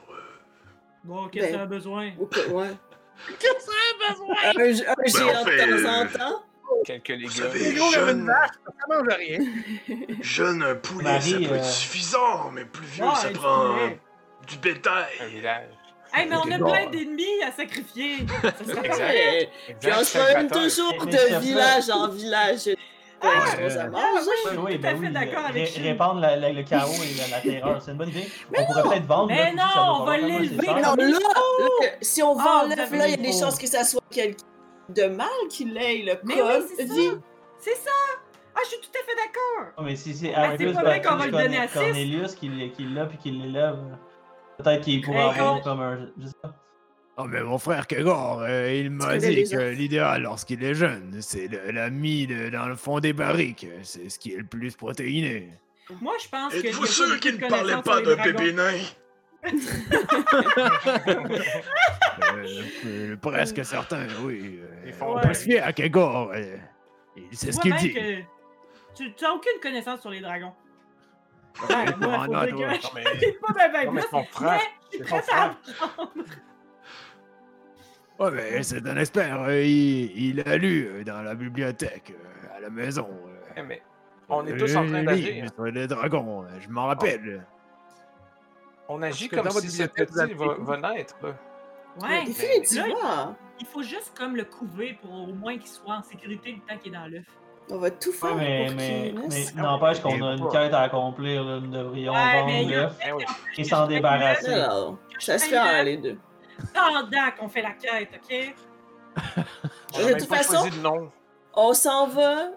Bon, 1.03 1.27
qu'est-ce 1.29 1.45
que 1.47 1.51
Ben, 1.51 1.57
ça 1.57 1.63
a 1.63 1.65
besoin? 1.67 2.11
Ouais. 2.17 2.67
qu'est-ce 3.39 3.55
que 3.55 3.61
ça 3.61 3.71
a 3.91 4.11
besoin? 4.11 4.35
Un, 4.43 4.49
un 4.49 5.05
géant 5.31 5.45
fait, 5.45 5.67
de 5.67 5.83
temps 5.83 5.89
en 5.89 6.05
euh, 6.05 6.17
temps? 6.17 6.43
Quelques 6.85 7.09
Vous 7.11 7.15
légumes. 7.17 7.29
savez, 7.31 7.59
comme 7.75 7.85
une 7.87 7.91
jeune, 7.93 8.25
vache, 8.27 8.49
ça 8.65 8.95
mange 8.95 9.07
rien. 9.17 9.39
jeune, 10.21 10.63
un 10.63 10.75
poulet, 10.75 11.03
Marie, 11.13 11.31
ça 11.31 11.37
peut 11.49 11.53
euh, 11.53 11.57
être 11.57 11.65
suffisant, 11.65 12.51
mais 12.51 12.65
plus 12.65 12.85
vieux, 12.85 13.03
Ah, 13.07 13.15
ça 13.15 13.29
prend 13.29 13.73
poulet. 13.73 13.99
du 14.47 14.57
bétail. 14.57 15.05
Un 15.21 15.27
village. 15.27 15.69
Hey, 16.13 16.27
mais 16.29 16.35
on 16.35 16.51
a 16.51 16.57
Bon. 16.57 16.69
plein 16.71 16.89
d'ennemis 16.89 17.43
à 17.45 17.51
sacrifier. 17.51 18.17
Exact. 18.83 19.49
Puis 19.81 19.91
on 19.99 20.03
se 20.03 20.17
promène 20.17 20.49
toujours 20.49 21.05
de 21.05 21.11
c'est 21.17 21.39
village 21.39 21.89
en 21.89 22.07
village. 22.09 22.69
Ah, 23.21 23.27
euh. 23.59 23.79
Oui, 24.21 24.57
oui, 24.57 24.75
tout 24.75 24.81
ben 24.81 24.85
à 24.85 24.99
fait 24.99 25.07
oui, 25.07 25.11
d'accord 25.13 25.45
avec 25.45 25.69
ré-. 25.69 25.81
Répandre 25.81 26.19
la- 26.19 26.35
la- 26.35 26.51
le 26.51 26.63
chaos 26.63 26.91
et 26.91 27.17
la, 27.17 27.37
la 27.37 27.41
terreur, 27.41 27.81
c'est 27.81 27.91
une 27.91 27.97
bonne 27.97 28.09
idée. 28.09 28.27
on 28.55 28.65
pourrait 28.65 28.83
peut-être 28.83 29.05
vendre. 29.07 29.27
Mais 29.29 29.53
là, 29.53 29.67
non, 29.75 30.01
on 30.01 30.03
va 30.05 30.17
l'élever 30.17 30.67
non, 30.67 30.75
là, 30.75 30.95
là, 30.97 31.17
si 32.01 32.21
on 32.21 32.37
Ah, 32.37 32.41
vous 32.43 32.65
enlève, 32.65 32.79
avez 32.79 32.97
là, 32.97 33.07
il 33.07 33.11
y 33.11 33.13
a 33.13 33.17
des 33.17 33.31
chances 33.31 33.57
que 33.57 33.67
ça 33.67 33.83
soit 33.83 34.01
quelqu'un 34.11 34.43
de 34.89 35.03
mal 35.05 35.27
qui 35.49 35.65
l'ait, 35.65 36.03
le 36.03 36.13
Mais 36.23 36.41
oui, 36.41 36.63
c'est 36.77 36.87
ça. 36.87 36.93
vie. 36.93 37.09
C'est 37.59 37.75
ça. 37.75 37.91
Ah, 38.55 38.59
je 38.63 38.69
suis 38.69 38.79
tout 38.79 38.89
à 38.93 39.03
fait 39.03 39.15
d'accord. 39.15 39.73
Ah, 39.77 39.81
mais 39.83 39.95
si 39.95 40.13
c'est 40.13 40.27
c'est 40.27 40.33
Argus 40.33 40.73
pas 40.73 40.81
vrai 40.81 41.01
qu'on 41.01 41.15
va 41.15 41.25
le 41.25 41.31
donner 41.31 41.57
à 41.57 41.67
six. 41.67 41.73
Cornelius 41.73 42.35
qui 42.35 42.49
l'a 42.93 43.05
puis 43.05 43.17
qui 43.17 43.31
l'élève, 43.31 43.77
peut-être 44.57 44.81
qu'il 44.83 45.01
pourrait 45.01 45.17
Hey, 45.19 45.29
avoir 45.39 45.61
comme 45.61 45.81
un. 45.81 46.09
Je 46.19 46.27
sais 46.27 46.33
pas. 46.41 46.53
Oh, 47.17 47.23
mais 47.29 47.41
mon 47.43 47.57
frère 47.57 47.87
Kegor, 47.87 48.41
euh, 48.41 48.73
il 48.73 48.91
m'a 48.91 49.17
dit 49.17 49.43
que 49.49 49.69
l'idéal 49.71 50.21
lorsqu'il 50.23 50.61
est 50.63 50.73
jeune, 50.73 51.17
c'est 51.21 51.47
l'ami 51.71 52.27
de- 52.27 52.49
dans 52.49 52.67
le 52.67 52.75
fond 52.75 52.99
des 52.99 53.13
barriques. 53.13 53.67
C'est 53.83 54.09
ce 54.09 54.19
qui 54.19 54.33
est 54.33 54.37
le 54.37 54.43
plus 54.45 54.75
protéiné. 54.75 55.49
Moi, 56.01 56.13
je 56.21 56.27
pense 56.27 56.53
que. 56.53 56.65
Êtes-vous 56.67 56.85
sûr 56.85 57.19
qu'il 57.21 57.35
ne 57.39 57.47
parlait 57.47 57.81
pas 57.83 58.01
d'un 58.01 58.21
bébé 58.21 58.51
nain? 58.53 58.73
Euh, 62.33 62.61
euh, 62.85 63.15
presque 63.17 63.63
certain, 63.65 64.07
oui. 64.23 64.59
Ils 64.85 64.93
font 64.93 65.17
on 65.17 65.19
peut 65.21 65.33
se 65.33 65.43
fier 65.43 65.59
à 65.61 65.73
Kegor. 65.73 66.31
euh, 66.33 66.57
il 67.31 67.37
sait 67.37 67.51
ce 67.51 67.59
qu'il 67.59 67.75
dit. 67.75 67.93
Que... 67.93 68.19
Tu 68.95 69.13
n'as 69.21 69.31
aucune 69.31 69.59
connaissance 69.61 70.01
sur 70.01 70.09
les 70.09 70.21
dragons. 70.21 70.53
Ouais, 71.69 71.85
moi, 71.99 72.27
non, 72.27 72.27
non, 72.27 72.27
Non, 72.27 72.41
mais- 72.41 72.51
pas 72.51 73.53
mais 73.91 74.01
je 74.91 74.97
suis 74.97 75.05
C'est 75.07 75.31
à. 75.33 75.55
Ouais, 78.17 78.31
mais 78.31 78.63
c'est 78.63 78.85
un 78.87 78.97
expert. 78.97 79.41
euh, 79.43 79.61
il, 79.61 80.29
il 80.39 80.47
a 80.47 80.55
lu 80.57 80.87
euh, 80.87 81.03
dans 81.03 81.21
la 81.21 81.35
bibliothèque, 81.35 82.13
à 82.55 82.59
la 82.61 82.69
maison. 82.69 83.07
Eh, 83.57 83.61
mais 83.61 83.81
on 84.29 84.45
est 84.47 84.55
tous 84.57 84.75
en 84.75 84.85
train 84.87 85.03
d'agir. 85.03 85.49
sur 85.53 85.65
les 85.65 85.87
dragons, 85.87 86.45
je 86.61 86.69
m'en 86.69 86.85
rappelle. 86.87 87.45
On 88.87 89.01
agit 89.01 89.29
comme 89.29 89.49
si 89.49 89.69
ce 89.69 89.83
bibliothèque, 89.83 90.09
vous 90.35 90.45
petit 90.49 90.61
va, 90.63 90.77
va 90.77 90.93
naître. 90.93 91.15
Ouais, 92.01 92.25
Définitivement. 92.25 93.35
il 93.59 93.65
faut 93.65 93.81
juste 93.81 94.11
comme 94.17 94.35
le 94.35 94.43
couver 94.45 94.97
pour 95.01 95.11
au 95.11 95.27
moins 95.33 95.57
qu'il 95.57 95.67
soit 95.69 95.95
en 95.95 96.03
sécurité 96.03 96.51
le 96.51 96.59
temps 96.73 96.77
qu'il 96.81 96.93
est 96.93 96.97
dans 96.97 97.07
l'œuf. 97.07 97.23
On 97.71 97.77
va 97.79 97.89
tout 97.89 98.09
Ouais, 98.09 98.15
faire 98.15 98.35
mais, 98.35 98.65
pour 98.67 98.75
mais, 98.75 99.13
mais 99.55 99.61
n'empêche 99.61 99.99
qu'on 100.01 100.21
a 100.21 100.33
une 100.33 100.49
quête 100.49 100.73
à 100.73 100.81
accomplir. 100.81 101.43
là. 101.43 101.59
Nous 101.59 101.67
devrions 101.71 102.13
Ouais, 102.13 102.41
vendre 102.41 102.69
l'œuf 102.69 102.97
Eh 103.57 103.61
et 103.61 103.63
s'en 103.63 103.87
débarrasser. 103.87 104.53
Alors, 104.53 104.97
ça 105.19 105.39
se 105.39 105.45
fait 105.45 105.57
en 105.57 105.81
les 105.83 105.97
deux. 105.97 106.17
Pendant 106.73 107.31
qu'on 107.39 107.49
fait 107.49 107.61
la 107.63 107.71
quête, 107.71 108.09
ok? 108.13 108.53
De 109.97 110.13
toute 110.19 110.27
façon-. 110.27 110.69
On 111.55 111.73
s'en 111.73 112.07
va 112.07 112.49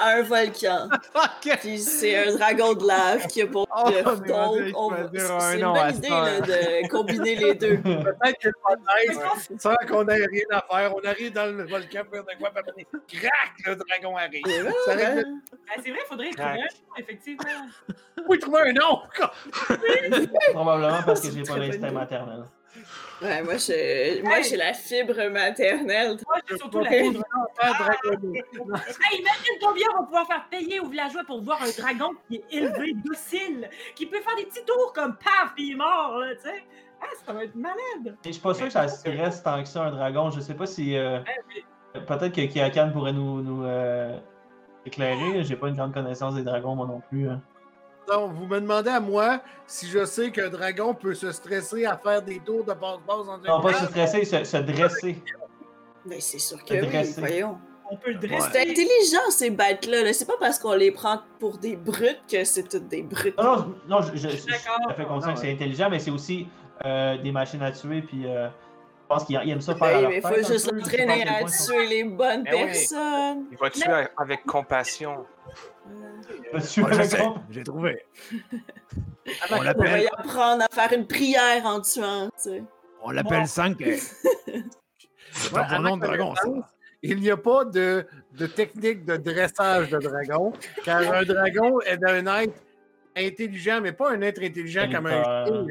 un 0.00 0.22
volcan. 0.22 0.88
Puis 1.60 1.78
c'est 1.78 2.28
un 2.28 2.34
dragon 2.36 2.74
de 2.74 2.86
lave 2.86 3.26
qui 3.26 3.42
a 3.42 3.46
pour 3.46 3.66
Oh, 3.74 3.90
on 4.74 4.90
c'est 5.14 5.60
une 5.60 5.72
bonne 5.72 5.94
idée 5.94 6.08
là, 6.08 6.40
de 6.40 6.88
combiner 6.88 7.36
les 7.36 7.54
deux. 7.54 7.76
Peut-être 7.82 8.38
que 8.40 8.48
le 8.48 9.58
sans 9.58 9.74
qu'on 9.88 10.06
ait 10.08 10.26
rien 10.26 10.44
à 10.50 10.64
faire, 10.70 10.94
on 10.94 11.06
arrive 11.06 11.32
dans 11.32 11.46
le 11.46 11.64
volcan, 11.66 12.02
faire 12.10 12.24
de 12.24 12.38
quoi, 12.38 12.50
puis 13.06 13.18
crac, 13.18 13.52
le 13.66 13.76
dragon 13.76 14.16
arrive. 14.16 14.42
C'est 14.44 14.94
vrai, 14.94 15.24
il 15.86 15.94
faudrait 16.08 16.30
trouver 16.30 16.48
un 16.48 16.56
nom, 16.56 16.62
effectivement. 16.98 17.44
Oui, 18.28 18.38
trouver 18.38 18.60
un 18.62 18.72
nom! 18.72 19.02
Probablement 20.52 21.02
parce 21.04 21.20
que 21.20 21.30
j'ai 21.30 21.42
pas 21.42 21.58
l'instinct 21.58 21.90
maternel. 21.90 22.44
Ouais, 23.20 23.42
moi, 23.42 23.56
je- 23.56 24.22
moi, 24.22 24.40
j'ai 24.42 24.56
la 24.56 24.72
fibre 24.72 25.28
maternelle. 25.30 26.16
Moi, 26.26 26.36
j'ai 26.48 26.56
surtout 26.56 26.78
la 26.80 26.90
fibre. 26.90 27.24
Hey, 27.60 29.20
imagine 29.20 29.58
combien 29.60 29.86
on 29.94 30.00
va 30.00 30.04
pouvoir 30.04 30.26
faire 30.26 30.46
payer 30.50 30.80
aux 30.80 30.86
villageois 30.88 31.24
pour 31.26 31.42
voir 31.42 31.60
un 31.62 31.70
dragon 31.82 32.10
qui 32.28 32.36
est 32.36 32.44
élevé, 32.56 32.92
docile, 33.04 33.68
qui 33.96 34.06
peut 34.06 34.20
faire 34.20 34.36
des 34.36 34.44
petits 34.46 34.64
tours 34.64 34.92
comme 34.94 35.16
paf, 35.16 35.52
puis 35.54 35.68
il 35.68 35.72
est 35.72 35.76
mort, 35.76 36.18
là, 36.18 36.34
tu 36.36 36.42
sais. 36.42 36.62
Ah, 37.00 37.06
ça 37.26 37.32
va 37.32 37.44
être 37.44 37.54
malade. 37.54 38.16
Et 38.24 38.28
je 38.28 38.32
suis 38.32 38.40
pas 38.42 38.54
sûr 38.54 38.66
que 38.66 38.72
ça 38.72 38.88
stresse 38.88 39.42
tant 39.42 39.62
que 39.62 39.68
ça 39.68 39.84
un 39.84 39.90
dragon. 39.92 40.30
Je 40.30 40.40
sais 40.40 40.54
pas 40.54 40.66
si. 40.66 40.96
euh, 40.96 41.20
oui. 41.48 41.64
Peut-être 42.06 42.34
que 42.34 42.46
Kiakan 42.52 42.90
pourrait 42.92 43.12
nous, 43.12 43.40
nous 43.42 43.64
euh, 43.64 44.16
éclairer. 44.84 45.42
J'ai 45.44 45.56
pas 45.56 45.68
une 45.68 45.76
grande 45.76 45.94
connaissance 45.94 46.34
des 46.34 46.42
dragons, 46.42 46.74
moi 46.74 46.86
non 46.86 47.00
plus. 47.08 47.28
hein. 47.28 47.40
Donc, 48.08 48.32
vous 48.34 48.46
me 48.46 48.60
demandez 48.60 48.90
à 48.90 49.00
moi 49.00 49.40
si 49.66 49.86
je 49.88 50.04
sais 50.04 50.30
qu'un 50.30 50.48
dragon 50.48 50.94
peut 50.94 51.14
se 51.14 51.30
stresser 51.30 51.84
à 51.84 51.96
faire 51.96 52.22
des 52.22 52.40
tours 52.40 52.64
de 52.64 52.72
passe-passe 52.72 53.26
dans 53.26 53.30
un 53.32 53.38
Non, 53.38 53.60
pas 53.60 53.74
se 53.74 53.86
stresser, 53.86 54.24
se, 54.24 54.44
se 54.44 54.56
dresser. 54.56 55.22
Mais 56.06 56.20
c'est 56.20 56.38
sûr 56.38 56.64
que 56.64 56.74
oui, 56.74 57.14
voyons. 57.18 57.58
On 57.90 57.96
peut 57.96 58.12
le 58.12 58.18
dresser. 58.18 58.48
C'est 58.52 58.60
intelligent, 58.62 59.30
ces 59.30 59.50
bêtes-là. 59.50 60.04
là. 60.04 60.12
C'est 60.12 60.26
pas 60.26 60.36
parce 60.38 60.58
qu'on 60.58 60.74
les 60.74 60.90
prend 60.90 61.20
pour 61.38 61.58
des 61.58 61.76
brutes 61.76 62.20
que 62.30 62.44
c'est 62.44 62.68
toutes 62.68 62.88
des 62.88 63.02
brutes. 63.02 63.36
Non, 63.38 63.56
non, 63.56 63.74
non 63.88 64.02
je, 64.02 64.16
je, 64.16 64.28
je 64.28 64.36
suis 64.36 64.46
D'accord. 64.52 64.78
tout 64.84 64.90
à 64.90 64.94
fait 64.94 65.04
conscient 65.04 65.28
Non, 65.28 65.34
que 65.34 65.40
c'est 65.40 65.52
intelligent, 65.52 65.88
mais 65.90 65.98
c'est 65.98 66.10
aussi 66.10 66.48
euh, 66.84 67.16
des 67.18 67.32
machines 67.32 67.62
à 67.62 67.72
tuer, 67.72 68.02
puis 68.02 68.26
euh, 68.26 68.48
pense 69.08 69.24
qu'ils 69.24 69.40
ils 69.44 69.50
aiment 69.50 69.60
ça 69.60 69.74
faire 69.74 70.00
Ben, 70.02 70.08
mais 70.08 70.20
tête 70.20 70.44
faut 70.44 70.52
juste 70.52 70.70
l'entraîner 70.72 71.26
à 71.28 71.44
tuer 71.44 71.86
les 71.86 72.04
bonnes 72.04 72.44
Eh 72.46 72.54
oui. 72.54 72.64
personnes. 72.66 73.46
Il 73.50 73.58
va 73.58 73.70
tuer 73.70 74.06
avec 74.16 74.44
compassion. 74.44 75.24
J'ai 77.50 77.62
trouvé. 77.62 78.02
On 79.50 79.54
On 79.54 79.58
va 79.58 79.64
l'appelle, 79.64 80.02
y 80.02 80.06
apprendre 80.06 80.64
à 80.64 80.74
faire 80.74 80.92
une 80.98 81.06
prière 81.06 81.64
en 81.66 81.80
tuant, 81.82 82.26
tu 82.28 82.50
sais. 82.50 82.62
on 83.02 83.10
l'appelle 83.10 83.46
Sankey. 83.46 83.98
C'est 85.32 85.52
ma 85.52 85.78
nom 85.78 85.98
de 85.98 86.06
dragon, 86.06 86.34
ça. 86.34 86.48
Il 87.02 87.20
n'y 87.20 87.30
a 87.30 87.36
pas 87.36 87.64
de, 87.66 88.06
de 88.32 88.46
technique 88.46 89.04
de 89.04 89.16
dressage 89.18 89.90
de 89.90 89.98
dragon, 89.98 90.52
car 90.84 91.00
un 91.12 91.22
dragon 91.24 91.78
est 91.82 92.02
un 92.02 92.26
être 92.40 92.54
intelligent, 93.16 93.80
mais 93.82 93.92
pas 93.92 94.10
un 94.12 94.22
être 94.22 94.42
intelligent 94.42 94.90
comme 94.90 95.06
un 95.06 95.22
chien. 95.44 95.66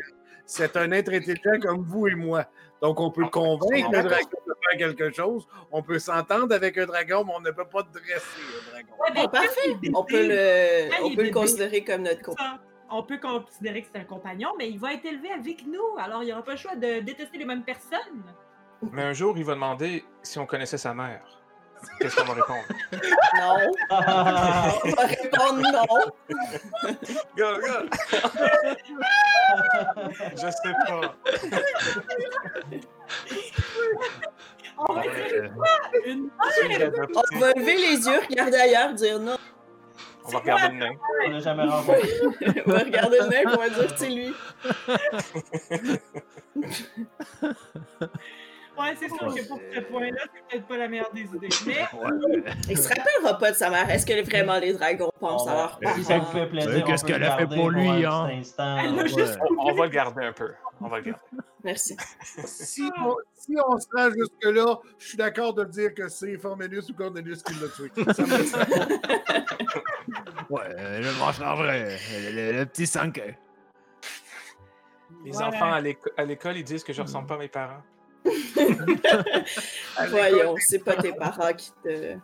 C'est 0.45 0.77
un 0.77 0.91
être 0.91 1.11
intelligent 1.11 1.59
comme 1.61 1.83
vous 1.83 2.07
et 2.07 2.15
moi. 2.15 2.45
Donc, 2.81 2.99
on 2.99 3.09
peut 3.11 3.23
Ah, 3.25 3.29
convaincre 3.29 3.89
le 3.91 4.03
dragon 4.03 4.29
de 4.47 4.53
faire 4.69 4.77
quelque 4.77 5.11
chose. 5.11 5.47
On 5.71 5.81
peut 5.81 5.99
s'entendre 5.99 6.53
avec 6.53 6.77
un 6.77 6.85
dragon, 6.85 7.23
mais 7.25 7.33
on 7.35 7.39
ne 7.41 7.51
peut 7.51 7.65
pas 7.65 7.83
dresser 7.83 8.21
un 8.39 8.71
dragon. 8.71 8.93
Ouais, 8.99 9.11
ben, 9.13 9.21
Ah, 9.25 9.27
parfait. 9.29 9.77
On 9.93 10.03
peut 10.03 10.27
le, 10.27 11.03
on 11.03 11.15
peut 11.15 11.23
le 11.23 11.31
considérer 11.31 11.83
comme 11.83 12.03
notre 12.03 12.21
compagnon. 12.21 12.59
On 12.89 13.03
peut 13.03 13.17
considérer 13.17 13.81
que 13.81 13.87
c'est 13.93 13.99
un 13.99 14.05
compagnon, 14.05 14.49
mais 14.57 14.69
il 14.69 14.79
va 14.79 14.93
être 14.93 15.05
élevé 15.05 15.29
avec 15.31 15.65
nous. 15.65 15.97
Alors, 15.99 16.23
il 16.23 16.27
n'y 16.27 16.31
aura 16.31 16.43
pas 16.43 16.51
le 16.51 16.57
choix 16.57 16.75
de 16.75 16.99
détester 17.01 17.37
les 17.37 17.45
mêmes 17.45 17.63
personnes. 17.63 18.23
Mais 18.91 19.01
un 19.03 19.13
jour, 19.13 19.37
il 19.37 19.43
va 19.43 19.55
demander 19.55 20.05
si 20.21 20.37
on 20.39 20.45
connaissait 20.45 20.77
sa 20.77 20.93
mère. 20.93 21.21
Qu'est-ce 21.99 22.15
qu'on 22.15 22.25
va 22.25 22.33
répondre? 22.33 22.63
Non. 23.37 23.71
On 23.89 24.89
va 24.91 25.05
répondre 25.05 25.61
non. 25.61 25.85
Go, 27.37 27.47
go! 27.59 27.75
Je 30.35 30.49
sais 30.49 30.73
pas. 30.87 31.15
On 34.77 34.93
va 34.93 35.01
dire 35.01 35.11
Euh, 35.33 35.49
une 36.05 36.29
On 37.15 37.39
va 37.39 37.51
lever 37.53 37.75
les 37.75 38.05
yeux, 38.05 38.19
regarder 38.29 38.57
ailleurs, 38.57 38.93
dire 38.93 39.19
non. 39.19 39.37
On 40.25 40.29
va 40.29 40.39
regarder 40.39 40.67
le 40.67 40.79
nain. 40.79 40.91
On 41.25 41.29
l'a 41.31 41.39
jamais 41.39 41.63
rencontré. 41.63 42.01
on 42.65 42.71
va 42.71 42.79
regarder 42.79 43.17
le 43.19 43.27
nain 43.27 43.43
on 43.53 43.57
va 43.57 43.69
dire 43.69 43.87
que 43.87 43.97
c'est 43.97 44.09
lui. 44.09 44.33
Ouais, 48.79 48.93
c'est 48.99 49.07
sûr 49.09 49.17
que 49.33 49.47
pour 49.47 49.59
ce 49.73 49.79
point-là, 49.81 50.17
c'est 50.21 50.47
peut-être 50.47 50.67
pas 50.67 50.77
la 50.77 50.87
meilleure 50.87 51.11
des 51.11 51.21
idées. 51.21 51.49
Mais 51.65 51.77
Il 52.69 52.77
se 52.77 52.87
rappellera 52.89 53.37
pas 53.39 53.51
de 53.51 53.55
sa 53.55 53.69
mère. 53.71 53.89
Est-ce 53.89 54.05
que 54.05 54.23
vraiment 54.29 54.59
les 54.59 54.73
dragons 54.73 55.11
pensent 55.19 55.47
à 55.47 55.53
leur 55.53 55.79
Si 55.95 56.03
ça 56.03 56.17
vous 56.19 56.25
parents? 56.25 56.31
fait 56.39 56.47
plaisir, 56.47 56.69
Euh, 56.71 56.81
qu'est-ce 56.85 57.03
qu'elle 57.05 57.21
le 57.21 57.27
a 57.27 57.37
fait 57.37 57.47
pour 57.47 57.69
lui, 57.71 58.05
hein? 58.05 58.27
Elle 58.29 58.37
juste- 58.37 58.59
Ouais. 58.59 59.47
On 59.59 59.73
va 59.73 59.85
le 59.85 59.89
garder 59.91 60.25
un 60.25 60.31
peu. 60.33 60.51
On 60.79 60.87
va 60.89 60.97
le 60.97 61.03
garder. 61.05 61.21
Merci. 61.63 61.97
Si 62.45 62.89
on, 63.03 63.15
si 63.33 63.55
on 63.67 63.77
se 63.79 63.87
rend 63.93 64.09
jusque-là, 64.11 64.77
je 64.99 65.07
suis 65.07 65.17
d'accord 65.17 65.53
de 65.55 65.63
dire 65.65 65.93
que 65.93 66.07
c'est 66.07 66.37
Formenus 66.37 66.87
ou 66.89 66.93
Cornelius 66.93 67.41
qui 67.43 67.53
l'a 67.55 67.67
tué. 67.69 67.91
Ça 68.13 68.23
me 68.23 68.43
semble. 68.43 68.65
Ouais, 70.49 70.61
euh, 70.77 71.01
je 71.01 71.19
m'en 71.19 71.31
chargerai. 71.33 71.97
Le, 72.31 72.31
le- 72.53 72.57
le 72.59 72.65
petit 72.67 72.87
5. 72.87 73.17
Les 75.25 75.31
Voilà. 75.31 75.47
enfants 75.49 75.73
à 75.73 76.23
l'école, 76.25 76.55
ils 76.57 76.63
disent 76.63 76.83
que 76.85 76.93
je 76.93 77.01
ressemble 77.01 77.27
pas 77.27 77.35
à 77.35 77.39
mes 77.39 77.47
parents. 77.49 77.81
Voyons, 80.09 80.55
c'est 80.59 80.79
pas 80.79 80.95
tes 80.95 81.13
parents 81.13 81.53
qui 81.53 81.71
te. 81.83 82.15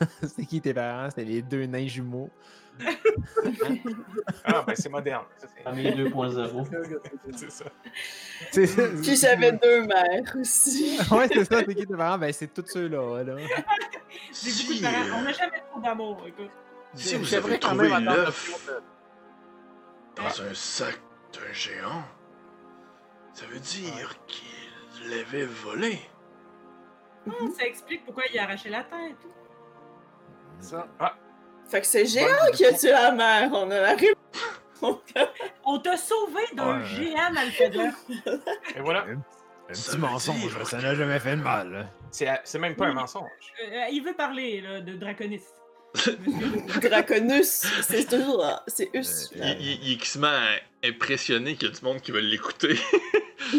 C'était 0.22 0.44
qui 0.46 0.60
tes 0.60 0.74
parents? 0.74 1.10
C'était 1.10 1.24
les 1.24 1.42
deux 1.42 1.66
nains 1.66 1.86
jumeaux. 1.86 2.30
Ah, 4.44 4.62
ben 4.66 4.74
c'est 4.74 4.88
moderne. 4.88 5.24
Famille 5.64 5.90
2.0. 5.90 6.66
C'est 7.36 7.50
ça. 7.50 7.64
C'est 8.50 8.66
ça. 8.66 8.82
Puis 9.02 9.16
j'avais 9.16 9.52
deux 9.52 9.82
mères 9.82 10.36
aussi. 10.40 10.98
Ouais, 11.10 11.28
c'est 11.28 11.44
ça, 11.44 11.58
c'est 11.66 11.74
qui 11.74 11.86
tes 11.86 11.96
parents? 11.96 12.18
Ben, 12.18 12.32
c'est 12.32 12.52
tous 12.52 12.64
ceux-là. 12.66 13.24
Là. 13.24 13.36
j'ai 13.36 13.44
beaucoup 13.44 14.72
de 14.72 14.76
Si, 14.76 14.82
parents. 14.82 15.18
On 15.18 15.22
n'a 15.22 15.32
jamais 15.32 15.62
trop 15.70 15.80
d'amour, 15.80 16.24
écoute. 16.26 16.50
si 16.94 17.16
vous 17.16 17.34
avez 17.34 17.58
quand 17.58 17.68
trouvé 17.70 17.88
l'œuf 18.00 18.68
dans 20.16 20.42
un 20.42 20.54
sac 20.54 20.98
d'un 21.32 21.52
géant, 21.52 22.04
ça 23.34 23.46
veut 23.46 23.60
dire 23.60 24.14
qu'il 24.26 24.57
l'avait 25.06 25.44
volé. 25.46 25.98
Hmm, 27.26 27.50
Ça 27.58 27.66
explique 27.66 28.04
pourquoi 28.04 28.24
il 28.32 28.38
a 28.38 28.44
arraché 28.44 28.68
la 28.70 28.84
tête. 28.84 29.16
Ça. 30.60 30.86
Fait 31.68 31.80
que 31.82 31.86
c'est 31.86 32.06
géant 32.06 32.50
qui 32.54 32.64
a 32.64 32.72
tué 32.72 32.90
la 32.90 33.12
mère. 33.12 33.50
On 33.52 33.70
a 33.70 33.80
la. 33.80 33.96
On 35.64 35.78
t'a 35.80 35.96
sauvé 35.96 36.40
d'un 36.54 36.78
Ouais. 36.80 36.86
géant 36.86 37.30
malfaisant. 37.32 37.92
Et 38.76 38.80
voilà. 38.80 39.04
Un 39.68 39.72
petit 39.72 39.98
mensonge, 39.98 40.38
dire 40.56 40.66
ça 40.66 40.78
n'a 40.80 40.94
jamais 40.94 41.18
fait 41.18 41.36
de 41.36 41.42
mal. 41.42 41.74
hein. 41.76 41.90
C'est 42.10 42.28
c'est 42.44 42.58
même 42.58 42.74
pas 42.74 42.86
un 42.86 42.94
mensonge. 42.94 43.28
Euh, 43.62 43.84
il 43.92 44.02
veut 44.02 44.14
parler 44.14 44.62
là, 44.62 44.80
de 44.80 44.94
Draconis. 44.94 45.42
Draconus. 46.82 47.66
C'est 47.82 48.08
toujours. 48.08 48.62
C'est 48.66 48.88
us. 48.94 49.30
Il, 49.34 49.42
il- 49.60 49.84
il 49.88 49.92
est 49.92 49.96
quasiment 49.98 50.32
impressionné 50.82 51.54
qu'il 51.56 51.68
y 51.68 51.70
a 51.70 51.74
du 51.74 51.84
monde 51.84 52.00
qui 52.00 52.12
veut 52.12 52.20
l'écouter. 52.20 52.78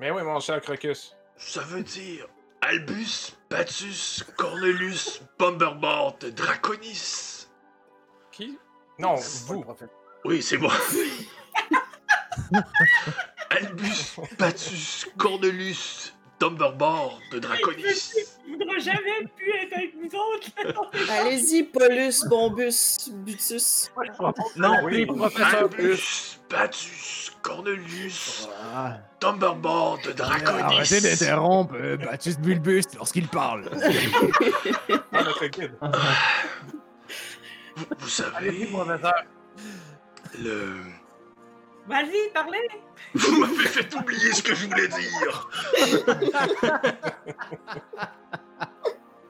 Mais 0.00 0.10
oui, 0.10 0.22
mon 0.22 0.40
cher 0.40 0.62
Crocus. 0.62 1.14
Ça 1.36 1.60
veut 1.60 1.82
dire 1.82 2.26
Albus, 2.62 3.36
Patus, 3.50 4.24
Cornelius, 4.38 5.20
Bomberbord, 5.38 6.16
Draconis. 6.34 7.46
Qui? 8.32 8.58
Non, 8.98 9.16
vous. 9.46 9.62
Oui, 10.24 10.42
c'est 10.42 10.56
moi. 10.56 10.72
Albus, 13.50 14.16
Patus, 14.38 15.06
Cornelius, 15.18 16.14
Dumberbord 16.40 17.20
de 17.32 17.38
Draconis. 17.38 18.12
Il 18.48 18.56
voudra 18.56 18.78
jamais 18.78 19.26
plus 19.36 19.50
être 19.52 19.72
avec 19.76 19.94
nous 19.94 20.08
autres. 20.18 20.48
Allez-y, 21.20 21.64
Paulus, 21.64 22.24
Bombus, 22.28 23.10
Butus. 23.12 23.90
Non, 24.56 24.76
Oui, 24.84 25.04
professeur. 25.06 25.64
Albus, 25.70 26.40
Patus, 26.48 27.32
Cornelius, 27.42 28.48
Ah, 28.74 28.96
de 30.06 30.12
Draconis. 30.12 30.60
arrêtez 30.62 31.00
d'interrompre 31.02 31.74
euh, 31.76 31.96
Baptiste 31.98 32.40
Bulbus 32.40 32.84
lorsqu'il 32.96 33.28
parle. 33.28 33.64
Ah. 35.12 35.18
Vous, 37.76 37.84
vous 37.98 38.08
Allez-y, 38.08 38.10
savez, 38.10 38.66
professeur. 38.66 39.12
le... 40.42 40.76
Vas-y, 41.86 42.30
parlez. 42.32 42.68
Vous 43.14 43.36
m'avez 43.40 43.66
fait 43.66 43.94
oublier 43.94 44.32
ce 44.32 44.42
que 44.42 44.54
je 44.54 44.66
voulais 44.66 44.88
dire. 44.88 45.48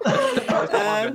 Euh, 0.07 1.11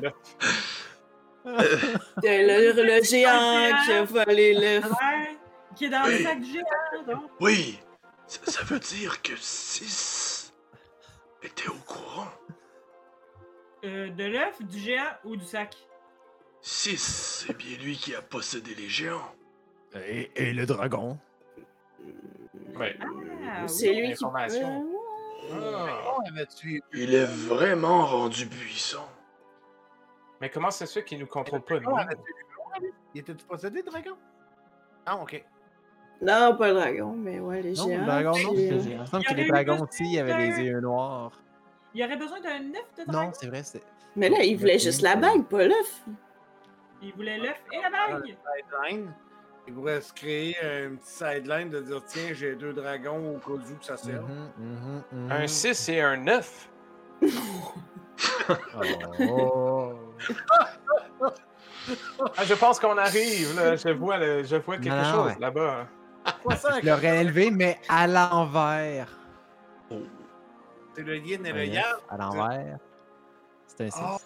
Le, 2.24 2.74
le- 2.74 2.84
le 2.84 3.04
géant 3.04 3.72
qui 3.86 3.92
a 3.92 4.04
volé 4.04 4.54
le. 4.54 4.80
Ouais. 4.88 5.38
Qui 5.76 5.86
est 5.86 5.90
dans 5.90 6.04
le 6.04 6.16
Oui. 6.16 6.24
sac 6.24 6.40
du 6.42 6.52
géant, 6.54 7.04
donc. 7.08 7.32
Oui, 7.40 7.80
ça, 8.28 8.40
ça 8.52 8.64
veut 8.64 8.80
dire 8.80 9.22
que 9.22 9.34
6 9.36 10.54
était 11.44 11.68
au 11.68 11.74
courant. 11.86 12.32
Euh, 13.84 14.10
de 14.10 14.24
l'œuf, 14.24 14.60
du 14.62 14.80
géant 14.80 15.04
ou 15.26 15.36
du 15.36 15.46
sac? 15.46 15.76
6, 16.62 17.44
c'est 17.48 17.56
bien 17.58 17.78
lui 17.78 17.96
qui 17.98 18.16
a 18.16 18.22
possédé 18.24 18.74
les 18.74 18.90
géants. 18.90 19.36
Et, 20.08 20.32
et 20.36 20.54
le 20.54 20.66
dragon. 20.66 21.18
Ouais. 22.78 22.98
Ah, 23.48 23.68
C'est 23.68 23.90
oui. 23.92 24.08
lui 24.08 24.14
qui. 24.14 24.26
Ah. 25.54 26.22
Il 26.94 27.14
est 27.14 27.26
vraiment 27.26 28.06
rendu 28.06 28.48
puissant. 28.48 29.08
Mais 30.42 30.50
comment 30.50 30.72
ça 30.72 30.86
se 30.86 31.00
fait 31.00 31.06
qu'il 31.06 31.20
nous 31.20 31.28
contrôle 31.28 31.62
pas, 31.62 31.80
nous? 31.80 31.96
Il 33.14 33.22
était-tu 33.22 33.46
possédé, 33.46 33.82
dragon? 33.84 34.18
Ah, 35.06 35.18
ok. 35.18 35.44
Non, 36.22 36.56
pas 36.58 36.70
le 36.70 36.74
dragon, 36.76 37.14
mais 37.14 37.40
ouais, 37.40 37.62
les 37.62 37.74
Non, 37.74 37.88
géants. 37.88 38.00
le 38.00 38.06
dragon, 38.06 38.32
non. 38.44 38.54
puis, 38.54 38.68
c'est 38.68 38.74
euh, 38.74 38.80
géant. 38.80 38.92
Il 38.96 39.00
me 39.02 39.06
semble 39.06 39.24
que 39.26 39.34
les 39.34 39.48
dragons 39.48 39.72
besoin 39.74 39.88
aussi, 39.88 40.04
il 40.06 40.14
y 40.14 40.20
avait 40.20 40.38
les 40.38 40.50
d'un- 40.50 40.62
yeux 40.62 40.80
noirs. 40.82 41.32
Il 41.94 42.02
y 42.02 42.04
aurait 42.04 42.18
besoin 42.18 42.40
d'un 42.42 42.50
œuf 42.74 42.96
de 42.98 43.02
Non, 43.08 43.14
dragon? 43.14 43.32
c'est 43.34 43.48
vrai, 43.48 43.64
c'est. 43.64 43.84
Mais 44.16 44.30
là, 44.30 44.44
il 44.44 44.58
voulait 44.58 44.80
juste 44.80 45.02
la 45.02 45.16
bague, 45.16 45.44
pas 45.46 45.66
l'œuf. 45.68 46.04
Il 47.02 47.14
voulait 47.14 47.38
l'œuf 47.38 47.62
et 47.72 47.78
la 47.82 47.90
bague. 47.90 48.36
Il 49.68 49.74
pourrait 49.74 50.02
se 50.02 50.14
créer 50.14 50.56
un 50.62 50.96
petit 50.96 51.12
sideline 51.12 51.70
de 51.70 51.82
dire 51.82 52.02
tiens, 52.06 52.34
j'ai 52.34 52.56
deux 52.56 52.74
dragons 52.74 53.36
au 53.36 53.40
cas 53.40 53.54
où 53.54 53.76
que 53.78 53.86
ça 53.86 53.98
sert. 53.98 54.22
Mhm, 54.22 54.52
mhm, 54.60 55.04
mhm. 55.12 55.32
Un 55.32 55.48
6 55.48 55.90
et 55.90 56.02
un 56.02 56.18
9. 56.18 56.70
Oh. 59.20 59.94
Ah, 62.38 62.44
je 62.44 62.56
pense 62.56 62.80
qu'on 62.80 62.98
arrive, 62.98 63.56
là. 63.56 63.76
Je 63.76 63.90
vois, 63.90 64.18
le- 64.18 64.44
je 64.44 64.56
vois 64.56 64.78
quelque 64.78 64.90
Non, 64.96 65.04
chose 65.14 65.26
ouais. 65.28 65.38
là-bas. 65.40 65.88
Quoi 66.42 66.56
ça? 66.56 66.80
Je 66.82 66.86
l'aurais 66.90 67.22
élevé, 67.22 67.52
mais 67.52 67.80
à 67.88 68.08
l'envers. 68.08 69.08
Oh. 69.92 70.02
C'est 70.96 71.04
le 71.04 71.18
yin 71.18 71.46
et 71.46 71.52
le 71.54 71.66
yang. 71.66 71.84
À 72.10 72.18
l'envers. 72.18 72.80
C'est 73.68 73.86
un 73.86 73.90
6. 73.92 74.00
Oh. 74.04 74.18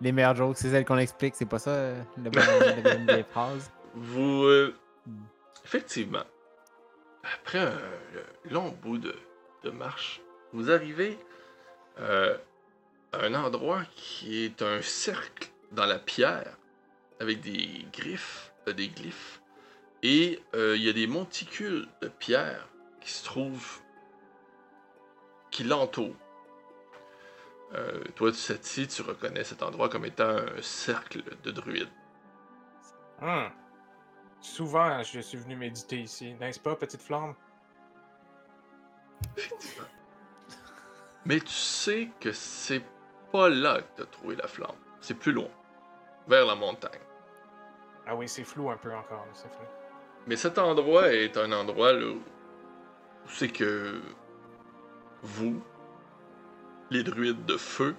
Les 0.00 0.12
meilleures 0.12 0.34
jokes, 0.34 0.56
c'est 0.56 0.70
celles 0.70 0.84
qu'on 0.84 0.98
explique, 0.98 1.34
c'est 1.36 1.46
pas 1.46 1.58
ça 1.58 1.70
euh, 1.70 2.02
le 2.22 2.30
bon 2.30 3.04
des 3.06 3.22
phrases. 3.24 3.70
Vous. 3.94 4.44
euh, 4.44 4.74
effectivement, 5.64 6.24
après 7.34 7.58
un 7.58 7.78
long 8.50 8.74
bout 8.82 8.98
de, 8.98 9.14
de 9.64 9.70
marche, 9.70 10.20
vous 10.52 10.70
arrivez 10.70 11.18
euh, 11.98 12.36
à 13.12 13.24
un 13.24 13.34
endroit 13.34 13.82
qui 13.94 14.44
est 14.44 14.62
un 14.62 14.80
cercle 14.82 15.50
dans 15.72 15.86
la 15.86 15.98
pierre 15.98 16.56
avec 17.20 17.40
des 17.40 17.86
griffes, 17.92 18.52
euh, 18.68 18.72
des 18.72 18.88
glyphes, 18.88 19.40
et 20.02 20.40
euh, 20.54 20.76
il 20.76 20.82
y 20.82 20.88
a 20.88 20.92
des 20.92 21.06
monticules 21.06 21.86
de 22.00 22.08
pierre 22.08 22.66
qui 23.00 23.10
se 23.10 23.24
trouvent, 23.24 23.80
qui 25.50 25.64
l'entourent. 25.64 26.16
Euh, 27.74 28.02
toi, 28.16 28.32
Sati, 28.32 28.88
tu 28.88 29.02
reconnais 29.02 29.44
cet 29.44 29.62
endroit 29.62 29.88
comme 29.88 30.04
étant 30.04 30.28
un 30.28 30.62
cercle 30.62 31.22
de 31.42 31.50
druides. 31.50 31.88
Hmm. 33.20 33.48
Souvent, 34.40 35.02
je 35.02 35.20
suis 35.20 35.38
venu 35.38 35.54
méditer 35.54 36.00
ici, 36.00 36.34
n'est-ce 36.34 36.58
pas, 36.58 36.74
petite 36.74 37.02
flamme? 37.02 37.34
Effectivement. 39.36 39.86
Mais 41.26 41.38
tu 41.40 41.52
sais 41.52 42.08
que 42.18 42.32
c'est 42.32 42.82
pas 43.30 43.48
là 43.48 43.82
que 43.82 44.02
t'as 44.02 44.06
trouvé 44.06 44.36
la 44.36 44.48
flamme. 44.48 44.76
C'est 45.00 45.14
plus 45.14 45.32
loin, 45.32 45.50
vers 46.26 46.46
la 46.46 46.54
montagne. 46.54 47.00
Ah 48.06 48.16
oui, 48.16 48.28
c'est 48.28 48.44
flou 48.44 48.70
un 48.70 48.76
peu 48.76 48.92
encore, 48.92 49.26
c'est 49.34 49.48
flou. 49.48 49.66
Mais 50.26 50.36
cet 50.36 50.58
endroit 50.58 51.12
est 51.12 51.36
un 51.36 51.52
endroit 51.52 51.92
là, 51.92 52.06
où 52.06 52.22
c'est 53.28 53.48
que 53.48 54.00
vous, 55.22 55.62
les 56.90 57.02
druides 57.02 57.46
de 57.46 57.56
feu, 57.56 57.94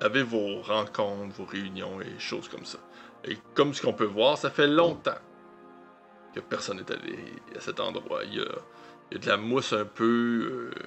avez 0.00 0.22
vos 0.22 0.60
rencontres, 0.62 1.34
vos 1.36 1.44
réunions 1.44 2.00
et 2.00 2.18
choses 2.18 2.48
comme 2.48 2.64
ça. 2.64 2.78
Et 3.24 3.38
comme 3.54 3.74
ce 3.74 3.82
qu'on 3.82 3.92
peut 3.92 4.04
voir, 4.04 4.36
ça 4.38 4.50
fait 4.50 4.66
longtemps 4.66 5.18
que 6.34 6.40
personne 6.40 6.78
n'est 6.78 6.92
allé 6.92 7.18
à 7.56 7.60
cet 7.60 7.80
endroit. 7.80 8.24
Il 8.24 8.34
y 8.34 8.40
a, 8.40 9.18
de 9.18 9.26
la 9.26 9.36
mousse 9.36 9.72
un 9.72 9.84
peu 9.84 10.70
euh, 10.76 10.80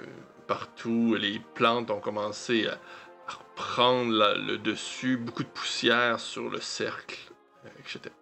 partout. 0.46 1.16
Les 1.18 1.40
plantes 1.54 1.90
ont 1.90 2.00
commencé 2.00 2.66
à, 2.68 2.78
reprendre 3.26 4.12
la- 4.12 4.34
le 4.34 4.58
dessus, 4.58 5.16
beaucoup 5.16 5.44
de 5.44 5.48
poussière 5.48 6.18
sur 6.18 6.48
le 6.50 6.60
cercle, 6.60 7.18
euh, 7.64 7.68
etc. 7.78 8.12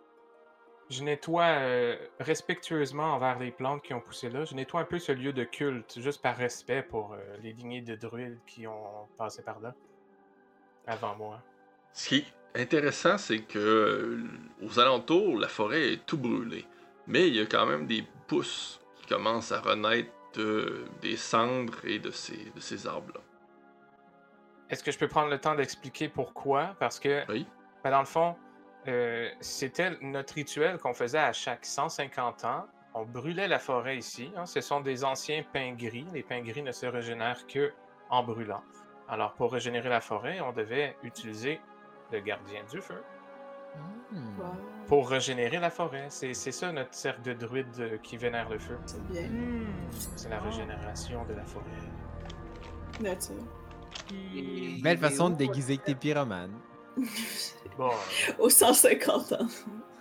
Je 0.90 1.02
nettoie 1.02 1.44
euh, 1.44 1.96
respectueusement 2.18 3.14
envers 3.14 3.38
les 3.38 3.50
plantes 3.50 3.82
qui 3.82 3.92
ont 3.92 4.00
poussé 4.00 4.30
là. 4.30 4.44
Je 4.44 4.54
nettoie 4.54 4.80
un 4.80 4.84
peu 4.84 4.98
ce 4.98 5.12
lieu 5.12 5.32
de 5.34 5.44
culte, 5.44 6.00
juste 6.00 6.22
par 6.22 6.36
respect 6.36 6.82
pour 6.82 7.12
euh, 7.12 7.18
les 7.42 7.52
lignées 7.52 7.82
de 7.82 7.94
druides 7.94 8.38
qui 8.46 8.66
ont 8.66 9.06
passé 9.18 9.42
par 9.42 9.60
là 9.60 9.74
avant 10.86 11.14
moi. 11.14 11.42
Ce 11.92 12.08
qui 12.08 12.16
est 12.54 12.60
intéressant, 12.62 13.18
c'est 13.18 13.40
que 13.40 13.58
euh, 13.58 14.24
aux 14.62 14.78
alentours, 14.80 15.38
la 15.38 15.48
forêt 15.48 15.92
est 15.92 16.06
tout 16.06 16.16
brûlée. 16.16 16.66
Mais 17.06 17.28
il 17.28 17.36
y 17.36 17.40
a 17.40 17.46
quand 17.46 17.66
même 17.66 17.86
des 17.86 18.04
pousses 18.26 18.80
qui 18.96 19.06
commencent 19.06 19.52
à 19.52 19.60
renaître 19.60 20.10
de- 20.34 20.86
des 21.02 21.16
cendres 21.16 21.84
et 21.84 21.98
de 21.98 22.10
ces, 22.10 22.50
de 22.54 22.60
ces 22.60 22.86
arbres-là. 22.86 23.20
Est-ce 24.70 24.82
que 24.82 24.90
je 24.90 24.98
peux 24.98 25.08
prendre 25.08 25.30
le 25.30 25.38
temps 25.38 25.54
d'expliquer 25.54 26.08
pourquoi? 26.08 26.76
Parce 26.78 26.98
que, 27.00 27.24
Oui. 27.30 27.46
ben, 27.84 27.90
dans 27.90 28.00
le 28.00 28.06
fond, 28.06 28.36
euh, 28.88 29.28
c'était 29.40 29.90
notre 30.00 30.34
rituel 30.34 30.78
qu'on 30.78 30.94
faisait 30.94 31.18
à 31.18 31.32
chaque 31.32 31.64
150 31.64 32.44
ans. 32.44 32.66
On 32.94 33.04
brûlait 33.04 33.46
la 33.48 33.58
forêt 33.58 33.98
ici. 33.98 34.32
hein. 34.36 34.46
Ce 34.46 34.60
sont 34.60 34.80
des 34.80 35.04
anciens 35.04 35.44
pins 35.52 35.72
gris. 35.74 36.06
Les 36.12 36.22
pins 36.22 36.40
gris 36.40 36.62
ne 36.62 36.72
se 36.72 36.86
régénèrent 36.86 37.46
que 37.46 37.72
en 38.10 38.22
brûlant. 38.24 38.62
Alors, 39.08 39.34
pour 39.34 39.52
régénérer 39.52 39.88
la 39.88 40.00
forêt, 40.00 40.40
on 40.40 40.52
devait 40.52 40.96
utiliser 41.02 41.60
le 42.12 42.20
gardien 42.20 42.62
du 42.70 42.80
feu 42.80 43.02
Hmm. 44.10 44.40
Pour 44.88 45.08
régénérer 45.10 45.58
la 45.58 45.70
forêt. 45.70 46.06
C'est 46.08 46.32
ça 46.34 46.72
notre 46.72 46.94
cercle 46.94 47.20
de 47.22 47.34
druides 47.34 47.66
euh, 47.78 47.98
qui 47.98 48.16
vénère 48.16 48.48
le 48.48 48.58
feu. 48.58 48.76
c'est 48.86 49.06
bien. 49.06 49.28
Hmm. 49.28 49.66
C'est 50.16 50.30
la 50.30 50.40
régénération 50.40 51.24
de 51.26 51.34
la 51.34 51.44
forêt. 51.44 51.64
Nature. 53.00 53.34
Puis- 54.08 54.80
Belle 54.82 54.98
façon 54.98 55.30
de 55.30 55.36
déguiser 55.36 55.76
t'es 55.78 55.94
pyromane. 55.94 56.52
Bon, 57.76 57.90
euh, 57.90 58.32
Aux 58.38 58.50
150 58.50 59.32
ans. 59.32 59.46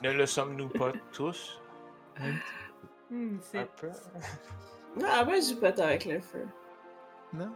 ne 0.04 0.12
le 0.12 0.26
sommes-nous 0.26 0.70
pas 0.70 0.92
tous? 1.14 1.62
Hmm, 3.10 3.38
c'est- 3.42 3.60
Un 3.60 3.68
peu? 3.80 3.90
Ah, 5.06 5.24
moi, 5.26 5.40
j'ai 5.40 5.56
pas 5.56 5.72
tard 5.72 5.88
avec 5.88 6.06
le 6.06 6.20
feu. 6.20 6.46
Non? 7.34 7.54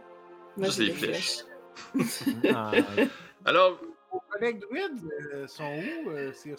Moi, 0.56 0.66
Juste 0.66 0.78
j'ai 0.80 0.86
des 0.88 0.92
flèches. 0.94 1.44
flèches. 1.92 2.34
Ah, 2.54 2.72
Alors, 3.44 3.78
Vos 4.10 4.22
collègues 4.30 4.60
druides 4.60 5.10
euh, 5.32 5.46
sont 5.48 5.64
où, 6.04 6.10
euh, 6.10 6.32
Sir? 6.32 6.56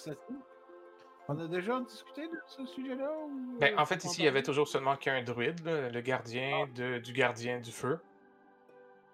On 1.30 1.39
a 1.39 1.47
déjà 1.47 1.80
discuté 1.81 2.27
de 2.27 2.38
ce 2.47 2.65
sujet-là? 2.65 3.10
ou, 3.26 3.57
Ben, 3.60 3.77
en 3.80 3.85
fait, 3.85 4.03
ici, 4.03 4.18
pas 4.18 4.23
il 4.23 4.26
y 4.26 4.27
avait 4.27 4.43
toujours 4.43 4.68
seulement 4.68 4.97
qu'un 4.97 5.23
druide, 5.23 5.64
là, 5.64 5.89
le 5.89 6.01
gardien 6.01 6.68
de- 6.76 6.97
du 6.97 7.14
gardien 7.14 7.60
du 7.60 7.72
feu. 7.72 7.99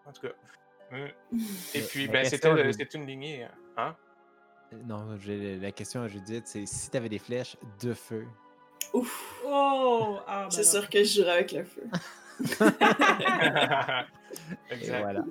En 0.06 0.12
tout 0.12 0.22
cas. 0.22 0.34
Et 1.74 1.82
puis, 1.82 2.08
la 2.08 2.14
ben, 2.14 2.26
c'était 2.26 2.54
de- 2.54 2.96
une 2.96 3.06
lignée. 3.06 3.48
Hein? 3.78 3.96
non, 4.86 5.18
j'ai- 5.20 5.58
la 5.58 5.72
question 5.72 6.02
à 6.04 6.08
Judith, 6.08 6.44
c'est 6.46 6.66
si 6.66 6.90
t'avais 6.90 7.10
des 7.10 7.20
flèches 7.20 7.58
de 7.82 7.94
feu. 7.94 8.26
Ouf. 8.94 9.42
Oh! 9.46 10.18
Ah, 10.28 10.44
ben 10.44 10.50
C'est 10.52 10.64
sûr 10.64 10.90
que 10.90 11.04
je 11.04 11.20
jouerais 11.22 11.32
avec 11.34 11.52
le 11.52 11.64
feu. 11.64 11.84
Exact. 14.72 15.02
voilà. 15.02 15.24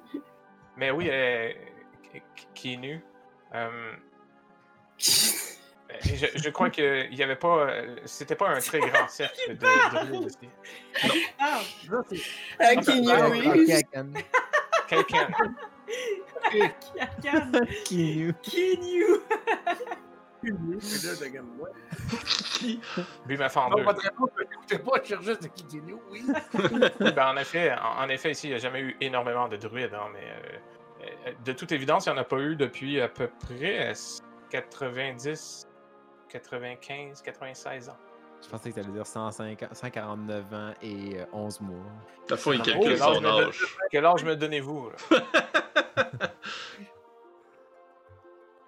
Mais 0.76 0.90
oui, 0.90 1.08
euh, 1.10 1.52
qui- 2.54 2.74
est 2.74 2.76
nu. 2.76 3.00
euh, 3.54 3.92
je, 4.98 6.26
je 6.34 6.50
crois 6.50 6.68
qu'il 6.70 7.08
n'y 7.10 7.22
avait 7.22 7.36
pas. 7.36 7.68
euh, 7.70 7.96
C'était 8.04 8.34
pas 8.36 8.48
un 8.50 8.58
très 8.60 8.80
grand 8.80 8.88
cercle 9.08 9.56
de, 9.56 9.64
de 9.64 10.28
Ah, 11.38 11.60
qui 12.76 13.00
ben, 13.02 13.30
oui. 13.30 13.72
Quelqu'un. 14.88 15.28
Kinyu! 17.84 18.34
ouais. 21.58 21.70
Lui 23.26 23.36
m'a 23.36 23.48
réponse, 24.00 24.30
je 24.36 24.42
l'écoutais 24.42 24.78
pas, 24.78 24.92
je 25.02 25.08
cherchais 25.08 25.34
de 25.36 25.80
nous, 25.80 26.00
oui. 26.10 26.24
Ben, 27.00 27.28
en, 27.28 27.36
effet, 27.36 27.72
en, 27.72 28.04
en 28.04 28.08
effet, 28.08 28.30
ici, 28.30 28.46
il 28.46 28.50
n'y 28.50 28.56
a 28.56 28.58
jamais 28.58 28.80
eu 28.80 28.96
énormément 29.00 29.48
de 29.48 29.56
druides, 29.56 29.94
hein, 29.94 30.08
mais 30.12 30.24
euh, 30.24 30.58
euh, 31.26 31.32
de 31.44 31.52
toute 31.52 31.72
évidence, 31.72 32.06
il 32.06 32.12
n'y 32.12 32.18
en 32.18 32.20
a 32.20 32.24
pas 32.24 32.38
eu 32.38 32.56
depuis 32.56 33.00
à 33.00 33.08
peu 33.08 33.28
près 33.28 33.92
90, 34.50 35.66
95, 36.28 37.22
96 37.22 37.88
ans. 37.88 37.96
Je 38.42 38.48
pensais 38.48 38.70
que 38.70 38.74
t'allais 38.76 38.92
dire 38.92 39.06
150 39.06 39.74
149 39.74 40.44
ans 40.54 40.72
et 40.82 41.18
euh, 41.20 41.24
11 41.32 41.60
mois. 41.60 41.76
la 42.30 42.36
fois, 42.36 42.54
il 42.54 42.60
Oh, 42.60 42.64
calcule 42.64 42.96
son 42.98 43.20
me 43.20 43.26
âge. 43.28 43.76
Quel 43.90 44.04
âge 44.06 44.24
me 44.24 44.36
donnez-vous? 44.36 44.90
là? 44.90 45.18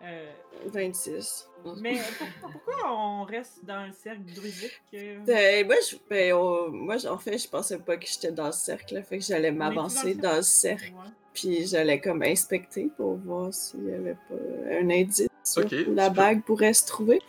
Euh, 0.02 0.30
26. 0.72 1.46
mais 1.78 2.00
pour- 2.18 2.50
pourquoi 2.52 2.90
on 2.90 3.24
reste 3.24 3.62
dans 3.66 3.84
le 3.86 3.92
cercle 3.92 4.22
druidique? 4.34 4.80
euh? 4.94 5.18
Ben, 5.26 5.66
moi, 5.66 5.74
je, 5.88 5.96
ben, 6.08 6.32
on- 6.32 6.70
moi, 6.70 6.96
en 7.06 7.18
fait, 7.18 7.36
je 7.36 7.46
pensais 7.48 7.78
pas 7.78 7.98
que 7.98 8.06
j'étais 8.06 8.32
dans 8.32 8.46
le 8.46 8.52
cercle. 8.52 8.94
là, 8.94 9.02
fait 9.02 9.18
que 9.18 9.24
j'allais 9.24 9.50
m'avancer 9.52 10.14
dans 10.14 10.22
dans 10.22 10.30
le 10.30 10.36
le 10.38 10.42
cercle. 10.42 10.86
Ouais. 10.86 11.10
Puis 11.34 11.66
j'allais 11.66 12.00
comme 12.00 12.22
inspecter 12.22 12.88
pour 12.96 13.16
voir 13.16 13.52
s'il 13.52 13.84
y 13.84 13.92
avait 13.92 14.14
pas 14.14 14.34
un 14.80 14.88
indice 14.90 15.28
où 15.56 15.60
la 15.60 15.66
tu 15.66 15.84
peux- 15.84 16.16
bague 16.16 16.42
pourrait 16.44 16.72
se 16.72 16.86
trouver. 16.86 17.20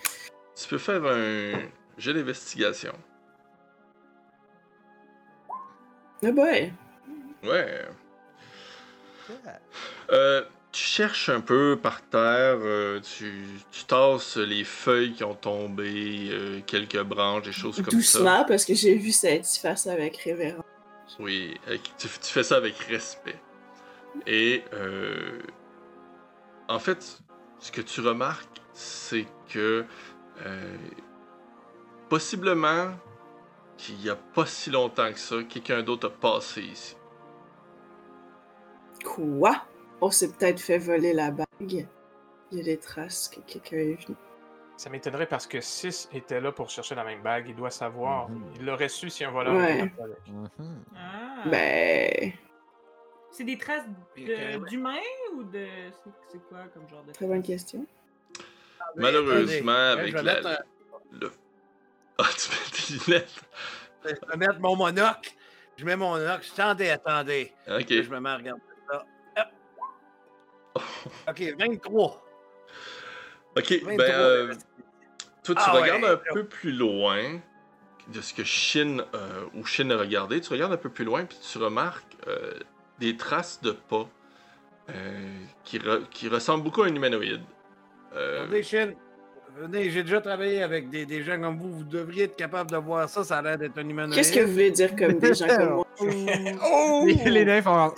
Tu 0.56 0.68
peux 0.70 0.78
faire 0.78 1.04
un 1.06 1.52
jet 2.02 2.14
d'investigation. 2.14 2.94
Ah 6.24 6.32
ben, 6.32 6.72
Ouais. 7.44 7.86
Euh, 10.12 10.44
tu 10.72 10.82
cherches 10.84 11.30
un 11.30 11.42
peu 11.42 11.78
par 11.82 12.02
terre, 12.02 12.58
euh, 12.62 13.00
tu, 13.00 13.44
tu 13.72 13.86
tasses 13.86 14.38
les 14.38 14.64
feuilles 14.64 15.14
qui 15.14 15.24
ont 15.24 15.34
tombé, 15.36 16.30
euh, 16.32 16.60
quelques 16.66 17.02
branches, 17.02 17.44
des 17.44 17.52
choses 17.52 17.76
comme 17.78 17.86
ça. 17.86 17.92
doucement, 17.92 18.46
parce 18.46 18.66
que 18.66 18.74
j'ai 18.74 18.96
vu 18.96 19.12
Sadie 19.12 19.60
faire 19.60 19.78
ça 19.78 19.94
avec 19.94 20.18
révérence. 20.18 20.66
Oui, 21.20 21.56
avec- 21.68 21.84
tu, 21.98 22.08
tu 22.08 22.32
fais 22.34 22.44
ça 22.44 22.58
avec 22.58 22.78
respect. 22.78 23.40
Et 24.28 24.64
euh, 24.74 25.40
en 26.68 26.80
fait, 26.80 27.20
ce 27.60 27.72
que 27.72 27.82
tu 27.82 28.02
remarques, 28.02 28.62
c'est 28.74 29.26
que 29.50 29.86
euh, 30.46 30.76
possiblement 32.16 32.92
qu'il 33.78 33.96
n'y 33.96 34.10
a 34.10 34.18
pas 34.18 34.46
si 34.46 34.70
longtemps 34.70 35.10
que 35.14 35.18
ça, 35.18 35.38
quelqu'un 35.44 35.82
d'autre 35.82 36.08
a 36.08 36.10
passé 36.10 36.62
ici. 36.62 36.98
Quoi? 39.06 39.62
On 40.02 40.12
s'est 40.12 40.30
peut-être 40.34 40.60
fait 40.60 40.78
voler 40.78 41.14
la 41.14 41.32
bague. 41.32 41.48
Il 41.62 42.58
y 42.58 42.60
a 42.60 42.64
des 42.64 42.78
traces 42.78 43.30
que 43.30 43.40
quelqu'un 43.40 43.78
est 43.78 44.04
venu. 44.06 44.18
Ça 44.76 44.90
m'étonnerait 44.90 45.26
parce 45.26 45.48
que 45.48 45.62
6 45.62 46.10
était 46.12 46.42
là 46.42 46.52
pour 46.52 46.70
chercher 46.70 46.96
la 46.96 47.06
même 47.06 47.22
bague. 47.22 47.46
Il 47.48 47.56
doit 47.56 47.70
savoir. 47.72 48.28
Mhm. 48.28 48.44
Il 48.58 48.66
l'aurait 48.66 48.90
su 48.90 49.10
si 49.10 49.24
un 49.24 49.32
voleur 49.32 49.54
Ouais. 49.56 49.86
était 49.86 50.02
avec. 50.02 50.28
Mhm. 50.28 50.84
Ah! 50.98 51.44
Ben, 51.50 52.34
C'est 53.32 53.46
des 53.46 53.58
traces 53.58 53.86
de- 54.18 54.68
d'humains 54.68 55.00
ou 55.36 55.44
de. 55.44 55.66
c'est- 56.30 56.40
quoi 56.50 56.66
comme 56.74 56.90
genre 56.90 57.04
de. 57.08 57.14
très 57.14 57.26
bonne 57.26 57.42
question. 57.42 57.86
Malheureusement, 58.98 59.72
Attendez, 59.72 60.02
avec 60.02 60.18
je 60.18 60.18
vais 60.18 60.42
la. 60.42 60.50
un- 60.50 60.58
le- 61.14 61.32
Ah, 62.24 62.28
tu 62.38 62.50
mets 62.52 63.00
tes 63.00 63.12
lunettes. 63.12 63.32
Je 64.06 64.10
vais 64.30 64.38
mettre 64.38 64.60
mon 64.60 64.76
monocle. 64.76 65.32
Je 65.78 65.86
mets 65.86 65.96
mon 65.96 66.12
monocle. 66.12 66.46
Attendez, 66.54 66.90
attendez. 66.90 67.54
Ok. 67.68 67.90
Là, 67.90 68.02
je 68.04 68.10
me 68.10 68.20
mets 68.20 68.30
à 68.30 68.38
regarder 68.38 68.62
ça. 68.90 69.06
Hop. 70.76 70.84
OK, 71.30 71.42
23. 71.58 72.26
Ok, 73.58 73.72
23. 73.84 73.96
ben. 73.98 74.02
euh, 74.12 74.54
toi, 75.44 75.56
tu 75.56 75.62
Ah 75.66 75.72
regardes 75.72 76.04
ouais, 76.04 76.10
un 76.10 76.34
peu 76.34 76.46
plus 76.46 76.72
loin 76.72 77.40
de 78.08 78.22
ce 78.22 78.34
que 78.34 78.44
Shin 78.44 79.04
euh, 79.14 79.46
ou 79.56 79.66
Shin 79.66 79.90
a 79.90 79.98
regardé. 79.98 80.42
Tu 80.42 80.50
regardes 80.52 80.74
un 80.74 80.78
peu 80.78 80.90
plus 80.90 81.06
loin, 81.06 81.26
puis 81.26 81.38
tu 81.40 81.58
remarques 81.58 82.18
euh, 82.28 82.54
des 83.00 83.18
traces 83.18 83.62
de 83.62 83.72
pas 83.72 84.08
euh, 84.90 85.40
qui, 85.64 85.80
re- 85.80 86.08
qui 86.10 86.28
ressemblent 86.28 86.64
beaucoup 86.64 86.84
à 86.84 86.88
un 86.88 86.96
humanoïde. 86.96 87.42
Chine. 88.64 88.96
Venez, 89.58 89.90
j'ai 89.90 90.04
déjà 90.04 90.22
travaillé 90.22 90.64
avec 90.64 90.90
des, 90.90 91.06
des 91.06 91.24
gens 91.24 91.40
comme 91.40 91.58
vous. 91.58 91.72
Vous 91.72 91.84
devriez 91.84 92.24
être 92.24 92.36
capable 92.36 92.72
de 92.72 92.78
voir 92.78 93.08
ça. 93.10 93.24
Ça 93.24 93.38
a 93.38 93.42
l'air 93.42 93.58
d'être 93.58 93.78
un 93.78 93.88
humanoïde. 93.88 94.16
Qu'est-ce 94.16 94.32
que 94.32 94.40
vous 94.40 94.52
voulez 94.54 94.72
dire 94.72 94.96
comme 94.96 95.20
des 95.20 95.34
gens 95.34 95.48
comme 95.48 95.70
moi? 95.76 95.88
Oh! 96.64 97.04
Les, 97.06 97.30
les 97.30 97.46
nains 97.46 97.62
font 97.62 97.94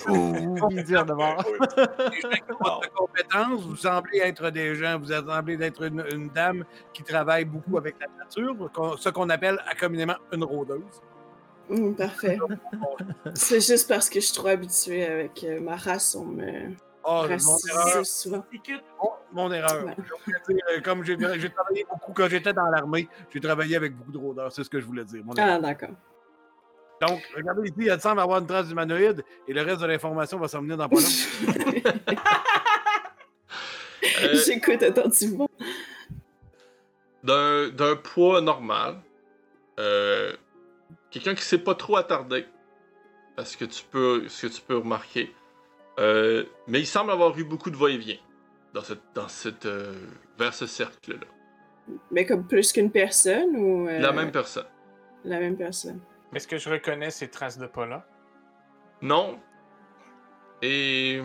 puis 0.70 0.84
dire 0.84 1.06
de 1.06 1.14
bord. 1.14 1.44
Des 1.70 2.22
gens 2.22 2.30
qui 2.30 2.52
ont 2.52 2.80
de 2.80 2.88
compétences, 2.96 3.62
vous 3.66 3.76
semblez 3.76 4.20
être 4.20 4.50
des 4.50 4.76
gens, 4.76 5.00
vous 5.00 5.08
semblez 5.08 5.62
être 5.62 5.84
une, 5.84 6.04
une 6.12 6.30
dame 6.30 6.66
qui 6.92 7.04
travaille 7.04 7.46
beaucoup 7.46 7.78
avec 7.78 7.96
la 8.00 8.08
nature, 8.18 8.56
ce 9.00 9.10
qu'on 9.10 9.30
appelle 9.30 9.58
communément 9.80 10.16
une 10.32 10.44
rôdeuse. 10.44 11.02
Hum, 11.70 11.96
parfait. 11.96 12.38
C'est 13.36 13.66
juste 13.66 13.88
parce 13.88 14.10
que 14.10 14.20
je 14.20 14.26
suis 14.26 14.36
trop 14.36 14.50
habituée 14.50 15.06
avec 15.06 15.44
euh, 15.44 15.62
ma 15.62 15.78
race, 15.78 16.16
on 16.16 16.26
me 16.26 16.74
Oh, 17.06 17.24
mon 17.24 17.28
racise 17.28 17.70
erreur. 17.70 18.04
Mon, 19.02 19.12
mon 19.44 19.52
erreur. 19.52 19.86
Ouais. 19.86 19.96
Dire, 20.48 20.58
euh, 20.72 20.82
Comme 20.82 21.04
j'ai 21.04 21.18
travaillé 21.18 21.86
beaucoup 21.90 22.14
quand 22.14 22.30
j'étais 22.30 22.54
dans 22.54 22.68
l'armée, 22.70 23.10
j'ai 23.34 23.40
travaillé 23.42 23.76
avec 23.76 23.96
beaucoup 23.96 24.12
de 24.12 24.18
rôdeurs, 24.18 24.52
c'est 24.52 24.64
ce 24.64 24.70
que 24.70 24.80
je 24.80 24.86
voulais 24.86 25.04
dire. 25.06 25.24
Mon. 25.26 25.34
Ah, 25.38 25.60
d'accord. 25.60 25.90
Donc, 27.02 27.22
regardez 27.36 27.64
ici, 27.70 27.76
il 27.80 28.00
semble 28.00 28.22
avoir 28.22 28.40
une 28.40 28.48
trace 28.48 28.68
d'humanoïde 28.68 29.24
et 29.48 29.54
le 29.54 29.62
reste 29.62 29.82
de 29.82 29.88
l'information 29.88 30.38
va 30.40 30.48
s'en 30.48 30.62
venir 30.62 30.78
dans 30.78 30.88
pas. 30.88 30.96
Euh, 34.22 34.36
J'écoute 34.46 34.84
attentivement. 34.84 35.50
d'un 37.24 37.96
poids 38.04 38.42
normal. 38.42 39.02
Euh, 39.80 40.34
Quelqu'un 41.10 41.36
qui 41.36 41.44
s'est 41.44 41.58
pas 41.60 41.76
trop 41.76 41.96
attardé. 41.96 42.46
à 43.38 43.46
ce 43.46 43.56
que 43.58 43.66
tu 43.66 43.84
peux, 43.84 44.28
ce 44.28 44.48
que 44.48 44.54
tu 44.54 44.62
peux 44.62 44.78
remarquer. 44.78 45.34
Euh, 45.99 46.44
mais 46.68 46.80
il 46.80 46.88
semble 46.88 47.11
avoir 47.11 47.38
eu 47.38 47.44
beaucoup 47.44 47.70
de 47.70 47.76
va-et-vient 47.78 48.18
dans 48.74 48.82
cette, 48.82 49.02
dans 49.14 49.28
cette, 49.28 49.65
euh, 49.65 49.94
vers 50.40 50.53
ce 50.53 50.65
cercle-là. 50.65 51.28
Mais 52.11 52.26
comme 52.26 52.48
plus 52.48 52.72
qu'une 52.72 52.90
personne 52.91 53.56
ou. 53.56 53.88
euh, 53.88 53.99
La 53.99 54.11
même 54.11 54.32
personne. 54.32 54.65
La 55.26 55.40
même 55.40 55.56
personne. 55.57 55.99
Est-ce 56.34 56.48
que 56.48 56.57
je 56.57 56.70
reconnais 56.70 57.11
ces 57.11 57.28
traces 57.30 57.57
de 57.60 57.68
pas-là? 57.68 58.06
Non. 59.02 59.40
Et. 60.61 61.22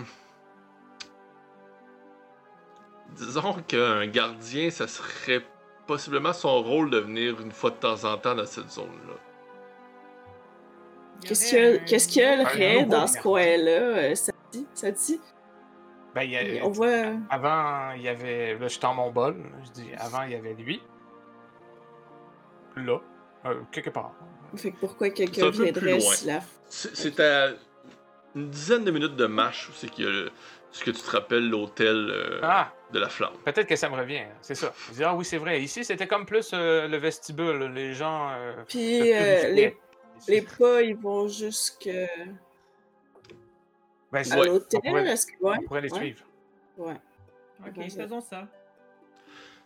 Disons 3.16 3.55
qu'un 3.66 4.07
gardien, 4.07 4.70
ça 4.70 4.86
serait 4.86 5.43
possiblement 5.86 6.32
son 6.32 6.62
rôle 6.62 6.90
de 6.90 6.99
venir 6.99 7.40
une 7.40 7.53
fois 7.53 7.70
de 7.70 7.77
temps 7.77 8.05
en 8.05 8.19
temps 8.19 8.35
dans 8.35 8.45
cette 8.47 8.70
zone-là. 8.70 9.15
Qu'est-ce 11.24 11.49
qu'il 11.51 11.59
y 11.59 11.62
a- 11.62 11.70
un- 11.73 11.78
qu'est-ce 11.78 12.09
qu'il 12.09 12.23
y 12.23 12.24
a 12.24 12.32
Un 12.32 12.36
le 12.36 12.45
raid 12.45 12.78
nouveau 12.82 12.90
dans 12.90 13.07
ce 13.07 13.19
coin-là? 13.20 13.70
euh, 13.70 14.15
Ça? 14.15 14.32
Ça 14.75 14.91
dit? 14.91 15.20
Ben, 16.15 16.23
il 16.23 16.31
y 16.31 16.59
a- 16.59 16.65
On 16.66 16.70
voit. 16.70 17.12
Avant, 17.31 17.93
il 17.93 18.03
y 18.03 18.09
avait. 18.09 18.57
Là, 18.59 18.69
je 18.69 18.79
tends 18.79 18.95
mon 18.95 19.11
bol. 19.11 19.37
Je 19.65 19.70
dis, 19.70 19.89
avant, 19.99 20.23
il 20.23 20.33
y 20.33 20.35
avait 20.35 20.55
lui. 20.55 20.81
Là. 22.77 23.01
Euh, 23.47 23.55
quelque 23.70 23.91
part. 23.91 24.12
Fait 24.57 24.70
que 24.73 24.77
pourquoi 24.79 25.11
quelqu'un 25.11 25.51
viendrait 25.51 25.99
la. 26.25 26.41
C'est 26.69 27.20
à 27.20 27.51
une 28.35 28.51
dizaine 28.51 28.85
de 28.85 28.91
minutes 28.91 29.16
de 29.16 29.27
marche 29.27 29.69
où 29.69 29.73
c'est 29.73 29.89
qu'il 29.89 30.05
y 30.05 30.09
a 30.09 30.11
le- 30.11 30.31
ce 30.70 30.85
que 30.85 30.91
tu 30.91 31.01
te 31.01 31.11
rappelles, 31.11 31.49
l'hôtel 31.49 32.09
euh, 32.11 32.41
Ah! 32.43 32.73
de 32.93 32.99
la 32.99 33.09
flamme. 33.09 33.33
Peut-être 33.45 33.66
que 33.66 33.77
ça 33.77 33.89
me 33.89 33.97
revient. 33.97 34.25
C'est 34.43 34.55
ça. 34.55 34.73
Je 34.89 34.95
dis, 34.95 35.05
ah 35.05 35.15
oui, 35.15 35.25
c'est 35.25 35.39
vrai. 35.39 35.61
Ici, 35.62 35.85
c'était 35.85 36.07
comme 36.07 36.25
plus 36.27 36.51
euh, 36.55 36.89
le 36.89 36.97
vestibule. 36.99 37.70
Les 37.75 37.95
gens. 37.95 38.31
euh, 38.33 38.55
Puis 38.69 39.12
euh, 39.12 39.51
les, 39.51 39.77
les 40.29 40.43
pas, 40.43 40.83
ils 40.83 40.97
vont 40.97 41.27
jusque 41.29 41.89
Ben, 44.13 44.33
à 44.33 44.37
l'hôtel. 44.37 44.81
on 44.85 44.89
pourrait- 44.89 45.07
Est-ce 45.09 45.27
que. 45.27 45.33
Ouais. 45.41 45.57
On 45.59 45.63
pourrait 45.63 45.81
les 45.83 45.93
ouais, 45.93 45.99
suivre. 45.99 46.25
Ouais. 46.77 46.95
Ok, 47.67 47.91
faisons 47.91 48.21
ça. 48.21 48.47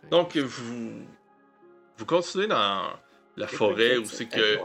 Donc, 0.09 0.35
vous, 0.35 0.91
vous 1.97 2.05
continuez 2.05 2.47
dans 2.47 2.89
la 3.37 3.47
forêt 3.47 3.97
où 3.97 4.05
c'est 4.05 4.25
que 4.27 4.59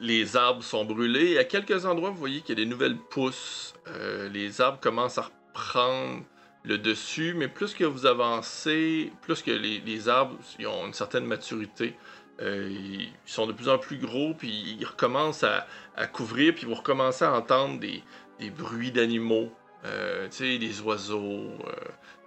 les 0.00 0.36
arbres 0.36 0.62
sont 0.62 0.84
brûlés. 0.84 1.32
Et 1.32 1.38
à 1.38 1.44
quelques 1.44 1.84
endroits, 1.84 2.10
vous 2.10 2.16
voyez 2.18 2.40
qu'il 2.40 2.58
y 2.58 2.62
a 2.62 2.64
des 2.64 2.68
nouvelles 2.70 2.96
pousses. 2.96 3.74
Euh, 3.88 4.28
les 4.30 4.60
arbres 4.60 4.80
commencent 4.80 5.18
à 5.18 5.30
reprendre 5.54 6.22
le 6.64 6.78
dessus, 6.78 7.34
mais 7.34 7.48
plus 7.48 7.74
que 7.74 7.84
vous 7.84 8.06
avancez, 8.06 9.12
plus 9.22 9.42
que 9.42 9.50
les, 9.50 9.80
les 9.80 10.08
arbres 10.08 10.36
ils 10.58 10.66
ont 10.66 10.86
une 10.86 10.92
certaine 10.92 11.24
maturité, 11.24 11.96
euh, 12.42 12.68
ils 12.70 13.10
sont 13.24 13.46
de 13.46 13.52
plus 13.52 13.68
en 13.68 13.78
plus 13.78 13.96
gros, 13.98 14.34
puis 14.34 14.76
ils 14.78 14.84
recommencent 14.84 15.44
à, 15.44 15.66
à 15.96 16.06
couvrir, 16.06 16.54
puis 16.54 16.66
vous 16.66 16.74
recommencez 16.74 17.24
à 17.24 17.32
entendre 17.32 17.78
des, 17.80 18.02
des 18.40 18.50
bruits 18.50 18.90
d'animaux, 18.90 19.52
euh, 19.84 20.26
tu 20.28 20.36
sais, 20.36 20.58
des 20.58 20.80
oiseaux, 20.80 21.20
euh, 21.20 21.72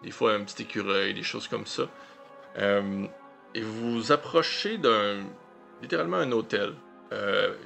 des 0.04 0.12
fois 0.12 0.34
un 0.34 0.44
petit 0.44 0.62
écureuil, 0.62 1.14
des 1.14 1.24
choses 1.24 1.48
comme 1.48 1.66
ça. 1.66 1.90
Euh, 2.58 3.06
et 3.56 3.62
vous 3.62 3.94
vous 3.94 4.12
approchez 4.12 4.78
d'un, 4.78 5.24
littéralement 5.82 6.18
un 6.18 6.32
hôtel. 6.32 6.74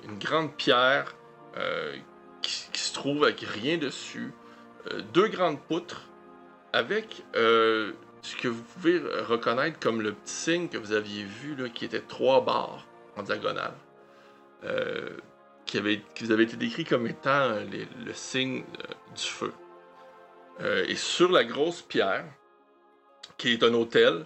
Une 0.04 0.20
grande 0.20 0.54
pierre 0.58 1.16
qui, 2.42 2.68
se 2.74 2.94
trouve 2.94 3.24
avec 3.24 3.40
rien 3.40 3.78
dessus, 3.78 4.34
deux 5.14 5.30
grandes 5.30 5.62
poutres 5.62 6.10
avec 6.74 7.24
ce 7.34 8.36
que 8.42 8.50
vous 8.50 8.62
pouvez 8.62 9.00
reconnaître 9.00 9.80
comme 9.80 10.02
le 10.02 10.12
petit 10.12 10.34
signe 10.34 10.68
que 10.68 10.78
vous 10.78 10.92
aviez 10.92 11.24
vu, 11.24 11.56
là, 11.56 11.70
qui 11.70 11.86
était 11.86 12.02
trois 12.02 12.44
barres 12.44 12.86
en 13.16 13.24
diagonale, 13.24 13.76
qui, 15.68 15.78
avait, 15.78 16.02
qui 16.16 16.24
vous 16.24 16.32
avait 16.32 16.44
été 16.46 16.58
décrit 16.58 16.86
comme 16.86 17.06
étant 17.08 17.30
euh, 17.30 17.64
les- 17.66 17.88
le 18.06 18.14
signe 18.14 18.64
euh, 18.80 18.94
du 19.16 19.22
feu. 19.24 19.54
Euh, 20.62 20.86
et 20.88 20.96
sur 20.96 21.32
la 21.32 21.44
grosse 21.44 21.82
pierre, 21.84 22.26
qui 23.38 23.52
est 23.54 23.64
un 23.64 23.74
hôtel, 23.74 24.26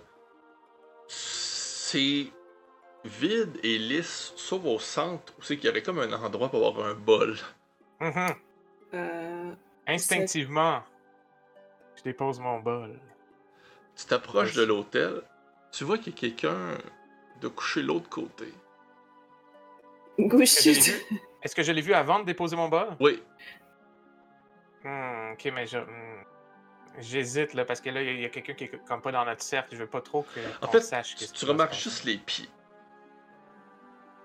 c'est 1.07 2.27
vide 3.03 3.57
et 3.63 3.77
lisse, 3.77 4.33
sauf 4.37 4.63
au 4.63 4.79
centre, 4.79 5.33
où 5.37 5.41
c'est 5.41 5.57
qu'il 5.57 5.65
y 5.65 5.69
aurait 5.69 5.81
comme 5.81 5.99
un 5.99 6.13
endroit 6.13 6.49
pour 6.49 6.65
avoir 6.65 6.87
un 6.87 6.93
bol. 6.93 7.35
Mhm. 7.99 8.27
Euh, 8.93 9.51
Instinctivement, 9.87 10.83
je 11.97 12.03
dépose 12.03 12.39
mon 12.39 12.59
bol. 12.59 12.97
Tu 13.97 14.05
t'approches 14.05 14.55
Ouais, 14.55 14.61
de 14.61 14.63
l'hôtel, 14.67 15.21
tu 15.71 15.83
vois 15.83 15.97
qu'il 15.97 16.13
y 16.13 16.15
a 16.15 16.19
quelqu'un 16.19 16.77
de 17.41 17.47
coucher 17.49 17.81
de 17.81 17.87
l'autre 17.87 18.09
côté. 18.09 18.53
Gauchiste. 20.19 20.93
Est-ce 21.41 21.55
que 21.55 21.63
je 21.63 21.71
l'ai 21.71 21.81
vu 21.81 21.93
avant 21.93 22.19
de 22.19 22.25
déposer 22.25 22.55
mon 22.55 22.69
bol? 22.69 22.87
Oui, 22.99 23.23
Hmm, 24.83 25.33
ok, 25.33 25.51
mais 25.53 25.67
je. 25.67 25.77
hmm, 25.77 26.23
J'hésite 26.97 27.53
là 27.53 27.63
parce 27.65 27.79
que 27.79 27.89
là, 27.89 28.01
il 28.01 28.19
y 28.19 28.25
a- 28.25 28.29
quelqu'un 28.29 28.53
qui 28.53 28.63
est 28.65 28.83
comme 28.85 28.99
pas 29.01 29.11
dans 29.11 29.23
notre 29.23 29.43
cercle. 29.43 29.75
Je 29.75 29.81
veux 29.83 29.87
pas 29.87 30.01
trop 30.01 30.23
que 30.23 30.39
en 30.61 30.65
qu'on 30.65 30.71
fait, 30.73 30.81
sache 30.81 31.09
tu, 31.11 31.15
qu'est-ce 31.17 31.33
tu 31.33 31.39
qui 31.39 31.45
va 31.45 31.47
se 31.47 31.51
remarques 31.53 31.69
passer. 31.69 31.83
juste 31.83 32.03
les 32.03 32.17
pieds. 32.17 32.49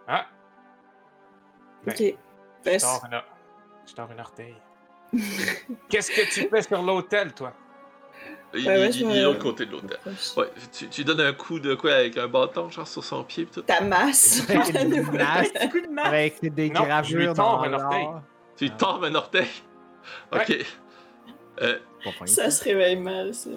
Ah! 0.08 0.26
Ben, 1.84 1.92
Ok. 1.92 2.16
Ben, 2.64 2.80
Je 2.80 2.84
tords 2.84 3.04
une, 3.12 3.22
je 3.86 3.94
tords 3.94 4.10
une 4.12 4.20
orteil. 4.20 4.56
Qu'est-ce 5.88 6.10
que 6.10 6.28
tu 6.32 6.48
fais 6.48 6.62
sur 6.62 6.82
l'hôtel, 6.82 7.32
toi? 7.34 7.52
Il, 8.56 8.66
Ouais, 8.66 8.78
ouais, 8.78 8.88
il- 8.90 9.00
il 9.10 9.16
est 9.16 9.20
de 9.20 9.24
l'autre 9.24 9.38
côté 9.40 9.66
de 9.66 9.72
l'hôtel. 9.72 9.98
Ouais, 10.36 10.46
tu, 10.72 10.88
tu 10.88 11.04
donnes 11.04 11.20
un 11.20 11.32
coup 11.32 11.58
de 11.60 11.74
quoi 11.74 11.94
avec 11.94 12.16
un 12.16 12.26
bâton, 12.28 12.68
genre 12.70 12.86
sur 12.88 13.04
son 13.04 13.22
pied, 13.24 13.46
tout? 13.46 13.62
Ta 13.62 13.80
masse. 13.80 14.42
Avec 14.50 14.74
une 14.74 15.02
masse, 15.12 15.48
Un 15.60 15.68
coup 15.68 15.80
de 15.80 15.88
main. 15.88 16.02
avec 16.04 16.54
des 16.54 16.70
Non, 16.70 16.80
lui 16.80 16.86
gravures 16.88 17.34
tords 17.34 17.58
dans 17.58 17.64
un 17.64 17.72
orteil. 17.74 18.06
Tu 18.56 18.64
lui 18.64 18.72
Ah. 18.74 18.78
tords 18.78 19.04
un 19.04 19.14
orteil. 19.14 19.46
Ok. 20.32 20.56
Euh. 21.62 21.78
Ça 22.26 22.50
se 22.50 22.62
réveille 22.64 22.96
mal, 22.96 23.34
ça. 23.34 23.50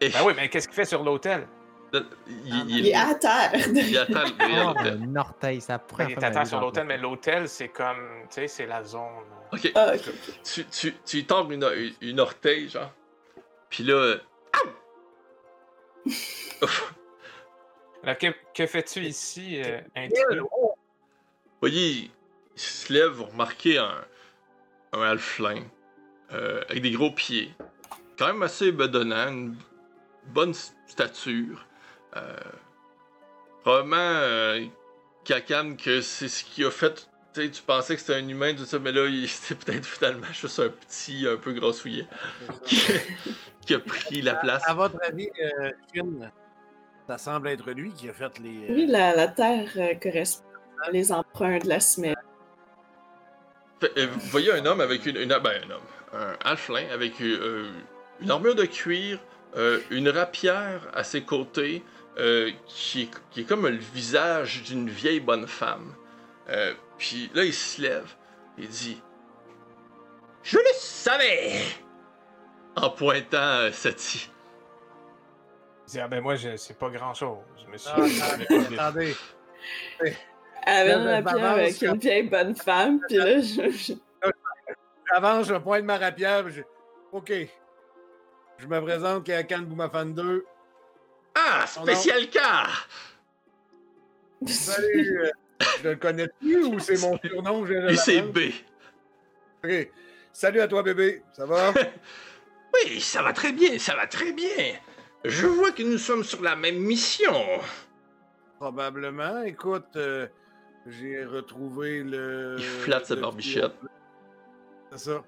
et- 0.00 0.08
Ben 0.10 0.18
oui, 0.24 0.32
mais 0.36 0.48
qu'est-ce 0.48 0.68
qu'il 0.68 0.74
fait 0.76 0.84
sur 0.84 1.02
l'hôtel? 1.02 1.46
il, 1.94 2.02
il- 2.46 2.78
Il 2.80 2.86
est 2.88 2.94
à 2.94 3.14
terre. 3.14 3.52
il 3.74 3.96
attend 3.96 4.28
derrière 4.38 4.74
Oh, 4.74 4.78
l'hôtel. 4.78 5.00
un 5.02 5.16
orteil, 5.16 5.60
ça 5.62 5.78
prend. 5.78 5.98
Ben, 6.04 6.08
il 6.10 6.12
est 6.12 6.24
à 6.24 6.30
terre 6.30 6.46
sur 6.46 6.60
l'hôtel, 6.60 6.84
mais 6.86 6.98
l'hôtel, 6.98 7.48
c'est 7.48 7.68
comme. 7.68 7.96
Tu 8.28 8.34
sais, 8.34 8.48
c'est 8.48 8.66
la 8.66 8.84
zone. 8.84 9.00
Ok. 9.52 9.72
Ah, 9.74 9.92
ok. 9.94 10.02
Tu, 10.44 10.64
tu, 10.66 10.94
tu 11.06 11.16
lui 11.16 11.24
tords 11.24 11.50
une, 11.50 11.62
une, 11.64 11.92
une 12.02 12.20
orteil, 12.20 12.68
genre. 12.68 12.90
Puis 13.70 13.84
là. 13.84 14.16
Euh, 16.62 16.66
Alors, 18.02 18.18
que, 18.18 18.26
que 18.54 18.66
fais-tu 18.66 19.00
ici, 19.00 19.60
euh, 19.62 19.80
voyez, 21.60 22.10
il 22.54 22.60
se 22.60 22.92
lève, 22.92 23.08
vous 23.08 23.24
remarquez 23.24 23.78
un, 23.78 24.04
un 24.92 25.02
halfling 25.02 25.64
euh, 26.32 26.62
avec 26.68 26.82
des 26.82 26.92
gros 26.92 27.10
pieds. 27.10 27.54
Quand 28.18 28.28
même 28.28 28.42
assez 28.42 28.72
bedonnant, 28.72 29.28
une 29.28 29.56
bonne 30.26 30.54
stature. 30.86 31.66
Euh, 32.16 32.36
probablement 33.62 33.96
euh, 33.98 34.64
Kakan 35.24 35.76
que 35.76 36.00
c'est 36.00 36.28
ce 36.28 36.44
qui 36.44 36.64
a 36.64 36.70
fait. 36.70 37.08
Tu 37.34 37.42
sais, 37.42 37.50
tu 37.50 37.62
pensais 37.62 37.94
que 37.94 38.00
c'était 38.00 38.14
un 38.14 38.28
humain, 38.28 38.54
tout 38.54 38.64
ça, 38.64 38.78
mais 38.78 38.92
là, 38.92 39.06
c'était 39.26 39.54
peut-être 39.64 39.86
finalement 39.86 40.32
juste 40.32 40.60
un 40.60 40.68
petit, 40.68 41.26
un 41.28 41.36
peu 41.36 41.52
grossouillet 41.52 42.06
qui, 43.66 43.74
a 43.74 43.78
pris 43.80 44.22
la 44.22 44.34
place. 44.36 44.62
À 44.66 44.74
votre 44.74 44.96
avis, 45.06 45.28
euh, 45.42 45.70
ça 47.06 47.18
semble 47.18 47.48
être 47.48 47.70
lui 47.72 47.92
qui 47.92 48.08
a 48.08 48.12
fait 48.12 48.38
les. 48.38 48.70
euh, 48.70 48.74
Oui, 48.74 48.86
la, 48.86 49.14
la 49.14 49.28
terre 49.28 49.68
euh, 49.76 49.94
correspond 49.94 50.44
à 50.84 50.90
les 50.90 51.12
emprunts 51.12 51.58
de 51.58 51.68
la 51.68 51.80
semaine. 51.80 52.16
Euh, 53.82 54.06
vous 54.10 54.28
voyez 54.30 54.52
un 54.52 54.64
homme 54.64 54.80
avec 54.80 55.04
une, 55.06 55.16
une 55.16 55.28
ben, 55.28 55.60
un 55.66 55.70
homme, 55.70 55.82
un 56.14 56.36
halfling 56.44 56.88
avec 56.90 57.20
euh, 57.20 57.70
une 58.20 58.30
armure 58.30 58.54
de 58.54 58.64
cuir, 58.64 59.18
euh, 59.56 59.80
une 59.90 60.08
rapière 60.08 60.88
à 60.94 61.04
ses 61.04 61.22
côtés, 61.22 61.82
euh, 62.18 62.50
qui, 62.66 63.02
est, 63.02 63.10
qui 63.30 63.40
est 63.40 63.44
comme 63.44 63.66
le 63.66 63.76
visage 63.76 64.62
d'une 64.62 64.88
vieille 64.88 65.20
bonne 65.20 65.46
femme. 65.46 65.94
Euh, 66.48 66.72
puis 66.96 67.30
là, 67.34 67.44
il 67.44 67.52
se 67.52 67.82
lève 67.82 68.14
et 68.58 68.66
dit 68.66 69.02
Je 70.42 70.56
le 70.56 70.64
savais 70.74 71.60
En 72.82 72.90
pointant 72.90 73.38
euh, 73.38 73.72
Sati. 73.72 74.30
Il 75.88 75.92
dit, 75.92 76.00
ah 76.00 76.08
ben 76.08 76.20
moi, 76.20 76.34
je, 76.34 76.56
c'est 76.56 76.78
pas 76.78 76.90
grand-chose. 76.90 77.38
Je 77.64 77.70
me 77.70 77.78
suis. 77.78 77.88
Ah, 77.92 78.06
je 78.06 78.68
vu. 78.68 78.74
attendez. 78.78 79.16
Avec 80.00 80.16
je 80.66 81.00
pierre 81.00 81.22
m'avance 81.22 81.58
avec 81.58 81.82
une 81.82 81.98
vieille 81.98 82.28
bonne 82.28 82.54
femme, 82.56 83.00
puis 83.08 83.16
là, 83.16 83.40
je, 83.40 83.94
J'avance, 85.12 85.46
je 85.46 85.54
pointe 85.54 85.84
ma 85.84 85.96
rapière. 85.96 86.48
je- 86.50 86.62
OK. 87.12 87.32
Je 88.58 88.66
me 88.66 88.80
présente 88.80 89.24
Kakan 89.24 89.62
Boumafan 89.62 90.06
2. 90.06 90.44
Ah, 91.34 91.64
spécial 91.66 92.28
cas 92.30 92.66
Salut, 94.46 95.20
euh, 95.22 95.30
Je 95.82 95.88
le 95.88 95.96
connais 95.96 96.28
plus 96.40 96.64
ou 96.64 96.78
c'est 96.78 96.98
mon 97.00 97.16
surnom? 97.18 97.64
c'est? 97.96 98.22
B. 98.22 98.38
Ok. 99.64 99.90
Salut 100.32 100.60
à 100.60 100.68
toi, 100.68 100.82
bébé. 100.82 101.22
Ça 101.32 101.46
va? 101.46 101.72
Oui, 102.84 103.00
ça 103.00 103.22
va 103.22 103.32
très 103.32 103.52
bien, 103.52 103.78
ça 103.78 103.94
va 103.94 104.06
très 104.06 104.32
bien. 104.32 104.74
Je 105.24 105.46
vois 105.46 105.72
que 105.72 105.82
nous 105.82 105.98
sommes 105.98 106.24
sur 106.24 106.42
la 106.42 106.56
même 106.56 106.78
mission. 106.78 107.32
Probablement. 108.58 109.42
Écoute, 109.42 109.96
euh, 109.96 110.26
j'ai 110.86 111.24
retrouvé 111.24 112.02
le. 112.02 112.56
Il 112.58 112.64
flatte 112.64 113.06
sa 113.06 113.16
barbichette. 113.16 113.72
C'est 114.92 114.98
ça. 115.10 115.24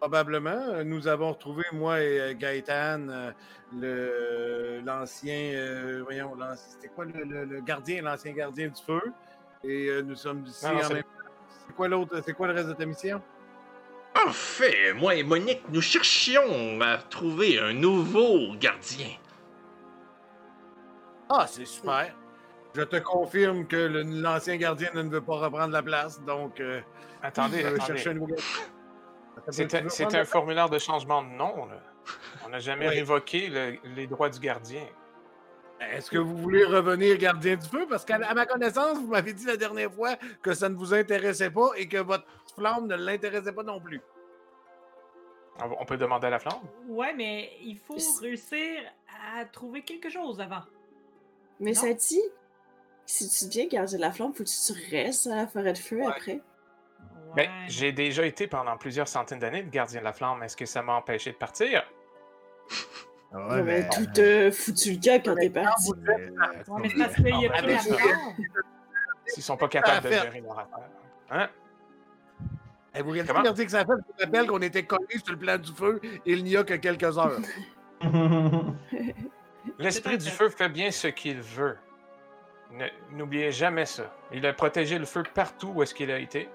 Probablement. 0.00 0.50
Euh, 0.50 0.84
Nous 0.84 1.08
avons 1.08 1.30
retrouvé, 1.32 1.64
moi 1.72 2.02
et 2.02 2.20
euh, 2.20 2.34
Gaëtan, 2.34 3.32
le 3.72 4.80
l'ancien. 4.84 5.52
euh, 5.54 6.02
voyons, 6.04 6.36
c'était 6.56 6.88
quoi 6.88 7.04
le, 7.06 7.24
le- 7.24 7.44
le 7.44 7.60
gardien, 7.62 8.02
l'ancien 8.02 8.32
gardien 8.32 8.68
du 8.68 8.82
feu? 8.82 9.00
Et 9.64 9.88
euh, 9.88 10.02
nous 10.02 10.16
sommes 10.16 10.44
ici 10.46 10.66
Non, 10.66 10.72
non, 10.74 10.78
en 10.80 10.82
c'est- 10.82 10.94
même 10.94 11.04
C'est 11.66 11.74
quoi 11.74 11.88
l'autre? 11.88 12.22
C'est 12.24 12.32
quoi 12.34 12.46
le 12.48 12.52
reste 12.54 12.68
de 12.68 12.74
ta 12.74 12.84
mission? 12.86 13.22
En 14.26 14.32
fait, 14.32 14.92
moi 14.94 15.14
et 15.14 15.22
Monique, 15.22 15.62
nous 15.70 15.80
cherchions 15.80 16.80
à 16.80 16.98
trouver 16.98 17.58
un 17.58 17.72
nouveau 17.72 18.54
gardien. 18.56 19.08
Ah, 21.28 21.46
c'est 21.46 21.64
super. 21.64 22.14
Je 22.74 22.82
te 22.82 22.96
confirme 22.96 23.66
que 23.66 23.76
l'ancien 23.76 24.56
gardien 24.56 24.90
ne 24.94 25.02
veut 25.08 25.20
pas 25.20 25.36
reprendre 25.36 25.72
la 25.72 25.82
place, 25.82 26.20
donc 26.22 26.60
euh, 26.60 26.80
Attendez, 27.22 27.58
je 27.58 27.62
vais 27.62 27.74
attendez. 27.74 27.86
chercher 27.86 28.10
un 28.10 28.14
nouveau 28.14 28.26
gardien. 28.26 28.44
C'est 29.50 30.14
un, 30.16 30.24
formulaire 30.24 30.68
de 30.68 30.78
changement 30.78 31.22
de 31.22 31.28
nom, 31.28 31.66
là. 31.66 31.80
On 32.44 32.48
n'a 32.50 32.58
jamais 32.58 32.88
Oui. 32.88 32.96
révoqué 32.96 33.48
le- 33.48 33.78
les 33.94 34.06
droits 34.06 34.28
du 34.30 34.38
gardien. 34.40 34.84
Est-ce 35.80 36.10
que 36.10 36.18
vous 36.18 36.36
voulez 36.36 36.64
revenir 36.64 37.16
gardien 37.18 37.56
du 37.56 37.66
feu? 37.68 37.86
Parce 37.88 38.04
qu'à 38.04 38.16
à 38.16 38.34
ma 38.34 38.46
connaissance, 38.46 38.96
vous 38.98 39.08
m'avez 39.08 39.32
dit 39.34 39.44
la 39.44 39.56
dernière 39.56 39.92
fois 39.92 40.16
que 40.42 40.54
ça 40.54 40.68
ne 40.68 40.74
vous 40.74 40.94
intéressait 40.94 41.50
pas 41.50 41.70
et 41.76 41.86
que 41.86 41.98
votre 41.98 42.24
flamme 42.56 42.86
ne 42.86 42.96
l'intéressait 42.96 43.52
pas 43.52 43.62
non 43.62 43.80
plus. 43.80 44.00
On 45.80 45.84
peut 45.84 45.96
demander 45.96 46.26
à 46.26 46.30
la 46.30 46.38
flamme? 46.38 46.58
Ouais, 46.88 47.14
mais 47.14 47.50
il 47.62 47.78
faut 47.78 47.98
C'est- 47.98 48.20
réussir 48.20 48.82
à 49.36 49.44
trouver 49.46 49.82
quelque 49.82 50.08
chose 50.10 50.40
avant. 50.40 50.62
Mais 51.60 51.72
Non. 51.72 51.80
ça 51.80 51.92
dit, 51.94 52.20
si 53.06 53.28
tu 53.28 53.44
deviens 53.46 53.66
gardien 53.66 53.96
de 53.96 54.02
la 54.02 54.12
flamme, 54.12 54.32
faut 54.34 54.44
que 54.44 54.48
tu 54.48 54.94
restes 54.94 55.26
à 55.28 55.36
la 55.36 55.46
forêt 55.46 55.72
de 55.72 55.78
feu 55.78 55.98
Ouais. 55.98 56.06
après? 56.06 56.40
Ben, 57.34 57.42
Ouais. 57.42 57.50
j'ai 57.68 57.92
déjà 57.92 58.24
été 58.26 58.46
pendant 58.46 58.76
plusieurs 58.76 59.08
centaines 59.08 59.38
d'années 59.38 59.62
de 59.62 59.70
gardien 59.70 60.00
de 60.00 60.04
la 60.04 60.12
flamme. 60.12 60.42
Est-ce 60.42 60.56
que 60.56 60.66
ça 60.66 60.82
m'a 60.82 60.94
empêché 60.94 61.32
de 61.32 61.36
partir? 61.36 61.84
Ouais, 63.32 63.62
mais 63.62 63.82
mais. 63.82 63.88
tout 63.90 64.20
euh, 64.20 64.50
foutu 64.52 64.92
le 64.92 64.96
camp 65.00 65.22
quand 65.24 65.34
t'es 65.34 65.50
parti. 65.50 65.90
euh, 65.92 66.28
Ouais, 66.68 66.80
mais 66.82 66.90
parce 66.96 67.14
qu'il 67.16 67.28
y 67.28 67.46
a 67.46 67.50
Ah, 67.54 67.62
plus 67.62 67.72
la 67.72 67.78
flamme. 67.78 68.34
S'ils 69.26 69.42
sont 69.42 69.56
pas 69.56 69.68
capables 69.68 70.08
de 70.08 70.12
gérer 70.12 70.40
leur 70.40 70.58
affaire. 70.58 70.88
Hein? 71.30 71.48
Et 72.96 73.02
vous 73.02 73.10
regardez 73.10 73.64
que 73.64 73.70
ça 73.70 73.84
fait? 73.84 73.92
Je 73.92 73.96
vous 73.96 74.24
rappelle 74.24 74.46
qu'on 74.46 74.62
était 74.62 74.84
collés 74.84 75.18
sur 75.22 75.32
le 75.32 75.38
plan 75.38 75.58
du 75.58 75.72
feu 75.72 76.00
il 76.24 76.44
n'y 76.44 76.56
a 76.56 76.64
que 76.64 76.74
quelques 76.74 77.18
heures. 77.18 77.38
L'esprit 79.78 80.18
du 80.18 80.30
feu 80.30 80.48
fait 80.48 80.68
bien 80.68 80.90
ce 80.90 81.08
qu'il 81.08 81.40
veut. 81.40 81.76
N'oubliez 83.12 83.52
jamais 83.52 83.86
ça. 83.86 84.14
Il 84.32 84.46
a 84.46 84.52
protégé 84.52 84.98
le 84.98 85.04
feu 85.04 85.22
partout 85.34 85.72
où 85.74 85.82
est-ce 85.82 85.94
qu'il 85.94 86.10
a 86.10 86.18
été. 86.18 86.48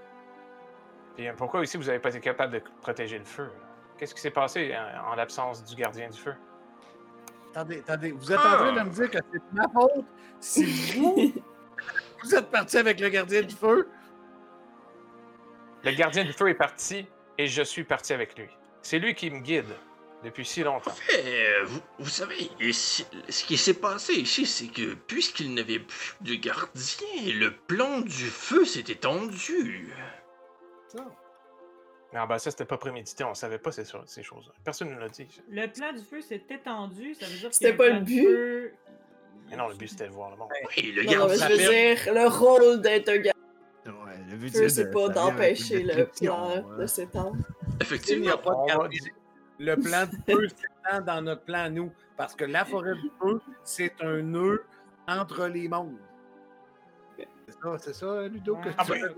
Et 1.18 1.30
euh, 1.30 1.34
pourquoi 1.36 1.60
aussi 1.60 1.78
vous 1.78 1.84
n'avez 1.84 2.00
pas 2.00 2.10
été 2.10 2.20
capable 2.20 2.54
de 2.54 2.62
protéger 2.82 3.20
le 3.20 3.26
feu? 3.26 3.50
Qu'est-ce 3.98 4.16
qui 4.16 4.22
s'est 4.22 4.32
passé 4.32 4.74
en, 4.76 5.12
en 5.12 5.16
l'absence 5.16 5.64
du 5.64 5.76
gardien 5.76 6.10
du 6.10 6.18
feu? 6.18 6.34
attendez, 7.52 7.80
attendez, 7.80 8.12
vous 8.12 8.32
êtes 8.32 8.40
en 8.40 8.58
train 8.58 8.74
de 8.74 8.82
me 8.82 8.90
dire 8.90 9.10
que 9.10 9.18
c'est 9.32 9.42
ma 9.54 9.68
faute 9.68 10.06
si 10.40 10.66
vous, 10.98 11.34
vous 12.24 12.36
êtes 12.36 12.50
parti 12.50 12.78
avec 12.78 13.00
le 13.00 13.10
gardien 13.10 13.42
du 13.42 13.56
feu? 13.56 13.88
Le 15.84 15.91
gardien 15.91 16.24
du 16.24 16.34
feu 16.34 16.49
est 16.49 16.53
parti 16.56 17.06
et 17.38 17.48
je 17.48 17.62
suis 17.64 17.84
parti 17.84 18.14
avec 18.14 18.38
lui. 18.38 18.48
C'est 18.82 18.99
lui 18.99 19.16
qui 19.16 19.30
me 19.32 19.40
guide 19.40 19.66
depuis 20.24 20.45
si 20.45 20.62
En 20.64 20.74
longtemps. 20.74 20.91
fait, 20.91 21.24
euh, 21.26 21.64
vous, 21.66 21.82
vous 21.99 22.10
savez, 22.10 22.49
ici- 22.60 23.06
ce 23.30 23.44
qui 23.44 23.58
s'est 23.58 23.74
passé 23.80 24.14
ici, 24.14 24.45
c'est 24.45 24.68
que 24.68 24.94
puisqu'il 24.94 25.53
n'avait 25.56 25.80
plus 25.80 26.16
de 26.22 26.36
gardien, 26.36 27.34
le 27.40 27.52
plan 27.68 28.02
du 28.02 28.12
feu 28.26 28.64
s'est 28.66 28.86
étendu. 28.88 29.91
Mais 32.14 32.20
ah 32.20 32.26
ben, 32.28 32.38
ça, 32.38 32.52
c'était 32.52 32.66
pas 32.66 32.78
prémédité, 32.78 33.24
on 33.24 33.34
savait 33.34 33.58
pas 33.58 33.72
ces, 33.72 33.86
cho- 33.86 34.06
ces 34.06 34.22
choses. 34.22 34.52
Personne 34.66 34.94
ne 34.94 34.99
l'a 34.99 35.08
dit. 35.08 35.28
Le 35.49 35.68
plan 35.68 35.94
du 35.94 36.03
feu 36.03 36.20
s'est 36.22 36.44
étendu, 36.49 37.16
ça 37.16 37.26
veut 37.26 37.38
dire 37.38 37.49
que 37.49 37.56
C'était 37.56 37.74
pas 37.74 37.88
le 37.90 38.02
but. 38.02 38.24
feu, 38.24 38.74
Mais 39.49 39.56
non, 39.56 39.70
le 39.70 39.76
but 39.76 39.88
c'était 39.88 40.08
de 40.08 40.12
voir 40.12 40.30
le 40.30 40.36
monde. 40.36 40.49
Oui, 40.76 40.91
le 40.91 41.03
Non, 41.03 41.12
non, 41.14 41.28
gardien. 41.28 41.48
je 41.48 41.53
veux 41.53 41.58
dire, 41.58 42.14
le 42.14 42.28
rôle 42.28 42.82
d'être 42.82 43.08
un 43.10 43.14
gardien 43.18 43.32
le 44.32 44.38
but 44.38 44.53
de 44.53 44.58
feu, 44.58 44.64
de 44.64 44.68
c'est 44.70 44.91
pas 44.91 45.10
d'empêcher 45.10 45.84
de 45.84 45.94
le 45.99 46.06
plan 46.08 46.49
hein. 46.56 46.78
de 46.78 46.86
s'étendre. 46.86 47.36
Il 47.36 47.41
n'y 47.41 47.74
a 47.74 47.82
Effectivement. 47.82 48.38
pas 48.38 48.88
de 48.88 48.95
Le 49.60 49.76
plan 49.76 50.06
du 50.06 50.18
feu 50.34 50.48
s'étend 50.48 51.02
dans 51.06 51.22
notre 51.22 51.44
plan, 51.44 51.70
nous. 51.70 51.91
Parce 52.18 52.36
que 52.36 52.45
la 52.45 52.66
forêt 52.66 52.95
du 52.95 53.12
feu, 53.22 53.41
c'est 53.64 53.94
un 54.02 54.22
nœud 54.22 54.64
entre 55.08 55.48
les 55.48 55.68
mondes. 55.68 55.98
C'est 57.18 57.28
ça, 57.62 57.78
c'est 57.78 57.94
ça, 57.94 58.28
Ludo? 58.28 58.56
que 58.58 58.70
Ah 58.78 58.84
tu 58.86 58.91
ben. 58.91 59.06
as. 59.06 59.10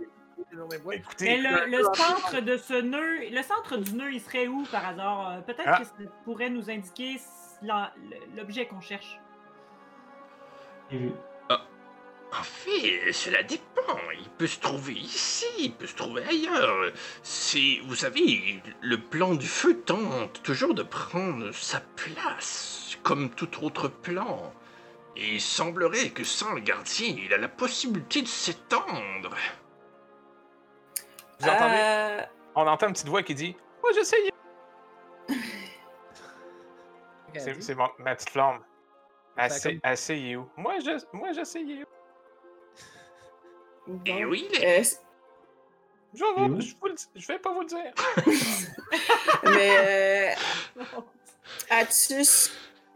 Écoutez, 0.96 1.26
Mais 1.26 1.38
le, 1.42 1.78
le 1.78 1.84
centre 1.84 2.40
de 2.42 2.58
ce 2.58 2.80
nœud, 2.82 3.30
le 3.32 3.42
centre 3.42 3.78
du 3.78 3.94
nœud, 3.96 4.12
il 4.14 4.22
serait 4.22 4.48
où 4.48 4.64
par 4.72 4.88
hasard? 4.88 5.32
Euh, 5.32 5.42
Peut-être 5.42 5.64
Ah. 5.66 5.80
que 5.80 5.86
ça 5.86 5.94
pourrait 6.26 6.50
nous 6.50 6.70
indiquer 6.70 7.18
l'objet 8.36 8.68
qu'on 8.68 8.82
cherche. 8.82 9.20
J'ai 10.92 10.98
vu. 10.98 11.12
En 12.40 12.44
fait, 12.44 13.12
cela 13.12 13.44
dépend. 13.44 13.62
Il 14.20 14.30
peut 14.32 14.48
se 14.48 14.60
trouver 14.60 14.94
ici, 14.94 15.46
il 15.60 15.74
peut 15.74 15.86
se 15.86 15.96
trouver 15.96 16.24
ailleurs. 16.26 16.92
C'est, 17.22 17.80
vous 17.86 17.96
savez, 17.96 18.62
le 18.82 18.98
plan 19.00 19.36
du 19.36 19.46
feu 19.48 19.82
tente 19.82 20.42
toujours 20.42 20.74
de 20.74 20.82
prendre 20.84 21.52
sa 21.54 21.80
place, 21.82 22.98
comme 23.04 23.30
tout 23.30 23.64
autre 23.64 23.88
plan. 23.88 24.52
Et 25.16 25.36
il 25.36 25.42
semblerait 25.42 26.10
que 26.10 26.24
sans 26.24 26.54
le 26.54 26.62
gardien, 26.62 27.16
il 27.18 27.32
a 27.34 27.38
la 27.38 27.50
possibilité 27.50 28.24
de 28.24 28.28
s'étendre. 28.28 29.36
vous 31.40 31.48
entendez? 31.48 31.76
Euh, 31.78 32.22
On 32.56 32.66
entend 32.66 32.88
une 32.88 32.94
petite 32.94 33.08
voix 33.10 33.22
qui 33.22 33.36
dit 33.36 33.56
Moi, 33.84 33.92
j'essayais. 33.94 34.32
C'est 37.36 37.62
c'est 37.62 37.76
mon- 37.76 37.90
ma 38.00 38.16
petite 38.16 38.30
flamme. 38.30 38.60
Assez, 39.38 39.60
comme-? 39.82 39.82
Moi, 40.58 40.76
je, 40.80 41.04
moi, 41.14 41.32
j'essayais. 41.32 41.84
Bon. 43.88 44.02
Et 44.06 44.26
oui, 44.26 44.48
il 44.54 44.64
est- 44.64 44.80
Euh, 44.80 44.84
Je, 46.16 46.24
vais- 46.24 46.62
je, 46.62 46.76
vous 46.80 46.88
le 46.88 46.96
je 47.16 47.28
vais 47.28 47.40
pas 47.40 47.52
vous 47.54 47.62
le 47.62 47.68
dire. 47.68 47.94
mais 49.44 50.36
euh, 50.78 50.82
Atus, 51.70 52.52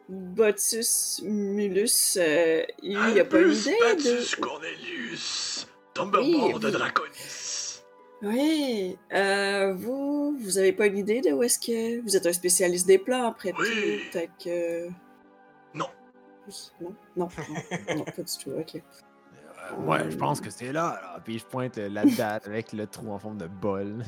Botus, 0.10 1.22
Mulus, 1.24 2.18
euh, 2.20 2.64
il 2.82 2.98
n'y 3.14 3.20
a 3.20 3.26
pas 3.26 3.40
une 3.40 3.46
Albus 3.46 3.62
idée 3.66 3.76
Bacchus 3.82 4.36
de... 4.36 4.42
Cornelius, 4.42 5.68
Thunderbolt 5.94 6.54
Oui, 6.54 6.60
de 6.60 6.66
oui. 6.68 6.72
Draconis. 6.72 7.82
Oui, 8.24 8.98
euh, 9.14 9.74
vous, 9.74 10.38
vous 10.40 10.58
avez 10.58 10.74
pas 10.74 10.88
une 10.88 10.98
idée 10.98 11.22
de 11.22 11.32
où 11.32 11.44
est-ce 11.44 11.60
que... 11.60 12.02
Vous 12.02 12.16
êtes 12.16 12.26
un 12.26 12.34
spécialiste 12.34 12.88
des 12.88 12.98
plans, 12.98 13.28
après 13.28 13.54
Oui. 13.60 14.02
tout, 14.12 14.20
que... 14.44 14.88
Non. 15.74 15.88
Non, 16.80 16.96
non, 17.16 17.28
non, 17.38 17.96
non, 17.98 18.04
pas 18.06 18.22
du 18.24 18.38
tout, 18.44 18.52
ok. 18.52 18.82
Euh, 19.72 19.76
ouais, 19.86 20.12
je 20.12 20.18
pense 20.18 20.40
que 20.42 20.50
c'est 20.50 20.72
là, 20.72 21.00
là. 21.02 21.20
Puis 21.24 21.40
je 21.40 21.46
pointe 21.46 21.78
la 21.78 22.06
date 22.06 22.46
avec 22.48 22.74
le 22.74 22.88
trou 22.88 23.12
en 23.12 23.20
forme 23.20 23.38
de 23.38 23.48
bol. 23.48 24.04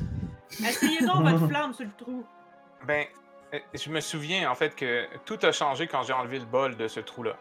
Essayez 0.52 1.00
donc 1.06 1.24
votre 1.24 1.48
flamme 1.48 1.74
sur 1.74 1.86
le 1.86 1.92
trou. 1.98 2.26
Ben, 2.86 3.06
euh, 3.54 3.60
je 3.74 3.90
me 3.90 4.00
souviens 4.00 4.50
en 4.50 4.56
fait 4.56 4.76
que 4.76 5.06
tout 5.26 5.38
a 5.44 5.52
changé 5.52 5.88
quand 5.88 6.04
j'ai 6.04 6.14
enlevé 6.14 6.40
le 6.40 6.46
bol 6.46 6.76
de 6.78 6.88
ce 6.88 7.00
trou-là. 7.00 7.34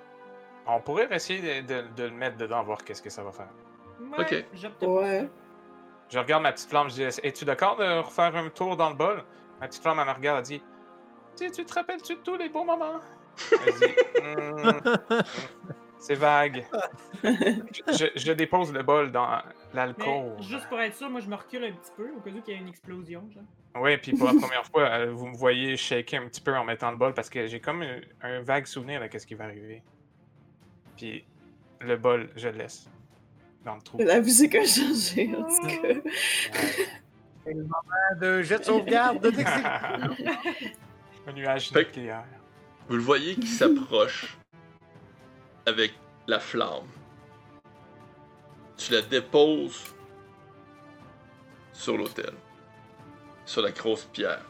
On 0.66 0.80
pourrait 0.80 1.08
essayer 1.10 1.62
de, 1.62 1.66
de- 1.66 1.86
de 1.96 2.02
le 2.04 2.10
mettre 2.10 2.36
dedans, 2.36 2.62
voir 2.62 2.84
qu'est-ce 2.84 3.00
que 3.02 3.10
ça 3.10 3.22
va 3.22 3.32
faire. 3.32 3.48
Ouais, 4.00 4.20
Ok. 4.20 4.44
Ouais. 4.82 5.28
Je 6.10 6.18
regarde 6.18 6.42
ma 6.42 6.52
petite 6.52 6.68
flamme, 6.70 6.88
je 6.88 6.94
dis 6.94 7.02
Es-tu 7.02 7.44
d'accord 7.44 7.76
de 7.76 7.98
refaire 8.00 8.34
un 8.36 8.48
tour 8.50 8.76
dans 8.76 8.88
le 8.90 8.94
bol 8.94 9.22
Ma 9.60 9.68
petite 9.68 9.82
flamme, 9.82 9.98
elle 10.00 10.06
me 10.06 10.12
regarde, 10.12 10.38
elle 10.38 10.44
dit 10.58 10.62
Tu, 11.52 11.64
te 11.64 11.74
rappelles-tu 11.74 12.14
de 12.16 12.20
tous 12.20 12.36
les 12.36 12.48
beaux 12.48 12.64
moments 12.64 13.00
Elle 13.66 13.74
dit 13.74 13.94
Hmm, 14.22 14.70
hmm, 15.14 15.72
C'est 16.00 16.14
vague. 16.14 16.64
je, 17.22 18.06
je 18.14 18.32
dépose 18.32 18.72
le 18.72 18.82
bol 18.82 19.10
dans 19.10 19.42
l'alcool. 19.74 20.40
juste 20.40 20.68
pour 20.68 20.80
être 20.80 20.94
sûr, 20.94 21.10
moi 21.10 21.20
je 21.20 21.28
me 21.28 21.34
recule 21.34 21.64
un 21.64 21.72
petit 21.72 21.90
peu 21.96 22.08
au 22.16 22.20
cas 22.20 22.30
où 22.30 22.42
il 22.46 22.52
y 22.52 22.56
a 22.56 22.60
une 22.60 22.68
explosion. 22.68 23.28
Genre. 23.32 23.42
Oui, 23.82 23.96
puis 23.98 24.12
pour 24.12 24.26
la 24.26 24.34
première 24.40 24.64
fois, 24.66 24.82
euh, 24.84 25.12
vous 25.12 25.26
me 25.26 25.36
voyez 25.36 25.76
shaker 25.76 26.22
un 26.22 26.28
petit 26.28 26.40
peu 26.40 26.56
en 26.56 26.64
mettant 26.64 26.90
le 26.90 26.96
bol 26.96 27.14
parce 27.14 27.28
que 27.28 27.46
j'ai 27.46 27.60
comme 27.60 27.82
un, 27.82 28.00
un 28.22 28.40
vague 28.40 28.66
souvenir 28.66 29.00
de 29.00 29.18
ce 29.18 29.26
qui 29.26 29.34
va 29.34 29.44
arriver. 29.44 29.82
Puis 30.96 31.24
le 31.80 31.96
bol, 31.96 32.30
je 32.36 32.48
le 32.48 32.58
laisse 32.58 32.88
dans 33.64 33.74
le 33.74 33.82
trou. 33.82 33.98
La 34.02 34.20
musique 34.20 34.54
a 34.54 34.64
changé, 34.64 35.30
en 35.36 35.42
tout 35.42 35.66
cas. 35.66 36.00
C'est 37.44 37.54
le 37.54 37.62
moment 37.62 38.20
de 38.20 38.42
jet 38.42 38.58
de 38.58 38.64
sauvegarde 38.64 39.20
de 39.22 39.30
un 41.26 41.32
nuage 41.32 41.72
nucléaire. 41.72 42.24
Vous 42.88 42.96
le 42.96 43.02
voyez 43.02 43.36
qui 43.36 43.46
s'approche 43.46 44.36
avec 45.68 45.92
la 46.26 46.40
flamme. 46.40 46.88
Tu 48.76 48.92
la 48.92 49.02
déposes 49.02 49.84
sur 51.72 51.96
l'autel, 51.96 52.32
sur 53.44 53.62
la 53.62 53.70
grosse 53.70 54.04
pierre. 54.12 54.44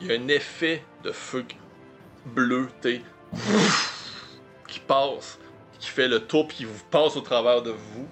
Il 0.00 0.06
y 0.06 0.12
a 0.12 0.18
un 0.18 0.28
effet 0.28 0.84
de 1.04 1.12
feu 1.12 1.44
bleuté 2.24 3.02
qui 4.66 4.80
passe, 4.80 5.38
qui 5.78 5.88
fait 5.88 6.08
le 6.08 6.20
tour, 6.20 6.48
puis 6.48 6.58
qui 6.58 6.64
vous 6.64 6.84
passe 6.90 7.16
au 7.16 7.20
travers 7.20 7.62
de 7.62 7.70
vous, 7.70 8.08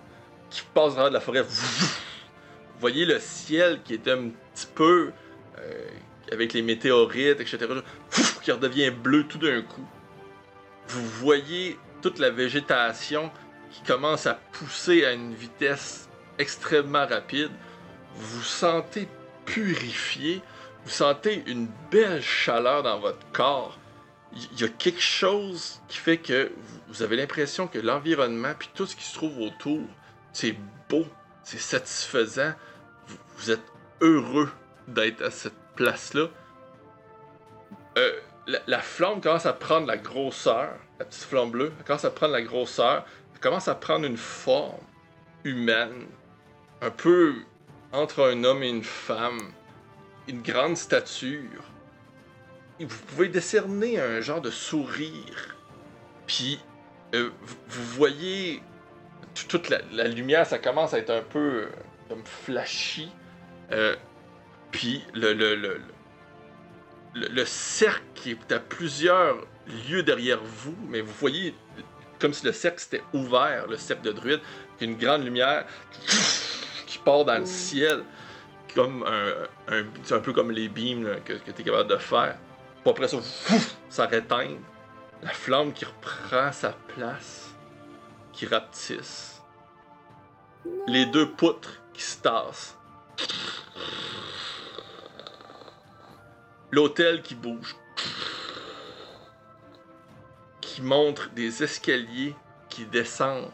qui 0.50 0.62
passe 0.74 0.88
au 0.88 0.92
travers 0.92 1.10
de 1.10 1.14
la 1.14 1.20
forêt. 1.20 1.42
Vous 1.42 2.80
voyez 2.80 3.04
le 3.04 3.18
ciel 3.20 3.82
qui 3.82 3.94
est 3.94 4.08
un 4.08 4.30
petit 4.54 4.66
peu 4.74 5.12
euh, 5.58 5.88
avec 6.30 6.52
les 6.52 6.62
météorites, 6.62 7.40
etc., 7.40 7.58
qui 8.42 8.52
redevient 8.52 8.90
bleu 8.90 9.26
tout 9.26 9.38
d'un 9.38 9.62
coup. 9.62 9.86
Vous 10.88 11.04
voyez 11.04 11.78
toute 12.00 12.18
la 12.18 12.30
végétation 12.30 13.30
qui 13.70 13.82
commence 13.82 14.26
à 14.26 14.34
pousser 14.34 15.04
à 15.04 15.12
une 15.12 15.34
vitesse 15.34 16.08
extrêmement 16.38 17.06
rapide. 17.06 17.50
Vous 18.14 18.42
sentez 18.42 19.08
purifié, 19.44 20.42
vous 20.84 20.90
sentez 20.90 21.42
une 21.46 21.68
belle 21.90 22.22
chaleur 22.22 22.82
dans 22.82 23.00
votre 23.00 23.30
corps. 23.32 23.78
Il 24.32 24.60
y 24.60 24.64
a 24.64 24.68
quelque 24.68 25.00
chose 25.00 25.80
qui 25.88 25.98
fait 25.98 26.18
que 26.18 26.52
vous 26.88 27.02
avez 27.02 27.16
l'impression 27.16 27.66
que 27.66 27.78
l'environnement 27.78 28.52
puis 28.58 28.68
tout 28.74 28.86
ce 28.86 28.94
qui 28.94 29.04
se 29.04 29.14
trouve 29.14 29.38
autour, 29.40 29.80
c'est 30.32 30.56
beau, 30.88 31.06
c'est 31.42 31.60
satisfaisant. 31.60 32.52
Vous 33.36 33.50
êtes 33.50 33.64
heureux 34.00 34.50
d'être 34.86 35.22
à 35.22 35.30
cette 35.30 35.58
place-là. 35.76 36.28
Euh, 37.96 38.20
la, 38.48 38.60
la 38.66 38.80
flamme 38.80 39.20
commence 39.20 39.46
à 39.46 39.52
prendre 39.52 39.86
la 39.86 39.98
grosseur, 39.98 40.70
la 40.98 41.04
petite 41.04 41.24
flamme 41.24 41.50
bleue, 41.50 41.72
elle 41.78 41.84
commence 41.84 42.04
à 42.04 42.10
prendre 42.10 42.32
la 42.32 42.42
grosseur, 42.42 43.04
elle 43.34 43.40
commence 43.40 43.68
à 43.68 43.74
prendre 43.74 44.06
une 44.06 44.16
forme 44.16 44.80
humaine, 45.44 46.06
un 46.80 46.90
peu 46.90 47.34
entre 47.92 48.24
un 48.24 48.44
homme 48.44 48.62
et 48.62 48.68
une 48.68 48.84
femme, 48.84 49.52
une 50.26 50.42
grande 50.42 50.76
stature. 50.76 51.64
Vous 52.80 52.86
pouvez 53.08 53.28
décerner 53.28 54.00
un 54.00 54.20
genre 54.20 54.40
de 54.40 54.50
sourire. 54.50 55.56
Puis, 56.26 56.60
euh, 57.14 57.30
vous, 57.66 57.84
voyez 57.96 58.62
toute 59.48 59.68
la, 59.68 60.08
lumière, 60.08 60.46
ça 60.46 60.58
commence 60.58 60.94
à 60.94 60.98
être 60.98 61.10
un 61.10 61.22
peu 61.22 61.38
euh, 61.38 61.68
comme 62.08 62.24
flashy. 62.24 63.10
Euh, 63.72 63.96
puis, 64.70 65.02
le, 65.14 65.32
le, 65.32 65.56
le, 65.56 65.80
le 67.14 67.44
cercle 67.44 68.02
qui 68.14 68.30
est 68.32 68.52
à 68.52 68.60
plusieurs 68.60 69.36
lieux 69.88 70.02
derrière 70.02 70.40
vous, 70.42 70.76
mais 70.88 71.00
vous 71.00 71.12
voyez 71.18 71.54
comme 72.18 72.32
si 72.32 72.44
le 72.44 72.52
cercle 72.52 72.80
s'était 72.80 73.04
ouvert, 73.12 73.66
le 73.68 73.76
cercle 73.76 74.02
de 74.02 74.12
druide, 74.12 74.40
une 74.80 74.96
grande 74.96 75.24
lumière 75.24 75.66
qui 76.86 76.98
part 76.98 77.24
dans 77.24 77.38
le 77.38 77.46
ciel, 77.46 78.02
comme 78.74 79.04
un, 79.04 79.74
un, 79.74 79.84
c'est 80.04 80.14
un 80.14 80.20
peu 80.20 80.32
comme 80.32 80.50
les 80.50 80.68
beams 80.68 81.04
là, 81.04 81.20
que, 81.20 81.34
que 81.34 81.50
tu 81.50 81.62
es 81.62 81.64
capable 81.64 81.90
de 81.90 81.96
faire. 81.96 82.36
Puis 82.82 82.90
après 82.90 83.08
ça, 83.08 83.18
ça 83.88 84.06
réteint. 84.06 84.56
La 85.22 85.30
flamme 85.30 85.72
qui 85.72 85.84
reprend 85.84 86.52
sa 86.52 86.72
place, 86.94 87.50
qui 88.32 88.46
rapetisse. 88.46 89.42
Les 90.86 91.06
deux 91.06 91.28
poutres 91.30 91.80
qui 91.92 92.02
se 92.02 92.18
tassent. 92.18 92.76
L'hôtel 96.70 97.22
qui 97.22 97.34
bouge. 97.34 97.76
Qui 100.60 100.82
montre 100.82 101.30
des 101.30 101.62
escaliers 101.62 102.34
qui 102.68 102.84
descendent 102.84 103.50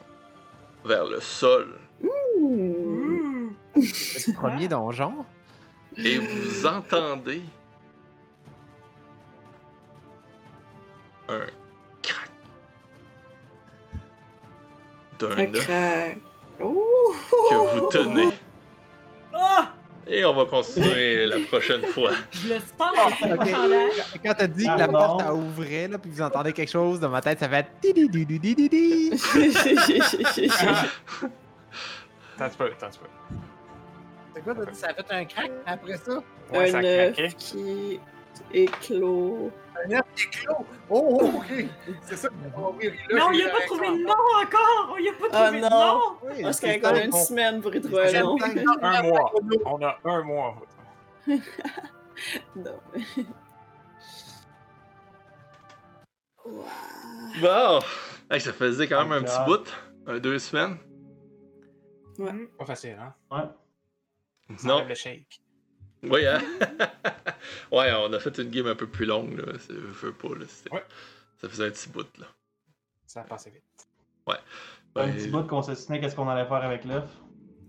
vers 0.84 1.04
le 1.04 1.20
sol. 1.20 1.78
Ouh. 2.02 3.54
Le 3.76 4.34
premier 4.34 4.68
donjon. 4.68 5.24
Et 5.96 6.18
vous 6.18 6.66
entendez 6.66 7.42
un 11.28 11.46
crack 12.02 12.30
d'un 15.18 15.30
Un 15.30 15.54
œuf 15.54 15.66
crack. 15.66 16.18
Ouh. 16.60 17.14
que 17.50 17.78
vous 17.78 17.88
tenez. 17.90 18.28
Ah! 20.14 20.18
Et 20.18 20.24
on 20.24 20.34
va 20.34 20.44
continuer 20.46 21.26
la 21.26 21.38
prochaine 21.40 21.82
fois. 21.82 22.12
Je 22.30 22.48
le 22.54 22.60
sens, 22.60 23.12
c'est 23.20 23.32
Ok. 23.32 23.38
pas 23.38 23.44
chandail. 23.46 23.90
Quand 24.24 24.34
t'as 24.36 24.46
dit 24.46 24.66
Ah 24.68 24.74
que 24.74 24.80
la 24.80 24.86
bon? 24.86 24.92
porte 24.98 25.22
a 25.22 25.34
ouvert, 25.34 25.88
là, 25.90 25.98
puis 25.98 26.10
vous 26.10 26.22
entendez 26.22 26.52
quelque 26.52 26.70
chose, 26.70 27.00
dans 27.00 27.08
ma 27.10 27.20
tête, 27.20 27.38
ça 27.40 27.48
fait. 27.48 27.66
T'as 32.36 32.48
peu, 32.50 32.70
t'as 32.78 32.88
peu. 32.88 33.06
C'est 34.34 34.42
quoi, 34.42 34.54
t'as 34.54 34.64
dit, 34.70 34.76
ça 34.76 34.88
a 34.88 34.94
fait 34.94 35.04
un 35.12 35.24
crack 35.24 35.50
après 35.66 35.96
ça? 35.96 36.18
Ouais, 36.52 36.70
ça 36.70 36.78
un 36.78 36.84
a 36.84 37.10
craqué. 37.12 37.34
qui 37.38 38.00
éclos. 38.52 39.50
Un 39.86 39.90
œuf 39.92 40.02
qui 40.14 40.26
éclot! 40.28 40.66
Oh, 40.88 41.18
oh, 41.20 41.32
ok! 41.38 41.64
C'est 42.02 42.16
ça 42.16 42.28
a 42.28 42.50
compris. 42.50 42.88
Là, 42.88 42.94
Mais 43.12 43.22
on 43.22 43.32
j'ai 43.32 43.38
y 43.40 43.42
a 43.44 43.48
pas 43.50 43.58
la 43.58 43.66
trouvé 43.66 43.88
de 43.88 44.02
nom 44.04 44.12
encore! 44.42 44.92
On 44.94 44.98
y 44.98 45.08
a 45.08 45.12
pas 45.12 45.26
Ah 45.32 45.44
trouvé 45.46 45.60
de 45.60 45.64
non. 45.64 45.70
nom! 45.70 46.00
Oui, 46.22 46.42
Parce 46.42 46.60
qu'il 46.60 46.68
y 46.68 46.72
a 46.72 46.76
encore 46.76 46.96
ça, 46.96 47.04
une 47.04 47.10
bon. 47.10 47.24
semaine 47.24 47.60
pour 47.60 47.74
y 47.74 47.80
trouver 47.80 48.16
un 48.16 48.22
nom. 48.22 48.36
Un 48.82 49.02
mois. 49.02 49.32
On 49.66 49.82
a 49.82 49.98
un 50.04 50.22
mois. 50.22 50.62
Non. 52.54 52.78
Wow. 56.44 56.64
Bon! 57.40 57.80
Hey, 58.30 58.40
ça 58.40 58.52
faisait 58.52 58.86
quand 58.88 59.02
même 59.02 59.12
un 59.12 59.22
petit 59.22 59.34
Encore. 59.34 59.46
bout. 59.64 59.72
Un, 60.06 60.18
deux 60.18 60.38
semaines. 60.38 60.78
Pas 62.58 62.64
facile, 62.66 62.96
hein? 63.00 63.14
Ouais. 63.30 64.56
Ça 64.56 64.68
Non. 64.68 64.84
le 64.86 64.94
shake. 64.94 65.40
Oui, 66.10 66.26
hein? 66.26 66.40
ouais, 67.72 67.92
on 67.92 68.12
a 68.12 68.18
fait 68.18 68.38
une 68.38 68.50
game 68.50 68.66
un 68.66 68.74
peu 68.74 68.86
plus 68.86 69.06
longue, 69.06 69.38
là. 69.38 69.52
Je 69.68 69.74
veux 69.74 70.12
pas, 70.12 70.28
là. 70.28 70.44
Ouais. 70.72 70.84
Ça 71.40 71.48
faisait 71.48 71.66
un 71.66 71.70
petit 71.70 71.88
bout, 71.88 72.06
là. 72.18 72.26
Ça 73.06 73.20
a 73.20 73.24
passé 73.24 73.50
vite. 73.50 73.62
Un 74.96 75.06
Ben, 75.06 75.14
petit 75.14 75.28
bout 75.28 75.42
qu'on 75.44 75.62
se 75.62 75.72
qu'est-ce 75.72 76.14
qu'on 76.14 76.28
allait 76.28 76.46
faire 76.46 76.62
avec 76.62 76.84
l'œuf. 76.84 77.10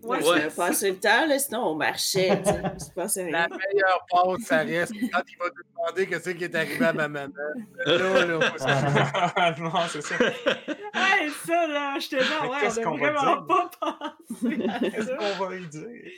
Ouais, 0.06 0.24
Ouais. 0.24 0.50
ça 0.50 0.68
passé 0.68 0.92
le 0.92 0.98
temps, 0.98 1.26
là, 1.28 1.40
sinon 1.40 1.68
on 1.70 1.76
marchait. 1.76 2.30
La 2.30 3.48
meilleure 3.48 4.06
pause, 4.10 4.40
ça 4.44 4.60
reste 4.60 4.94
quand 5.12 5.22
il 5.28 5.38
va 5.40 5.50
te 5.50 5.56
demander 5.74 6.08
qu'est-ce 6.08 6.30
qui 6.32 6.44
est 6.44 6.56
arrivé 6.56 6.86
à 6.86 6.94
ma 6.94 7.08
maman. 7.08 7.34
Là, 7.86 8.26
là, 8.26 8.40
se- 8.58 9.62
non, 9.62 9.72
c'est 9.90 10.02
ça. 10.02 10.16
Ouais, 10.18 11.30
ça 11.46 11.68
là, 11.68 11.98
je 12.00 12.10
te 12.10 12.16
Mais 12.16 12.50
ouais, 12.50 12.58
qu'est-ce 12.62 12.80
qu'on 12.82 12.98
va 12.98 13.12
vraiment 13.12 13.36
dire? 13.36 13.46
pas 13.48 13.72
pensé 13.80 14.58
Qu'est-ce 14.92 15.08
ça. 15.08 15.16
qu'on 15.18 15.46
va 15.46 15.56
lui 15.56 15.68
dire? 15.68 16.12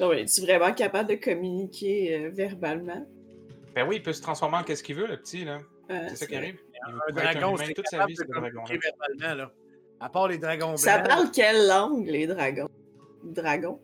Non, 0.00 0.08
mais 0.10 0.22
es-tu 0.22 0.40
vraiment 0.42 0.72
capable 0.72 1.08
de 1.10 1.14
communiquer 1.16 2.14
euh, 2.26 2.30
verbalement? 2.32 3.06
Ben 3.74 3.86
oui, 3.86 3.96
il 3.96 4.02
peut 4.02 4.12
se 4.12 4.22
transformer 4.22 4.58
en 4.58 4.62
qu'est-ce 4.62 4.82
qu'il 4.82 4.96
veut, 4.96 5.06
le 5.06 5.16
petit, 5.18 5.44
là. 5.44 5.58
Euh, 5.90 6.06
C'est 6.10 6.16
ça 6.16 6.26
qui 6.26 6.36
arrive. 6.36 6.58
Il 6.74 6.94
Un 7.08 7.12
dragon, 7.14 7.56
c'est 7.56 7.72
toute 7.74 7.86
sa 7.88 8.04
vie, 8.06 8.14
de 8.14 8.18
ce 8.22 8.24
dragon-là. 8.26 8.50
communiquer 8.50 8.78
verbalement, 8.78 9.34
là. 9.44 9.50
À 10.00 10.08
part 10.10 10.28
les 10.28 10.36
dragons 10.38 10.66
blancs. 10.68 10.78
Ça 10.78 10.98
parle 10.98 11.30
quelle 11.30 11.66
langue, 11.68 12.06
les 12.06 12.26
dragons? 12.26 12.68
Dragons? 13.32 13.80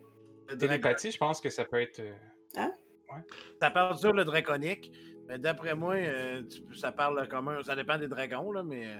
le 0.49 0.55
dragon- 0.55 0.67
Télépathie, 0.67 1.11
je 1.11 1.17
pense 1.17 1.39
que 1.41 1.49
ça 1.49 1.65
peut 1.65 1.81
être. 1.81 1.99
euh, 1.99 2.13
Ça 3.59 3.69
parle 3.71 3.97
sur 3.97 4.13
le 4.13 4.25
draconique. 4.25 4.91
Mais 5.27 5.37
d'après 5.39 5.73
moi, 5.75 5.95
euh, 5.95 6.43
tu 6.43 6.75
ça 6.75 6.91
parle 6.91 7.27
commun. 7.29 7.63
Ça 7.63 7.75
dépend 7.75 7.97
des 7.97 8.07
dragons, 8.09 8.51
là, 8.51 8.61
mais 8.63 8.87
euh, 8.87 8.99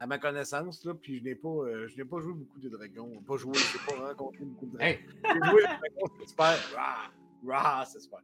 à 0.00 0.06
ma 0.06 0.18
connaissance, 0.18 0.84
là, 0.84 0.92
puis 0.94 1.18
je 1.20 1.24
n'ai 1.24 1.34
pas, 1.34 1.48
euh, 1.48 1.88
je 1.88 1.96
n'ai 1.96 2.04
pas 2.04 2.20
joué 2.20 2.34
beaucoup 2.34 2.60
de 2.60 2.68
dragons. 2.68 3.22
Pas 3.26 3.36
joué, 3.36 3.52
je 3.54 3.78
n'ai 3.78 3.84
pas 4.00 4.06
rencontré 4.08 4.44
beaucoup 4.44 4.66
de 4.66 4.72
dragons. 4.76 4.84
Hey, 4.86 4.98
J'ai 5.24 5.50
joué 5.50 5.60
les 5.62 5.66
dragons, 5.66 6.14
c'est 6.20 6.28
super. 6.28 6.58
Rah! 6.76 7.10
Rah, 7.46 7.84
c'est 7.86 8.00
super. 8.00 8.20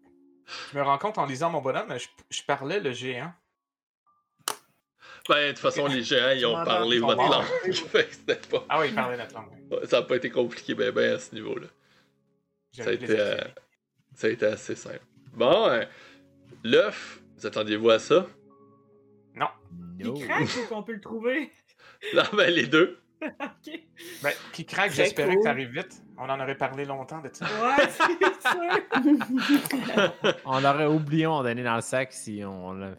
je 0.72 0.76
me 0.78 0.82
rends 0.82 0.98
compte 0.98 1.16
en 1.18 1.24
lisant 1.26 1.48
mon 1.50 1.62
bonhomme, 1.62 1.96
je, 1.98 2.08
je 2.28 2.42
parlais 2.42 2.80
le 2.80 2.92
géant. 2.92 3.32
Ben, 5.30 5.46
de 5.46 5.50
toute 5.52 5.58
façon, 5.60 5.86
les 5.86 6.02
géants, 6.02 6.30
ils 6.36 6.44
ont 6.44 6.54
parlé 6.64 6.96
ils 6.96 7.00
votre 7.00 7.16
morts. 7.16 7.30
langue. 7.64 7.72
Fait 7.72 8.04
que 8.06 8.14
c'était 8.14 8.34
pas... 8.48 8.64
Ah 8.68 8.80
oui, 8.80 8.86
il 8.88 8.94
parlait 8.94 9.16
notre 9.16 9.34
langue. 9.34 9.48
ouais, 9.70 9.86
Ça 9.86 10.00
n'a 10.00 10.06
pas 10.06 10.16
été 10.16 10.28
compliqué, 10.28 10.74
ben, 10.74 10.90
ben, 10.92 11.14
à 11.14 11.18
ce 11.18 11.34
niveau-là. 11.34 11.68
Ça 12.72 12.90
a 12.90 12.92
été, 12.92 13.06
euh. 13.18 13.36
Ça 14.14 14.26
a 14.26 14.30
été 14.30 14.46
assez 14.46 14.74
simple. 14.74 15.00
Bon, 15.32 15.66
hein, 15.68 15.86
l'œuf, 16.64 17.20
vous 17.36 17.46
attendiez-vous 17.46 17.90
à 17.90 17.98
ça? 17.98 18.26
Il 19.98 20.06
No. 20.06 20.14
craque 20.14 20.48
ou 20.62 20.66
qu'on 20.68 20.82
peut 20.82 20.92
le 20.94 21.00
trouver? 21.00 21.50
Non, 22.14 22.22
ben, 22.32 22.50
les 22.52 22.66
deux. 22.66 22.98
ok. 23.22 23.80
Ben, 24.22 24.32
qui 24.52 24.64
craque, 24.64 24.92
j'espérais 24.92 25.28
cool. 25.34 25.36
que 25.36 25.42
ça 25.44 25.50
arrive 25.50 25.68
vite. 25.70 26.02
On 26.16 26.28
en 26.28 26.40
aurait 26.40 26.56
parlé 26.56 26.84
longtemps 26.86 27.20
de 27.20 27.28
ça. 27.32 27.44
Ouais, 27.44 27.86
c'est 27.88 28.48
sûr. 28.48 30.10
On 30.46 30.60
l'aurait 30.60 30.86
oublié, 30.86 31.26
on 31.26 31.42
donné 31.42 31.62
dans 31.62 31.74
le 31.76 31.82
sac 31.82 32.12
si 32.12 32.42
on 32.44 32.72
l'a- 32.72 32.96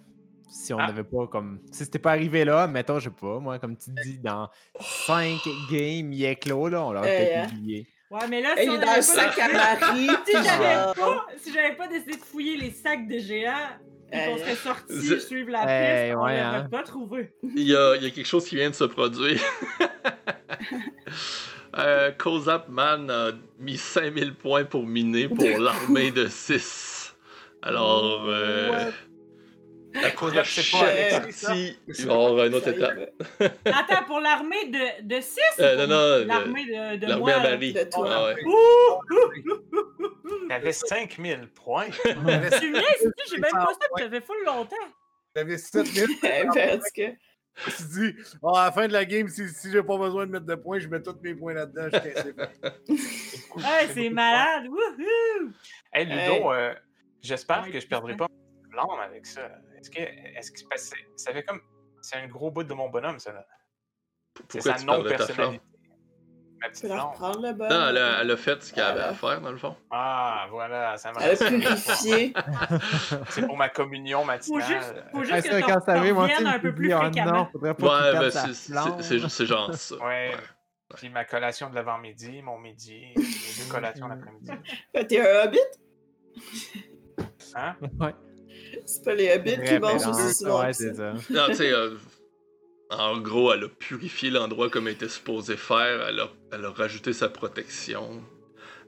si 0.52 0.74
on 0.74 0.78
Ah. 0.80 0.88
n'avait 0.88 1.04
pas 1.04 1.28
comme. 1.28 1.60
Si 1.72 1.86
c'était 1.86 1.98
pas 2.00 2.12
arrivé 2.12 2.46
là, 2.46 2.68
mettons, 2.68 3.00
je 3.00 3.06
sais 3.10 3.16
pas, 3.20 3.40
moi, 3.40 3.58
comme 3.60 3.78
tu 3.78 3.90
dis, 4.04 4.20
dans 4.20 4.50
5 4.80 5.40
games, 5.72 6.12
il 6.14 6.24
est 6.26 6.36
clos, 6.36 6.68
là, 6.68 6.84
on 6.84 6.92
l'aurait 6.92 7.10
Euh, 7.10 7.42
peut-être 7.46 7.54
oublié. 7.54 7.88
Ouais, 8.12 8.28
mais 8.30 8.42
là, 8.42 8.50
si 8.58 8.70
on 8.70 8.76
dans 8.76 8.82
avait 8.82 8.96
le 8.98 9.02
sac 9.02 9.36
pas 9.38 9.44
à 9.46 9.80
Marie. 9.80 10.08
Si 10.26 10.32
j'avais 10.34 10.94
pas, 10.94 11.26
si 11.38 11.54
j'avais 11.54 11.76
pas 11.76 11.88
décidé 11.88 12.12
de 12.18 12.22
fouiller 12.22 12.58
les 12.58 12.72
sacs 12.72 13.08
de 13.08 13.18
géants 13.20 13.54
et 14.12 14.18
qu'on 14.26 14.36
Euh, 14.36 14.38
serait 14.40 14.56
sorti 14.56 15.02
je- 15.06 15.16
suivre 15.20 15.50
la 15.52 15.62
Eh, 15.64 16.10
piste, 16.10 16.18
on 16.18 16.24
ouais, 16.26 16.38
l'aurait 16.44 16.56
hein. 16.58 16.68
pas 16.70 16.84
trouvé. 16.84 17.34
Il 17.56 17.64
y 17.64 17.74
a, 17.76 17.96
il 17.96 18.04
y 18.04 18.08
a 18.08 18.10
quelque 18.10 18.26
chose 18.28 18.46
qui 18.46 18.58
vient 18.58 18.70
de 18.70 18.76
se 18.76 18.84
produire. 18.84 19.40
Euh, 21.78 22.12
Kozap 22.12 22.68
Man 22.68 23.10
a 23.10 23.32
mis 23.58 23.78
5000 23.78 24.36
points 24.36 24.66
pour 24.66 24.86
miner 24.86 25.30
pour 25.30 25.46
l'armée 25.58 26.12
de 26.12 26.28
6. 26.28 27.16
Alors, 27.62 28.26
euh, 28.28 28.92
la 29.94 30.02
pas 30.02 30.10
prochaine 30.12 30.38
Alexis, 30.40 31.46
partie, 31.46 31.78
il 31.88 32.06
va 32.06 32.14
y 32.14 32.16
avoir 32.16 32.46
une 32.46 32.56
autre 32.56 32.68
étape. 32.70 33.00
Attends, 33.66 34.04
pour 34.06 34.20
l'armée 34.20 34.66
de, 34.68 35.04
de 35.04 35.22
6 35.22 35.40
Euh, 35.60 35.76
non, 35.76 35.88
non, 35.88 36.26
L'armée 36.28 36.66
de, 36.66 36.98
de 36.98 37.06
l'armée 37.08 37.32
à? 37.34 37.40
Marie. 37.40 37.74
De 37.74 37.84
toi. 37.84 38.08
Ah 38.10 38.26
ouais. 38.26 38.36
T'avais 40.50 40.74
5000 40.74 41.50
points. 41.54 41.88
Tu 41.90 42.72
viens 42.72 42.82
j'ai 43.30 43.38
même 43.38 43.52
pas 43.52 43.68
ça, 43.80 43.88
ça 44.04 44.10
fait 44.10 44.26
full 44.26 44.38
longtemps. 44.46 44.76
J'avais 45.36 45.58
7000. 45.58 46.08
Eh 46.12 46.18
ben, 46.22 46.50
en 46.50 46.52
tout 46.78 46.82
cas, 46.94 47.12
Je 47.56 47.66
me 47.66 47.72
suis 47.72 47.84
dit, 48.12 48.16
oh, 48.42 48.56
à 48.56 48.66
la 48.66 48.72
fin 48.72 48.88
de 48.88 48.94
la 48.94 49.06
game, 49.06 49.28
si, 49.30 49.48
si 49.50 49.72
j'ai 49.72 49.84
pas 49.84 49.98
besoin 49.98 50.26
de 50.26 50.32
mettre 50.32 50.46
de 50.46 50.56
points, 50.56 50.80
je 50.80 50.88
mets 50.88 51.02
tous 51.02 51.16
mes 51.22 51.36
points 51.36 51.54
là-dedans. 51.54 51.90
Ouais, 52.90 53.88
c'est 53.94 54.10
malade. 54.10 54.68
Wouhou! 54.68 55.52
Hey, 55.94 56.06
Ludo, 56.06 56.20
Hey. 56.20 56.44
euh, 56.46 56.74
j'espère 57.22 57.64
Ouais, 57.64 57.72
que 57.72 57.80
je 57.80 57.88
perdrai 57.88 58.16
pas 58.16 58.28
mon 58.30 58.70
blâme 58.70 59.00
avec 59.04 59.26
ça. 59.26 59.42
Est-ce 59.82 59.90
que, 59.90 60.00
est-ce 60.00 60.52
que 60.52 60.60
parce 60.70 60.90
que 60.90 60.98
ça 61.16 61.34
fait 61.34 61.44
comme. 61.44 61.62
C'est 62.02 62.18
un 62.18 62.28
gros 62.28 62.50
bout 62.52 62.64
de 62.64 62.74
mon 62.74 62.90
bonhomme, 62.90 63.20
ça. 63.20 63.32
là. 63.34 63.46
C'est 64.36 64.44
Pourquoi 64.60 64.74
sa 64.74 64.80
tu 64.80 64.86
parles 64.86 65.04
de 65.04 65.10
ta 65.10 65.18
flamme? 65.28 65.28
non-personnalité. 65.54 65.66
Ma 66.64 66.70
petite 66.70 66.84
le 67.44 67.54
bas. 67.54 67.70
Non, 67.70 67.90
elle 67.90 67.98
a, 67.98 68.22
elle 68.22 68.32
a 68.32 68.38
fait 68.38 68.62
ce 68.62 68.72
qu'elle 68.74 68.84
avait 68.84 69.00
à 69.02 69.12
Voilà. 69.14 69.36
faire, 69.36 69.42
dans 69.42 69.52
le 69.52 69.58
fond. 69.58 69.76
Ah, 69.90 70.46
voilà, 70.52 70.96
ça 70.98 71.12
m'a 71.12 71.22
Elle 71.22 71.32
a 71.32 71.50
purifié. 71.50 72.34
C'est 73.30 73.46
pour 73.48 73.58
ma 73.58 73.70
communion 73.70 74.20
Faut 74.20 74.26
matinale. 74.26 74.62
juste, 74.68 74.94
faut 75.12 75.24
juste 75.24 75.42
que 75.42 75.52
ça, 75.52 75.62
t'en 75.62 75.68
quand 75.68 75.82
ça 75.86 75.92
arrive, 75.94 76.14
moi, 76.14 76.28
un 76.46 76.60
peu 76.60 76.74
plus 76.76 76.92
fréquemment. 76.92 77.32
non, 77.32 77.46
faudrait 77.52 77.74
pas 77.74 78.12
Ouais, 78.14 78.20
ben, 78.20 78.30
c'est- 78.32 78.54
c'est 78.54 79.02
c'est- 79.02 79.28
c'est 79.30 79.46
genre 79.48 79.74
ça. 79.74 79.96
Ouais. 80.06 80.32
Puis 80.96 81.10
ma 81.10 81.26
collation 81.26 81.70
de 81.72 81.76
l'avant-midi, 81.76 82.42
mon 82.44 82.60
midi, 82.60 83.14
mes 83.16 83.24
deux 83.24 83.72
collations 83.72 84.08
l'après-midi. 84.08 84.52
T'es 85.08 85.20
un 85.20 85.46
hobbit? 85.46 85.60
Hein? 87.56 87.76
Ouais. 88.00 88.14
C'est 88.86 89.04
pas 89.04 89.16
les 89.16 89.32
hobbits 89.34 89.58
qui 89.66 89.80
mangent 89.80 90.08
aussi 90.08 90.34
souvent. 90.34 90.62
Ouais, 90.62 90.74
c'est 90.74 90.94
ça. 90.96 91.14
Non, 91.30 91.48
tu 91.48 91.56
sais, 91.56 91.72
euh, 91.72 91.96
en 92.90 93.20
gros, 93.20 93.54
elle 93.54 93.64
a 93.64 93.70
purifié 93.70 94.30
l'endroit 94.30 94.70
comme 94.70 94.88
elle 94.88 94.96
était 94.96 95.10
supposée 95.10 95.58
faire. 95.58 96.08
Elle 96.08 96.20
a, 96.20 96.30
elle 96.52 96.66
a 96.66 96.72
rajouté 96.72 97.14
sa 97.14 97.30
protection. 97.30 98.22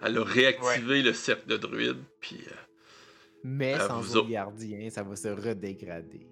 Elle 0.02 0.18
a 0.18 0.24
réactivé 0.24 1.02
le 1.02 1.14
cercle 1.14 1.48
de 1.48 1.58
druides. 1.58 2.04
Puis, 2.20 2.40
euh, 2.48 2.56
Mais 3.44 3.78
sans 3.80 4.02
vous 4.02 4.24
gardiens, 4.26 4.90
ça 4.90 5.04
va 5.04 5.16
se 5.16 5.30
redégrader. 5.30 6.28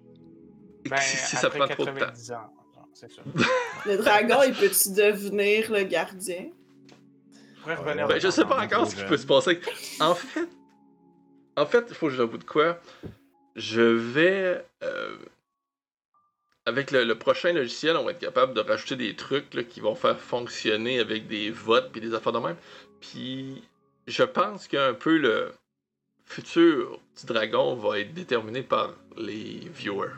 Ben, 0.88 0.96
si, 0.98 1.16
si 1.16 1.36
ça 1.36 1.46
après 1.46 1.60
prend 1.60 1.68
trop 1.68 1.84
de 1.86 1.90
temps. 1.90 1.98
90 1.98 2.32
ans. 2.32 2.34
genre, 2.74 2.88
C'est 2.92 3.12
ça. 3.12 3.22
Le 3.86 3.96
dragon, 3.96 4.42
il 4.46 4.54
peut-tu 4.54 4.92
devenir 4.92 5.70
le 5.72 5.84
gardien? 5.84 6.50
Revenir 7.64 8.08
Ben, 8.08 8.20
je 8.20 8.28
sais 8.28 8.44
pas 8.44 8.64
encore 8.64 8.90
ce 8.90 8.96
qui 8.96 9.04
peut 9.04 9.16
se 9.16 9.26
passer. 9.26 9.60
En 10.00 10.14
fait, 10.14 10.48
en 11.56 11.66
fait, 11.66 11.84
il 11.88 11.94
faut 11.94 12.08
que 12.08 12.14
j'avoue 12.14 12.38
de 12.38 12.44
quoi. 12.44 12.80
Je 13.56 13.80
vais. 13.82 14.64
euh, 14.82 15.16
avec 16.64 16.92
le, 16.92 17.12
prochain 17.14 17.52
logiciel, 17.52 17.96
on 17.96 18.04
va 18.04 18.12
être 18.12 18.20
capable 18.20 18.54
de 18.54 18.60
rajouter 18.60 18.96
des 18.96 19.16
trucs 19.16 19.50
qui 19.68 19.80
vont 19.80 19.94
faire 19.94 20.18
fonctionner 20.20 21.00
avec 21.00 21.26
des 21.26 21.50
votes 21.50 21.90
puis 21.90 22.00
des 22.00 22.14
affaires 22.14 22.32
de 22.32 22.38
même. 22.38 22.56
Puis, 23.00 23.62
je 24.06 24.22
pense 24.22 24.68
qu'un 24.68 24.94
peu 24.94 25.18
le 25.18 25.52
futur 26.24 27.00
du 27.18 27.26
dragon 27.26 27.74
va 27.74 27.98
être 27.98 28.14
déterminé 28.14 28.62
par 28.62 28.94
les 29.16 29.68
viewers. 29.74 30.12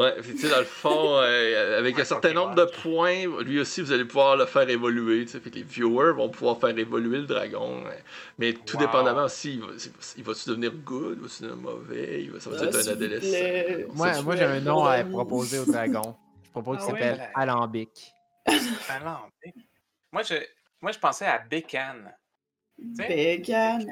Ouais, 0.00 0.14
puis 0.22 0.32
tu 0.32 0.38
sais, 0.38 0.48
dans 0.48 0.60
le 0.60 0.64
fond, 0.64 1.18
euh, 1.20 1.78
avec 1.78 1.98
un 1.98 2.04
certain 2.04 2.32
nombre 2.32 2.54
de 2.54 2.64
points, 2.64 3.26
lui 3.42 3.60
aussi, 3.60 3.82
vous 3.82 3.92
allez 3.92 4.06
pouvoir 4.06 4.34
le 4.34 4.46
faire 4.46 4.66
évoluer. 4.66 5.26
tu 5.26 5.32
sais. 5.32 5.40
Que 5.40 5.50
les 5.50 5.62
viewers 5.62 6.12
vont 6.14 6.30
pouvoir 6.30 6.58
faire 6.58 6.76
évoluer 6.78 7.18
le 7.18 7.26
dragon. 7.26 7.84
euh, 7.84 7.90
Mais 8.38 8.54
tout 8.54 8.76
Wow. 8.78 8.80
dépendamment 8.80 9.24
aussi, 9.24 9.54
il 9.54 9.60
va- 9.60 9.66
il 10.16 10.24
va-tu 10.24 10.48
devenir 10.48 10.72
good, 10.72 11.18
il 11.18 11.22
va-tu 11.22 11.42
devenir 11.42 11.56
mauvais, 11.62 12.22
il 12.22 12.30
va, 12.30 12.40
ça 12.40 12.48
va 12.48 12.56
Ah, 12.60 12.64
être 12.64 12.76
un 12.76 12.92
adolescent? 12.92 13.44
Moi, 13.94 14.22
moi 14.22 14.36
j'ai 14.36 14.44
un 14.44 14.60
nom 14.60 14.84
à 14.84 15.04
proposer 15.04 15.58
au 15.58 15.66
dragon. 15.66 16.16
Je 16.44 16.50
propose 16.50 16.78
qu'il 16.78 16.88
Ah 16.88 16.92
ouais? 16.92 17.00
s'appelle 17.00 17.30
Alambic. 17.34 18.14
Alambic. 18.88 19.54
Moi, 20.12 20.22
je, 20.22 20.34
moi, 20.80 20.92
je 20.92 20.98
pensais 20.98 21.26
à 21.26 21.38
Bécane. 21.38 22.12
Vegan. 22.78 23.86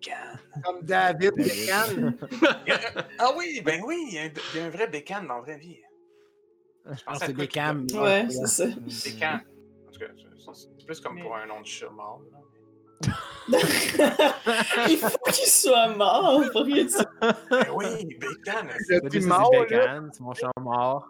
Bécane. 0.00 0.62
Comme 0.64 0.82
David 0.82 1.34
Beckham. 1.36 2.14
Ah 3.18 3.32
oui, 3.36 3.60
ben 3.64 3.82
oui, 3.84 4.04
il 4.08 4.14
y 4.14 4.18
a 4.18 4.22
un, 4.22 4.30
il 4.54 4.60
y 4.60 4.62
a 4.62 4.66
un 4.66 4.70
vrai 4.70 4.86
Bécane 4.88 5.26
dans 5.26 5.36
la 5.36 5.40
vraie 5.42 5.58
vie. 5.58 5.78
Je 6.86 7.04
pensais 7.04 7.24
à 7.24 7.26
c'est 7.26 7.46
cams. 7.48 7.86
Ouais, 7.94 8.26
c'est 8.30 8.46
ça. 8.46 8.66
Bécane. 9.04 9.40
En 9.88 9.92
tout 9.92 9.98
cas, 10.00 10.06
c'est- 10.54 10.84
plus 10.86 11.00
comme 11.00 11.20
pour 11.20 11.36
un 11.36 11.46
nom 11.46 11.60
de 11.60 11.66
chat 11.66 11.90
mort. 11.90 12.20
là. 12.32 12.38
il 14.90 14.98
faut 14.98 15.30
qu'il 15.32 15.46
soit 15.48 15.88
mort 15.96 16.42
pour 16.52 16.64
dise 16.64 17.02
Ben 17.50 17.66
oui, 17.74 18.04
Bécane. 18.18 18.68
Le 18.88 19.10
C'est 19.10 19.20
mort, 19.26 19.50
Bécane, 19.50 20.10
c'est 20.12 20.20
mon 20.20 20.34
chat 20.34 20.50
mort. 20.58 21.08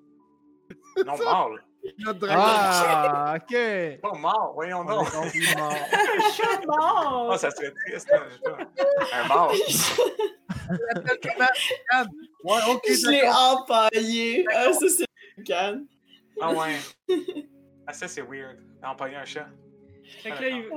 Non, 1.06 1.16
mort, 1.18 1.50
là. 1.50 1.60
Notre 1.98 2.19
dragon. 2.20 2.43
Ah, 2.44 3.36
ok. 3.36 4.01
Pas 4.01 4.12
mort, 4.19 4.52
voyons 4.55 4.81
On 4.81 4.89
a 4.89 4.94
donc. 4.97 5.09
Un 5.15 6.31
chat 6.31 6.61
mort! 6.66 7.31
Ah, 7.32 7.39
ça 7.39 7.51
serait 7.51 7.73
triste. 7.73 8.12
hein. 8.12 8.57
Un 9.15 9.28
mort. 9.28 9.52
Ouais, 12.44 12.59
ok, 12.70 12.82
Je 12.86 13.11
l'ai 13.11 13.28
empaillé. 13.28 14.44
Ah, 14.55 14.73
ça, 14.73 14.89
c'est 14.89 15.07
vegan. 15.36 15.86
Ah 16.40 16.52
ouais. 16.55 16.77
Ah, 17.86 17.93
ça, 17.93 18.09
c'est 18.09 18.23
weird. 18.23 18.59
Empailler 18.82 19.16
un 19.16 19.24
chat. 19.24 19.48
Fait 20.23 20.31
que 20.31 20.43
là, 20.43 20.48
il- 20.48 20.69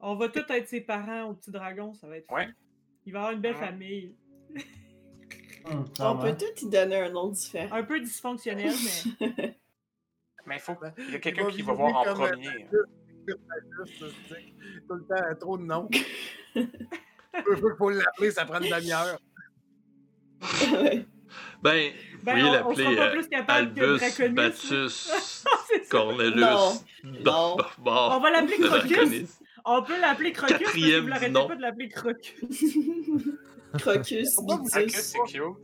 on 0.00 0.14
va 0.16 0.28
tous 0.28 0.44
être 0.50 0.68
ses 0.68 0.80
parents 0.82 1.24
au 1.30 1.34
petit 1.34 1.50
dragon, 1.50 1.94
ça 1.94 2.06
va 2.06 2.18
être. 2.18 2.30
Ouais. 2.32 2.48
Il 3.06 3.12
va 3.12 3.20
avoir 3.20 3.32
une 3.32 3.40
belle 3.40 3.54
Ouais. 3.56 3.60
famille. 3.66 4.14
Hum, 5.66 5.84
On 5.98 6.18
peut 6.18 6.36
tout 6.36 6.66
y 6.66 6.68
donner 6.68 6.96
un 6.96 7.10
nom 7.10 7.28
différent. 7.28 7.74
Un 7.74 7.82
peu 7.84 7.98
dysfonctionnel, 8.00 8.72
mais. 9.20 9.56
Mais 10.46 10.56
il 10.56 10.60
faut. 10.60 10.76
Il 10.98 11.04
y 11.10 11.14
a 11.14 11.14
Il 11.16 11.20
quelqu'un 11.20 11.46
qui 11.48 11.62
va 11.62 11.72
voir 11.72 11.96
en 11.96 12.04
premier. 12.14 12.68
Tout 13.26 14.94
le 14.94 15.04
temps, 15.06 15.36
trop 15.40 15.58
de 15.58 15.64
noms. 15.64 15.88
Peu 16.54 17.76
pour 17.76 17.90
l'appeler, 17.90 18.30
ça 18.30 18.44
prend 18.44 18.60
une 18.60 18.70
demi-heure. 18.70 19.18
Ben, 21.62 21.92
vous 22.18 22.24
Ben, 22.24 22.44
on- 22.44 22.48
on 22.48 22.52
l'appeler 22.52 22.84
sera 22.84 22.96
pas 22.96 23.02
euh, 23.08 23.12
plus 23.12 23.28
capable 23.28 23.74
que 23.74 23.80
Albus. 23.80 24.34
Batus. 24.34 25.44
Cornelius. 25.90 26.40
Non. 26.40 26.72
Bon, 27.02 27.10
Non. 27.24 27.56
bon, 27.78 27.90
On 28.12 28.20
va 28.20 28.30
l'appeler 28.30 28.56
le 28.58 28.68
Crocus. 28.68 29.40
On 29.64 29.82
peut 29.82 29.98
l'appeler 30.00 30.32
Crocus 30.32 30.50
parce 30.58 30.62
que 30.62 30.66
Quatrième 30.76 31.00
vous 31.02 31.08
l'arrêtez 31.08 31.32
nom. 31.32 31.48
pas 31.48 31.56
de 31.56 31.62
l'appeler 31.62 31.88
Crocus. 31.88 32.34
Crocus, 33.78 34.36
vous- 34.36 34.62
que. 34.68 35.56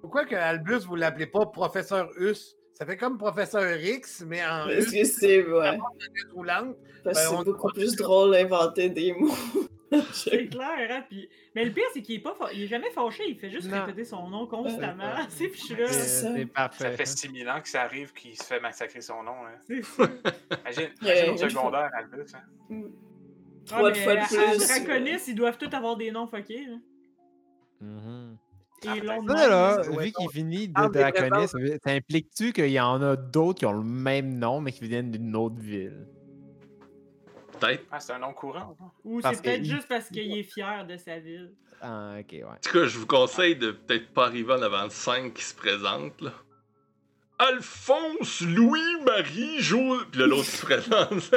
Pourquoi 0.00 0.24
que 0.24 0.36
Albus, 0.36 0.84
vous 0.86 0.94
l'appelez 0.94 1.26
pas 1.26 1.44
professeur 1.46 2.08
Us? 2.18 2.54
Ça 2.78 2.86
fait 2.86 2.96
comme 2.96 3.18
professeur 3.18 3.76
X, 3.80 4.22
mais 4.26 4.40
en 4.44 4.66
Parce 4.68 4.86
que 4.92 5.04
c'est 5.04 5.44
ouais, 5.44 5.78
roulante. 6.32 6.76
parce 7.02 7.18
que 7.26 7.30
Ben, 7.32 7.38
c'est 7.38 7.44
beaucoup 7.44 7.72
plus 7.72 7.96
drôle 7.96 8.30
d'inventer 8.32 8.88
des 8.88 9.12
mots. 9.14 9.34
C'est 10.12 10.48
clair, 10.48 10.86
hein? 10.90 11.02
Puis... 11.08 11.30
Mais 11.54 11.64
le 11.64 11.72
pire, 11.72 11.86
c'est 11.94 12.02
qu'il 12.02 12.16
est 12.16 12.22
pas 12.22 12.34
fa- 12.38 12.52
il 12.52 12.64
est 12.64 12.66
jamais 12.66 12.90
fâché, 12.90 13.22
il 13.26 13.38
fait 13.38 13.48
juste 13.50 13.70
Non. 13.70 13.80
répéter 13.86 14.04
son 14.04 14.28
nom 14.28 14.46
constamment. 14.46 15.02
Là. 15.14 15.26
C'est 15.30 15.50
C'est 15.56 15.86
ça. 16.54 16.60
fait 16.70 17.06
6000 17.06 17.48
ans 17.48 17.58
que 17.62 17.68
ça 17.70 17.82
arrive 17.84 18.12
qu'il 18.12 18.36
se 18.36 18.44
fait 18.44 18.60
massacrer 18.60 19.00
son 19.00 19.22
nom. 19.22 19.32
Hein. 19.46 19.58
Imagine, 20.60 20.90
imagine 21.00 21.30
une 21.32 21.38
secondaire, 21.38 21.90
Albus. 21.94 22.34
Hein. 22.34 22.42
Ah, 22.70 22.74
Trois 23.64 23.90
mais 23.92 23.98
fois 24.04 24.14
de 24.16 24.20
à- 24.20 24.26
plus. 24.26 24.38
à 24.70 24.78
Draconis, 24.84 25.22
ils 25.28 25.34
doivent 25.34 25.56
tous 25.56 25.74
avoir 25.74 25.96
des 25.96 26.10
noms 26.10 26.26
fuckés. 26.26 26.66
là. 26.66 26.76
Ah, 27.82 27.86
Et 28.84 29.00
longs 29.00 29.22
de 29.22 29.32
Ça, 29.32 29.48
là, 29.48 29.82
vu 29.82 30.12
qu'il 30.12 30.30
finit 30.30 30.68
de 30.68 30.72
parle 30.72 30.92
des 30.92 31.00
Draconis, 31.00 31.48
ça 31.48 31.90
implique-tu 31.90 32.52
qu'il 32.52 32.70
y 32.70 32.80
en 32.80 33.02
a 33.02 33.16
d'autres 33.16 33.58
qui 33.60 33.66
ont 33.66 33.72
le 33.72 33.82
même 33.82 34.38
nom, 34.38 34.60
mais 34.60 34.72
qui 34.72 34.86
viennent 34.86 35.10
d'une 35.10 35.34
autre 35.34 35.58
ville? 35.58 36.06
Peut-être. 37.58 37.84
Ah, 37.90 37.98
c'est 37.98 38.12
un 38.12 38.20
nom 38.20 38.32
courant. 38.32 38.76
Ou 39.04 39.20
c'est 39.20 39.42
peut-être 39.42 39.64
juste 39.64 39.88
parce 39.88 40.08
qu'il 40.08 40.36
est 40.36 40.44
fier 40.44 40.86
de 40.86 40.96
sa 40.96 41.18
ville. 41.18 41.52
Ah, 41.80 42.16
ok, 42.20 42.32
ouais. 42.32 42.44
En 42.44 42.56
tout 42.62 42.72
cas, 42.72 42.86
je 42.86 42.98
vous 42.98 43.06
conseille 43.06 43.56
de 43.56 43.72
peut-être 43.72 44.08
pas 44.12 44.26
arriver 44.26 44.52
en 44.52 44.62
avant 44.62 44.86
de 44.86 44.92
5 44.92 45.34
qui 45.34 45.42
se 45.42 45.54
présentent, 45.54 46.20
là. 46.20 46.32
Alphonse, 47.40 48.40
Louis, 48.40 49.00
Marie, 49.06 49.60
Jo... 49.60 49.98
Puis 50.10 50.20
là, 50.20 50.26
l'autre 50.26 50.44
qui 50.44 50.56
se 50.56 50.66
présente. 50.66 51.30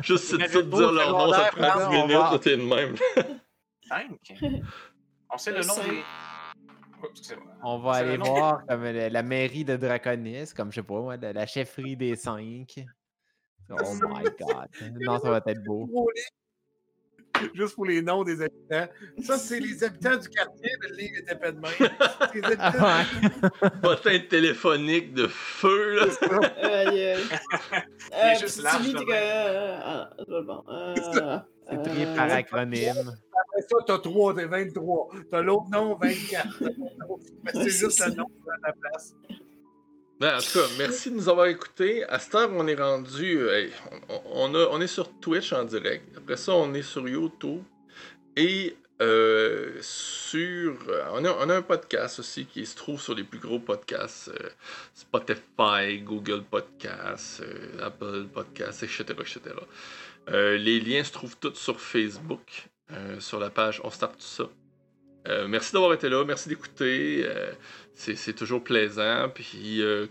Juste 0.02 0.24
c'est 0.24 0.38
de 0.38 0.58
le 0.58 0.62
dire 0.62 0.92
leur 0.92 1.10
nom, 1.12 1.32
ça 1.32 1.50
prend 1.54 1.90
10 1.90 1.96
on 1.96 2.06
minutes, 2.06 2.40
t'es 2.40 2.56
de 2.56 2.62
même. 2.62 2.94
Cinq? 3.86 4.40
On 5.30 5.38
sait 5.38 5.52
le 5.52 5.60
nom 5.64 5.74
des. 5.74 6.02
Oh. 7.02 7.06
On 7.62 7.78
va 7.78 7.92
aller 7.92 8.16
voir 8.16 8.66
comme 8.66 8.84
la, 8.84 9.08
la 9.08 9.22
mairie 9.22 9.64
de 9.64 9.76
Draconis, 9.76 10.52
comme 10.56 10.70
je 10.70 10.76
sais 10.76 10.82
pas, 10.82 11.00
moi, 11.00 11.16
la, 11.16 11.32
la 11.32 11.46
chefferie 11.46 11.96
des 11.96 12.16
cinq. 12.16 12.84
Oh 13.70 13.94
my 14.00 14.24
god. 14.40 14.68
Non, 14.98 15.18
ça 15.18 15.28
va 15.28 15.42
être 15.44 15.62
beau. 15.62 15.90
juste 17.54 17.74
pour 17.74 17.86
les 17.86 18.02
noms 18.02 18.24
des 18.24 18.40
habitants. 18.42 18.88
Ça, 19.22 19.38
c'est 19.38 19.60
les 19.60 19.82
habitants 19.84 20.16
du 20.16 20.28
quartier, 20.28 20.70
mais 20.82 20.88
le 20.88 20.96
livre 20.96 21.14
était 21.18 21.34
pas 21.36 21.52
de 21.52 21.58
même. 21.60 21.72
Les 22.34 22.42
habitants 22.44 22.78
Ah. 22.80 23.04
Bottin 23.82 24.18
téléphonique 24.28 25.14
de 25.14 25.26
feu, 25.26 25.96
là. 25.96 26.04
Euh, 28.10 28.34
juste 28.40 28.54
puis 28.56 28.64
large 28.64 28.92
que- 28.92 29.12
ah, 29.12 30.10
c'est 30.18 30.46
bon. 30.46 30.64
Euh, 30.68 30.94
C'est 30.96 31.22
euh, 32.02 32.16
par 32.16 32.30
acronyme. 32.32 32.90
Après 32.90 33.62
ça, 33.68 33.76
t'as 33.86 33.98
3, 33.98 34.34
t'es 34.34 34.46
23. 34.46 35.08
T'as 35.30 35.42
l'autre 35.42 35.66
nom, 35.70 35.96
24. 36.00 36.62
Mais 37.44 37.50
c'est 37.52 37.68
juste 37.68 38.04
le 38.06 38.14
nom 38.14 38.24
à 38.64 38.68
la 38.68 38.72
place. 38.72 39.14
Ben, 40.20 40.36
en 40.36 40.40
tout 40.40 40.58
cas, 40.58 40.66
merci 40.78 41.10
de 41.10 41.14
nous 41.14 41.28
avoir 41.28 41.46
écoutés. 41.46 42.02
À 42.04 42.18
cette 42.18 42.34
heure, 42.34 42.50
on 42.52 42.66
est 42.66 42.74
rendu. 42.74 43.38
euh, 43.38 43.68
on, 44.34 44.80
est 44.80 44.86
sur 44.88 45.12
Twitch 45.20 45.52
en 45.52 45.62
direct. 45.62 46.04
Après 46.16 46.36
ça, 46.36 46.54
on 46.54 46.74
est 46.74 46.82
sur 46.82 47.08
YouTube. 47.08 47.62
Et 48.36 48.76
euh, 49.00 49.78
sur. 49.80 50.76
euh, 50.88 51.04
On 51.12 51.24
a, 51.24 51.54
un 51.54 51.62
podcast 51.62 52.18
aussi 52.18 52.46
qui 52.46 52.66
se 52.66 52.74
trouve 52.74 53.00
sur 53.00 53.14
les 53.14 53.22
plus 53.22 53.38
gros 53.38 53.60
podcasts 53.60 54.32
Spotify, 54.92 55.98
Google 56.02 56.42
Podcasts, 56.42 57.44
Apple 57.80 58.26
Podcasts, 58.34 58.82
etc. 58.82 59.04
etc. 59.20 59.40
Les 60.26 60.80
liens 60.80 61.04
se 61.04 61.12
trouvent 61.12 61.36
tous 61.36 61.54
sur 61.54 61.80
Facebook, 61.80 62.68
sur 63.20 63.38
la 63.38 63.50
page 63.50 63.80
On 63.84 63.90
Start 63.90 64.16
Tout 64.18 64.26
ça. 64.26 64.48
Merci 65.46 65.72
d'avoir 65.72 65.92
été 65.92 66.08
là, 66.08 66.24
merci 66.24 66.48
d'écouter. 66.48 67.24
C'est 67.98 68.14
c'est 68.16 68.32
toujours 68.34 68.62
plaisant. 68.62 69.28
Puis 69.34 69.82
euh, 69.82 70.06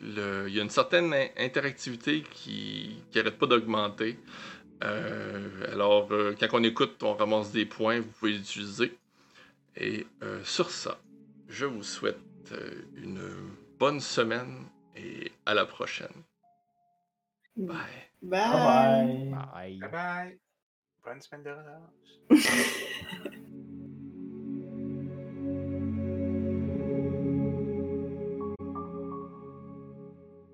le- 0.00 0.46
il 0.48 0.54
y 0.54 0.60
a 0.60 0.62
une 0.62 0.70
certaine 0.70 1.12
in- 1.12 1.28
interactivité 1.36 2.22
qui 2.22 2.96
n'arrête 3.14 3.38
pas 3.38 3.46
d'augmenter. 3.46 4.18
Euh, 4.84 5.72
alors, 5.72 6.12
euh, 6.12 6.34
quand 6.38 6.48
on 6.52 6.62
écoute, 6.62 7.02
on 7.02 7.14
ramasse 7.14 7.50
des 7.52 7.64
points, 7.66 8.00
vous 8.00 8.10
pouvez 8.18 8.32
l'utiliser. 8.32 8.96
Et 9.76 10.06
euh, 10.22 10.42
sur 10.44 10.70
ça, 10.70 10.98
je 11.48 11.64
vous 11.66 11.82
souhaite 11.82 12.18
euh, 12.52 12.82
une 12.96 13.20
bonne 13.78 14.00
semaine 14.00 14.64
et 14.96 15.30
à 15.44 15.54
la 15.54 15.66
prochaine. 15.66 16.08
Bye. 17.56 17.76
Bye. 18.22 18.40
Bye 18.40 18.50
bye. 18.50 19.30
Bye. 19.52 19.78
Bye 19.78 19.90
bye. 19.90 20.38
Bonne 21.04 21.20
semaine 21.20 21.42
de 21.42 21.50
relâche. 21.50 22.50